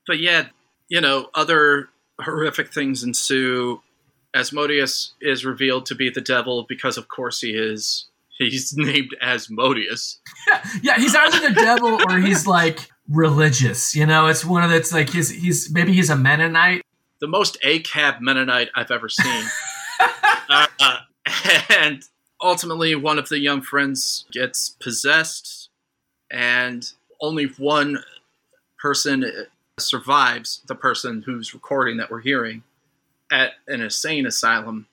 but 0.06 0.18
yeah, 0.18 0.46
you 0.88 1.00
know, 1.00 1.28
other 1.34 1.88
horrific 2.20 2.72
things 2.72 3.02
ensue. 3.04 3.82
Asmodeus 4.34 5.14
is 5.20 5.44
revealed 5.46 5.86
to 5.86 5.94
be 5.94 6.10
the 6.10 6.20
devil 6.20 6.64
because 6.68 6.96
of 6.98 7.08
course 7.08 7.40
he 7.40 7.50
is. 7.50 8.06
He's 8.38 8.72
named 8.76 9.16
Asmodeus. 9.22 10.18
Yeah, 10.82 10.96
he's 10.98 11.14
either 11.14 11.48
the 11.48 11.54
devil 11.54 11.98
or 12.10 12.18
he's 12.18 12.46
like 12.46 12.90
religious. 13.08 13.94
You 13.94 14.06
know, 14.06 14.26
it's 14.26 14.44
one 14.44 14.62
of 14.62 14.70
the, 14.70 14.76
it's 14.76 14.92
like 14.92 15.10
he's 15.10 15.30
he's 15.30 15.70
maybe 15.70 15.92
he's 15.92 16.10
a 16.10 16.16
Mennonite. 16.16 16.82
The 17.20 17.28
most 17.28 17.56
ACAB 17.64 18.20
Mennonite 18.20 18.70
I've 18.74 18.90
ever 18.90 19.08
seen. 19.08 19.44
uh, 20.48 20.66
uh, 20.80 20.98
and 21.70 22.02
ultimately, 22.42 22.94
one 22.94 23.18
of 23.18 23.28
the 23.28 23.38
young 23.38 23.62
friends 23.62 24.24
gets 24.32 24.70
possessed, 24.70 25.70
and 26.30 26.90
only 27.20 27.44
one 27.46 28.02
person 28.78 29.46
survives 29.78 30.62
the 30.66 30.74
person 30.74 31.22
who's 31.24 31.52
recording 31.54 31.96
that 31.98 32.10
we're 32.10 32.20
hearing 32.20 32.62
at 33.30 33.52
an 33.66 33.80
insane 33.80 34.26
asylum 34.26 34.86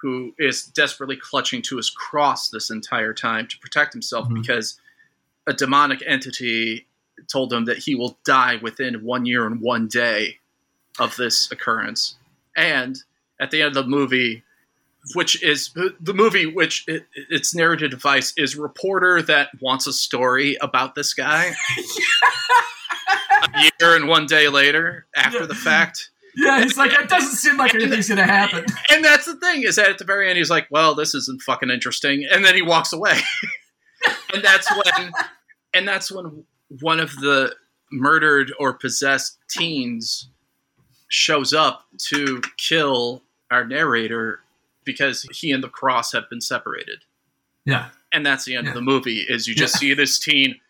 who 0.00 0.34
is 0.38 0.64
desperately 0.64 1.16
clutching 1.16 1.60
to 1.60 1.76
his 1.76 1.90
cross 1.90 2.48
this 2.48 2.70
entire 2.70 3.12
time 3.12 3.46
to 3.46 3.58
protect 3.58 3.92
himself 3.92 4.26
Mhm. 4.28 4.34
because 4.42 4.80
a 5.46 5.52
demonic 5.52 6.02
entity 6.06 6.86
told 7.28 7.52
him 7.52 7.64
that 7.66 7.78
he 7.78 7.94
will 7.94 8.18
die 8.24 8.56
within 8.62 9.04
one 9.04 9.26
year 9.26 9.46
and 9.46 9.60
one 9.60 9.88
day 9.88 10.38
of 10.98 11.16
this 11.16 11.50
occurrence. 11.50 12.16
And 12.56 12.96
at 13.40 13.50
the 13.50 13.62
end 13.62 13.76
of 13.76 13.84
the 13.84 13.90
movie, 13.90 14.44
which 15.14 15.42
is 15.42 15.70
the 15.72 16.14
movie, 16.14 16.46
which 16.46 16.84
it, 16.86 17.06
its 17.14 17.54
narrative 17.54 17.90
device 17.90 18.34
is 18.36 18.56
reporter 18.56 19.22
that 19.22 19.48
wants 19.60 19.86
a 19.86 19.92
story 19.92 20.56
about 20.60 20.94
this 20.94 21.14
guy. 21.14 21.52
a 23.42 23.70
year 23.80 23.96
and 23.96 24.08
one 24.08 24.26
day 24.26 24.48
later, 24.48 25.06
after 25.16 25.46
the 25.46 25.54
fact. 25.54 26.10
Yeah, 26.36 26.62
he's 26.62 26.76
like, 26.76 26.92
it 26.92 27.08
doesn't 27.08 27.36
seem 27.36 27.56
like 27.56 27.74
anything's 27.74 28.08
gonna 28.08 28.24
happen. 28.24 28.64
And 28.90 29.04
that's 29.04 29.26
the 29.26 29.36
thing 29.36 29.62
is 29.62 29.76
that 29.76 29.88
at 29.88 29.98
the 29.98 30.04
very 30.04 30.28
end, 30.28 30.36
he's 30.36 30.50
like, 30.50 30.66
"Well, 30.70 30.94
this 30.94 31.14
isn't 31.14 31.42
fucking 31.42 31.70
interesting," 31.70 32.26
and 32.30 32.44
then 32.44 32.54
he 32.54 32.62
walks 32.62 32.92
away. 32.92 33.18
and 34.34 34.42
that's 34.44 34.68
when, 34.70 35.12
and 35.74 35.88
that's 35.88 36.10
when 36.10 36.44
one 36.80 37.00
of 37.00 37.14
the 37.16 37.54
murdered 37.90 38.52
or 38.58 38.72
possessed 38.72 39.38
teens 39.48 40.28
shows 41.08 41.52
up 41.52 41.86
to 41.98 42.40
kill 42.56 43.22
our 43.50 43.64
narrator 43.64 44.40
because 44.84 45.22
he 45.32 45.50
and 45.52 45.62
the 45.62 45.68
cross 45.68 46.12
have 46.12 46.28
been 46.30 46.40
separated. 46.40 47.04
Yeah, 47.64 47.88
And 48.12 48.24
that's 48.24 48.44
the 48.44 48.54
end 48.56 48.66
Yeah. 48.66 48.70
of 48.70 48.74
the 48.74 48.80
movie 48.82 49.20
is 49.20 49.46
you 49.46 49.54
just 49.54 49.74
Yeah. 49.74 49.78
see 49.80 49.94
this 49.94 50.18
teen 50.18 50.60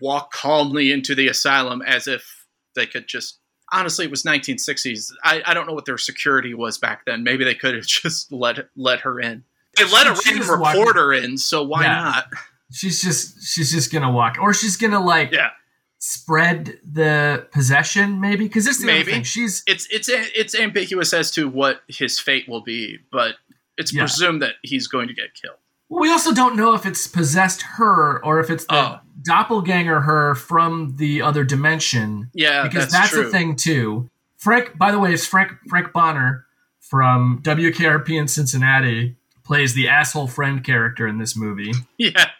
walk 0.00 0.32
calmly 0.32 0.90
into 0.92 1.14
the 1.14 1.28
asylum 1.28 1.80
as 1.82 2.06
if 2.08 2.46
they 2.74 2.86
could 2.86 3.06
just 3.06 3.38
honestly 3.72 4.04
it 4.04 4.10
was 4.10 4.22
1960s. 4.24 5.12
I, 5.24 5.42
I 5.46 5.54
don't 5.54 5.66
know 5.66 5.72
what 5.72 5.86
their 5.86 5.98
security 5.98 6.54
was 6.54 6.78
back 6.78 7.04
then. 7.06 7.22
Maybe 7.24 7.44
they 7.44 7.54
could 7.54 7.74
have 7.74 7.86
just 7.86 8.30
let 8.32 8.68
let 8.76 9.00
her 9.00 9.20
in. 9.20 9.44
They 9.76 9.84
let 9.84 10.06
a 10.06 10.20
random 10.26 10.50
reporter 10.62 11.12
in, 11.12 11.36
so 11.38 11.62
why 11.62 11.82
Yeah. 11.84 11.94
not? 12.02 12.26
She's 12.72 13.00
just 13.02 13.42
she's 13.44 13.70
just 13.72 13.92
gonna 13.92 14.10
walk, 14.10 14.36
or 14.40 14.52
she's 14.54 14.76
gonna 14.76 15.04
like 15.04 15.32
Yeah. 15.32 15.50
spread 15.98 16.78
the 16.90 17.46
possession, 17.52 18.20
maybe 18.20 18.44
because 18.44 18.64
this 18.64 18.78
the 18.78 18.86
Maybe. 18.86 19.12
thing. 19.12 19.22
She's 19.22 19.62
It's 19.66 19.86
it's 19.90 20.08
it's 20.10 20.54
ambiguous 20.54 21.12
as 21.12 21.30
to 21.32 21.48
what 21.48 21.82
his 21.88 22.18
fate 22.18 22.48
will 22.48 22.62
be, 22.62 22.98
but 23.10 23.36
it's 23.76 23.92
Yeah. 23.92 24.02
presumed 24.02 24.42
that 24.42 24.54
he's 24.62 24.86
going 24.86 25.08
to 25.08 25.14
get 25.14 25.34
killed. 25.40 25.56
Well, 25.88 26.00
we 26.00 26.10
also 26.10 26.34
don't 26.34 26.56
know 26.56 26.74
if 26.74 26.84
it's 26.84 27.06
possessed 27.06 27.62
her 27.62 28.22
or 28.24 28.40
if 28.40 28.50
it's 28.50 28.64
the 28.66 28.74
Oh. 28.74 29.00
doppelganger 29.22 30.00
her 30.00 30.34
from 30.34 30.96
the 30.96 31.22
other 31.22 31.44
dimension. 31.44 32.30
Yeah, 32.34 32.64
because 32.64 32.90
that's, 32.90 33.12
that's, 33.12 33.14
the 33.14 33.30
thing 33.30 33.54
too. 33.56 34.10
Frank, 34.36 34.76
by 34.76 34.90
the 34.90 34.98
way, 34.98 35.12
is 35.12 35.26
Frank 35.26 35.52
Frank 35.68 35.92
Bonner 35.92 36.44
from 36.80 37.40
WKRP 37.42 38.16
in 38.18 38.28
Cincinnati 38.28 39.16
plays 39.44 39.74
the 39.74 39.88
asshole 39.88 40.26
friend 40.26 40.62
character 40.64 41.06
in 41.06 41.18
this 41.18 41.36
movie. 41.36 41.72
Yeah, 41.98 42.30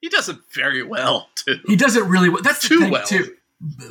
he 0.00 0.08
does 0.08 0.28
it 0.28 0.36
very 0.54 0.82
well 0.82 1.28
too. 1.34 1.56
He 1.66 1.76
does 1.76 1.96
it 1.96 2.04
really 2.04 2.28
well. 2.28 2.42
That's 2.42 2.66
Too 2.66 2.88
well. 2.90 3.04
too. 3.06 3.34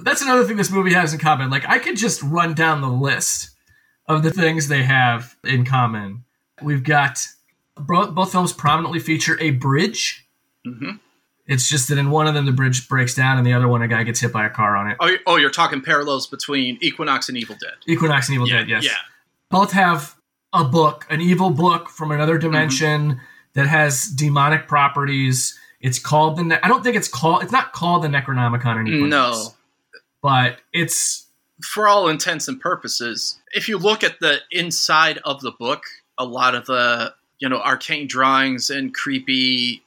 That's 0.04 0.22
another 0.22 0.46
thing 0.46 0.56
this 0.58 0.72
movie 0.72 0.94
has 0.94 1.14
in 1.14 1.20
common. 1.20 1.50
Like 1.50 1.68
I 1.68 1.80
could 1.80 1.98
just 1.98 2.22
run 2.24 2.54
down 2.54 2.82
the 2.82 2.88
list 2.90 3.50
of 4.08 4.24
the 4.24 4.32
things 4.32 4.68
they 4.70 4.84
have 4.84 5.36
in 5.44 5.66
common. 5.66 6.24
We've 6.62 6.84
got 6.84 7.20
both, 7.76 8.16
both 8.16 8.32
films 8.32 8.54
prominently 8.54 9.00
feature 9.00 9.38
a 9.42 9.52
bridge. 9.52 10.26
hmm 10.66 10.92
It's 11.46 11.70
just 11.70 11.90
that 11.90 11.98
in 11.98 12.10
one 12.10 12.28
of 12.28 12.34
them 12.34 12.46
the 12.46 12.52
bridge 12.54 12.88
breaks 12.88 13.14
down, 13.14 13.38
and 13.38 13.46
the 13.46 13.54
other 13.54 13.68
one 13.68 13.82
a 13.82 13.88
guy 13.88 14.04
gets 14.04 14.20
hit 14.22 14.32
by 14.32 14.46
a 14.46 14.50
car 14.50 14.76
on 14.78 14.90
it. 14.90 14.98
Oh, 15.00 15.16
oh, 15.28 15.36
you're 15.36 15.50
talking 15.50 15.82
parallels 15.82 16.28
between 16.28 16.78
Equinox 16.82 17.28
and 17.30 17.38
Evil 17.38 17.56
Dead. 17.60 17.74
Equinox 17.88 18.30
and 18.30 18.36
Evil 18.36 18.48
yeah, 18.48 18.60
Dead, 18.60 18.70
yes. 18.70 18.86
yeah. 18.86 18.96
Both 19.52 19.72
have 19.74 20.16
a 20.54 20.64
book, 20.64 21.06
an 21.10 21.20
evil 21.22 21.50
book 21.50 21.90
from 21.90 22.08
Mm-hmm. 22.10 22.16
another 22.16 22.38
dimension 22.38 23.20
that 23.54 23.68
has 23.68 24.06
demonic 24.06 24.68
properties. 24.68 25.58
It's 25.80 26.00
called 26.00 26.38
the. 26.38 26.44
Ne- 26.44 26.60
I 26.62 26.68
don't 26.68 26.84
think 26.84 26.96
it's 26.96 27.08
called. 27.08 27.44
It's 27.44 27.52
not 27.52 27.74
called 27.74 28.04
the 28.04 28.08
Necronomicon 28.08 28.88
Equinox. 28.88 29.10
No, 29.10 29.54
but 30.22 30.58
it's 30.74 31.28
for 31.64 31.88
all 31.88 32.08
intents 32.08 32.48
and 32.48 32.60
purposes, 32.60 33.40
if 33.54 33.68
you 33.68 33.78
look 33.78 34.04
at 34.04 34.20
the 34.20 34.40
inside 34.52 35.20
of 35.20 35.42
the 35.42 35.52
book, 35.52 35.84
a 36.18 36.26
lot 36.26 36.56
of 36.56 36.66
the 36.66 37.14
you 37.40 37.48
know 37.50 37.60
arcane 37.60 38.08
drawings 38.08 38.70
and 38.70 38.94
creepy 38.94 39.84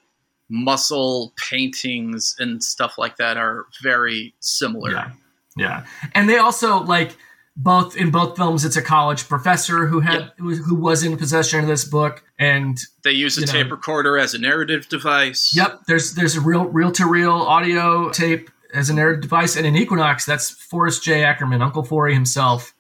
muscle 0.49 1.33
paintings 1.37 2.35
and 2.39 2.63
stuff 2.63 2.99
like 2.99 3.17
that 3.17 3.37
are 3.37 3.67
very 3.83 4.35
similar. 4.41 4.93
Yeah, 4.93 5.11
yeah, 5.57 5.87
and 6.15 6.29
they 6.29 6.39
also 6.39 6.83
like 6.83 7.17
both 7.63 7.95
in 7.97 8.11
both 8.11 8.37
films. 8.37 8.65
It's 8.65 8.77
a 8.77 8.83
college 8.83 9.29
professor 9.29 9.87
who 9.87 10.01
had 10.01 10.33
who, 10.39 10.55
who 10.55 10.75
was 10.75 11.03
in 11.03 11.17
possession 11.17 11.61
of 11.61 11.67
this 11.67 11.85
book, 11.85 12.25
and 12.39 12.79
They 13.05 13.13
use 13.13 13.37
a 13.37 13.43
You 13.43 13.47
know. 13.47 13.53
tape 13.53 13.71
recorder 13.71 14.17
as 14.19 14.33
a 14.35 14.39
narrative 14.39 14.89
device. 14.89 15.53
yep, 15.55 15.81
there's 15.87 16.15
there's 16.15 16.37
a 16.37 16.41
real 16.41 16.65
reel 16.65 16.91
to 16.93 17.07
reel 17.07 17.33
audio 17.33 18.11
tape 18.11 18.51
as 18.73 18.89
a 18.89 18.95
narrative 18.95 19.23
device, 19.23 19.57
and 19.57 19.67
in 19.67 19.77
Equinox, 19.77 20.25
that's 20.25 20.49
Forrest 20.51 21.03
J. 21.03 21.23
Ackerman, 21.25 21.61
Uncle 21.61 21.83
Forry 21.83 22.15
himself, 22.15 22.73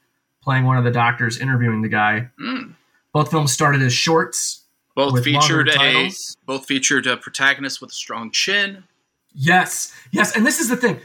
playing 0.43 0.65
one 0.65 0.79
of 0.79 0.85
the 0.85 0.91
doctors, 0.93 1.39
interviewing 1.39 1.83
the 1.83 1.89
guy. 1.89 2.31
Mm. 2.41 2.75
Both 3.13 3.31
films 3.31 3.53
started 3.53 3.83
as 3.83 3.93
shorts. 3.93 4.65
Both 4.95 5.23
featured 5.25 5.69
a 5.69 5.73
titles. 5.75 6.37
both 6.47 6.67
featured 6.67 7.07
a 7.07 7.17
protagonist 7.17 7.81
with 7.81 7.91
a 7.91 7.95
strong 7.95 8.31
chin. 8.31 8.85
Yes, 9.35 9.93
yes, 10.11 10.35
and 10.37 10.45
this 10.47 10.61
is 10.61 10.69
the 10.69 10.77
thing. 10.77 11.01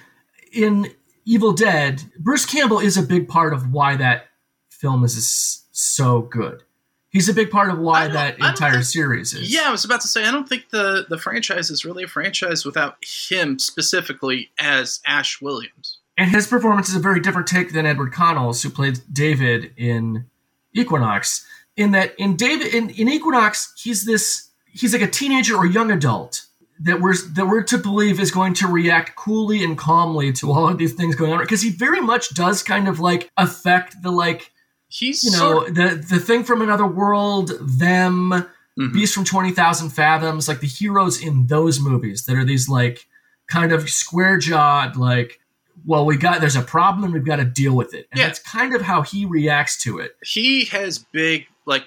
In 0.52 0.92
Evil 1.26 1.54
Dead, 1.54 2.04
Bruce 2.20 2.46
Campbell 2.46 2.80
is 2.80 2.98
a 2.98 3.04
big 3.04 3.28
part 3.28 3.54
of 3.54 3.74
why 3.74 3.96
that 3.96 4.28
film 4.70 5.04
is 5.04 5.64
so 5.72 6.22
good. 6.22 6.64
He's 7.10 7.30
a 7.30 7.34
big 7.34 7.50
part 7.50 7.70
of 7.70 7.80
why 7.80 8.10
that 8.10 8.38
entire 8.40 8.74
think- 8.74 8.84
series 8.84 9.34
is. 9.34 9.54
Yeah, 9.54 9.64
I 9.68 9.72
was 9.72 9.86
about 9.86 10.02
to 10.02 10.08
say 10.08 10.26
I 10.26 10.32
don't 10.32 10.50
think 10.50 10.70
the 10.70 11.06
the 11.10 11.18
franchise 11.18 11.72
is 11.72 11.86
really 11.86 12.04
a 12.04 12.08
franchise 12.08 12.66
without 12.66 12.98
him 13.30 13.58
specifically 13.58 14.52
as 14.60 15.00
Ash 15.08 15.42
Williams. 15.42 16.00
And 16.18 16.30
his 16.30 16.48
performance 16.48 16.90
is 16.90 16.96
a 16.96 17.00
very 17.00 17.20
different 17.20 17.48
take 17.48 17.74
than 17.74 17.86
Edward 17.86 18.14
Connell's, 18.14 18.62
who 18.64 18.70
played 18.70 19.00
David 19.12 19.74
in 19.78 20.26
Equinox. 20.74 21.46
In 21.76 21.92
that, 21.92 22.16
in 22.18 22.38
David, 22.38 22.74
in, 22.74 22.90
in 22.92 23.10
Equinox, 23.10 23.74
he's 23.78 24.06
this, 24.06 24.50
he's 24.66 24.94
like 24.94 25.02
a 25.02 25.08
teenager 25.08 25.58
or 25.58 25.66
young 25.66 25.92
adult 25.92 26.46
that 26.82 27.00
we're 27.00 27.16
that 27.36 27.48
we're 27.48 27.64
to 27.64 27.78
believe 27.78 28.20
is 28.20 28.32
going 28.32 28.54
to 28.56 28.68
react 28.68 29.16
coolly 29.16 29.64
and 29.64 29.78
calmly 29.78 30.34
to 30.34 30.52
all 30.52 30.68
of 30.68 30.78
these 30.78 30.94
things 30.94 31.16
going 31.16 31.32
on 31.32 31.40
because 31.40 31.62
he 31.62 31.70
very 31.72 32.02
much 32.02 32.34
does 32.34 32.62
kind 32.64 32.88
of 32.88 33.00
like 33.00 33.30
affect 33.38 34.02
the 34.02 34.12
like 34.12 34.52
He's 34.88 35.24
you 35.24 35.32
know 35.32 35.68
the 35.68 35.96
the 36.10 36.20
thing 36.20 36.44
from 36.44 36.62
another 36.62 36.86
world, 36.86 37.52
them, 37.62 38.46
Mhm. 38.78 38.94
Beast 38.94 39.14
from 39.14 39.24
Twenty 39.26 39.52
Thousand 39.52 39.90
Fathoms, 39.90 40.48
like 40.48 40.60
the 40.60 40.68
heroes 40.68 41.22
in 41.22 41.48
those 41.48 41.80
movies 41.80 42.26
that 42.26 42.36
are 42.36 42.44
these 42.46 42.68
like 42.70 43.08
kind 43.50 43.72
of 43.72 43.90
square 43.90 44.38
jawed, 44.38 44.96
like, 44.98 45.40
well, 45.86 46.06
we 46.06 46.18
got 46.18 46.40
there's 46.42 46.56
a 46.58 46.62
problem, 46.62 47.12
we've 47.14 47.26
got 47.26 47.38
to 47.38 47.46
deal 47.46 47.74
with 47.76 47.94
it, 47.94 48.08
and 48.12 48.20
Yeah. 48.20 48.28
that's 48.28 48.40
kind 48.40 48.76
of 48.76 48.82
how 48.82 49.02
he 49.02 49.26
reacts 49.26 49.82
to 49.84 50.00
it. 50.00 50.16
he 50.26 50.66
has 50.66 51.00
big 51.00 51.46
like 51.66 51.86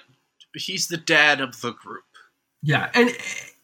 he's 0.55 0.87
the 0.87 0.97
dad 0.97 1.41
of 1.41 1.61
the 1.61 1.71
group. 1.73 2.03
Yeah, 2.63 2.89
and 2.95 3.15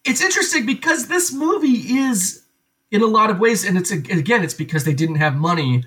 it's 0.05 0.21
interesting 0.21 0.65
because 0.65 1.07
this 1.07 1.33
movie 1.33 1.97
is, 1.97 2.43
in 2.91 3.01
a 3.01 3.07
lot 3.07 3.29
of 3.29 3.39
ways, 3.39 3.65
and 3.65 3.77
it's 3.77 3.91
again, 3.91 4.43
it's 4.43 4.53
because 4.53 4.83
they 4.85 4.93
didn't 4.93 5.15
have 5.15 5.35
money 5.35 5.83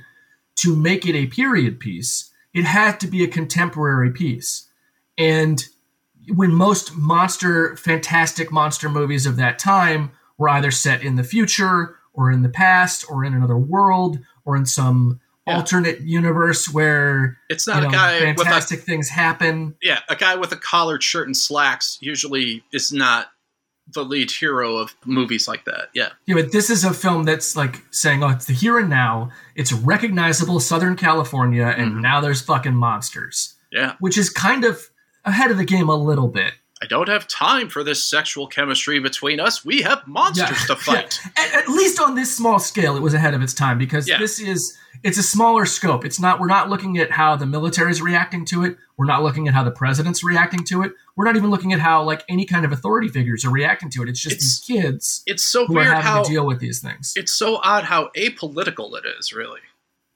to 0.57 0.77
make 0.77 1.07
it 1.07 1.15
a 1.15 1.27
period 1.27 1.79
piece. 1.81 2.31
It 2.53 2.65
had 2.65 2.99
to 3.01 3.07
be 3.07 3.23
a 3.25 3.29
contemporary 3.29 4.11
piece, 4.11 4.69
and 5.17 5.63
when 6.35 6.53
most 6.53 6.95
monster, 6.97 7.77
fantastic 7.77 8.53
monster 8.53 8.89
movies 8.91 9.25
of 9.25 9.37
that 9.37 9.59
time 9.59 10.11
were 10.37 10.49
either 10.51 10.71
set 10.71 11.03
in 11.03 11.17
the 11.17 11.25
future 11.25 11.97
or 12.13 12.31
in 12.31 12.43
the 12.43 12.49
past 12.51 13.05
or 13.09 13.25
in 13.25 13.33
another 13.33 13.57
world 13.57 14.19
or 14.45 14.57
in 14.57 14.67
some 14.67 15.21
Yeah. 15.47 15.57
alternate 15.57 16.01
universe 16.03 16.69
where 16.69 17.39
It's 17.49 17.67
you 17.67 17.73
not 17.73 17.83
know, 17.85 17.89
a 17.89 17.93
guy 17.93 18.21
with 18.21 18.41
a 18.41 18.45
fantastic 18.45 18.81
things 18.83 19.09
happen. 19.09 19.75
yeah, 19.81 20.01
a 20.11 20.17
guy 20.17 20.35
with 20.37 20.53
a 20.53 20.57
collared 20.57 21.03
shirt 21.03 21.27
and 21.27 21.37
slacks 21.37 21.97
usually 22.03 22.63
is 22.73 22.93
not 22.93 23.31
the 23.95 24.05
lead 24.05 24.31
hero 24.31 24.77
of 24.77 24.95
movies 25.05 25.49
like 25.49 25.65
that. 25.65 25.89
Yeah. 25.95 26.11
Yeah, 26.27 26.35
but 26.35 26.53
this 26.53 26.69
is 26.71 26.85
a 26.85 26.93
film 26.93 27.25
that's 27.25 27.57
like 27.57 27.85
saying, 27.91 28.23
"Oh, 28.23 28.29
it's 28.29 28.45
the 28.47 28.53
here 28.53 28.79
and 28.79 28.91
now. 28.91 29.31
It's 29.55 29.73
recognizable 29.73 30.61
Southern 30.61 30.95
California, 30.97 31.67
and 31.77 31.95
Mhm. 31.95 32.01
now 32.03 32.21
there's 32.21 32.41
fucking 32.43 32.75
monsters," 32.75 33.55
Yeah. 33.73 33.95
which 34.01 34.19
is 34.19 34.29
kind 34.31 34.65
of 34.65 34.91
ahead 35.25 35.51
of 35.51 35.57
the 35.57 35.65
game 35.65 35.89
a 35.89 35.97
little 35.97 36.29
bit. 36.29 36.55
I 36.83 36.87
don't 36.87 37.09
have 37.09 37.27
time 37.27 37.69
for 37.69 37.83
this 37.83 38.03
sexual 38.05 38.47
chemistry 38.47 39.01
between 39.01 39.41
us. 39.41 39.65
We 39.65 39.83
have 39.83 40.07
monsters 40.07 40.65
to 40.67 40.77
fight. 40.89 41.19
Yeah. 41.25 41.45
At, 41.45 41.55
at 41.63 41.69
least 41.69 42.01
on 42.01 42.15
this 42.15 42.35
small 42.35 42.59
scale, 42.59 42.97
it 42.97 43.03
was 43.03 43.15
ahead 43.15 43.35
of 43.35 43.43
its 43.43 43.53
time 43.55 43.79
because 43.79 44.09
Yeah. 44.09 44.19
this 44.19 44.39
is 44.41 44.77
it's 45.05 45.19
a 45.19 45.23
smaller 45.23 45.65
scope. 45.65 46.05
It's 46.05 46.19
not 46.21 46.41
we're 46.41 46.47
not 46.49 46.69
looking 46.71 46.99
at 46.99 47.11
how 47.11 47.37
the 47.37 47.47
military 47.47 47.91
is 47.91 48.01
reacting 48.03 48.45
to 48.47 48.65
it. 48.65 48.77
We're 48.97 49.07
not 49.07 49.23
looking 49.23 49.47
at 49.49 49.55
how 49.55 49.63
the 49.65 49.71
president's 49.71 50.23
reacting 50.25 50.65
to 50.65 50.83
it. 50.83 50.93
We're 51.17 51.25
not 51.25 51.37
even 51.37 51.51
looking 51.51 51.73
at 51.73 51.81
how 51.81 52.03
like 52.05 52.25
any 52.29 52.45
kind 52.45 52.65
of 52.65 52.73
authority 52.73 53.09
figures 53.09 53.45
are 53.45 53.51
reacting 53.51 53.91
to 53.91 54.03
it. 54.03 54.09
It's 54.09 54.21
just 54.21 54.37
It's 54.37 54.61
these 54.67 54.83
kids 54.83 55.23
It's 55.27 55.43
so 55.45 55.67
who 55.67 55.75
are 55.75 55.83
weird 55.83 55.89
having 55.89 56.03
how 56.05 56.23
to 56.23 56.29
deal 56.31 56.47
with 56.47 56.59
these 56.61 56.81
things. 56.81 57.13
it's 57.17 57.33
so 57.33 57.57
odd 57.63 57.85
how 57.85 58.11
apolitical 58.17 58.97
it 58.99 59.05
is, 59.19 59.33
really. 59.33 59.61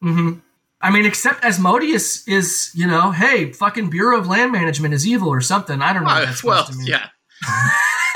hmm 0.01 0.35
I 0.83 0.91
mean, 0.91 1.07
except 1.07 1.45
Asmodeus 1.45 2.27
is, 2.27 2.71
you 2.75 2.87
know, 2.89 3.13
hey, 3.13 3.53
fucking 3.53 3.91
Bureau 3.91 4.19
of 4.19 4.27
Land 4.27 4.51
Management 4.53 4.93
is 4.95 5.07
evil 5.07 5.29
or 5.29 5.41
something. 5.41 5.81
I 5.81 5.93
don't 5.93 6.03
know. 6.03 6.09
what 6.09 6.23
Uh, 6.23 6.27
that's 6.27 6.43
well, 6.45 6.65
supposed 6.65 6.79
to 6.81 6.85
mean. 6.85 6.89
yeah. 6.89 7.09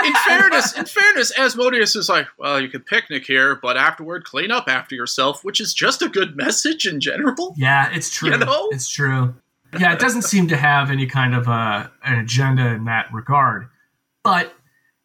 in 0.05 0.13
fairness, 0.15 0.77
in 0.77 0.85
fairness, 0.85 1.33
Asmodeus 1.39 1.95
is 1.97 2.09
like, 2.09 2.27
well, 2.39 2.61
you 2.61 2.69
can 2.69 2.83
picnic 2.83 3.25
here, 3.25 3.57
but 3.57 3.77
afterward, 3.77 4.25
clean 4.25 4.51
up 4.51 4.65
after 4.69 4.95
yourself, 4.95 5.45
which 5.45 5.61
is 5.61 5.73
just 5.75 6.03
a 6.03 6.09
good 6.09 6.37
message 6.37 6.87
in 6.87 7.01
general. 7.01 7.55
Yeah, 7.57 7.91
it's 7.93 8.11
true. 8.11 8.31
You 8.31 8.39
know? 8.39 8.69
It's 8.73 8.89
true. 8.89 9.35
Yeah, 9.79 9.93
it 9.93 9.99
doesn't 9.99 10.23
seem 10.23 10.49
to 10.49 10.57
have 10.57 10.91
any 10.91 11.07
kind 11.07 11.35
of 11.35 11.49
uh, 11.49 11.89
an 12.05 12.19
agenda 12.19 12.67
in 12.69 12.85
that 12.87 13.13
regard. 13.13 13.69
But 14.25 14.53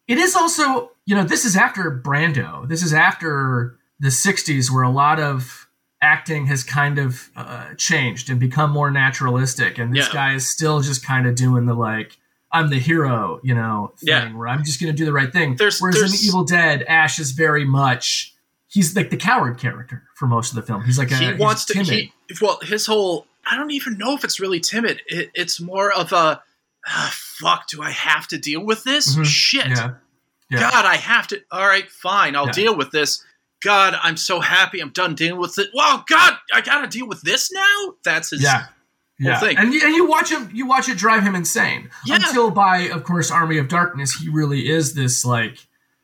it 0.08 0.18
is 0.18 0.34
also, 0.34 0.92
you 1.04 1.14
know, 1.14 1.24
this 1.24 1.44
is 1.44 1.56
after 1.56 2.00
Brando. 2.04 2.68
This 2.68 2.82
is 2.82 2.92
after 2.94 3.76
the 4.00 4.08
60s 4.08 4.70
where 4.70 4.82
a 4.82 4.90
lot 4.90 5.20
of 5.20 5.68
acting 6.02 6.46
has 6.46 6.64
kind 6.64 6.98
of 6.98 7.30
uh, 7.36 7.72
changed 7.78 8.28
and 8.28 8.38
become 8.38 8.70
more 8.70 8.90
naturalistic, 8.90 9.78
and 9.78 9.94
this 9.94 10.08
Yeah. 10.08 10.12
guy 10.12 10.34
is 10.34 10.50
still 10.52 10.80
just 10.80 11.04
kind 11.04 11.26
of 11.26 11.34
doing 11.34 11.64
the 11.66 11.74
like. 11.74 12.18
I'm 12.54 12.68
the 12.68 12.78
hero, 12.78 13.40
you 13.42 13.54
know, 13.54 13.94
thing 13.96 14.08
Yeah. 14.08 14.28
where 14.34 14.46
I'm 14.46 14.62
just 14.62 14.78
going 14.78 14.92
to 14.92 14.96
do 14.96 15.06
the 15.06 15.12
right 15.14 15.32
thing. 15.32 15.56
There's- 15.56 15.80
Whereas 15.80 15.96
in 15.96 16.00
there's- 16.02 16.22
Evil 16.26 16.44
Dead, 16.44 16.82
Ash 16.82 17.18
is 17.18 17.30
very 17.30 17.64
much 17.64 18.34
he's 18.68 18.94
like 18.94 19.08
the 19.08 19.16
coward 19.16 19.56
character 19.58 20.02
for 20.16 20.26
most 20.26 20.50
of 20.50 20.56
the 20.56 20.62
film. 20.62 20.84
He's 20.84 20.98
like 20.98 21.10
a, 21.12 21.16
he 21.16 21.32
wants 21.32 21.64
to. 21.66 21.72
timid. 21.74 21.88
He, 21.88 22.12
well, 22.42 22.58
his 22.62 22.84
whole. 22.84 23.26
I 23.50 23.56
don't 23.56 23.70
even 23.70 23.96
know 23.96 24.14
if 24.14 24.22
it's 24.22 24.38
really 24.38 24.60
timid. 24.60 25.00
It, 25.06 25.30
it's 25.34 25.60
more 25.60 25.90
of 25.92 26.12
a. 26.12 26.42
"Ah, 26.86 27.10
fuck, 27.14 27.68
do 27.68 27.80
I 27.82 27.90
have 27.90 28.28
to 28.28 28.38
deal 28.38 28.62
with 28.64 28.84
this? 28.84 29.16
Mhm. 29.16 29.24
Shit. 29.24 29.68
yeah, 29.68 29.92
yeah. 30.50 30.60
God, 30.70 30.84
I 30.84 30.96
have 30.96 31.26
to. 31.28 31.40
All 31.50 31.66
right, 31.66 31.90
fine. 31.90 32.36
I'll 32.36 32.46
deal 32.48 32.76
with 32.76 32.90
this. 32.90 33.24
God, 33.64 33.94
I'm 34.02 34.16
so 34.16 34.40
happy 34.40 34.80
I'm 34.80 34.90
done 34.90 35.14
dealing 35.14 35.40
with 35.40 35.58
it. 35.58 35.68
Wow, 35.74 36.04
God, 36.08 36.34
I 36.52 36.60
gotta 36.60 36.88
deal 36.88 37.06
with 37.06 37.22
this 37.22 37.52
now? 37.52 37.94
That's 38.04 38.30
his. 38.30 38.42
yeah. 38.42 38.66
Yeah, 39.18 39.38
thing. 39.38 39.56
and 39.56 39.72
you, 39.72 39.80
and 39.84 39.94
you 39.94 40.06
watch 40.08 40.32
him, 40.32 40.50
you 40.52 40.66
watch 40.66 40.88
it 40.88 40.98
drive 40.98 41.22
him 41.22 41.36
insane. 41.36 41.90
Yeah. 42.04 42.16
Until 42.16 42.50
by, 42.50 42.88
of 42.88 43.04
course, 43.04 43.30
Army 43.30 43.56
of 43.58 43.68
Darkness, 43.68 44.14
he 44.14 44.28
really 44.28 44.68
is 44.68 44.94
this 44.94 45.24
like 45.24 45.58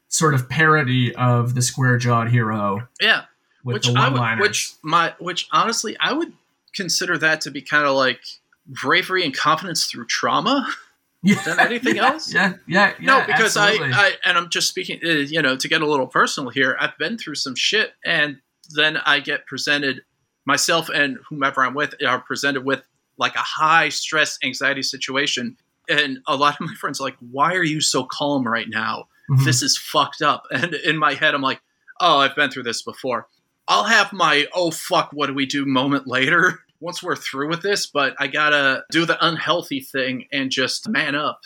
sort 0.08 0.34
of 0.34 0.48
parody 0.48 1.12
of 1.16 1.54
the 1.56 1.62
square 1.62 1.98
jawed 1.98 2.28
hero 2.28 2.86
Yeah. 3.00 3.22
with 3.64 3.74
which 3.74 3.86
the 3.88 3.98
I 3.98 4.04
one 4.04 4.12
would, 4.12 4.18
liners. 4.20 4.40
which 4.42 4.72
my, 4.82 5.14
which 5.18 5.48
honestly, 5.50 5.96
I 5.98 6.12
would 6.12 6.32
consider 6.76 7.18
that 7.18 7.40
to 7.40 7.50
be 7.50 7.60
kind 7.60 7.86
of 7.86 7.96
like 7.96 8.20
bravery 8.66 9.24
and 9.24 9.34
confidence 9.36 9.86
through 9.86 10.06
trauma. 10.06 10.68
yeah, 11.22 11.42
than 11.44 11.60
anything 11.60 11.96
yeah, 11.96 12.06
else? 12.06 12.32
Yeah, 12.32 12.54
yeah, 12.66 12.92
yeah. 13.00 13.06
no, 13.06 13.24
because 13.26 13.56
I. 13.56 13.72
I, 13.72 14.12
and 14.24 14.38
I'm 14.38 14.48
just 14.50 14.68
speaking, 14.68 15.00
uh, 15.04 15.08
you 15.08 15.42
know, 15.42 15.56
to 15.56 15.68
get 15.68 15.82
a 15.82 15.86
little 15.86 16.06
personal 16.06 16.50
here. 16.50 16.76
I've 16.78 16.96
been 16.98 17.18
through 17.18 17.36
some 17.36 17.54
shit, 17.54 17.92
and 18.04 18.38
then 18.74 18.98
I 18.98 19.20
get 19.20 19.46
presented 19.46 20.02
myself 20.44 20.88
and 20.88 21.18
whomever 21.28 21.62
I'm 21.62 21.74
with 21.74 21.94
are 22.06 22.20
presented 22.20 22.64
with 22.64 22.82
like 23.18 23.34
a 23.34 23.40
high 23.40 23.88
stress 23.88 24.38
anxiety 24.42 24.82
situation, 24.82 25.56
and 25.88 26.18
a 26.26 26.36
lot 26.36 26.54
of 26.60 26.66
my 26.66 26.74
friends 26.74 27.00
are 27.00 27.04
like, 27.04 27.16
"Why 27.30 27.54
are 27.54 27.64
you 27.64 27.80
so 27.80 28.04
calm 28.04 28.46
right 28.46 28.68
now? 28.68 29.08
Mhm. 29.30 29.44
This 29.44 29.62
is 29.62 29.76
fucked 29.76 30.22
up." 30.22 30.44
And 30.52 30.74
in 30.74 30.96
my 30.96 31.14
head, 31.14 31.34
I'm 31.34 31.42
like, 31.42 31.60
"Oh, 32.00 32.18
I've 32.18 32.36
been 32.36 32.50
through 32.50 32.64
this 32.64 32.82
before." 32.82 33.28
I'll 33.66 33.84
have 33.84 34.12
my 34.12 34.46
"Oh 34.54 34.70
fuck, 34.70 35.10
what 35.12 35.26
do 35.26 35.34
we 35.34 35.46
do?" 35.46 35.66
moment 35.66 36.06
later 36.06 36.60
once 36.80 37.02
we're 37.02 37.16
through 37.16 37.48
with 37.48 37.62
this, 37.62 37.86
but 37.86 38.14
I 38.18 38.26
gotta 38.28 38.84
do 38.90 39.04
the 39.04 39.24
unhealthy 39.24 39.80
thing 39.80 40.26
and 40.32 40.50
just 40.50 40.88
man 40.88 41.14
up 41.14 41.40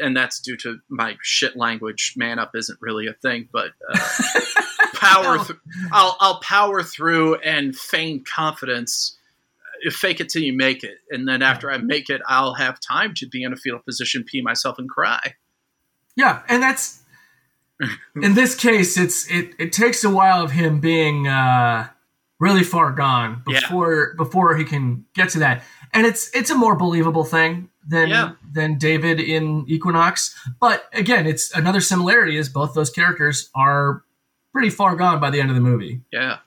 and 0.00 0.16
that's 0.16 0.40
due 0.40 0.56
to 0.58 0.78
my 0.88 1.16
shit 1.22 1.56
language. 1.56 2.14
Man 2.16 2.38
up 2.38 2.52
isn't 2.54 2.78
really 2.80 3.06
a 3.06 3.12
thing, 3.14 3.48
but 3.52 3.70
uh, 3.92 3.98
power. 4.94 5.38
Th- 5.38 5.58
I'll 5.90 6.16
I'll 6.20 6.40
power 6.40 6.82
through 6.82 7.36
and 7.36 7.76
feign 7.76 8.24
confidence. 8.24 9.18
uh, 9.86 9.90
Fake 9.90 10.20
it 10.20 10.28
till 10.28 10.42
you 10.42 10.56
make 10.56 10.84
it, 10.84 10.98
and 11.10 11.26
then 11.26 11.42
after 11.42 11.70
I 11.70 11.78
make 11.78 12.10
it, 12.10 12.20
I'll 12.26 12.54
have 12.54 12.78
time 12.80 13.14
to 13.14 13.26
be 13.26 13.42
in 13.42 13.52
a 13.52 13.56
fetal 13.56 13.80
position, 13.80 14.24
pee 14.24 14.42
myself, 14.42 14.78
and 14.78 14.88
cry. 14.88 15.34
Yeah, 16.16 16.42
and 16.48 16.62
that's 16.62 17.00
in 18.22 18.34
this 18.34 18.54
case, 18.54 18.96
it's 18.96 19.30
it 19.30 19.54
it 19.58 19.72
takes 19.72 20.04
a 20.04 20.10
while 20.10 20.42
of 20.42 20.52
him 20.52 20.80
being 20.80 21.26
uh, 21.28 21.88
really 22.42 22.64
far 22.64 22.90
gone 22.92 23.42
Yeah. 23.46 23.60
before 23.60 24.14
before 24.16 24.56
he 24.56 24.64
can 24.64 25.04
get 25.14 25.28
to 25.30 25.38
that, 25.38 25.62
and 25.94 26.04
it's 26.04 26.28
it's 26.34 26.50
a 26.50 26.54
more 26.56 26.74
believable 26.74 27.24
thing 27.24 27.70
than 27.86 28.08
Yeah. 28.08 28.32
than 28.52 28.78
David 28.78 29.20
in 29.20 29.64
Equinox. 29.68 30.34
But 30.60 30.88
again, 30.92 31.26
it's 31.26 31.54
another 31.54 31.80
similarity 31.80 32.36
is 32.36 32.48
both 32.48 32.74
those 32.74 32.90
characters 32.90 33.48
are 33.54 34.02
pretty 34.52 34.70
far 34.70 34.96
gone 34.96 35.20
by 35.20 35.30
the 35.30 35.40
end 35.40 35.50
of 35.50 35.54
the 35.54 35.62
movie, 35.62 36.02
Yeah, 36.12 36.38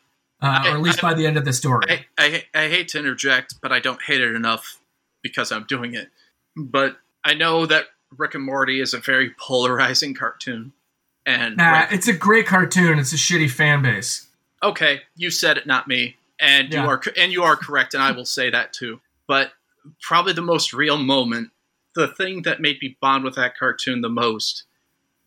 uh, 0.42 0.60
I- 0.64 0.68
or 0.70 0.72
at 0.76 0.82
least 0.82 1.00
I- 1.04 1.10
by 1.10 1.14
the 1.14 1.26
end 1.26 1.38
of 1.38 1.46
the 1.46 1.54
story. 1.54 1.86
I, 1.90 2.06
I 2.54 2.64
I 2.66 2.68
hate 2.68 2.90
to 2.90 3.00
interject, 3.00 3.56
but 3.62 3.72
I 3.72 3.80
don't 3.80 4.02
hate 4.02 4.20
it 4.22 4.36
enough 4.36 4.80
because 5.24 5.52
I'm 5.52 5.64
doing 5.64 5.94
it. 5.96 6.12
But 6.58 6.98
I 7.24 7.34
know 7.34 7.66
that 7.66 7.86
Rick 8.18 8.36
and 8.36 8.44
Morty 8.44 8.80
is 8.82 8.94
a 8.94 9.00
very 9.00 9.30
polarizing 9.40 10.14
cartoon, 10.14 10.74
and 11.26 11.56
nah, 11.58 11.80
Rick- 11.80 11.90
it's 11.94 12.08
a 12.10 12.14
great 12.14 12.48
cartoon. 12.48 13.00
It's 13.00 13.14
a 13.14 13.18
shitty 13.18 13.50
fan 13.50 13.82
base. 13.82 14.25
Okay, 14.64 15.02
you 15.16 15.30
said 15.30 15.58
it, 15.58 15.66
not 15.68 15.88
me, 15.88 16.16
and 16.40 16.72
Yeah. 16.72 16.84
you 16.84 16.90
are 16.90 17.02
and 17.18 17.32
you 17.32 17.44
are 17.44 17.56
correct, 17.56 17.94
and 17.94 18.02
I 18.04 18.12
will 18.12 18.26
say 18.26 18.50
that 18.50 18.74
too. 18.74 19.02
But 19.28 19.54
probably 20.02 20.34
the 20.34 20.42
most 20.42 20.74
real 20.74 20.98
moment, 20.98 21.52
the 21.96 22.08
thing 22.08 22.42
that 22.44 22.62
made 22.62 22.82
me 22.82 22.98
bond 23.02 23.24
with 23.24 23.36
that 23.36 23.58
cartoon 23.58 24.02
the 24.02 24.10
most, 24.10 24.64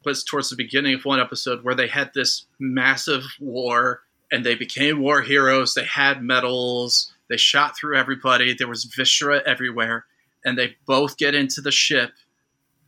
was 0.05 0.25
towards 0.25 0.51
the 0.51 0.57
beginning 0.57 0.95
of 0.95 1.05
one 1.05 1.21
episode 1.21 1.65
where 1.65 1.75
they 1.75 1.89
had 1.89 2.13
this 2.15 2.47
massive 2.59 3.25
war 3.41 4.03
and 4.31 4.45
they 4.45 4.55
became 4.55 5.01
war 5.01 5.23
heroes. 5.23 5.75
They 5.75 5.85
had 5.85 6.23
medals. 6.23 7.13
They 7.31 7.37
shot 7.37 7.77
through 7.77 7.97
everybody. 7.97 8.55
There 8.55 8.69
was 8.69 8.85
viscera 8.85 9.43
everywhere, 9.47 10.07
and 10.45 10.57
they 10.59 10.77
both 10.87 11.17
get 11.17 11.35
into 11.35 11.61
the 11.61 11.73
ship. 11.73 12.11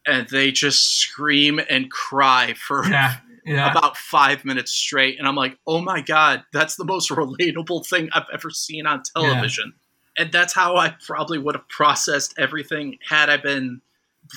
And 0.06 0.26
they 0.28 0.50
just 0.50 0.96
scream 0.96 1.60
and 1.68 1.90
cry 1.90 2.54
for 2.54 2.86
Yeah, 2.88 3.16
yeah. 3.50 3.70
about 3.70 3.96
five 3.96 4.44
minutes 4.44 4.72
straight. 4.72 5.18
And 5.18 5.26
I'm 5.26 5.36
like, 5.36 5.58
oh 5.66 5.80
my 5.80 6.00
God, 6.00 6.44
that's 6.52 6.76
the 6.76 6.84
most 6.84 7.10
relatable 7.10 7.86
thing 7.86 8.08
I've 8.12 8.26
ever 8.32 8.50
seen 8.50 8.86
on 8.86 9.02
television. 9.16 9.74
And 10.18 10.32
that's 10.32 10.52
how 10.52 10.76
I 10.76 10.94
probably 11.06 11.38
would 11.38 11.54
have 11.54 11.68
processed 11.68 12.34
everything 12.38 12.98
had 13.08 13.30
I 13.30 13.36
been 13.36 13.80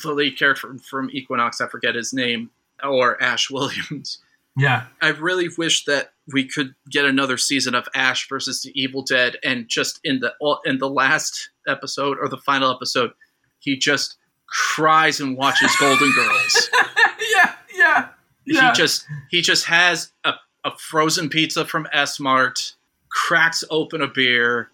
the 0.01 0.13
lead 0.13 0.37
character 0.37 0.67
from, 0.67 0.79
from 0.79 1.09
Equinox, 1.11 1.61
I 1.61 1.67
forget 1.67 1.95
his 1.95 2.13
name, 2.13 2.49
or 2.83 3.21
Ash 3.21 3.49
Williams. 3.51 4.19
yeah. 4.57 4.85
I 5.01 5.09
really 5.09 5.49
wish 5.57 5.85
that 5.85 6.13
we 6.33 6.47
could 6.47 6.73
get 6.89 7.05
another 7.05 7.37
season 7.37 7.75
of 7.75 7.87
Ash 7.93 8.27
versus 8.29 8.61
the 8.61 8.71
Evil 8.81 9.01
Dead, 9.01 9.37
and 9.43 9.67
just 9.67 9.99
in 10.05 10.21
the 10.21 10.33
in 10.63 10.77
the 10.77 10.89
last 10.89 11.49
episode 11.67 12.17
or 12.17 12.29
the 12.29 12.37
final 12.37 12.73
episode, 12.73 13.11
he 13.59 13.77
just 13.77 14.15
cries 14.47 15.19
and 15.19 15.35
watches 15.35 15.75
Golden 15.79 16.11
Girls 16.13 16.69
yeah, 17.31 17.53
yeah, 17.75 18.07
yeah. 18.45 18.69
he 18.71 18.75
just 18.75 19.05
he 19.29 19.41
just 19.41 19.65
has 19.65 20.11
a, 20.23 20.33
a 20.63 20.71
frozen 20.77 21.29
pizza 21.29 21.65
from 21.65 21.87
S 21.93 22.19
Mart, 22.19 22.73
cracks 23.09 23.63
open 23.69 24.01
a 24.01 24.07
beer, 24.07 24.69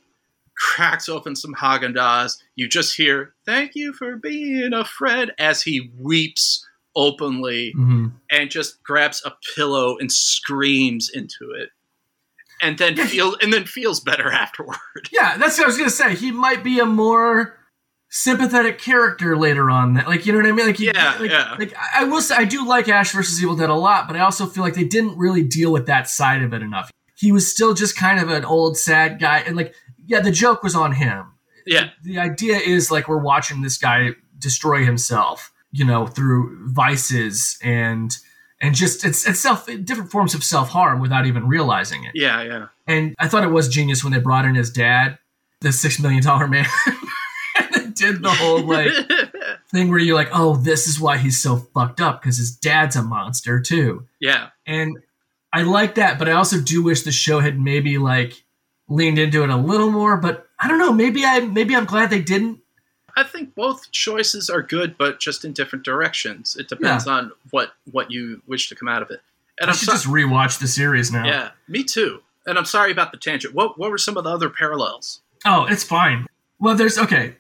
cracks 0.58 1.08
open 1.10 1.36
some 1.36 1.54
Haagen 1.56 1.96
Dazs. 1.96 2.42
You 2.56 2.68
just 2.68 2.96
hear 2.98 3.34
"Thank 3.46 3.76
you 3.76 3.94
for 3.94 4.16
being 4.18 4.74
a 4.74 4.86
friend" 4.86 5.32
as 5.40 5.62
he 5.64 5.90
weeps 6.00 6.66
openly 6.96 7.74
Mhm. 7.78 8.14
and 8.32 8.50
just 8.50 8.82
grabs 8.84 9.22
a 9.26 9.34
pillow 9.56 9.98
and 10.00 10.12
screams 10.12 11.10
into 11.10 11.52
it, 11.52 11.70
and 12.62 12.78
then 12.78 12.96
feel 12.98 13.36
and 13.42 13.54
then 13.54 13.66
feels 13.66 14.00
better 14.00 14.32
afterward. 14.32 14.78
Yeah, 15.12 15.38
that's 15.38 15.58
what 15.58 15.66
I 15.66 15.68
was 15.68 15.78
gonna 15.78 15.90
say. 15.90 16.16
He 16.16 16.32
might 16.32 16.64
be 16.64 16.80
a 16.80 16.86
more 16.86 17.59
sympathetic 18.10 18.80
character 18.80 19.38
later 19.38 19.70
on. 19.70 19.94
that 19.94 20.08
Like 20.08 20.26
you 20.26 20.34
know 20.34 20.40
what 20.40 20.48
I 20.48 20.52
mean? 20.52 20.68
Like 20.68 20.80
Yeah, 20.80 21.18
like, 21.20 21.32
yeah. 21.32 21.56
Like 21.58 21.74
I 21.96 22.04
will 22.04 22.22
say, 22.22 22.36
I 22.36 22.46
do 22.46 22.68
like 22.68 22.90
Ash 22.90 23.12
versus 23.12 23.42
Evil 23.42 23.56
Dead 23.56 23.70
a 23.70 23.76
lot, 23.76 24.08
but 24.08 24.16
I 24.16 24.22
also 24.22 24.46
feel 24.46 24.64
like 24.64 24.74
they 24.74 24.84
didn't 24.84 25.18
really 25.18 25.44
deal 25.44 25.72
with 25.72 25.86
that 25.86 26.10
side 26.10 26.42
of 26.42 26.54
it 26.54 26.62
enough. 26.62 26.92
He 27.16 27.32
was 27.32 27.52
still 27.52 27.74
just 27.74 27.96
kind 27.96 28.20
of 28.20 28.30
an 28.30 28.46
old 28.46 28.78
sad 28.78 29.20
guy, 29.20 29.40
and 29.40 29.56
like 29.56 29.74
yeah, 30.06 30.20
the 30.20 30.32
joke 30.32 30.64
was 30.64 30.76
on 30.76 30.94
him. 30.94 31.26
Yeah, 31.66 31.90
The 32.04 32.18
idea 32.18 32.58
is 32.58 32.90
like 32.90 33.08
we're 33.08 33.22
watching 33.22 33.62
this 33.62 33.78
guy 33.78 34.12
destroy 34.40 34.84
himself, 34.84 35.52
you 35.72 35.86
know, 35.86 36.08
through 36.08 36.68
vices 36.70 37.60
and 37.62 38.16
and 38.62 38.74
just 38.74 39.06
it's 39.06 39.28
it's 39.28 39.40
self 39.40 39.68
different 39.84 40.12
forms 40.12 40.34
of 40.34 40.44
self 40.44 40.70
harm 40.70 41.00
without 41.00 41.26
even 41.28 41.48
realizing 41.48 42.04
it. 42.06 42.12
yeah, 42.16 42.42
yeah. 42.42 42.68
And 42.88 43.16
I 43.20 43.28
thought 43.28 43.44
it 43.44 43.52
was 43.52 43.68
genius 43.68 44.04
when 44.04 44.14
they 44.14 44.20
brought 44.20 44.46
in 44.46 44.56
his 44.56 44.72
dad, 44.72 45.20
the 45.62 45.72
six 45.72 46.00
million 46.00 46.24
dollar 46.24 46.48
man, 46.48 46.66
did 48.00 48.22
the 48.24 48.32
whole 48.32 48.64
like 48.64 48.92
thing 49.72 49.90
where 49.90 50.00
you're 50.00 50.16
like, 50.16 50.30
oh, 50.34 50.56
this 50.56 50.88
is 50.88 51.00
why 51.00 51.18
he's 51.18 51.42
so 51.42 51.58
fucked 51.58 52.02
up 52.02 52.22
because 52.22 52.38
his 52.38 52.52
dad's 52.56 52.96
a 52.96 53.04
monster 53.04 53.60
too. 53.60 54.08
yeah. 54.20 54.50
And 54.66 54.98
I 55.52 55.64
like 55.64 55.96
that, 55.96 56.20
but 56.20 56.30
I 56.30 56.34
also 56.34 56.60
do 56.62 56.84
wish 56.84 57.02
the 57.02 57.12
show 57.12 57.40
had 57.40 57.60
maybe 57.60 57.98
like 57.98 58.44
leaned 58.88 59.18
into 59.18 59.44
it 59.44 59.50
a 59.50 59.56
little 59.58 59.90
more. 59.92 60.16
But 60.18 60.48
I 60.60 60.68
don't 60.68 60.78
know, 60.80 60.94
maybe 60.94 61.26
I 61.26 61.40
maybe 61.40 61.76
I'm 61.76 61.86
glad 61.86 62.10
they 62.10 62.22
didn't. 62.22 62.60
I 63.18 63.24
think 63.24 63.56
both 63.56 63.92
choices 63.92 64.50
are 64.50 64.62
good, 64.62 64.96
but 64.98 65.20
just 65.20 65.44
in 65.44 65.52
different 65.54 65.84
directions. 65.84 66.56
It 66.56 66.70
depends 66.70 67.08
on 67.08 67.32
what 67.52 67.74
what 67.92 68.12
you 68.12 68.42
wish 68.48 68.70
to 68.70 68.76
come 68.76 68.88
out 68.88 69.02
of 69.02 69.10
it. 69.12 69.22
And 69.60 69.70
I 69.70 69.74
I'm 69.74 69.78
should 69.78 69.88
so- 69.88 69.94
just 69.94 70.06
rewatch 70.08 70.60
the 70.60 70.68
series 70.68 71.12
now. 71.12 71.26
yeah, 71.26 71.50
me 71.68 71.84
too. 71.84 72.22
And 72.46 72.58
I'm 72.58 72.66
sorry 72.66 72.92
about 72.92 73.12
the 73.12 73.18
tangent. 73.18 73.54
What 73.56 73.78
what 73.80 73.90
were 73.90 73.98
some 73.98 74.18
of 74.18 74.24
the 74.24 74.30
other 74.30 74.50
parallels? 74.50 75.22
Oh, 75.46 75.66
it's 75.66 75.84
fine. 75.84 76.28
Well, 76.60 76.76
there's 76.76 76.98
okay. 77.00 77.36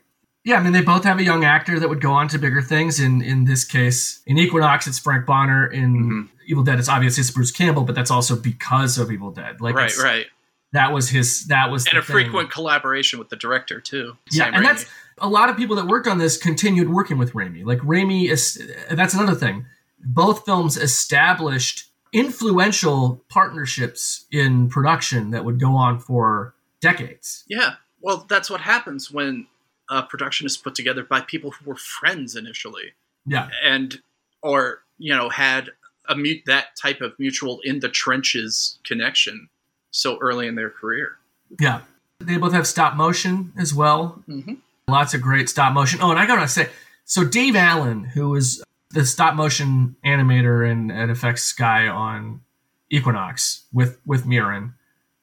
Yeah, 0.49 0.57
I 0.57 0.63
mean 0.63 0.73
they 0.73 0.81
both 0.81 1.03
have 1.03 1.19
a 1.19 1.23
young 1.23 1.43
actor 1.45 1.79
that 1.79 1.87
would 1.87 2.01
go 2.01 2.11
on 2.11 2.27
to 2.29 2.39
bigger 2.39 2.61
things. 2.61 2.99
In 2.99 3.21
in 3.21 3.45
this 3.45 3.63
case, 3.63 4.21
in 4.25 4.37
Equinox, 4.39 4.87
it's 4.87 4.97
Frank 4.97 5.25
Bonner. 5.27 5.67
In 5.67 5.93
Mhm. 5.95 6.29
Evil 6.47 6.63
Dead, 6.63 6.79
it's 6.79 6.89
obviously 6.89 7.21
it's 7.21 7.29
Bruce 7.29 7.51
Campbell, 7.51 7.83
but 7.83 7.93
that's 7.93 8.09
also 8.09 8.35
because 8.35 8.97
of 8.97 9.11
Evil 9.11 9.29
Dead. 9.31 9.61
Like, 9.61 9.75
right, 9.75 9.95
right. 9.99 10.25
That 10.71 10.91
was 10.91 11.09
his. 11.09 11.45
That 11.47 11.69
was 11.71 11.85
And 11.87 11.97
a 11.97 12.01
thing. 12.01 12.13
frequent 12.13 12.49
collaboration 12.51 13.19
with 13.19 13.29
the 13.29 13.35
director 13.35 13.79
too. 13.79 14.17
Yeah, 14.31 14.45
Sam 14.45 14.53
and 14.55 14.63
Raimi. 14.65 14.67
that's 14.69 14.85
a 15.19 15.29
lot 15.29 15.49
of 15.51 15.57
people 15.57 15.75
that 15.75 15.85
worked 15.85 16.07
on 16.07 16.17
this 16.17 16.35
continued 16.37 16.89
working 16.89 17.17
with 17.19 17.33
Raimi. 17.33 17.63
Like 17.63 17.79
Raimi 17.81 18.29
is. 18.29 18.59
That's 18.89 19.13
another 19.13 19.35
thing. 19.35 19.65
Both 20.03 20.45
films 20.45 20.77
established 20.77 21.85
influential 22.11 23.23
partnerships 23.29 24.25
in 24.31 24.69
production 24.69 25.29
that 25.31 25.45
would 25.45 25.59
go 25.59 25.75
on 25.75 25.99
for 25.99 26.55
decades. 26.81 27.43
Yeah. 27.47 27.73
Well, 28.01 28.25
that's 28.29 28.49
what 28.49 28.61
happens 28.61 29.11
when 29.11 29.45
a 29.89 30.03
production 30.03 30.45
is 30.45 30.57
put 30.57 30.75
together 30.75 31.03
by 31.03 31.21
people 31.21 31.51
who 31.51 31.65
were 31.69 31.75
friends 31.75 32.35
initially, 32.35 32.93
Yeah, 33.25 33.49
and 33.63 33.99
or 34.41 34.79
you 34.97 35.15
know 35.15 35.29
had 35.29 35.69
a 36.07 36.15
mute 36.15 36.41
that 36.47 36.75
type 36.75 37.01
of 37.01 37.13
mutual 37.19 37.59
in 37.63 37.79
the 37.81 37.89
trenches 37.89 38.79
connection 38.83 39.49
so 39.91 40.17
early 40.19 40.47
in 40.47 40.55
their 40.55 40.69
career. 40.69 41.17
yeah. 41.59 41.81
They 42.21 42.35
both 42.37 42.51
have 42.51 42.67
stop 42.67 42.95
motion 42.97 43.53
as 43.57 43.73
well. 43.73 44.21
Mm-hmm. 44.27 44.55
Lots 44.89 45.13
of 45.13 45.21
great 45.21 45.47
stop 45.47 45.71
motion. 45.73 46.01
Oh, 46.01 46.09
and 46.11 46.19
I 46.19 46.25
gotta 46.27 46.49
say, 46.49 46.67
so 47.05 47.23
Dave 47.23 47.55
Allen, 47.55 48.03
who 48.03 48.29
was 48.31 48.61
the 48.89 49.05
stop 49.05 49.35
motion 49.35 49.95
animator 50.05 50.69
and, 50.69 50.91
and 50.91 51.09
effects 51.11 51.53
guy 51.53 51.87
on 51.87 52.41
Equinox 52.91 53.63
with 53.71 53.99
with 54.05 54.25
Muren, 54.25 54.73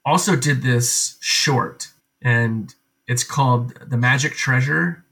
also 0.07 0.37
did 0.37 0.63
this 0.63 1.19
short, 1.21 1.89
and 2.23 2.75
it's 3.09 3.25
called 3.25 3.75
The 3.89 3.97
Magic 3.97 4.33
Treasure. 4.35 5.03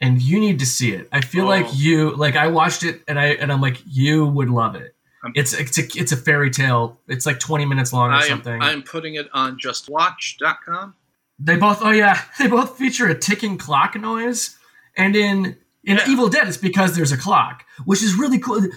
And 0.00 0.22
you 0.22 0.38
need 0.38 0.60
to 0.60 0.66
see 0.66 0.92
it. 0.92 1.08
I 1.10 1.20
feel 1.22 1.44
Oh. 1.46 1.48
like 1.48 1.66
you 1.74 2.14
like 2.14 2.36
I 2.36 2.46
watched 2.46 2.84
it 2.84 3.02
and 3.08 3.18
I 3.18 3.30
and 3.34 3.50
I'm 3.52 3.60
like 3.60 3.82
you 3.84 4.26
would 4.26 4.48
love 4.48 4.76
it. 4.76 4.94
I'm- 5.24 5.32
It's 5.34 5.52
it's 5.52 5.76
a 5.76 5.82
it's 6.00 6.12
a 6.12 6.16
fairy 6.16 6.50
tale. 6.50 7.00
It's 7.08 7.26
like 7.26 7.40
20 7.40 7.64
minutes 7.64 7.92
long 7.92 8.10
or 8.10 8.14
I 8.14 8.20
am, 8.22 8.28
something. 8.28 8.62
I'm 8.62 8.82
putting 8.84 9.16
it 9.16 9.28
on 9.34 9.58
justwatch.com. 9.58 10.94
They 11.40 11.56
both 11.56 11.80
oh 11.82 11.90
yeah, 11.90 12.20
they 12.38 12.46
both 12.46 12.78
feature 12.78 13.08
a 13.08 13.18
ticking 13.18 13.58
clock 13.58 13.96
noise. 13.96 14.56
And 14.96 15.16
in 15.16 15.56
in 15.84 15.96
Yeah. 15.96 16.08
Evil 16.08 16.28
Dead 16.28 16.46
it's 16.46 16.56
because 16.56 16.94
there's 16.94 17.12
a 17.12 17.16
clock, 17.18 17.64
which 17.84 18.02
is 18.02 18.14
really 18.14 18.38
cool. 18.38 18.68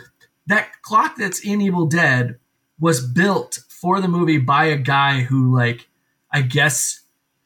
That 0.48 0.82
clock 0.82 1.18
that's 1.18 1.40
in 1.42 1.62
Evil 1.62 1.86
Dead 1.86 2.40
was 2.80 3.06
built 3.06 3.60
for 3.70 4.02
the 4.02 4.08
movie 4.08 4.40
by 4.40 4.66
a 4.66 4.78
guy 4.78 5.22
who 5.22 5.54
like 5.56 5.88
I 6.34 6.42
guess 6.42 7.01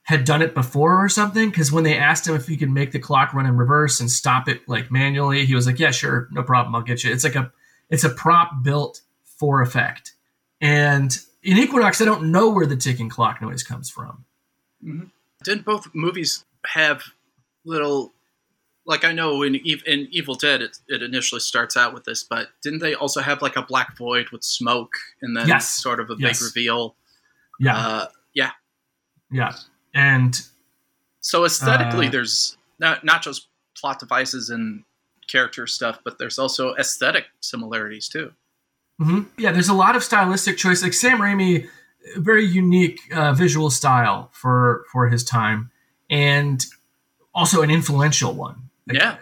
had 0.06 0.24
done 0.24 0.42
it 0.42 0.54
before 0.54 1.04
or 1.04 1.10
something 1.10 1.50
because 1.50 1.72
when 1.72 1.84
they 1.84 1.98
asked 1.98 2.28
him 2.28 2.36
if 2.36 2.48
he 2.48 2.58
could 2.58 2.70
make 2.70 2.92
the 2.92 3.00
clock 3.00 3.34
run 3.34 3.46
in 3.48 3.58
reverse 3.58 4.00
and 4.00 4.10
stop 4.10 4.48
it 4.48 4.62
like 4.70 4.92
manually, 4.92 5.46
he 5.46 5.56
was 5.56 5.66
like, 5.66 5.80
"Yeah, 5.80 5.92
sure, 5.92 6.28
no 6.32 6.44
problem, 6.44 6.76
I'll 6.76 6.82
get 6.84 7.04
you." 7.04 7.12
It's 7.12 7.24
like 7.24 7.36
a 7.36 7.52
it's 7.90 8.04
a 8.04 8.10
prop 8.10 8.64
built 8.64 9.02
for 9.26 9.62
effect. 9.62 10.14
And 10.62 11.18
in 11.44 11.58
Equinox, 11.58 12.02
I 12.02 12.06
don't 12.06 12.32
know 12.32 12.50
where 12.50 12.66
the 12.66 12.78
ticking 12.78 13.10
clock 13.10 13.42
noise 13.42 13.62
comes 13.64 13.90
from. 13.90 14.26
mm-hmm. 14.84 15.06
Didn't 15.44 15.66
both 15.66 15.90
movies 15.94 16.46
have 16.66 17.04
little? 17.66 18.14
Like 18.88 19.04
I 19.04 19.12
know 19.12 19.42
in 19.42 19.56
in 19.56 20.08
Evil 20.12 20.36
Dead, 20.36 20.62
it, 20.62 20.78
it 20.88 21.02
initially 21.02 21.42
starts 21.42 21.76
out 21.76 21.94
with 21.96 22.04
this, 22.04 22.24
but 22.24 22.50
didn't 22.62 22.80
they 22.80 22.94
also 22.94 23.22
have 23.22 23.42
like 23.42 23.56
a 23.56 23.64
black 23.64 23.98
void 23.98 24.30
with 24.30 24.44
smoke 24.44 24.94
and 25.24 25.36
then 25.36 25.48
Yes. 25.48 25.68
sort 25.68 26.00
of 26.00 26.12
a 26.12 26.16
Yes. 26.20 26.40
big 26.40 26.46
reveal? 26.46 26.96
Yeah, 27.60 27.76
Uh, 27.78 28.08
yeah. 28.36 28.52
yeah, 29.32 29.56
and 29.96 30.42
So 31.22 31.46
aesthetically, 31.46 32.08
Uh, 32.08 32.12
there's 32.12 32.58
not 32.80 33.04
not 33.04 33.24
just 33.24 33.48
plot 33.76 34.00
devices 34.00 34.50
and 34.52 34.84
character 35.28 35.66
stuff, 35.66 36.00
but 36.04 36.20
there's 36.20 36.38
also 36.38 36.76
aesthetic 36.76 37.26
similarities 37.42 38.08
too. 38.08 38.32
hmm 39.00 39.24
Yeah, 39.38 39.52
there's 39.52 39.70
a 39.70 39.74
lot 39.74 39.96
of 39.96 40.04
stylistic 40.04 40.58
choice. 40.58 40.84
Like 40.84 40.94
Sam 40.94 41.18
Raimi, 41.20 41.68
very 42.18 42.46
unique 42.46 43.00
uh, 43.16 43.34
visual 43.34 43.70
style 43.72 44.30
for 44.34 44.86
for 44.92 45.10
his 45.10 45.24
time, 45.24 45.72
and 46.10 46.64
also 47.34 47.62
an 47.64 47.72
influential 47.72 48.34
one. 48.34 48.70
Like, 48.88 48.98
Yeah. 49.02 49.18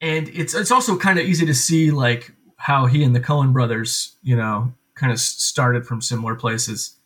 and 0.00 0.28
it's 0.28 0.54
it's 0.54 0.70
also 0.70 0.96
kind 0.96 1.18
of 1.18 1.26
easy 1.26 1.46
to 1.46 1.54
see 1.54 1.90
like 1.90 2.32
how 2.56 2.86
he 2.86 3.02
and 3.02 3.14
the 3.14 3.20
Coen 3.20 3.52
brothers, 3.52 4.16
you 4.22 4.36
know, 4.36 4.72
kind 4.94 5.12
of 5.12 5.18
started 5.18 5.84
from 5.86 6.00
similar 6.00 6.34
places, 6.36 6.96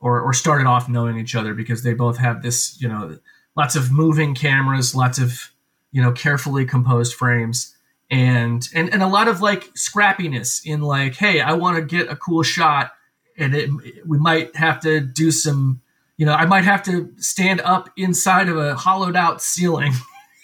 or 0.00 0.20
or 0.20 0.32
started 0.32 0.66
off 0.66 0.88
knowing 0.88 1.18
each 1.18 1.34
other 1.34 1.54
because 1.54 1.82
they 1.82 1.94
both 1.94 2.18
have 2.18 2.42
this, 2.42 2.80
you 2.80 2.88
know, 2.88 3.18
lots 3.56 3.76
of 3.76 3.90
moving 3.92 4.34
cameras, 4.34 4.94
lots 4.94 5.18
of 5.18 5.50
you 5.90 6.02
know 6.02 6.12
carefully 6.12 6.64
composed 6.66 7.14
frames 7.14 7.74
and 8.10 8.68
and 8.74 8.92
and 8.92 9.02
a 9.02 9.06
lot 9.06 9.26
of 9.28 9.40
like 9.40 9.72
scrappiness 9.74 10.60
in 10.64 10.80
like 10.82 11.14
hey 11.14 11.40
i 11.42 11.52
want 11.52 11.76
to 11.76 11.82
get 11.82 12.10
a 12.10 12.16
cool 12.16 12.42
shot 12.42 12.92
and 13.36 13.54
it, 13.54 13.70
we 14.06 14.16
might 14.18 14.54
have 14.56 14.80
to 14.80 15.00
do 15.00 15.30
some 15.30 15.80
you 16.18 16.24
know 16.26 16.32
i 16.32 16.44
might 16.46 16.64
have 16.64 16.82
to 16.82 17.10
stand 17.16 17.60
up 17.62 17.90
inside 17.96 18.48
of 18.48 18.56
a 18.56 18.74
hollowed 18.74 19.16
out 19.16 19.42
ceiling 19.42 19.92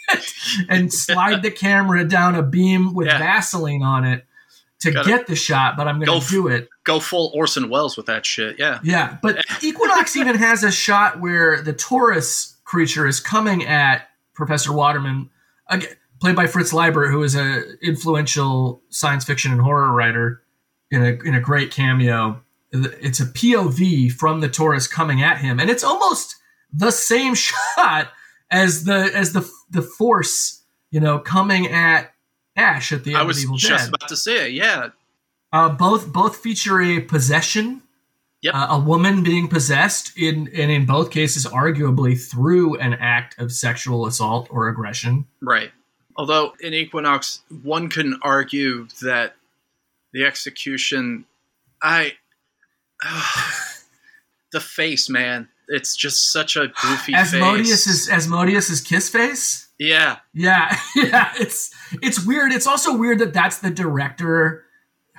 and 0.69 0.93
slide 0.93 1.43
the 1.43 1.51
camera 1.51 2.05
down 2.05 2.35
a 2.35 2.43
beam 2.43 2.95
with 2.95 3.07
Yeah. 3.07 3.19
vaseline 3.19 3.83
on 3.83 4.05
it 4.05 4.27
to 4.81 4.91
Gotta- 4.91 5.09
get 5.09 5.27
the 5.27 5.37
shot 5.37 5.77
but 5.77 5.89
i'm 5.89 6.01
going 6.01 6.21
to 6.21 6.27
do 6.29 6.49
it 6.49 6.69
Go 6.85 7.01
full 7.01 7.31
Orson 7.35 7.71
Welles 7.71 7.97
with 7.97 8.07
that 8.07 8.27
shit. 8.27 8.59
Yeah. 8.59 8.79
yeah, 8.83 9.17
but 9.23 9.45
Equinox 9.63 10.17
even 10.17 10.37
has 10.37 10.63
a 10.63 10.71
shot 10.71 11.21
where 11.21 11.63
the 11.63 11.73
Taurus 11.73 12.57
creature 12.65 13.07
is 13.07 13.21
coming 13.21 13.65
at 13.65 14.09
Professor 14.35 14.73
Waterman, 14.73 15.31
again, 15.69 15.89
played 16.21 16.37
by 16.37 16.47
Fritz 16.47 16.73
Leiber, 16.73 17.09
who 17.09 17.23
is 17.23 17.35
a 17.35 17.63
influential 17.83 18.83
science 18.91 19.25
fiction 19.25 19.53
and 19.53 19.61
horror 19.61 19.93
writer 19.93 20.43
in 20.91 21.03
a 21.03 21.11
in 21.27 21.35
a 21.35 21.41
great 21.41 21.71
cameo. 21.71 22.41
It's 22.73 23.21
a 23.21 23.27
POV 23.27 24.13
from 24.13 24.41
the 24.41 24.49
Taurus 24.49 24.87
coming 24.87 25.23
at 25.23 25.39
him, 25.39 25.61
and 25.61 25.71
it's 25.71 25.85
almost 25.85 26.37
the 26.73 26.91
same 26.91 27.35
shot 27.77 28.11
as 28.51 28.85
the 28.85 29.11
as 29.15 29.33
the 29.33 29.49
the 29.71 29.83
Force, 29.83 30.63
you 30.91 31.01
know, 31.01 31.19
coming 31.19 31.67
at 31.69 32.13
Ash 32.57 32.93
at 32.93 33.05
the 33.05 33.11
end 33.11 33.19
I 33.19 33.21
of 33.23 33.27
was 33.29 33.43
Evil 33.43 33.57
just 33.57 33.87
Dead. 33.87 33.95
about 33.95 34.09
to 34.09 34.17
say 34.17 34.47
it. 34.49 34.53
Yeah. 34.53 34.91
Uh, 35.55 35.69
both 35.69 36.13
both 36.13 36.37
feature 36.39 36.83
a 36.83 36.99
possession, 37.01 37.81
Yep. 38.43 38.55
uh, 38.55 38.67
a 38.71 38.79
woman 38.81 39.23
being 39.23 39.47
possessed 39.49 40.13
in 40.19 40.49
and 40.53 40.71
in 40.71 40.85
both 40.85 41.11
cases, 41.13 41.47
arguably 41.47 42.21
through 42.21 42.77
an 42.79 42.95
act 42.95 43.39
of 43.39 43.53
sexual 43.53 44.05
assault 44.07 44.49
or 44.51 44.69
aggression. 44.69 45.27
Right. 45.41 45.71
Although 46.17 46.55
in 46.61 46.75
Equinox, 46.75 47.43
one 47.63 47.89
can 47.89 48.19
argue 48.23 48.89
that 49.03 49.37
the 50.13 50.25
execution, 50.25 51.25
I, 51.83 52.15
the 54.53 54.61
face, 54.61 55.09
man, 55.09 55.49
it's 55.69 55.97
just 55.97 56.33
such 56.33 56.57
a 56.57 56.69
goofy 56.69 57.15
Asmodeus 57.15 57.85
face. 57.85 57.87
is 57.87 58.09
Asmodeus's 58.11 58.81
kiss 58.81 59.09
face. 59.09 59.69
yeah, 59.79 60.19
Yeah, 60.33 60.77
yeah, 60.97 61.33
it's 61.37 61.71
it's 62.03 62.25
weird. 62.27 62.53
It's 62.53 62.67
also 62.67 62.97
weird 62.97 63.19
that 63.21 63.33
that's 63.33 63.59
the 63.59 63.71
director 63.71 64.64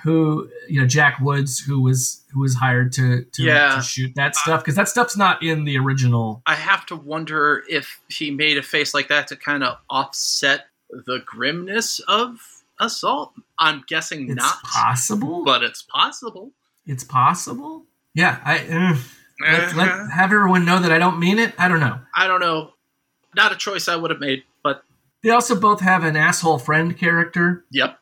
who 0.02 0.48
you 0.68 0.80
know 0.80 0.86
Jack 0.86 1.18
Woods 1.20 1.58
who 1.58 1.80
was 1.80 2.22
who 2.32 2.40
was 2.40 2.54
hired 2.54 2.92
to 2.92 3.24
to, 3.32 3.42
Yeah. 3.42 3.76
to 3.76 3.82
shoot 3.82 4.12
that 4.16 4.36
stuff 4.36 4.62
because 4.62 4.74
that 4.76 4.88
stuff's 4.88 5.16
not 5.16 5.42
in 5.42 5.64
the 5.64 5.78
original. 5.78 6.42
I 6.46 6.54
have 6.54 6.84
to 6.86 6.96
wonder 6.96 7.64
if 7.68 8.00
he 8.08 8.30
made 8.30 8.58
a 8.58 8.62
face 8.62 8.92
like 8.94 9.08
that 9.08 9.26
to 9.28 9.36
kind 9.36 9.64
of 9.64 9.78
offset 9.90 10.66
the 10.90 11.22
grimness 11.24 11.98
of 12.08 12.38
assault. 12.78 13.32
I'm 13.58 13.84
guessing 13.88 14.26
It's 14.30 14.36
not, 14.36 14.62
possible, 14.62 15.44
but 15.44 15.62
it's 15.62 15.82
possible. 15.82 16.52
it's 16.86 17.04
possible. 17.04 17.84
Yeah, 18.14 18.38
I. 18.44 18.58
uh, 18.68 18.96
let, 19.40 19.76
let 19.76 19.88
Uh-huh. 19.88 20.08
have 20.10 20.32
everyone 20.32 20.64
know 20.64 20.78
that 20.78 20.92
I 20.92 20.98
don't 20.98 21.18
mean 21.18 21.38
it. 21.38 21.52
I 21.58 21.68
don't 21.68 21.80
know. 21.80 21.98
I 22.14 22.26
don't 22.26 22.40
know. 22.40 22.72
Not 23.34 23.52
a 23.52 23.56
choice 23.56 23.88
I 23.88 23.96
would 23.96 24.10
have 24.10 24.20
made, 24.20 24.44
but 24.62 24.82
They 25.22 25.30
also 25.30 25.58
both 25.58 25.80
have 25.80 26.04
an 26.04 26.16
asshole 26.16 26.58
friend 26.58 26.96
character. 26.96 27.64
yep. 27.70 27.98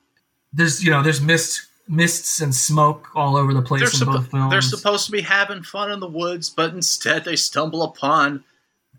There's 0.53 0.85
you 0.85 0.91
know 0.91 1.03
there's 1.03 1.21
mist 1.21 1.67
mists 1.89 2.41
and 2.41 2.55
smoke 2.55 3.09
all 3.15 3.37
over 3.37 3.53
the 3.53 3.63
place 3.63 3.81
they're, 3.81 4.09
in 4.09 4.15
suppo- 4.15 4.17
both 4.19 4.31
films. 4.31 4.51
they're 4.51 4.61
supposed 4.63 5.07
to 5.07 5.13
be 5.13 5.21
having 5.21 5.63
fun 5.63 5.91
in 5.91 6.01
the 6.01 6.09
woods, 6.09 6.51
but 6.51 6.73
instead 6.73 7.25
they 7.25 7.37
stumble 7.37 7.83
upon 7.83 8.45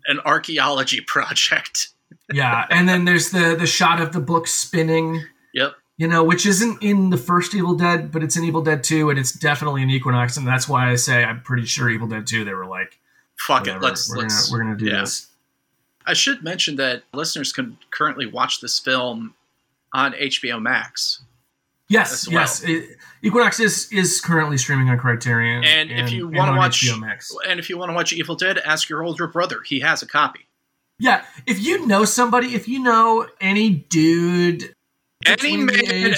an 0.06 0.20
archaeology 0.20 1.00
project. 1.06 1.88
yeah, 2.32 2.66
and 2.70 2.88
then 2.88 3.04
there's 3.04 3.30
the 3.30 3.56
the 3.58 3.66
shot 3.66 4.00
of 4.00 4.12
the 4.12 4.20
book 4.20 4.46
spinning. 4.46 5.24
Yep. 5.54 5.74
You 5.98 6.08
know, 6.08 6.22
which 6.22 6.44
isn't 6.44 6.82
in 6.82 7.08
the 7.08 7.16
first 7.16 7.54
Evil 7.54 7.74
Dead, 7.74 8.12
but 8.12 8.22
it's 8.22 8.36
in 8.36 8.44
Evil 8.44 8.60
Dead 8.60 8.84
2, 8.84 9.08
and 9.08 9.18
it's 9.18 9.32
definitely 9.32 9.80
in 9.80 9.88
Equinox, 9.88 10.36
and 10.36 10.46
that's 10.46 10.68
why 10.68 10.90
I 10.90 10.96
say 10.96 11.24
I'm 11.24 11.40
pretty 11.40 11.64
sure 11.64 11.88
Evil 11.88 12.06
Dead 12.06 12.26
2, 12.26 12.44
they 12.44 12.52
were 12.52 12.66
like, 12.66 12.98
Fuck 13.38 13.60
whatever, 13.60 13.78
it, 13.78 13.82
let's 13.82 14.10
we're, 14.10 14.18
let's. 14.18 14.50
gonna, 14.50 14.58
we're 14.58 14.64
gonna 14.64 14.78
do 14.78 14.90
yeah. 14.90 15.00
this. 15.00 15.28
I 16.06 16.12
should 16.12 16.44
mention 16.44 16.76
that 16.76 17.02
listeners 17.14 17.50
can 17.50 17.78
currently 17.90 18.26
watch 18.26 18.60
this 18.60 18.78
film 18.78 19.34
on 19.94 20.12
HBO 20.12 20.60
Max. 20.60 21.22
Yes, 21.88 22.26
well. 22.28 22.40
yes. 22.40 22.62
It- 22.64 22.96
Equinox 23.22 23.58
is 23.60 23.90
is 23.92 24.20
currently 24.20 24.56
streaming 24.58 24.88
on 24.90 24.98
Criterion, 24.98 25.64
And 25.64 25.90
if 25.90 26.12
you 26.12 26.28
wanna 26.28 26.56
watch- 26.56 26.84
Max. 26.98 27.34
And 27.48 27.58
if 27.58 27.68
you 27.70 27.76
want 27.78 27.90
to 27.90 27.94
watch 27.94 28.12
Evil 28.12 28.36
Dead, 28.36 28.58
ask 28.58 28.88
your 28.88 29.02
older 29.02 29.26
brother. 29.26 29.62
He 29.64 29.80
has 29.80 30.02
a 30.02 30.06
copy. 30.06 30.46
Yeah, 30.98 31.24
if 31.46 31.60
you 31.60 31.86
know 31.86 32.04
somebody, 32.04 32.54
if 32.54 32.68
you 32.68 32.78
know 32.78 33.26
any 33.40 33.70
dude, 33.70 34.74
Any 35.24 35.56
man 35.56 36.14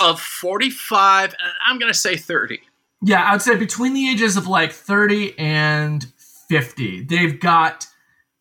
of 0.00 0.20
45, 0.20 1.34
I'm 1.66 1.78
going 1.78 1.92
to 1.92 1.98
say 1.98 2.16
30. 2.16 2.60
yeah, 3.02 3.22
I 3.24 3.32
would 3.32 3.42
say 3.42 3.56
between 3.56 3.94
the 3.94 4.10
ages 4.10 4.36
of 4.36 4.46
like 4.48 4.72
thirty 4.72 5.38
and 5.38 6.06
fifty, 6.48 7.04
they've 7.04 7.38
got 7.38 7.86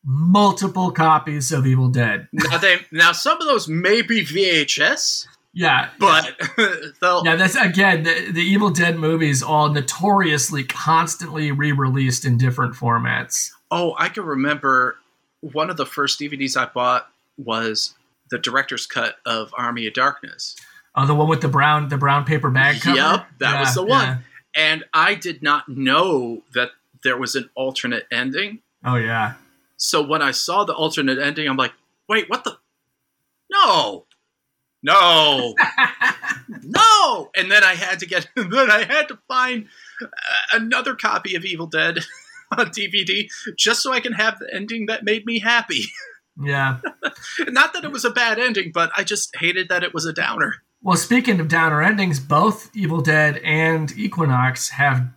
multiple 0.03 0.91
copies 0.91 1.51
of 1.51 1.67
Evil 1.67 1.89
Dead. 1.89 2.27
Now, 2.31 2.57
they, 2.57 2.77
now 2.91 3.11
some 3.11 3.39
of 3.41 3.47
those 3.47 3.67
may 3.67 4.01
be 4.01 4.23
VHS, 4.23 5.27
Yeah, 5.59 5.89
but 5.97 6.35
they'll. 7.01 7.25
yeah, 7.25 7.35
that's 7.35 7.55
again 7.55 8.03
the, 8.03 8.31
the 8.31 8.41
Evil 8.43 8.69
Dead 8.69 8.95
movies, 8.97 9.41
all 9.41 9.69
notoriously 9.69 10.63
constantly 10.63 11.51
re-released 11.51 12.25
in 12.25 12.37
different 12.37 12.75
formats. 12.75 13.49
Oh, 13.71 13.95
I 13.97 14.09
can 14.09 14.23
remember 14.23 14.97
one 15.41 15.71
of 15.71 15.77
the 15.77 15.85
first 15.85 16.19
DVDs 16.19 16.55
I 16.55 16.65
bought 16.71 17.09
was 17.37 17.95
the 18.29 18.37
director's 18.37 18.85
cut 18.85 19.15
of 19.25 19.51
Army 19.57 19.87
of 19.87 19.93
Darkness. 19.95 20.55
Oh, 20.95 21.07
the 21.07 21.15
one 21.15 21.27
with 21.27 21.41
the 21.41 21.47
brown 21.47 21.89
the 21.89 21.97
brown 21.97 22.23
paper 22.23 22.51
bag 22.51 22.79
cover. 22.81 22.95
Yep, 22.97 23.25
that 23.39 23.53
Yeah, 23.53 23.59
was 23.61 23.73
the 23.73 23.83
one. 23.83 24.05
yeah. 24.05 24.17
And 24.55 24.83
I 24.93 25.15
did 25.15 25.41
not 25.41 25.67
know 25.69 26.43
that 26.53 26.69
there 27.03 27.17
was 27.17 27.35
an 27.35 27.49
alternate 27.55 28.05
ending. 28.11 28.59
Oh 28.85 28.95
yeah. 28.95 29.33
So 29.77 30.01
when 30.05 30.21
I 30.21 30.31
saw 30.31 30.63
the 30.65 30.73
alternate 30.73 31.17
ending, 31.19 31.47
I'm 31.47 31.57
like, 31.57 31.73
wait, 32.07 32.29
what 32.29 32.43
the? 32.43 32.57
No, 33.51 34.05
no, 34.83 35.55
no! 36.63 37.29
And 37.35 37.51
then 37.51 37.63
I 37.63 37.75
had 37.75 37.99
to 37.99 38.05
get, 38.05 38.29
then 38.35 38.71
I 38.71 38.85
had 38.87 39.07
to 39.09 39.19
find 39.27 39.67
uh, 40.01 40.07
another 40.53 40.95
copy 40.95 41.35
of 41.35 41.45
Evil 41.45 41.67
Dead 41.67 41.99
on 42.57 42.67
DVD 42.67 43.29
just 43.57 43.81
so 43.81 43.91
I 43.91 43.99
can 43.99 44.13
have 44.13 44.39
the 44.39 44.47
ending 44.53 44.85
that 44.87 45.03
made 45.03 45.25
me 45.25 45.39
happy. 45.39 45.83
Yeah. 46.39 46.79
Not 47.47 47.73
that 47.73 47.83
it 47.83 47.91
was 47.91 48.05
a 48.05 48.11
bad 48.11 48.37
ending, 48.37 48.71
but 48.71 48.91
I 48.95 49.03
just 49.03 49.35
hated 49.35 49.69
that 49.69 49.83
it 49.83 49.93
was 49.93 50.05
a 50.05 50.13
downer. 50.13 50.53
Well, 50.83 50.95
speaking 50.97 51.39
of 51.39 51.47
downer 51.47 51.81
endings, 51.81 52.19
both 52.19 52.69
Evil 52.75 53.01
Dead 53.01 53.37
and 53.43 53.91
Equinox 53.97 54.69
have 54.69 55.09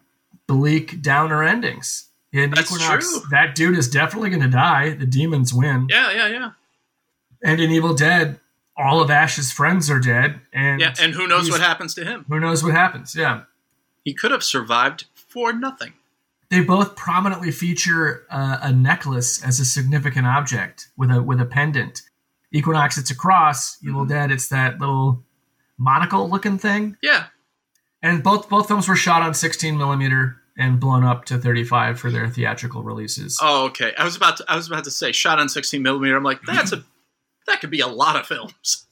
bleak 0.46 1.02
downer 1.02 1.44
endings. 1.44 2.08
In 2.32 2.50
That's 2.50 2.72
Equinox, 2.72 3.10
true. 3.10 3.22
that 3.32 3.54
dude 3.54 3.76
is 3.76 3.88
definitely 3.90 4.30
going 4.30 4.42
to 4.42 4.48
die. 4.48 4.90
The 4.94 5.06
demons 5.06 5.52
win. 5.52 5.86
Yeah, 5.90 6.12
yeah, 6.12 6.26
yeah, 6.28 6.50
And 7.42 7.60
in 7.60 7.70
Evil 7.70 7.92
Dead, 7.94 8.38
all 8.80 9.00
of 9.02 9.10
Ash's 9.10 9.52
friends 9.52 9.90
are 9.90 10.00
dead, 10.00 10.40
and 10.52 10.80
yeah. 10.80 10.94
And 11.00 11.12
who 11.12 11.26
knows 11.26 11.50
what 11.50 11.60
happens 11.60 11.94
to 11.94 12.04
him? 12.04 12.24
who 12.28 12.40
knows 12.40 12.62
what 12.64 12.72
happens? 12.72 13.14
Yeah. 13.14 13.42
He 14.04 14.14
could 14.14 14.30
have 14.30 14.42
survived 14.42 15.04
for 15.14 15.52
nothing. 15.52 15.92
They 16.48 16.62
both 16.62 16.96
prominently 16.96 17.50
feature 17.52 18.26
uh, 18.30 18.58
a 18.62 18.72
necklace 18.72 19.44
as 19.44 19.60
a 19.60 19.64
significant 19.64 20.26
object 20.26 20.88
with 20.96 21.10
a 21.10 21.22
with 21.22 21.40
a 21.40 21.44
pendant. 21.44 22.02
Equinox, 22.52 22.98
it's 22.98 23.10
a 23.10 23.14
cross. 23.16 23.78
Evil 23.84 24.00
Mm-hmm. 24.02 24.08
Dead, 24.08 24.30
it's 24.32 24.48
that 24.48 24.80
little 24.80 25.22
monocle 25.78 26.28
looking 26.28 26.58
thing. 26.58 26.96
Yeah, 27.02 27.26
And 28.02 28.22
both 28.22 28.48
both 28.48 28.66
films 28.66 28.88
were 28.88 28.96
shot 28.96 29.22
on 29.22 29.34
16 29.34 29.76
millimeter 29.78 30.36
and 30.58 30.80
blown 30.80 31.04
up 31.04 31.24
to 31.26 31.38
35 31.38 32.00
for 32.00 32.10
their 32.10 32.28
theatrical 32.28 32.82
releases. 32.82 33.38
Oh, 33.40 33.66
okay. 33.66 33.92
I 33.96 34.04
was 34.04 34.16
about 34.16 34.38
to. 34.38 34.44
I 34.48 34.56
was 34.56 34.66
about 34.66 34.84
to 34.84 34.90
say 34.90 35.12
shot 35.12 35.38
on 35.38 35.48
16 35.48 35.80
millimeter. 35.82 36.16
I'm 36.16 36.24
like, 36.24 36.42
that's 36.42 36.72
a. 36.72 36.82
That 37.50 37.60
could 37.60 37.70
be 37.70 37.80
a 37.80 37.86
lot 37.88 38.16
of 38.16 38.26
films. 38.26 38.86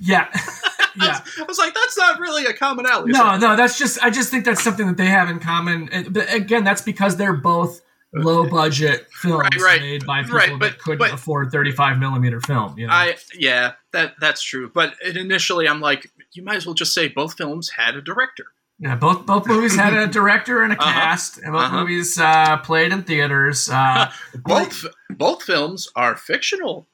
Yeah, 0.00 0.28
yeah. 0.96 1.20
I 1.38 1.42
was 1.46 1.58
like, 1.58 1.74
that's 1.74 1.96
not 1.98 2.18
really 2.20 2.46
a 2.46 2.52
commonality. 2.52 3.12
No, 3.12 3.36
no, 3.36 3.56
that's 3.56 3.76
just 3.78 4.02
I 4.02 4.10
just 4.10 4.30
think 4.30 4.44
that's 4.44 4.62
something 4.62 4.86
that 4.86 4.96
they 4.96 5.06
have 5.06 5.28
in 5.28 5.38
common. 5.40 5.88
Uh, 5.92 6.04
But 6.10 6.32
again, 6.32 6.64
that's 6.64 6.82
because 6.82 7.16
they're 7.16 7.36
both 7.36 7.80
low 8.12 8.48
budget 8.48 9.08
films 9.22 9.42
Right, 9.42 9.60
right. 9.60 9.80
made 9.80 10.06
by 10.06 10.22
people 10.22 10.38
Right, 10.38 10.50
that 10.50 10.58
but- 10.60 10.78
couldn't 10.78 10.98
but- 10.98 11.12
afford 11.12 11.50
35 11.52 11.98
millimeter 11.98 12.40
film. 12.40 12.78
You 12.78 12.86
know? 12.86 12.92
I 12.92 13.16
yeah, 13.38 13.72
that 13.92 14.14
that's 14.20 14.42
true. 14.42 14.70
But 14.72 14.94
initially, 15.04 15.68
I'm 15.68 15.80
like, 15.80 16.10
you 16.32 16.42
might 16.44 16.56
as 16.56 16.66
well 16.66 16.74
just 16.74 16.94
say 16.94 17.08
both 17.08 17.34
films 17.36 17.70
had 17.70 17.94
a 17.96 18.02
director. 18.02 18.46
Yeah, 18.80 18.96
both 18.96 19.24
both 19.26 19.46
movies 19.46 19.76
had 19.76 19.94
a 19.94 20.08
director 20.08 20.62
and 20.62 20.72
a 20.72 20.76
Uh-huh. 20.80 20.90
cast, 20.92 21.38
and 21.38 21.52
both 21.52 21.62
Uh-huh. 21.66 21.80
movies 21.80 22.18
uh, 22.18 22.56
played 22.58 22.90
in 22.92 23.02
theaters. 23.04 23.68
Uh, 23.70 24.10
Both 24.34 24.86
both 25.10 25.44
films 25.44 25.88
are 25.94 26.16
fictional. 26.16 26.88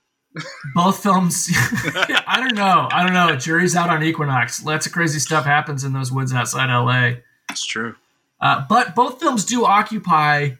Both 0.75 1.03
films, 1.03 1.49
I 1.55 2.37
don't 2.39 2.55
know, 2.55 2.89
I 2.91 3.03
don't 3.03 3.13
know. 3.13 3.37
Jury's 3.37 3.75
out 3.75 3.91
on 3.91 4.03
Equinox. 4.03 4.65
Lots 4.65 4.87
of 4.87 4.93
crazy 4.93 5.19
stuff 5.19 5.45
happens 5.45 5.85
in 5.85 5.93
those 5.93 6.13
woods 6.13 6.33
outside 6.33 6.71
L.A. 6.71 7.23
That's 7.49 7.65
true. 7.65 7.97
Uh, 8.41 8.65
but 8.69 8.95
both 8.95 9.21
films 9.21 9.45
do 9.45 9.65
occupy 9.65 10.51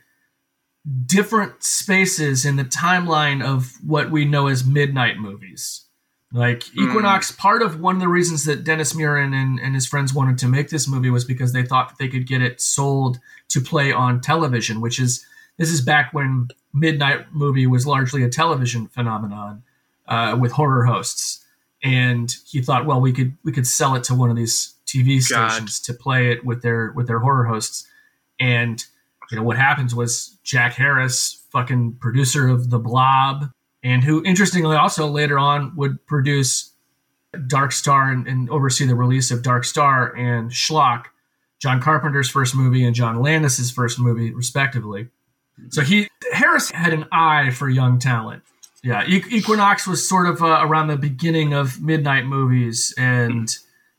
different 1.07 1.63
spaces 1.63 2.45
in 2.45 2.57
the 2.57 2.65
timeline 2.65 3.45
of 3.45 3.73
what 3.85 4.11
we 4.11 4.25
know 4.25 4.49
as 4.49 4.65
midnight 4.65 5.19
movies. 5.19 5.85
Like 6.33 6.63
Equinox, 6.77 7.33
part 7.33 7.61
of 7.61 7.81
one 7.81 7.97
of 7.97 8.01
the 8.01 8.09
reasons 8.09 8.45
that 8.45 8.63
Dennis 8.63 8.93
Muren 8.93 9.35
and, 9.35 9.59
and 9.59 9.75
his 9.75 9.87
friends 9.87 10.15
wanted 10.15 10.39
to 10.39 10.47
make 10.47 10.69
this 10.69 10.87
movie 10.87 11.11
was 11.11 11.25
because 11.25 11.53
they 11.53 11.65
thought 11.65 11.89
that 11.89 11.99
they 11.99 12.07
could 12.07 12.27
get 12.27 12.41
it 12.41 12.61
sold 12.61 13.19
to 13.49 13.61
play 13.61 13.91
on 13.91 14.21
television, 14.21 14.81
which 14.81 15.01
is 15.01 15.27
this 15.57 15.71
is 15.71 15.81
back 15.81 16.15
when 16.15 16.49
midnight 16.73 17.33
movie 17.33 17.67
was 17.67 17.87
largely 17.87 18.23
a 18.23 18.29
television 18.29 18.87
phenomenon 18.89 19.63
uh, 20.07 20.37
with 20.39 20.53
horror 20.53 20.85
hosts. 20.85 21.45
And 21.83 22.35
he 22.47 22.61
thought, 22.61 22.87
well, 22.87 23.01
we 23.01 23.13
could 23.13 23.37
we 23.43 23.53
could 23.53 23.67
sell 23.67 23.95
it 23.95 24.05
to 24.05 24.15
one 24.15 24.31
of 24.31 24.37
these 24.37 24.75
TV 24.87 25.27
God. 25.31 25.51
stations 25.51 25.81
to 25.81 25.95
play 25.95 26.31
it 26.31 26.45
with 26.45 26.63
their 26.63 26.93
with 26.93 27.07
their 27.07 27.21
horror 27.21 27.45
hosts. 27.45 27.87
And 28.39 28.85
you 29.31 29.37
know 29.37 29.43
what 29.43 29.57
happens 29.57 29.95
was 29.95 30.37
Jack 30.43 30.75
Harris, 30.75 31.43
fucking 31.51 31.95
producer 32.01 32.49
of 32.49 32.71
The 32.71 32.79
Blob, 32.79 33.51
and 33.83 34.05
who 34.05 34.23
interestingly 34.25 34.77
also 34.77 35.07
later 35.07 35.39
on 35.39 35.75
would 35.77 36.05
produce 36.07 36.73
Dark 37.47 37.73
Star 37.73 38.11
and, 38.11 38.27
and 38.27 38.51
oversee 38.51 38.87
the 38.87 38.95
release 38.95 39.31
of 39.31 39.43
Dark 39.43 39.65
Star 39.65 40.15
and 40.17 40.51
Schlock, 40.51 41.07
John 41.61 41.81
Carpenter's 41.81 42.29
first 42.29 42.55
movie 42.55 42.85
and 42.85 42.95
John 42.95 43.23
Landis's 43.23 43.71
first 43.71 43.99
movie, 43.99 44.35
respectively. 44.35 45.09
So 45.69 45.83
he 45.83 46.09
Harris 46.33 46.71
had 46.71 46.93
an 46.93 47.07
eye 47.13 47.51
for 47.51 47.69
young 47.69 47.99
talent. 47.99 48.43
Yeah, 48.83 49.05
Equinox 49.07 49.87
was 49.87 50.09
sort 50.09 50.27
of 50.27 50.43
uh, 50.43 50.61
around 50.63 50.89
the 50.89 50.97
beginning 50.97 51.53
of 51.53 51.81
midnight 51.83 52.25
movies 52.25 52.95
and 52.97 53.49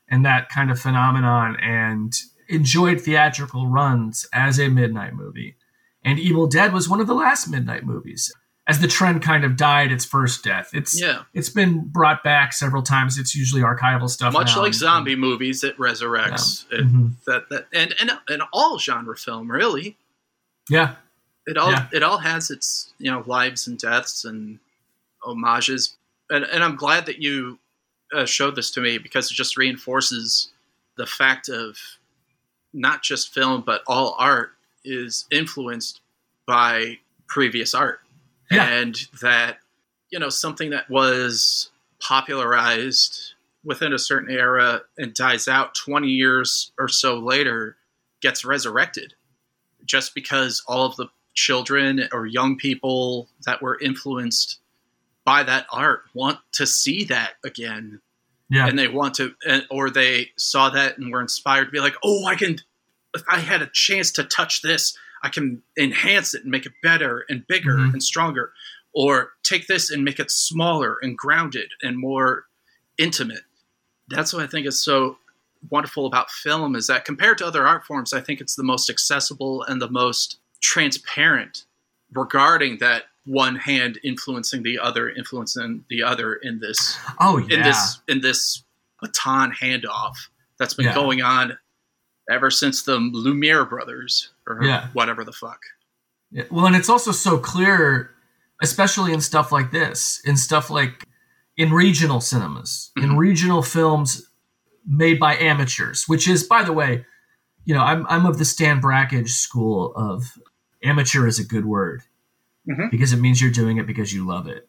and 0.08 0.24
that 0.26 0.48
kind 0.48 0.70
of 0.70 0.78
phenomenon, 0.80 1.56
and 1.60 2.12
enjoyed 2.48 3.00
theatrical 3.00 3.68
runs 3.68 4.26
as 4.32 4.58
a 4.58 4.68
midnight 4.68 5.14
movie. 5.14 5.56
And 6.04 6.18
Evil 6.18 6.46
Dead 6.48 6.72
was 6.72 6.88
one 6.88 7.00
of 7.00 7.06
the 7.06 7.14
last 7.14 7.48
midnight 7.48 7.84
movies. 7.86 8.30
As 8.66 8.78
the 8.80 8.86
trend 8.88 9.22
kind 9.22 9.44
of 9.44 9.56
died 9.56 9.90
its 9.90 10.04
first 10.04 10.44
death, 10.44 10.70
it's 10.72 11.00
Yeah. 11.00 11.22
it's 11.32 11.48
been 11.48 11.88
brought 11.88 12.22
back 12.22 12.52
several 12.52 12.82
times. 12.82 13.18
It's 13.18 13.34
usually 13.34 13.62
archival 13.62 14.08
stuff. 14.08 14.32
Much 14.32 14.56
like 14.56 14.74
zombie 14.74 15.16
movies, 15.16 15.64
it 15.64 15.76
resurrects. 15.78 16.64
It, 16.70 16.86
Mhm. 16.86 17.14
that, 17.26 17.48
that 17.50 17.66
and, 17.72 17.94
and 18.00 18.18
and 18.28 18.42
all 18.52 18.78
genre 18.78 19.16
film 19.16 19.50
really. 19.50 19.96
Yeah, 20.68 20.94
It 21.46 21.56
all 21.56 21.70
Yeah. 21.72 21.88
it 21.92 22.02
all 22.02 22.18
has 22.18 22.50
its 22.50 22.92
you 22.98 23.10
know 23.10 23.22
lives 23.26 23.66
and 23.66 23.78
deaths 23.78 24.24
and 24.24 24.58
homages, 25.20 25.96
and 26.30 26.44
and 26.44 26.62
I'm 26.62 26.76
glad 26.76 27.06
that 27.06 27.18
you 27.20 27.58
uh, 28.12 28.26
showed 28.26 28.54
this 28.56 28.70
to 28.72 28.80
me 28.80 28.98
because 28.98 29.30
it 29.30 29.34
just 29.34 29.56
reinforces 29.56 30.52
the 30.96 31.06
fact 31.06 31.48
of 31.48 31.78
not 32.72 33.02
just 33.02 33.32
film 33.34 33.62
but 33.62 33.82
all 33.86 34.14
art 34.18 34.52
is 34.84 35.26
influenced 35.30 36.00
by 36.46 36.98
previous 37.28 37.74
art, 37.74 38.00
Yeah. 38.50 38.66
and 38.68 38.94
that 39.20 39.58
you 40.10 40.18
know 40.18 40.28
something 40.28 40.70
that 40.70 40.88
was 40.90 41.70
popularized 42.00 43.34
within 43.64 43.92
a 43.92 43.98
certain 43.98 44.30
era 44.30 44.82
and 44.98 45.14
dies 45.14 45.46
out 45.48 45.74
20 45.74 46.08
years 46.08 46.72
or 46.78 46.88
so 46.88 47.18
later 47.18 47.76
gets 48.20 48.44
resurrected 48.44 49.14
just 49.84 50.14
because 50.14 50.62
all 50.66 50.84
of 50.86 50.96
the 50.96 51.06
children 51.34 52.08
or 52.12 52.26
young 52.26 52.56
people 52.56 53.28
that 53.46 53.62
were 53.62 53.78
influenced 53.80 54.58
by 55.24 55.42
that 55.42 55.66
art 55.72 56.02
want 56.14 56.38
to 56.52 56.66
see 56.66 57.04
that 57.04 57.34
again. 57.44 58.00
Yeah, 58.50 58.66
and 58.66 58.78
they 58.78 58.88
want 58.88 59.14
to 59.14 59.34
or 59.70 59.88
they 59.88 60.30
saw 60.36 60.68
that 60.70 60.98
and 60.98 61.10
were 61.10 61.22
inspired 61.22 61.66
to 61.66 61.70
be 61.70 61.80
like 61.80 61.94
oh 62.04 62.26
i 62.26 62.34
can 62.34 62.58
if 63.14 63.22
i 63.30 63.38
had 63.38 63.62
a 63.62 63.66
chance 63.72 64.10
to 64.12 64.24
touch 64.24 64.60
this 64.60 64.94
i 65.22 65.30
can 65.30 65.62
enhance 65.78 66.34
it 66.34 66.42
and 66.42 66.50
make 66.50 66.66
it 66.66 66.72
better 66.82 67.24
and 67.30 67.46
bigger 67.46 67.76
Mhm. 67.76 67.92
and 67.94 68.02
stronger. 68.02 68.52
Or 68.94 69.32
take 69.42 69.68
this 69.68 69.88
and 69.90 70.04
make 70.04 70.20
it 70.20 70.30
smaller 70.30 70.98
and 71.00 71.16
grounded 71.16 71.70
and 71.82 71.96
more 71.96 72.44
intimate. 72.98 73.44
That's 74.08 74.34
what 74.34 74.42
i 74.42 74.46
think 74.46 74.66
is 74.66 74.78
so 74.78 75.16
wonderful 75.70 76.04
about 76.04 76.30
film 76.30 76.74
is 76.76 76.88
that 76.88 77.06
compared 77.06 77.38
to 77.38 77.46
other 77.46 77.66
art 77.66 77.86
forms 77.86 78.12
i 78.12 78.20
think 78.20 78.40
it's 78.40 78.56
the 78.56 78.64
most 78.64 78.90
accessible 78.90 79.62
and 79.62 79.80
the 79.80 79.88
most 79.88 80.38
transparent 80.62 81.64
regarding 82.12 82.78
that 82.78 83.04
one 83.24 83.56
hand 83.56 83.98
influencing 84.02 84.62
the 84.62 84.78
other 84.78 85.10
influencing 85.10 85.84
the 85.88 86.02
other 86.02 86.34
in 86.34 86.58
this 86.60 86.98
oh 87.20 87.38
yeah, 87.38 87.56
in 87.56 87.62
this 87.62 88.00
in 88.08 88.20
this 88.20 88.64
baton 89.00 89.52
handoff 89.52 90.14
that's 90.58 90.74
been 90.74 90.86
Yeah. 90.86 90.94
going 90.94 91.22
on 91.22 91.56
ever 92.30 92.50
since 92.50 92.82
the 92.84 92.96
Lumiere 92.98 93.64
brothers 93.64 94.30
or 94.46 94.62
Yeah. 94.64 94.88
whatever 94.92 95.24
the 95.24 95.32
fuck. 95.32 95.60
Yeah, 96.30 96.44
Well, 96.50 96.66
and 96.66 96.74
it's 96.76 96.88
also 96.88 97.12
so 97.12 97.36
clear, 97.38 98.10
especially 98.62 99.12
in 99.12 99.20
stuff 99.20 99.50
like 99.52 99.70
this, 99.72 100.20
in 100.24 100.36
stuff 100.36 100.70
like 100.70 101.04
in 101.56 101.72
regional 101.72 102.20
cinemas, 102.20 102.90
in 102.96 103.10
Mhm. 103.10 103.18
regional 103.18 103.62
films 103.62 104.28
made 104.86 105.18
by 105.20 105.36
amateurs, 105.36 106.08
which 106.08 106.26
is, 106.28 106.42
by 106.44 106.62
the 106.64 106.72
way, 106.72 107.04
you 107.64 107.74
know, 107.74 107.82
I'm, 107.82 108.06
I'm 108.08 108.24
of 108.26 108.38
the 108.38 108.44
Stan 108.44 108.80
Brakhage 108.80 109.30
school 109.30 109.92
of 109.94 110.38
amateur 110.82 111.26
is 111.26 111.38
a 111.38 111.44
good 111.44 111.64
word 111.64 112.02
Mhm. 112.68 112.90
because 112.90 113.12
it 113.12 113.20
means 113.20 113.40
you're 113.40 113.50
doing 113.50 113.76
it 113.78 113.86
because 113.86 114.12
you 114.12 114.26
love 114.26 114.46
it. 114.48 114.68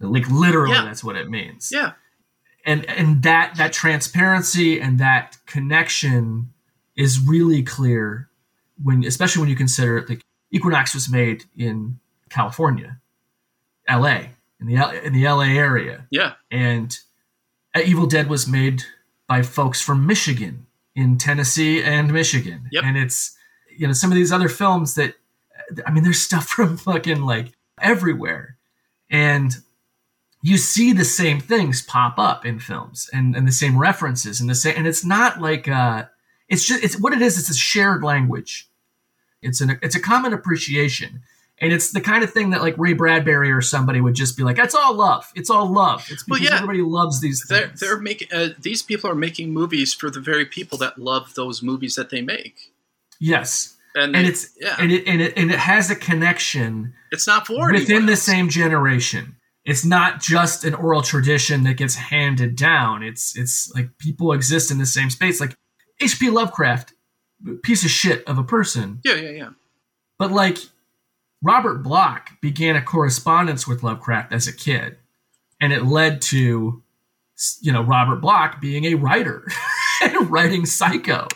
Like 0.00 0.28
literally, 0.30 0.72
Yeah. 0.74 0.84
that's 0.84 1.04
what 1.04 1.16
it 1.16 1.28
means 1.28 1.70
Yeah, 1.70 1.92
and 2.64 2.84
and 2.86 3.22
that 3.22 3.56
that 3.56 3.72
transparency 3.72 4.80
and 4.80 4.98
that 4.98 5.36
connection 5.46 6.52
is 6.96 7.18
really 7.20 7.62
clear 7.62 8.28
when 8.82 9.04
especially 9.04 9.40
when 9.40 9.50
you 9.50 9.56
consider 9.56 10.04
like 10.08 10.22
equinox 10.50 10.94
was 10.94 11.08
made 11.10 11.44
in 11.56 12.00
California, 12.30 12.98
L.A. 13.86 14.30
in 14.60 14.66
the 14.66 14.76
L- 14.76 14.90
in 14.90 15.12
the 15.12 15.26
L.A. 15.26 15.48
area, 15.48 16.06
Yeah. 16.10 16.34
and 16.50 16.98
uh, 17.74 17.80
Evil 17.84 18.06
Dead 18.06 18.28
was 18.28 18.46
made 18.48 18.84
by 19.26 19.42
folks 19.42 19.80
from 19.80 20.06
Michigan, 20.06 20.66
in 20.94 21.18
Tennessee 21.18 21.82
and 21.82 22.10
Michigan, 22.12 22.68
Yep. 22.72 22.84
and 22.84 22.96
it's 22.96 23.36
you 23.76 23.86
know 23.86 23.92
some 23.92 24.10
of 24.10 24.16
these 24.16 24.32
other 24.32 24.48
films 24.48 24.94
that 24.94 25.14
I 25.86 25.90
mean, 25.90 26.04
there's 26.04 26.20
stuff 26.20 26.46
from 26.48 26.76
fucking 26.76 27.22
like 27.22 27.52
everywhere, 27.80 28.56
and 29.10 29.56
you 30.42 30.56
see 30.56 30.92
the 30.92 31.04
same 31.04 31.40
things 31.40 31.82
pop 31.82 32.18
up 32.18 32.46
in 32.46 32.58
films 32.58 33.10
and, 33.12 33.36
and 33.36 33.46
the 33.46 33.52
same 33.52 33.78
references 33.78 34.40
and 34.40 34.48
the 34.48 34.54
same 34.54 34.74
and 34.76 34.86
it's 34.86 35.04
not 35.04 35.40
like 35.40 35.68
uh 35.68 36.04
it's 36.48 36.64
just 36.64 36.82
it's 36.82 36.98
what 36.98 37.12
it 37.12 37.22
is 37.22 37.38
it's 37.38 37.50
a 37.50 37.54
shared 37.54 38.02
language. 38.02 38.68
It's 39.42 39.60
an 39.60 39.78
it's 39.82 39.94
a 39.94 40.00
common 40.00 40.32
appreciation. 40.32 41.22
And 41.62 41.74
it's 41.74 41.92
the 41.92 42.00
kind 42.00 42.24
of 42.24 42.32
thing 42.32 42.50
that 42.50 42.62
like 42.62 42.74
ray 42.78 42.94
bradbury 42.94 43.52
or 43.52 43.60
somebody 43.60 44.00
would 44.00 44.14
just 44.14 44.36
be 44.36 44.42
like 44.42 44.56
that's 44.56 44.74
all 44.74 44.94
love. 44.94 45.30
It's 45.34 45.50
all 45.50 45.70
love. 45.70 46.06
It's 46.10 46.26
Well, 46.26 46.40
yeah. 46.40 46.54
everybody 46.54 46.80
loves 46.80 47.20
these 47.20 47.44
They're 47.46 47.68
things. 47.68 47.80
they're 47.80 47.98
making 48.00 48.28
uh, 48.32 48.48
these 48.58 48.82
people 48.82 49.10
are 49.10 49.14
making 49.14 49.52
movies 49.52 49.92
for 49.92 50.10
the 50.10 50.20
very 50.20 50.46
people 50.46 50.78
that 50.78 50.98
love 50.98 51.34
those 51.34 51.62
movies 51.62 51.94
that 51.96 52.08
they 52.10 52.22
make, 52.22 52.72
yes 53.18 53.76
and, 53.94 54.14
and 54.16 54.24
they- 54.26 54.30
it's 54.30 54.50
yeah, 54.60 54.76
and 54.78 54.90
it 54.92 55.06
and 55.06 55.20
it 55.20 55.32
and 55.36 55.50
it 55.50 55.58
has 55.58 55.90
a 55.90 55.96
connection 55.96 56.94
it's 57.12 57.26
not 57.26 57.46
for 57.46 57.72
within 57.72 58.06
the 58.06 58.16
same 58.16 58.48
generation. 58.48 59.36
It's 59.64 59.84
not 59.84 60.20
just 60.20 60.64
an 60.64 60.74
oral 60.74 61.02
tradition 61.02 61.64
that 61.64 61.74
gets 61.74 61.94
handed 61.94 62.56
down. 62.56 63.02
It's 63.02 63.36
it's 63.36 63.70
like 63.74 63.90
people 63.98 64.32
exist 64.32 64.70
in 64.70 64.78
the 64.78 64.86
same 64.86 65.10
space. 65.10 65.40
Like 65.40 65.54
H.P. 66.00 66.30
Lovecraft, 66.30 66.94
piece 67.62 67.84
of 67.84 67.90
shit 67.90 68.24
of 68.26 68.38
a 68.38 68.42
person, 68.44 69.00
Yeah, 69.04 69.16
yeah, 69.16 69.30
yeah. 69.30 69.48
but 70.18 70.32
like 70.32 70.56
Robert 71.42 71.82
Bloch 71.82 72.30
began 72.40 72.74
a 72.76 72.82
correspondence 72.82 73.66
with 73.66 73.82
Lovecraft 73.82 74.32
as 74.32 74.46
a 74.48 74.52
kid, 74.52 74.96
and 75.60 75.72
it 75.74 75.84
led 75.84 76.22
to 76.22 76.82
you 77.60 77.72
know 77.72 77.82
Robert 77.82 78.20
Bloch 78.22 78.60
being 78.62 78.84
a 78.86 78.94
writer 78.94 79.46
and 80.02 80.30
writing 80.30 80.64
Psycho, 80.64 81.26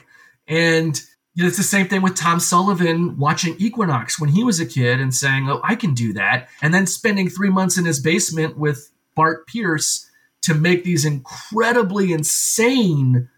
and 0.49 0.99
it's 1.37 1.57
the 1.57 1.63
same 1.63 1.89
thing 1.89 2.03
with 2.03 2.15
Tom 2.15 2.39
Sullivan 2.41 3.19
watching 3.19 3.57
Equinox 3.59 4.21
when 4.21 4.31
he 4.31 4.45
was 4.45 4.61
a 4.61 4.67
kid 4.67 5.01
and 5.01 5.15
saying, 5.15 5.49
"Oh, 5.51 5.61
I 5.65 5.75
can 5.75 5.95
do 5.95 6.13
that," 6.15 6.49
and 6.63 6.73
then 6.73 6.87
spending 6.87 7.29
three 7.29 7.51
months 7.51 7.77
in 7.79 7.85
his 7.85 7.99
basement 8.01 8.57
with 8.57 8.91
Bart 9.15 9.47
Pierce 9.47 10.09
to 10.43 10.55
make 10.55 10.85
these 10.85 11.05
incredibly 11.05 12.13
insane, 12.13 13.29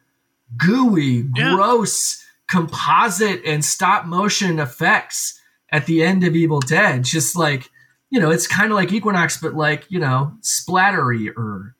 gooey, 0.56 1.28
Yeah. 1.34 1.54
gross 1.54 2.22
composite 2.48 3.42
and 3.44 3.64
stop 3.64 4.06
motion 4.06 4.58
effects 4.60 5.40
at 5.72 5.86
the 5.86 6.02
end 6.02 6.22
of 6.24 6.36
Evil 6.36 6.60
Dead. 6.60 7.04
Just 7.04 7.36
like 7.36 7.70
you 8.10 8.20
know, 8.20 8.30
it's 8.30 8.46
kind 8.46 8.70
of 8.70 8.76
like 8.76 8.92
Equinox, 8.92 9.36
but 9.36 9.54
like 9.54 9.84
you 9.90 9.98
know, 9.98 10.36
splattery 10.42 11.28
or 11.36 11.74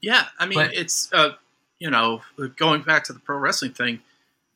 Yeah, 0.00 0.26
I 0.38 0.46
mean, 0.46 0.58
But- 0.58 0.74
it's 0.74 1.08
uh, 1.12 1.30
you 1.78 1.90
know, 1.90 2.22
going 2.56 2.82
back 2.82 3.04
to 3.04 3.12
the 3.12 3.18
pro 3.20 3.36
wrestling 3.38 3.72
thing, 3.72 4.00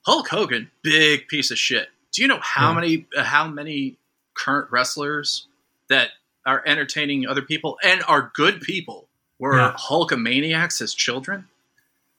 Hulk 0.06 0.28
Hogan, 0.28 0.70
big 0.82 1.26
piece 1.28 1.50
of 1.50 1.58
shit. 1.58 1.88
Do 2.12 2.22
you 2.22 2.28
know 2.28 2.38
how 2.40 2.68
Yeah. 2.70 2.74
many 2.74 3.06
uh, 3.16 3.24
how 3.24 3.48
many 3.48 3.96
current 4.34 4.70
wrestlers 4.70 5.46
that 5.88 6.10
are 6.46 6.62
entertaining 6.64 7.26
other 7.26 7.42
people 7.42 7.76
and 7.82 8.02
are 8.06 8.30
good 8.34 8.60
people 8.60 9.08
were 9.38 9.56
Yeah. 9.58 9.74
Hulkamaniacs 9.76 10.80
as 10.80 10.94
children? 10.94 11.48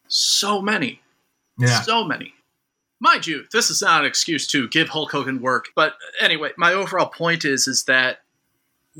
So 0.10 0.62
many, 0.62 1.02
yeah, 1.58 1.82
so 1.82 2.04
many. 2.04 2.34
Mind 3.00 3.26
you, 3.28 3.46
this 3.52 3.70
is 3.70 3.82
not 3.82 4.02
an 4.02 4.08
excuse 4.08 4.48
to 4.48 4.68
give 4.68 4.90
Hulk 4.90 5.12
Hogan 5.12 5.40
work, 5.42 5.68
but 5.76 5.98
anyway, 6.20 6.52
my 6.58 6.74
overall 6.74 7.08
point 7.08 7.46
is 7.46 7.68
is 7.68 7.84
that 7.86 8.22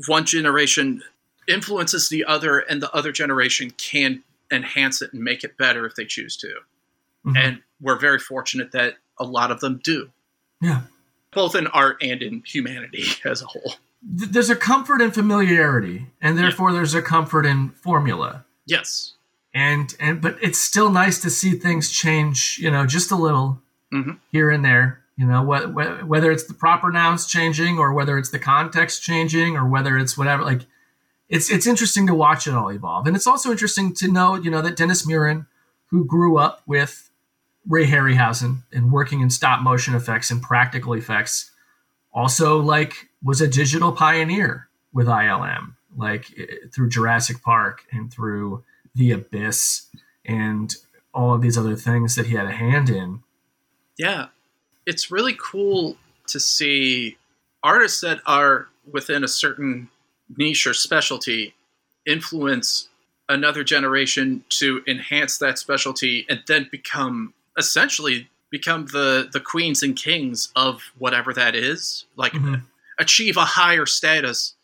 one 0.06 0.24
generation 0.24 1.02
influences 1.46 2.08
the 2.08 2.24
other, 2.24 2.58
and 2.60 2.80
the 2.82 2.90
other 2.92 3.10
generation 3.12 3.70
can 3.72 4.22
enhance 4.52 5.02
it 5.02 5.12
and 5.12 5.22
make 5.22 5.42
it 5.44 5.56
better 5.58 5.84
if 5.86 5.94
they 5.94 6.04
choose 6.04 6.36
to. 6.36 6.60
Mhm. 7.26 7.36
And 7.36 7.62
we're 7.80 7.98
very 7.98 8.18
fortunate 8.18 8.72
that 8.72 8.94
a 9.18 9.24
lot 9.24 9.50
of 9.50 9.60
them 9.60 9.80
do, 9.82 10.10
yeah. 10.60 10.82
both 11.32 11.54
in 11.54 11.66
art 11.68 11.96
and 12.02 12.22
in 12.22 12.42
humanity 12.46 13.04
as 13.24 13.42
a 13.42 13.46
whole. 13.46 13.74
There's 14.02 14.50
a 14.50 14.56
comfort 14.56 15.00
in 15.00 15.10
familiarity, 15.10 16.06
and 16.20 16.38
therefore 16.38 16.72
there's 16.72 16.94
a 16.94 17.02
comfort 17.02 17.44
in 17.46 17.70
formula. 17.70 18.44
Yes. 18.66 19.14
and 19.54 19.96
and 19.98 20.20
but 20.20 20.36
it's 20.42 20.58
still 20.58 20.90
nice 20.90 21.18
to 21.22 21.30
see 21.30 21.52
things 21.52 21.90
change 21.90 22.58
you 22.60 22.70
know 22.70 22.84
just 22.84 23.10
a 23.10 23.16
little 23.16 23.62
Mhm. 23.92 24.18
here 24.30 24.50
and 24.50 24.62
there 24.62 25.00
you 25.16 25.24
know 25.26 25.42
wh- 25.42 25.70
wh- 25.72 26.06
whether 26.06 26.30
it's 26.30 26.44
the 26.46 26.52
proper 26.52 26.90
nouns 26.92 27.26
changing 27.26 27.78
or 27.78 27.94
whether 27.94 28.18
it's 28.18 28.28
the 28.28 28.38
context 28.38 29.02
changing 29.02 29.56
or 29.56 29.66
whether 29.66 29.96
it's 29.96 30.18
whatever 30.18 30.42
like 30.44 30.66
it's 31.30 31.50
it's 31.50 31.66
interesting 31.66 32.06
to 32.06 32.14
watch 32.14 32.46
it 32.46 32.52
all 32.52 32.68
evolve 32.68 33.06
and 33.06 33.16
it's 33.16 33.26
also 33.26 33.50
interesting 33.50 33.94
to 33.94 34.06
know 34.12 34.34
you 34.34 34.50
know 34.50 34.60
that 34.60 34.76
dennis 34.76 35.06
muren 35.06 35.46
who 35.86 36.04
grew 36.04 36.36
up 36.36 36.60
with 36.66 37.07
ray 37.68 37.86
harryhausen 37.86 38.62
and 38.72 38.92
working 38.92 39.20
in 39.20 39.30
stop 39.30 39.62
motion 39.62 39.94
effects 39.94 40.30
and 40.30 40.42
practical 40.42 40.94
effects 40.94 41.50
also 42.12 42.58
like 42.58 43.08
was 43.22 43.40
a 43.40 43.48
digital 43.48 43.92
pioneer 43.92 44.68
with 44.92 45.06
ilm 45.06 45.74
like 45.96 46.26
eh, 46.38 46.46
through 46.72 46.88
jurassic 46.88 47.42
park 47.42 47.84
and 47.92 48.12
through 48.12 48.64
the 48.94 49.12
abyss 49.12 49.86
and 50.24 50.76
all 51.14 51.34
of 51.34 51.42
these 51.42 51.58
other 51.58 51.76
things 51.76 52.14
that 52.14 52.26
he 52.26 52.34
had 52.34 52.46
a 52.46 52.52
hand 52.52 52.88
in 52.90 53.20
Yeah. 53.98 54.26
It's 54.86 55.10
really 55.10 55.36
cool 55.38 55.96
to 56.28 56.40
see 56.40 57.18
artists 57.62 58.00
that 58.00 58.20
are 58.26 58.68
within 58.90 59.24
a 59.24 59.28
certain 59.28 59.90
niche 60.36 60.66
or 60.66 60.74
specialty 60.74 61.54
influence 62.06 62.88
another 63.28 63.62
generation 63.62 64.44
to 64.48 64.82
enhance 64.86 65.36
that 65.38 65.58
specialty 65.58 66.24
and 66.30 66.40
then 66.46 66.68
become 66.70 67.34
essentially 67.58 68.28
become 68.50 68.86
the 68.86 69.28
the 69.32 69.40
queens 69.40 69.82
and 69.82 69.96
kings 69.96 70.50
of 70.56 70.82
whatever 70.98 71.32
that 71.34 71.54
is. 71.54 72.06
Like 72.16 72.32
Mhm. 72.32 72.62
achieve 72.98 73.36
a 73.36 73.44
higher 73.44 73.86
status 73.86 74.54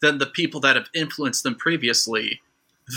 than 0.00 0.18
the 0.18 0.26
people 0.26 0.60
that 0.60 0.76
have 0.76 0.88
influenced 0.94 1.42
them 1.42 1.54
previously 1.54 2.40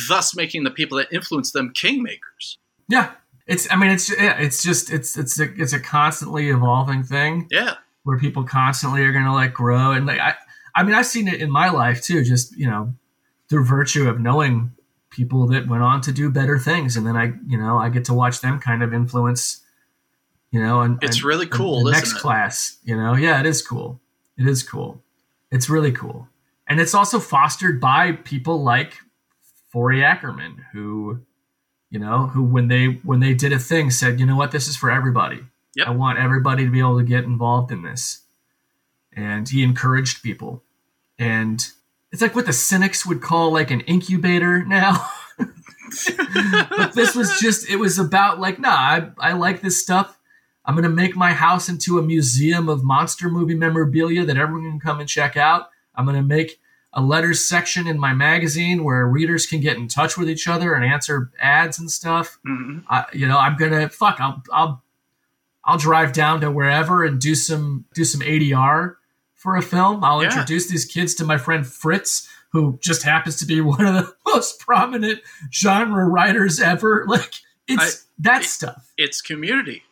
thus 0.07 0.35
making 0.35 0.63
the 0.63 0.71
people 0.71 0.97
that 0.97 1.07
influence 1.11 1.51
them 1.51 1.71
kingmakers. 1.73 2.57
Yeah. 2.89 3.11
It's 3.47 3.67
i 3.71 3.75
mean 3.75 3.91
it's 3.91 4.09
yeah, 4.09 4.37
it's 4.39 4.63
just 4.63 4.91
it's 4.91 5.15
it's 5.17 5.39
a, 5.39 5.43
it's 5.61 5.73
a 5.73 5.79
constantly 5.79 6.49
evolving 6.49 7.03
thing 7.03 7.47
yeah. 7.51 7.75
where 8.03 8.17
people 8.17 8.43
constantly 8.43 9.03
are 9.03 9.11
going 9.11 9.25
to 9.25 9.31
like 9.33 9.53
grow. 9.53 9.91
And 9.91 10.07
like 10.07 10.19
i 10.19 10.33
i 10.73 10.83
mean 10.83 10.95
i've 10.95 11.05
seen 11.05 11.27
it 11.27 11.39
in 11.41 11.51
my 11.51 11.69
life 11.69 12.01
too 12.01 12.23
just 12.23 12.57
you 12.57 12.67
know 12.67 12.93
through 13.47 13.63
virtue 13.63 14.09
of 14.09 14.19
knowing 14.19 14.71
people 15.15 15.47
that 15.47 15.67
went 15.67 15.81
on 15.81 16.01
to 16.01 16.11
do 16.11 16.29
better 16.29 16.59
things. 16.59 16.97
And 16.97 17.07
then 17.07 17.15
i 17.15 17.33
you 17.47 17.57
know 17.57 17.77
i 17.77 17.87
get 17.89 18.05
to 18.05 18.13
watch 18.13 18.41
them 18.41 18.59
kind 18.59 18.83
of 18.83 18.93
influence 18.93 19.61
you 20.51 20.61
know 20.61 20.81
and 20.81 21.01
It's 21.01 21.17
and- 21.17 21.25
really 21.25 21.47
cool, 21.47 21.83
next 21.85 22.13
it? 22.13 22.19
class 22.19 22.77
you 22.83 22.95
know? 22.95 23.15
Yeah 23.15 23.39
it 23.39 23.45
is 23.45 23.61
cool. 23.61 23.99
It 24.37 24.47
is 24.47 24.61
cool. 24.63 25.01
It's 25.51 25.69
really 25.69 25.91
cool. 25.93 26.27
And 26.67 26.79
it's 26.81 26.93
also 26.93 27.19
fostered 27.19 27.79
by 27.79 28.11
people 28.13 28.61
like 28.63 28.95
Forry 29.71 30.03
Ackerman 30.03 30.65
who 30.73 31.21
you 31.89 31.99
know 31.99 32.27
who 32.27 32.43
when 32.43 32.67
they 32.67 32.85
when 33.09 33.19
they 33.21 33.33
did 33.33 33.53
a 33.53 33.59
thing 33.59 33.89
said 33.91 34.19
you 34.19 34.25
know 34.25 34.35
what? 34.35 34.51
This 34.51 34.67
is 34.67 34.75
for 34.75 34.91
everybody. 34.91 35.39
Yep. 35.75 35.87
I 35.87 35.91
want 35.91 36.19
everybody 36.19 36.65
to 36.65 36.71
be 36.71 36.79
able 36.79 36.97
to 36.97 37.03
get 37.05 37.23
involved 37.25 37.71
in 37.71 37.81
this. 37.83 38.21
And 39.13 39.47
he 39.47 39.63
encouraged 39.63 40.23
people. 40.23 40.63
And 41.19 41.65
it's 42.15 42.21
like 42.21 42.33
what 42.33 42.45
the 42.45 42.53
cynics 42.53 43.05
would 43.05 43.21
call 43.21 43.51
like 43.51 43.71
an 43.71 43.81
incubator 43.81 44.63
now. 44.63 45.05
But 46.17 46.93
this 46.93 47.13
was 47.13 47.39
just 47.41 47.69
it 47.69 47.75
was 47.75 47.99
about 47.99 48.39
like 48.39 48.57
nah 48.57 48.69
I, 48.69 49.09
I 49.19 49.33
like 49.33 49.59
this 49.61 49.81
stuff. 49.81 50.17
I'm 50.63 50.75
gonna 50.75 50.87
make 50.87 51.17
my 51.17 51.33
house 51.33 51.67
into 51.67 51.99
a 51.99 52.01
museum 52.01 52.69
of 52.69 52.85
monster 52.85 53.29
movie 53.29 53.53
memorabilia 53.53 54.23
that 54.23 54.37
everyone 54.37 54.63
can 54.71 54.79
come 54.79 55.01
and 55.01 55.09
check 55.09 55.35
out. 55.35 55.69
I'm 55.93 56.05
gonna 56.05 56.23
make 56.23 56.57
a 56.93 57.01
letters 57.01 57.41
section 57.41 57.85
in 57.85 57.99
my 57.99 58.13
magazine 58.13 58.85
where 58.85 59.05
readers 59.05 59.45
can 59.45 59.59
get 59.59 59.75
in 59.75 59.89
touch 59.89 60.17
with 60.17 60.29
each 60.29 60.47
other 60.47 60.73
and 60.73 60.85
answer 60.85 61.31
ads 61.41 61.79
and 61.79 61.91
stuff. 61.91 62.39
Mhm. 62.47 62.85
I, 62.89 63.05
you 63.11 63.27
know 63.27 63.37
i'm 63.37 63.57
gonna 63.57 63.89
fuck 63.89 64.21
i'll 64.21 64.41
i'll 64.53 64.83
i'll 65.65 65.77
drive 65.77 66.13
down 66.13 66.39
to 66.41 66.49
wherever 66.49 67.03
and 67.03 67.19
do 67.19 67.35
some 67.35 67.83
do 67.93 68.05
some 68.05 68.21
adr 68.21 68.95
for 69.45 69.55
a 69.55 69.61
film 69.61 70.03
i'll 70.03 70.21
Yeah. 70.21 70.29
introduce 70.29 70.67
these 70.67 70.83
kids 70.85 71.13
to 71.15 71.23
my 71.23 71.37
friend 71.37 71.65
fritz 71.65 72.27
who 72.51 72.77
just 72.81 73.03
happens 73.03 73.37
to 73.37 73.45
be 73.45 73.61
one 73.75 73.85
of 73.85 73.93
the 73.93 74.13
most 74.25 74.59
prominent 74.59 75.21
genre 75.53 76.03
writers 76.05 76.59
ever 76.59 77.05
like 77.07 77.35
it's 77.67 78.05
that 78.19 78.41
it- 78.41 78.45
stuff 78.47 78.91
it's 78.97 79.21
community 79.21 79.83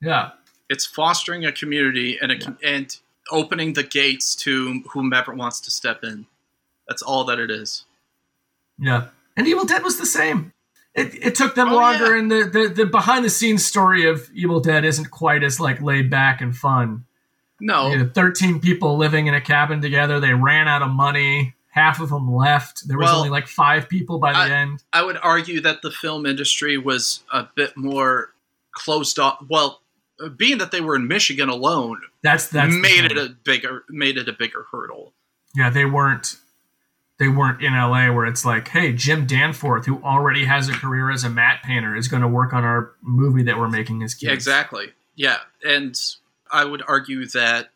yeah 0.00 0.30
it's 0.70 0.86
fostering 0.86 1.44
a 1.44 1.52
community 1.52 2.18
and 2.22 2.32
a, 2.32 2.38
com- 2.38 2.58
and 2.64 2.96
opening 3.30 3.74
the 3.74 3.82
gates 3.82 4.34
to 4.34 4.80
whomever 4.92 5.34
wants 5.34 5.60
to 5.60 5.70
step 5.70 6.02
in 6.02 6.24
that's 6.88 7.02
all 7.02 7.24
that 7.24 7.38
it 7.38 7.50
is 7.50 7.84
Yeah. 8.78 9.08
And 9.36 9.46
Evil 9.46 9.64
Dead 9.64 9.82
was 9.82 9.98
the 9.98 10.04
same. 10.06 10.52
It, 10.94 11.14
it 11.28 11.34
took 11.34 11.54
them 11.54 11.68
Oh, 11.70 11.76
longer, 11.76 12.12
yeah. 12.14 12.18
and 12.20 12.30
the, 12.30 12.44
the, 12.52 12.68
the 12.74 12.84
behind 12.86 13.24
the 13.24 13.30
scenes 13.30 13.64
story 13.64 14.04
of 14.06 14.28
Evil 14.34 14.60
Dead 14.60 14.84
isn't 14.84 15.10
quite 15.10 15.42
as 15.42 15.58
like 15.60 15.80
laid 15.80 16.10
back 16.10 16.40
and 16.42 16.54
fun. 16.54 17.04
No, 17.64 17.90
You 17.92 17.98
had 17.98 18.14
13 18.14 18.58
people 18.60 18.96
living 18.96 19.28
in 19.28 19.34
a 19.34 19.40
cabin 19.40 19.80
together. 19.80 20.18
They 20.18 20.34
ran 20.34 20.66
out 20.68 20.82
of 20.82 20.90
money. 20.90 21.54
Half 21.70 22.00
of 22.00 22.10
them 22.10 22.30
left. 22.34 22.86
There 22.88 22.98
was 22.98 23.06
Well, 23.06 23.18
only 23.18 23.30
like 23.30 23.46
five 23.46 23.88
people 23.88 24.18
by 24.18 24.32
the 24.32 24.38
I- 24.38 24.50
end. 24.50 24.82
I 24.92 25.02
would 25.02 25.16
argue 25.22 25.60
that 25.62 25.80
the 25.82 25.90
film 25.92 26.26
industry 26.26 26.76
was 26.76 27.20
a 27.32 27.44
bit 27.54 27.76
more 27.76 28.32
closed 28.72 29.18
off. 29.18 29.38
Well, 29.48 29.80
being 30.36 30.58
that 30.58 30.70
they 30.72 30.80
were 30.80 30.96
in 30.96 31.06
Michigan 31.08 31.48
alone 31.48 32.00
That's 32.22 32.46
that's 32.48 32.74
made 32.74 33.04
it 33.04 33.16
a 33.16 33.28
bigger 33.44 33.84
made 33.88 34.16
it 34.18 34.28
a 34.28 34.32
bigger 34.32 34.66
hurdle. 34.70 35.12
yeah. 35.54 35.70
They 35.70 35.84
weren't 35.84 36.36
they 37.18 37.28
weren't 37.28 37.62
in 37.62 37.72
LA 37.74 38.12
where 38.12 38.26
it's 38.26 38.44
like, 38.44 38.68
hey, 38.68 38.92
Jim 38.92 39.26
Danforth, 39.26 39.86
who 39.86 40.02
already 40.02 40.44
has 40.44 40.68
a 40.68 40.72
career 40.72 41.10
as 41.10 41.22
a 41.24 41.30
matte 41.30 41.62
painter, 41.62 41.94
is 41.96 42.08
going 42.08 42.22
to 42.22 42.28
work 42.28 42.52
on 42.52 42.64
our 42.64 42.92
movie 43.02 43.44
that 43.44 43.58
we're 43.58 43.68
making 43.68 44.02
as 44.02 44.14
kids. 44.14 44.32
Exactly. 44.32 44.92
Yeah, 45.14 45.38
and 45.64 45.96
I 46.52 46.64
would 46.64 46.82
argue 46.86 47.26
that 47.28 47.70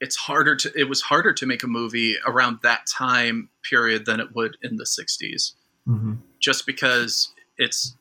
it's 0.00 0.16
harder 0.16 0.56
to 0.56 0.72
it 0.74 0.88
was 0.88 1.02
harder 1.02 1.32
to 1.32 1.46
make 1.46 1.62
a 1.62 1.66
movie 1.66 2.16
around 2.26 2.58
that 2.62 2.86
time 2.86 3.48
period 3.68 4.06
than 4.06 4.20
it 4.20 4.34
would 4.34 4.56
in 4.62 4.76
the 4.76 4.84
60s 4.84 5.52
hmm 5.86 6.14
just 6.40 6.64
because 6.64 7.34
it's 7.58 7.94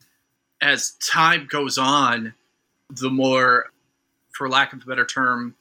as 0.62 0.92
time 0.92 1.46
goes 1.50 1.78
on 1.78 2.34
the 2.90 3.10
more 3.10 3.66
for 4.32 4.48
lack 4.48 4.72
of 4.72 4.82
a 4.82 4.86
better 4.86 5.06
term 5.06 5.56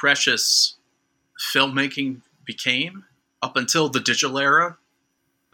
precious 0.00 0.74
filmmaking 1.54 2.20
became 2.44 3.04
up 3.40 3.56
until 3.56 3.88
the 3.88 4.00
digital 4.00 4.38
era 4.38 4.76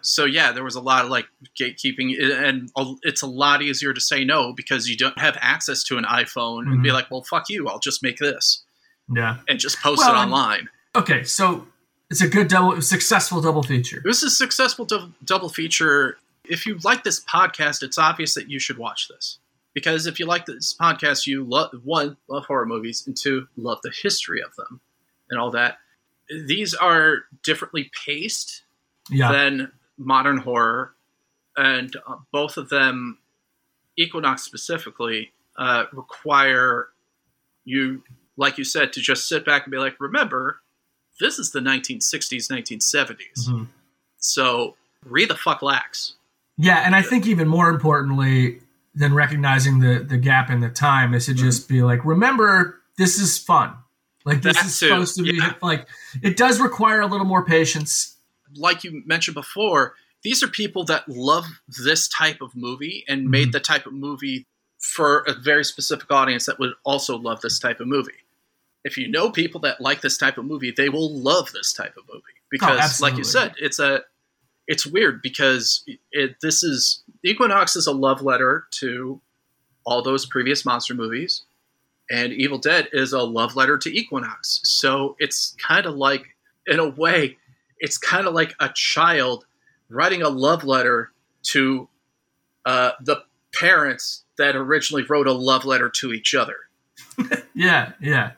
so 0.08 0.24
yeah 0.24 0.52
there 0.52 0.64
was 0.64 0.74
a 0.74 0.80
lot 0.80 1.04
of 1.04 1.10
like 1.10 1.26
gatekeeping 1.58 2.14
and 2.44 2.70
it's 3.02 3.22
a 3.22 3.26
lot 3.26 3.62
easier 3.62 3.92
to 3.92 4.00
say 4.00 4.24
no 4.24 4.52
because 4.52 4.88
you 4.88 4.96
don't 4.96 5.18
have 5.18 5.36
access 5.40 5.82
to 5.84 5.96
an 5.98 6.04
iphone 6.04 6.62
and 6.66 6.82
be 6.82 6.88
Mhm. 6.88 6.92
like 6.94 7.10
well 7.10 7.22
fuck 7.22 7.48
you 7.48 7.68
i'll 7.68 7.78
just 7.78 8.02
make 8.02 8.18
this 8.18 8.64
Yeah. 9.14 9.38
and 9.48 9.58
just 9.58 9.78
post 9.80 9.98
Well, 10.00 10.14
it 10.14 10.18
online 10.18 10.68
Okay, 10.96 11.22
so 11.22 11.66
it's 12.10 12.22
a 12.22 12.28
good 12.28 12.48
double, 12.48 12.80
successful 12.80 13.40
double 13.42 13.62
feature. 13.62 13.98
It 13.98 14.04
was 14.06 14.22
a 14.22 14.30
successful 14.30 14.86
dou- 14.86 15.12
double 15.22 15.50
feature. 15.50 16.16
If 16.44 16.64
you 16.66 16.78
like 16.82 17.04
this 17.04 17.22
podcast, 17.22 17.82
it's 17.82 17.98
obvious 17.98 18.32
that 18.34 18.48
you 18.48 18.58
should 18.58 18.78
watch 18.78 19.06
this. 19.08 19.38
Because 19.74 20.06
if 20.06 20.18
you 20.18 20.24
like 20.26 20.46
this 20.46 20.74
podcast, 20.80 21.26
you 21.26 21.44
love 21.44 21.70
one, 21.84 22.16
love 22.26 22.46
horror 22.46 22.64
movies, 22.64 23.04
and 23.06 23.14
two, 23.14 23.46
love 23.58 23.78
the 23.82 23.92
history 24.02 24.40
of 24.42 24.56
them 24.56 24.80
and 25.30 25.38
all 25.38 25.50
that. 25.50 25.78
These 26.30 26.72
are 26.74 27.24
differently 27.44 27.90
paced 28.04 28.62
Yeah. 29.10 29.30
than 29.30 29.70
modern 29.98 30.38
horror, 30.38 30.94
and 31.56 31.94
uh, 32.06 32.16
both 32.32 32.56
of 32.56 32.68
them, 32.68 33.18
Equinox 33.96 34.42
specifically, 34.42 35.32
uh, 35.58 35.84
require 35.92 36.88
you, 37.64 38.02
like 38.36 38.58
you 38.58 38.64
said, 38.64 38.92
to 38.94 39.00
just 39.00 39.28
sit 39.28 39.44
back 39.44 39.64
and 39.64 39.70
be 39.72 39.78
like, 39.78 39.96
remember, 40.00 40.60
this 41.20 41.38
is 41.38 41.50
the 41.50 41.58
1960s, 41.60 42.48
1970s. 42.48 43.48
Mhm. 43.48 43.66
So 44.18 44.76
read 45.04 45.28
the 45.30 45.36
fuck 45.36 45.62
lax. 45.62 46.14
Yeah, 46.56 46.78
and 46.78 46.94
I 46.94 47.02
think 47.02 47.26
even 47.26 47.48
more 47.48 47.68
importantly 47.70 48.60
than 48.94 49.14
recognizing 49.14 49.78
the 49.80 50.00
the 50.00 50.16
gap 50.16 50.50
in 50.50 50.60
the 50.60 50.68
time 50.68 51.14
is 51.14 51.26
to 51.26 51.32
Mm-hmm. 51.32 51.44
just 51.44 51.68
be 51.68 51.82
like, 51.82 52.04
remember, 52.04 52.80
this 52.96 53.18
is 53.18 53.38
fun. 53.38 53.74
Like 54.24 54.42
this 54.42 54.56
That 54.56 54.66
is 54.66 54.78
too, 54.78 54.88
supposed 54.88 55.16
to 55.16 55.22
be 55.22 55.36
yeah. 55.36 55.54
like 55.62 55.86
it 56.22 56.36
does 56.36 56.60
require 56.60 57.00
a 57.00 57.06
little 57.06 57.26
more 57.26 57.44
patience. 57.44 58.16
Like 58.56 58.84
you 58.84 59.02
mentioned 59.06 59.34
before, 59.34 59.94
these 60.22 60.42
are 60.42 60.48
people 60.48 60.84
that 60.84 61.08
love 61.08 61.44
this 61.84 62.08
type 62.08 62.40
of 62.40 62.56
movie 62.56 63.04
and 63.08 63.30
made 63.30 63.44
mm-hmm. 63.44 63.50
the 63.52 63.60
type 63.60 63.86
of 63.86 63.92
movie 63.92 64.46
for 64.78 65.20
a 65.26 65.34
very 65.34 65.64
specific 65.64 66.10
audience 66.10 66.46
that 66.46 66.58
would 66.58 66.72
also 66.84 67.16
love 67.16 67.40
this 67.40 67.58
type 67.58 67.80
of 67.80 67.86
movie. 67.86 68.12
If 68.84 68.96
you 68.96 69.08
know 69.08 69.30
people 69.30 69.60
that 69.62 69.80
like 69.80 70.00
this 70.00 70.16
type 70.16 70.38
of 70.38 70.44
movie, 70.44 70.70
they 70.70 70.88
will 70.88 71.10
love 71.10 71.52
this 71.52 71.72
type 71.72 71.96
of 71.96 72.04
movie 72.12 72.22
because, 72.50 73.00
like 73.00 73.16
you 73.16 73.24
said, 73.24 73.54
it's 73.58 73.78
a 73.78 74.02
it's 74.66 74.86
weird 74.86 75.20
because 75.20 75.84
it 76.12 76.36
this 76.40 76.62
is 76.62 77.02
Equinox 77.24 77.74
is 77.74 77.86
a 77.86 77.92
love 77.92 78.22
letter 78.22 78.66
to 78.72 79.20
all 79.84 80.02
those 80.02 80.26
previous 80.26 80.64
monster 80.64 80.94
movies, 80.94 81.42
and 82.10 82.32
Evil 82.32 82.58
Dead 82.58 82.88
is 82.92 83.12
a 83.12 83.22
love 83.22 83.56
letter 83.56 83.78
to 83.78 83.90
Equinox. 83.90 84.60
So 84.62 85.16
it's 85.18 85.56
kind 85.58 85.86
of 85.86 85.96
like, 85.96 86.36
in 86.66 86.78
a 86.78 86.88
way, 86.88 87.36
it's 87.80 87.98
kind 87.98 88.26
of 88.26 88.34
like 88.34 88.54
a 88.60 88.70
child 88.74 89.46
writing 89.88 90.22
a 90.22 90.28
love 90.28 90.64
letter 90.64 91.12
to 91.42 91.88
uh, 92.66 92.92
the 93.00 93.22
parents 93.54 94.24
that 94.36 94.54
originally 94.56 95.04
wrote 95.04 95.26
a 95.26 95.32
love 95.32 95.64
letter 95.64 95.88
to 95.88 96.12
each 96.12 96.34
other. 96.34 96.56
Yeah, 97.54 97.92
yeah. 98.00 98.32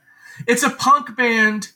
It's 0.47 0.63
a 0.63 0.71
punk 0.71 1.15
band 1.15 1.69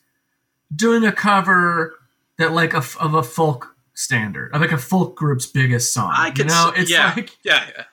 doing 0.74 1.04
a 1.04 1.12
cover 1.12 1.94
that 2.38 2.52
like 2.52 2.72
a, 2.72 2.82
of 2.98 3.12
a 3.12 3.22
folk 3.22 3.76
standard, 3.92 4.54
of 4.54 4.62
like 4.62 4.72
a 4.72 4.78
folk 4.78 5.14
group's 5.14 5.44
biggest 5.44 5.92
song. 5.92 6.10
I 6.14 6.28
you 6.28 6.32
could 6.32 6.48
know, 6.48 6.72
it's 6.74 6.90
yeah. 6.90 7.12
like 7.14 7.36
Yeah, 7.44 7.66
yeah. 7.76 7.84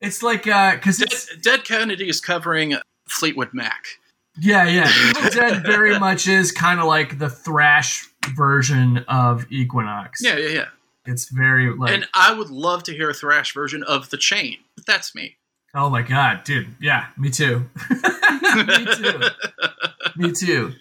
it's 0.00 0.22
like 0.22 0.46
uh 0.46 0.76
because 0.76 0.96
Dead, 0.96 1.08
it's 1.12 1.36
Dead 1.42 1.64
Kennedy 1.64 2.08
is 2.08 2.22
covering 2.22 2.76
Fleetwood 3.06 3.52
Mac. 3.52 3.84
yeah, 4.40 4.66
yeah. 4.66 4.90
Dead 5.30 5.62
very 5.62 5.98
much 5.98 6.26
is 6.26 6.52
kind 6.52 6.80
of 6.80 6.86
like 6.86 7.18
the 7.18 7.28
thrash 7.28 8.08
version 8.28 9.04
of 9.08 9.46
Equinox. 9.50 10.20
Yeah, 10.22 10.36
yeah, 10.36 10.48
yeah. 10.48 10.64
It's 11.06 11.28
very 11.28 11.72
like 11.74 11.92
and 11.92 12.06
I 12.14 12.34
would 12.34 12.50
love 12.50 12.82
to 12.84 12.92
hear 12.92 13.10
a 13.10 13.14
thrash 13.14 13.54
version 13.54 13.82
of 13.84 14.10
The 14.10 14.16
Chain. 14.16 14.58
But 14.74 14.86
that's 14.86 15.14
me. 15.14 15.36
oh 15.74 15.88
my 15.88 16.02
god, 16.02 16.44
dude. 16.44 16.68
Yeah, 16.80 17.06
me 17.16 17.30
too. 17.30 17.68
me 18.54 18.86
too. 18.94 19.20
Me 20.16 20.32
too. 20.32 20.72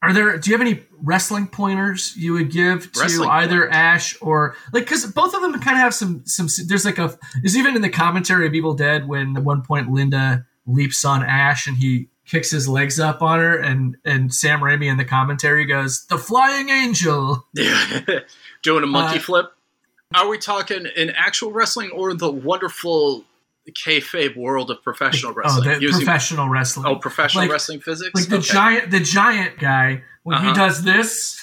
Are 0.00 0.12
there? 0.12 0.38
Do 0.38 0.50
you 0.50 0.56
have 0.56 0.64
any 0.64 0.82
wrestling 1.02 1.48
pointers 1.48 2.16
you 2.16 2.34
would 2.34 2.52
give 2.52 2.92
to 2.92 3.00
Wrestling 3.00 3.28
either 3.30 3.62
pointers? 3.62 3.74
Ash 3.74 4.16
or 4.20 4.54
like? 4.72 4.84
Because 4.84 5.06
both 5.06 5.34
of 5.34 5.40
them 5.40 5.52
kind 5.54 5.76
of 5.76 5.82
have 5.82 5.94
some 5.94 6.24
some. 6.26 6.46
There's 6.66 6.84
like 6.84 6.98
a. 6.98 7.18
There's 7.40 7.56
even 7.56 7.74
in 7.74 7.82
the 7.82 7.88
commentary 7.90 8.46
of 8.46 8.54
Evil 8.54 8.74
Dead 8.74 9.08
when 9.08 9.36
at 9.36 9.42
one 9.42 9.62
point 9.62 9.90
Linda 9.90 10.46
leaps 10.66 11.04
on 11.04 11.22
Ash 11.22 11.66
and 11.66 11.76
he 11.76 12.08
kicks 12.26 12.50
his 12.50 12.66
legs 12.68 12.98
up 12.98 13.20
on 13.22 13.38
her 13.38 13.56
and 13.58 13.96
and 14.04 14.32
Sam 14.34 14.60
Raimi 14.60 14.90
in 14.90 14.96
the 14.96 15.04
commentary 15.04 15.64
goes 15.66 16.06
the 16.06 16.18
flying 16.18 16.68
angel. 16.70 17.46
Doing 18.62 18.84
a 18.84 18.86
monkey 18.86 19.18
Uh, 19.18 19.22
flip. 19.22 19.52
Are 20.14 20.28
we 20.28 20.38
talking 20.38 20.86
in 20.96 21.10
actual 21.10 21.52
wrestling 21.52 21.90
or 21.90 22.14
the 22.14 22.30
wonderful 22.30 23.24
kayfabe 23.70 24.36
world 24.36 24.70
of 24.70 24.82
professional 24.82 25.32
Oh, 25.32 25.34
wrestling? 25.34 25.80
the 25.80 25.88
professional 25.90 26.48
wrestling. 26.48 26.86
oh, 26.86 26.96
professional 26.96 27.44
like- 27.44 27.50
wrestling 27.50 27.80
physics? 27.80 28.12
like 28.14 28.28
the 28.28 28.36
Okay. 28.36 28.46
giant 28.52 28.90
the 28.90 29.00
giant 29.00 29.58
guy 29.58 30.02
when 30.22 30.40
he 30.40 30.48
Uh-huh. 30.48 30.54
does 30.66 30.82
this. 30.84 31.40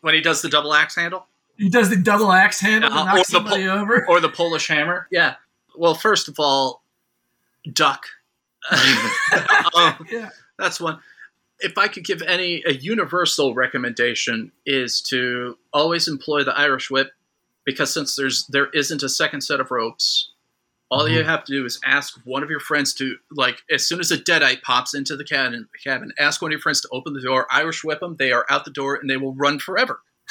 When 0.00 0.14
he 0.14 0.20
does 0.20 0.42
the 0.42 0.48
double 0.48 0.74
axe 0.74 0.94
handle? 0.94 1.26
He 1.56 1.68
does 1.68 1.90
the 1.90 1.96
double 1.96 2.30
axe 2.30 2.60
handle 2.60 2.88
Uh-huh, 2.90 3.00
and 3.00 3.06
knocks 3.08 3.20
or 3.20 3.24
the 3.24 3.30
somebody 3.38 3.66
over. 3.68 4.06
Or 4.08 4.20
the 4.20 4.28
Polish 4.28 4.68
hammer? 4.68 5.08
Yeah. 5.10 5.34
Well, 5.76 5.94
first 5.96 6.28
of 6.28 6.36
all, 6.38 6.82
duck. 7.72 8.06
Um, 9.74 10.06
yeah. 10.10 10.30
That's 10.58 10.80
one. 10.80 10.98
If 11.60 11.76
I 11.78 11.88
could 11.88 12.04
give 12.04 12.22
any 12.22 12.62
a 12.66 12.72
universal 12.72 13.54
recommendation 13.54 14.50
is 14.66 15.00
to 15.02 15.56
always 15.72 16.08
employ 16.08 16.42
the 16.44 16.56
Irish 16.58 16.90
whip 16.90 17.10
because 17.64 17.92
since 17.92 18.16
there's 18.16 18.46
there 18.46 18.68
isn't 18.70 19.02
a 19.02 19.08
second 19.08 19.42
set 19.42 19.60
of 19.60 19.70
ropes, 19.70 20.30
all 20.90 21.06
you 21.08 21.20
Mhm. 21.20 21.26
have 21.26 21.44
to 21.44 21.52
do 21.52 21.64
is 21.66 21.78
ask 21.84 22.18
one 22.24 22.42
of 22.42 22.50
your 22.50 22.60
friends 22.60 22.94
to 22.94 23.16
like 23.30 23.62
as 23.70 23.86
soon 23.86 24.00
as 24.00 24.10
a 24.10 24.16
deadite 24.18 24.62
pops 24.62 24.94
into 24.94 25.16
the 25.16 25.24
cabin, 25.24 25.68
cabin, 25.84 26.12
ask 26.18 26.40
one 26.42 26.50
of 26.50 26.52
your 26.52 26.60
friends 26.60 26.80
to 26.80 26.88
open 26.90 27.12
the 27.12 27.20
door, 27.20 27.46
Irish 27.50 27.84
whip 27.84 28.00
them, 28.00 28.16
they 28.18 28.32
are 28.32 28.46
out 28.50 28.64
the 28.64 28.70
door 28.70 28.94
and 28.96 29.08
they 29.10 29.16
will 29.18 29.34
run 29.34 29.58
forever 29.58 30.00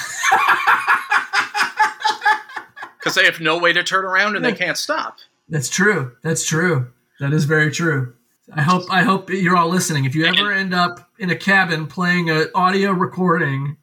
because 3.00 3.16
they 3.16 3.26
have 3.26 3.40
no 3.40 3.58
way 3.58 3.72
to 3.74 3.84
turn 3.84 4.04
around 4.06 4.36
and 4.36 4.44
they 4.44 4.54
can't 4.54 4.78
stop. 4.78 5.18
That's 5.48 5.70
true. 5.70 6.16
That's 6.24 6.46
true. 6.46 6.92
That 7.20 7.34
is 7.34 7.46
very 7.46 7.72
true. 7.72 8.14
I 8.54 8.62
hope 8.62 8.84
I 8.90 9.04
hope 9.04 9.30
you're 9.30 9.58
all 9.58 9.70
listening. 9.70 10.06
If 10.06 10.16
you 10.16 10.26
ever 10.26 10.52
end 10.52 10.74
up 10.74 11.10
in 11.20 11.30
a 11.30 11.36
cabin 11.36 11.88
playing 11.88 12.30
an 12.30 12.48
audio 12.56 12.92
recording 12.92 13.78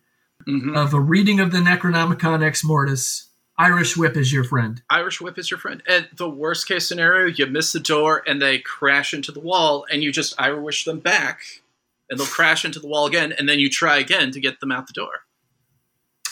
Mhm. 0.49 0.74
of 0.77 0.95
a 0.95 1.01
reading 1.01 1.41
of 1.41 1.53
the 1.53 1.59
Necronomicon 1.59 2.43
Ex 2.43 2.65
Mortis, 2.65 3.28
Irish 3.59 3.97
Whip 3.97 4.16
is 4.16 4.32
your 4.32 4.45
friend. 4.45 4.82
Irish 4.91 5.20
whip 5.20 5.39
is 5.39 5.51
your 5.51 5.59
friend. 5.59 5.82
And 5.86 6.09
the 6.16 6.28
worst 6.28 6.66
case 6.66 6.89
scenario, 6.89 7.27
you 7.27 7.47
miss 7.47 7.73
the 7.73 7.81
door 7.81 8.23
and 8.27 8.43
they 8.43 8.59
crash 8.59 9.15
into 9.15 9.32
the 9.32 9.41
wall, 9.41 9.86
and 9.91 10.03
you 10.03 10.11
just 10.12 10.35
Irish 10.39 10.85
them 10.85 10.99
back, 10.99 11.62
and 12.11 12.19
they'll 12.19 12.27
crash 12.27 12.65
into 12.65 12.81
the 12.81 12.89
wall 12.89 13.07
again, 13.07 13.32
and 13.32 13.49
then 13.49 13.59
you 13.59 13.70
try 13.70 13.99
again 13.99 14.31
to 14.32 14.41
get 14.41 14.61
them 14.61 14.73
out 14.73 14.86
the 14.86 14.93
door. 14.93 15.24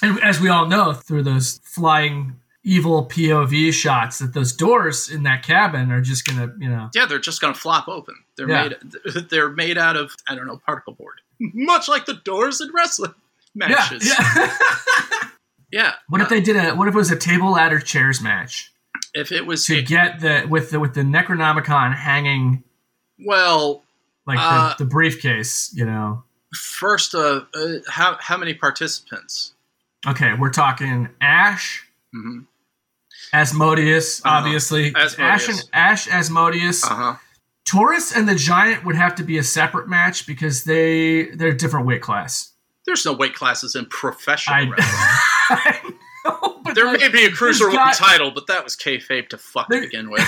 And 0.03 0.19
as 0.21 0.41
we 0.41 0.49
all 0.49 0.67
know, 0.67 0.93
through 0.93 1.23
those 1.23 1.61
flying 1.65 2.41
evil 2.65 3.07
POV 3.07 3.73
shots, 3.73 4.19
that 4.21 4.35
those 4.35 4.53
doors 4.53 5.11
in 5.11 5.25
that 5.25 5.43
cabin 5.43 5.91
are 5.91 6.01
just 6.01 6.25
gonna, 6.27 6.53
you 6.59 6.69
know, 6.69 6.91
Yeah, 6.95 7.07
they're 7.07 7.19
just 7.19 7.41
gonna 7.41 7.55
flop 7.55 7.89
open. 7.89 8.15
They're 8.37 8.49
Yeah. 8.49 8.69
made. 8.69 8.77
They're 9.31 9.51
made 9.51 9.79
out 9.79 9.97
of 9.97 10.15
I 10.29 10.35
don't 10.35 10.47
know 10.47 10.61
particle 10.65 10.95
board, 10.95 11.21
much 11.41 11.89
like 11.89 12.07
the 12.07 12.15
doors 12.15 12.61
in 12.61 12.71
wrestling 12.73 13.15
matches. 13.55 14.07
yeah. 14.09 14.57
Yeah. 15.73 15.93
what 16.09 16.21
if 16.21 16.29
they 16.29 16.43
did 16.43 16.57
a? 16.57 16.75
What 16.77 16.87
if 16.89 16.95
it 16.95 16.99
was 16.99 17.11
a 17.11 17.17
table 17.17 17.53
ladder 17.53 17.81
chairs 17.81 18.21
match 18.21 18.71
If 19.15 19.33
it 19.33 19.47
was 19.47 19.65
to 19.67 19.81
get 19.83 20.21
the 20.21 20.47
with 20.49 20.71
the 20.71 20.79
with 20.79 20.93
the 20.95 21.01
Necronomicon 21.01 21.95
hanging 21.97 22.63
well, 23.25 23.83
like 24.27 24.39
Uh, 24.39 24.75
the, 24.77 24.85
the 24.85 24.91
briefcase, 24.91 25.73
you 25.75 25.87
know? 25.87 26.25
First, 26.55 27.15
uh, 27.15 27.43
uh, 27.55 27.69
how 27.89 28.19
how 28.21 28.37
many 28.37 28.53
participants? 28.53 29.55
Okay, 30.07 30.35
we're 30.35 30.51
talking 30.51 31.09
Ash, 31.23 31.87
hmm 32.13 32.41
Asmodeus, 33.33 34.25
Uh-huh. 34.25 34.39
obviously. 34.39 34.93
Ash 34.95 35.19
Asmodeus. 35.19 35.49
and 35.61 35.69
Ash, 35.73 36.09
Asmodeus. 36.09 36.85
Uh 36.85 36.95
huh. 36.95 37.15
Taurus 37.65 38.15
and 38.15 38.29
the 38.29 38.35
Giant 38.35 38.85
would 38.85 38.97
have 38.97 39.15
to 39.17 39.23
be 39.25 39.39
a 39.39 39.43
separate 39.43 39.89
match 39.89 40.27
because 40.27 40.65
they 40.65 41.27
they're 41.35 41.49
a 41.51 41.57
different 41.57 41.87
weight 41.87 42.03
class. 42.03 42.53
There's 42.87 43.05
no 43.07 43.13
weight 43.13 43.35
classes 43.35 43.75
in 43.77 43.87
professional 43.87 44.57
I, 44.57 44.69
wrestling. 44.69 45.99
Know, 46.25 46.61
but 46.63 46.77
There 46.77 46.85
like, 46.87 47.01
may 47.01 47.09
be 47.09 47.25
a 47.25 47.31
cruiserweight 47.31 47.73
got- 47.73 47.95
title, 47.95 48.31
but 48.31 48.47
that 48.47 48.63
was 48.63 48.77
kayfabe 48.77 49.29
to 49.31 49.39
fuck 49.39 49.67
to 49.69 49.73
There- 49.75 49.81
begin 49.81 50.09
with. 50.09 50.23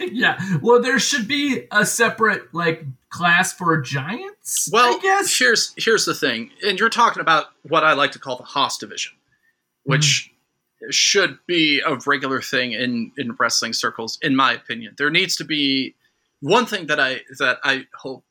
yeah. 0.00 0.40
Well, 0.60 0.82
there 0.82 0.98
should 0.98 1.28
be 1.28 1.68
a 1.70 1.86
separate 1.86 2.52
like 2.52 2.84
class 3.10 3.52
for 3.52 3.80
giants. 3.80 4.68
Well, 4.72 4.96
I 4.96 4.98
guess. 5.00 5.38
here's 5.38 5.72
here's 5.76 6.04
the 6.04 6.14
thing, 6.14 6.50
and 6.66 6.80
you're 6.80 6.88
talking 6.90 7.20
about 7.20 7.46
what 7.62 7.84
I 7.84 7.92
like 7.92 8.10
to 8.12 8.18
call 8.18 8.36
the 8.38 8.42
Hoss 8.42 8.76
division, 8.78 9.12
which 9.84 10.04
Mm-hmm. 10.26 10.33
Should 10.90 11.38
be 11.46 11.80
a 11.86 11.96
regular 12.06 12.40
thing 12.40 12.72
in 12.72 13.12
in 13.16 13.32
wrestling 13.38 13.72
circles, 13.72 14.18
in 14.22 14.34
my 14.36 14.52
opinion. 14.52 14.94
There 14.98 15.10
needs 15.10 15.36
to 15.36 15.44
be 15.44 15.94
one 16.40 16.66
thing 16.66 16.86
that 16.88 17.00
I 17.00 17.20
that 17.38 17.58
I 17.64 17.86
hope 17.94 18.24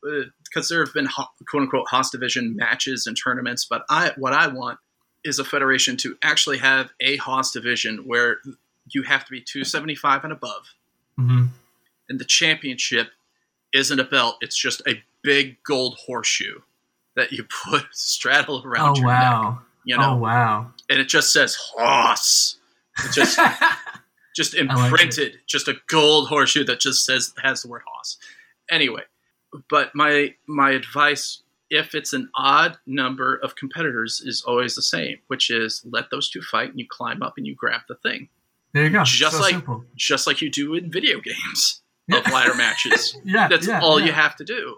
because 0.43 0.69
there 0.69 0.83
have 0.85 0.93
been 0.93 1.05
ho- 1.07 1.29
quote 1.49 1.63
unquote 1.63 1.87
Hoss 1.89 2.09
division 2.11 2.55
matches 2.55 3.07
and 3.07 3.17
tournaments, 3.21 3.65
but 3.65 3.83
I 3.89 4.11
what 4.17 4.33
I 4.33 4.47
want 4.47 4.79
is 5.23 5.39
a 5.39 5.43
federation 5.45 5.95
to 5.97 6.17
actually 6.21 6.57
have 6.59 6.91
a 6.99 7.15
Hoss 7.17 7.51
division 7.51 7.99
where 8.05 8.37
you 8.89 9.03
have 9.03 9.23
to 9.25 9.31
be 9.31 9.39
275 9.39 10.25
and 10.25 10.33
above 10.33 10.73
Mhm. 11.17 11.47
and 12.09 12.19
the 12.19 12.25
championship 12.25 13.11
isn't 13.73 13.99
a 13.99 14.03
belt 14.03 14.35
it's 14.41 14.57
just 14.57 14.81
a 14.85 15.01
big 15.21 15.57
gold 15.63 15.97
horseshoe 16.05 16.59
that 17.15 17.31
you 17.31 17.45
put 17.69 17.85
straddle 17.93 18.61
around 18.65 18.97
Oh 18.97 19.01
your 19.01 19.07
neck 19.07 19.21
wow. 19.31 19.61
You 19.85 19.95
oh, 19.97 19.99
know 20.01 20.11
Oh 20.13 20.15
wow. 20.17 20.71
and 20.89 20.99
it 20.99 21.07
just 21.09 21.31
says 21.33 21.55
Hoss 21.55 22.57
it 23.03 23.11
just 23.11 23.39
just 24.35 24.53
like 24.57 24.61
imprinted 24.69 25.37
just 25.47 25.67
a 25.67 25.75
gold 25.87 26.27
horseshoe 26.29 26.63
that 26.65 26.79
just 26.79 27.05
says 27.05 27.33
has 27.43 27.61
the 27.63 27.67
word 27.69 27.81
Hoss 27.87 28.17
anyway 28.69 29.01
but 29.69 29.93
my 29.95 30.33
my 30.47 30.71
advice 30.71 31.41
if 31.69 31.95
it's 31.95 32.13
an 32.13 32.29
odd 32.35 32.77
number 32.85 33.35
of 33.37 33.55
competitors 33.55 34.21
is 34.25 34.43
always 34.47 34.75
the 34.75 34.81
same 34.81 35.17
which 35.27 35.49
is 35.49 35.81
let 35.89 36.09
those 36.11 36.29
two 36.29 36.41
fight 36.41 36.69
and 36.69 36.79
you 36.79 36.85
climb 36.89 37.21
up 37.23 37.33
and 37.37 37.45
you 37.47 37.55
grab 37.55 37.81
the 37.87 37.95
thing 37.95 38.29
there 38.73 38.85
you 38.85 38.89
go. 38.89 39.03
Just 39.03 39.35
so 39.35 39.41
like- 39.41 39.51
simple. 39.51 39.85
just 39.95 40.25
like 40.25 40.41
you 40.41 40.49
do 40.49 40.73
in 40.73 40.91
video 40.91 41.19
games 41.21 41.81
Yeah. 42.07 42.17
of 42.17 42.25
ladder 42.31 42.55
matches 42.55 43.15
Yeah. 43.23 43.47
That's 43.47 43.67
yeah, 43.67 43.81
all 43.81 43.99
yeah. 43.99 44.07
you 44.07 44.11
have 44.13 44.35
to 44.37 44.43
do. 44.43 44.77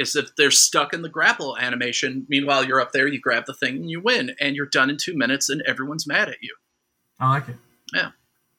Is 0.00 0.16
if 0.16 0.34
they're 0.36 0.50
stuck 0.50 0.94
in 0.94 1.02
the 1.02 1.08
grapple 1.08 1.58
animation, 1.58 2.26
meanwhile 2.28 2.64
you're 2.64 2.80
up 2.80 2.92
there, 2.92 3.06
you 3.06 3.20
grab 3.20 3.44
the 3.46 3.54
thing 3.54 3.76
and 3.76 3.90
you 3.90 4.00
win, 4.00 4.34
and 4.40 4.56
you're 4.56 4.66
done 4.66 4.88
in 4.88 4.96
two 4.96 5.16
minutes, 5.16 5.48
and 5.48 5.62
everyone's 5.66 6.06
mad 6.06 6.28
at 6.28 6.42
you. 6.42 6.54
I 7.18 7.30
like 7.30 7.48
it. 7.48 7.56
Yeah. 7.92 8.10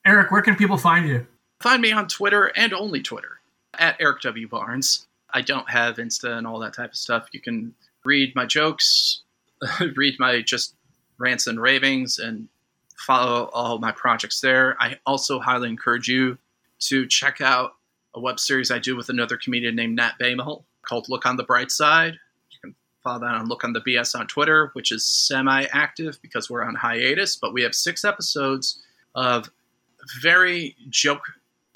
Eric, 0.06 0.30
where 0.30 0.42
can 0.42 0.56
people 0.56 0.76
find 0.76 1.08
you? 1.08 1.26
Find 1.60 1.82
me 1.82 1.92
on 1.92 2.08
Twitter 2.08 2.52
and 2.56 2.72
only 2.72 3.02
Twitter 3.02 3.40
at 3.78 3.96
Eric 3.98 4.20
W 4.22 4.48
Barnes. 4.48 5.06
I 5.30 5.40
don't 5.40 5.68
have 5.70 5.96
Insta 5.96 6.36
and 6.36 6.46
all 6.46 6.58
that 6.60 6.74
type 6.74 6.90
of 6.90 6.96
stuff. 6.96 7.28
You 7.32 7.40
can 7.40 7.74
read 8.04 8.34
my 8.34 8.46
jokes, 8.46 9.22
read 9.96 10.14
my 10.18 10.42
just 10.42 10.74
rants 11.18 11.46
and 11.46 11.60
ravings, 11.60 12.18
and 12.18 12.48
follow 12.96 13.50
all 13.52 13.78
my 13.78 13.92
projects 13.92 14.40
there. 14.40 14.76
I 14.80 14.98
also 15.06 15.40
highly 15.40 15.68
encourage 15.68 16.08
you 16.08 16.38
to 16.80 17.06
check 17.06 17.40
out 17.40 17.74
a 18.14 18.20
web 18.20 18.38
series 18.38 18.70
I 18.70 18.78
do 18.78 18.96
with 18.96 19.08
another 19.08 19.36
comedian 19.36 19.74
named 19.74 19.96
Nat 19.96 20.12
Baymel 20.20 20.64
called 20.82 21.08
Look 21.08 21.26
on 21.26 21.36
the 21.36 21.44
Bright 21.44 21.70
Side. 21.70 22.14
You 22.50 22.58
can 22.60 22.74
follow 23.02 23.20
that 23.20 23.34
on 23.34 23.46
Look 23.46 23.64
on 23.64 23.72
the 23.72 23.80
BS 23.80 24.18
on 24.18 24.26
Twitter, 24.26 24.70
which 24.74 24.92
is 24.92 25.04
semi 25.04 25.64
active 25.72 26.18
because 26.22 26.50
we're 26.50 26.64
on 26.64 26.74
hiatus, 26.74 27.36
but 27.36 27.52
we 27.52 27.62
have 27.62 27.74
six 27.74 28.04
episodes 28.04 28.82
of 29.14 29.50
very 30.20 30.76
joke 30.90 31.24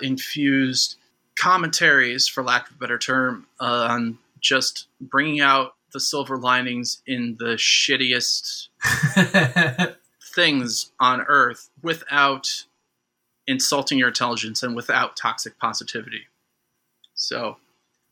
infused 0.00 0.96
commentaries, 1.36 2.26
for 2.26 2.42
lack 2.42 2.68
of 2.68 2.76
a 2.76 2.78
better 2.78 2.98
term, 2.98 3.46
on 3.60 4.18
just 4.40 4.86
bringing 5.00 5.40
out 5.40 5.74
the 5.92 6.00
silver 6.00 6.36
linings 6.36 7.02
in 7.06 7.36
the 7.38 7.54
shittiest 7.56 8.68
things 10.34 10.92
on 11.00 11.22
earth 11.22 11.70
without 11.82 12.64
insulting 13.46 13.98
your 13.98 14.08
intelligence 14.08 14.62
and 14.62 14.74
without 14.74 15.16
toxic 15.16 15.58
positivity. 15.58 16.26
So, 17.14 17.56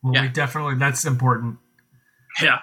well, 0.05 0.13
Yeah. 0.13 0.21
we 0.21 0.27
definitely 0.29 0.75
that's 0.75 1.03
important. 1.05 1.57
yeah. 2.41 2.59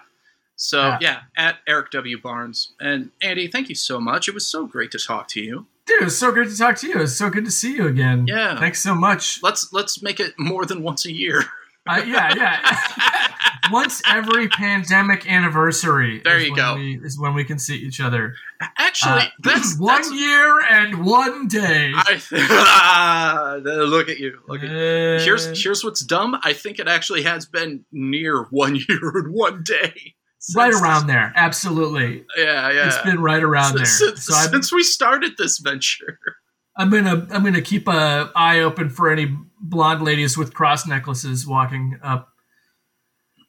So, 0.56 0.80
Yeah. 0.80 0.98
yeah. 1.00 1.20
at 1.36 1.56
Eric 1.66 1.90
W. 1.90 2.20
Barnes. 2.20 2.72
And 2.80 3.10
Andy, 3.20 3.48
thank 3.48 3.68
you 3.68 3.74
so 3.74 3.98
much. 4.00 4.28
It 4.28 4.34
was 4.34 4.46
so 4.46 4.64
great 4.66 4.92
to 4.92 4.98
talk 4.98 5.26
to 5.28 5.40
you. 5.40 5.66
Dude, 5.86 6.02
it's 6.04 6.14
so 6.16 6.30
great 6.30 6.48
to 6.50 6.56
talk 6.56 6.76
to 6.78 6.86
you. 6.86 7.00
It's 7.00 7.14
so 7.16 7.28
good 7.30 7.44
to 7.44 7.50
see 7.50 7.74
you 7.74 7.88
again. 7.88 8.26
Yeah. 8.28 8.58
Thanks 8.60 8.80
so 8.80 8.94
much. 8.94 9.42
Let's 9.42 9.72
let's 9.72 10.00
make 10.02 10.20
it 10.20 10.34
more 10.38 10.64
than 10.64 10.82
once 10.82 11.04
a 11.04 11.12
year. 11.12 11.44
Uh, 11.84 12.00
yeah, 12.06 12.32
yeah. 12.36 13.28
Once 13.70 14.02
every 14.06 14.48
pandemic 14.48 15.26
anniversary. 15.30 16.20
There 16.24 16.36
is 16.38 16.44
you 16.46 16.52
when 16.52 16.56
go. 16.60 16.74
We, 16.74 17.00
is 17.02 17.18
when 17.18 17.34
we 17.34 17.44
can 17.44 17.58
see 17.58 17.76
each 17.76 18.00
other. 18.00 18.34
Actually, 18.78 19.22
Uh, 19.22 19.28
that's 19.40 19.76
one 19.78 19.94
that's, 20.02 20.12
year 20.12 20.60
and 20.60 21.04
one 21.04 21.48
day. 21.48 21.92
I 21.94 22.20
th- 22.20 23.88
look 23.88 24.08
at 24.08 24.18
you. 24.18 24.38
Look 24.48 24.62
at 24.62 24.68
you. 24.70 24.76
Uh, 24.76 25.20
Here's 25.20 25.62
here's 25.62 25.84
what's 25.84 26.04
dumb. 26.04 26.38
I 26.42 26.52
think 26.52 26.78
it 26.78 26.88
actually 26.88 27.22
has 27.22 27.46
been 27.46 27.84
near 27.92 28.42
one 28.50 28.74
year 28.76 29.00
and 29.14 29.32
one 29.32 29.62
day. 29.64 30.14
right 30.54 30.72
since- 30.72 30.82
around 30.82 31.06
there. 31.06 31.32
Absolutely. 31.36 32.24
Yeah, 32.36 32.70
yeah. 32.72 32.86
It's 32.88 33.02
been 33.02 33.20
right 33.20 33.42
around 33.42 33.76
there. 33.76 33.84
since, 33.86 34.24
So 34.26 34.34
since 34.50 34.72
we 34.72 34.82
started 34.82 35.32
this 35.38 35.58
venture. 35.58 36.18
I'm 36.76 36.88
gonna 36.90 37.26
I'm 37.30 37.44
gonna 37.44 37.60
keep 37.62 37.86
a 37.86 38.30
eye 38.34 38.60
open 38.60 38.88
for 38.88 39.10
any 39.10 39.36
blonde 39.60 40.02
ladies 40.02 40.38
with 40.38 40.54
cross 40.54 40.86
necklaces 40.86 41.46
walking 41.46 41.98
up. 42.02 42.31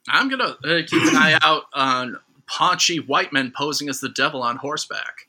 I'm 0.09 0.29
gonna 0.29 0.55
uh, 0.65 0.81
keep 0.87 1.01
an 1.03 1.15
eye 1.15 1.37
out 1.41 1.63
on 1.73 2.17
paunchy 2.47 2.99
white 2.99 3.31
men 3.31 3.51
posing 3.55 3.87
as 3.89 3.99
the 3.99 4.09
devil 4.09 4.43
on 4.43 4.57
horseback. 4.57 5.27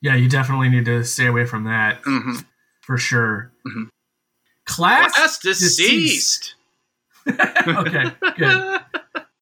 Yeah, 0.00 0.14
you 0.16 0.28
definitely 0.28 0.68
need 0.68 0.84
to 0.86 1.04
stay 1.04 1.26
away 1.26 1.44
from 1.44 1.64
that 1.64 2.02
Mm-hmm. 2.02 2.36
for 2.80 2.98
sure. 2.98 3.50
Mhm. 3.66 3.88
Class 4.64 5.14
Class 5.14 5.38
deceased. 5.38 5.78
deceased. 5.78 6.54
okay, 7.68 8.04
good. 8.36 8.80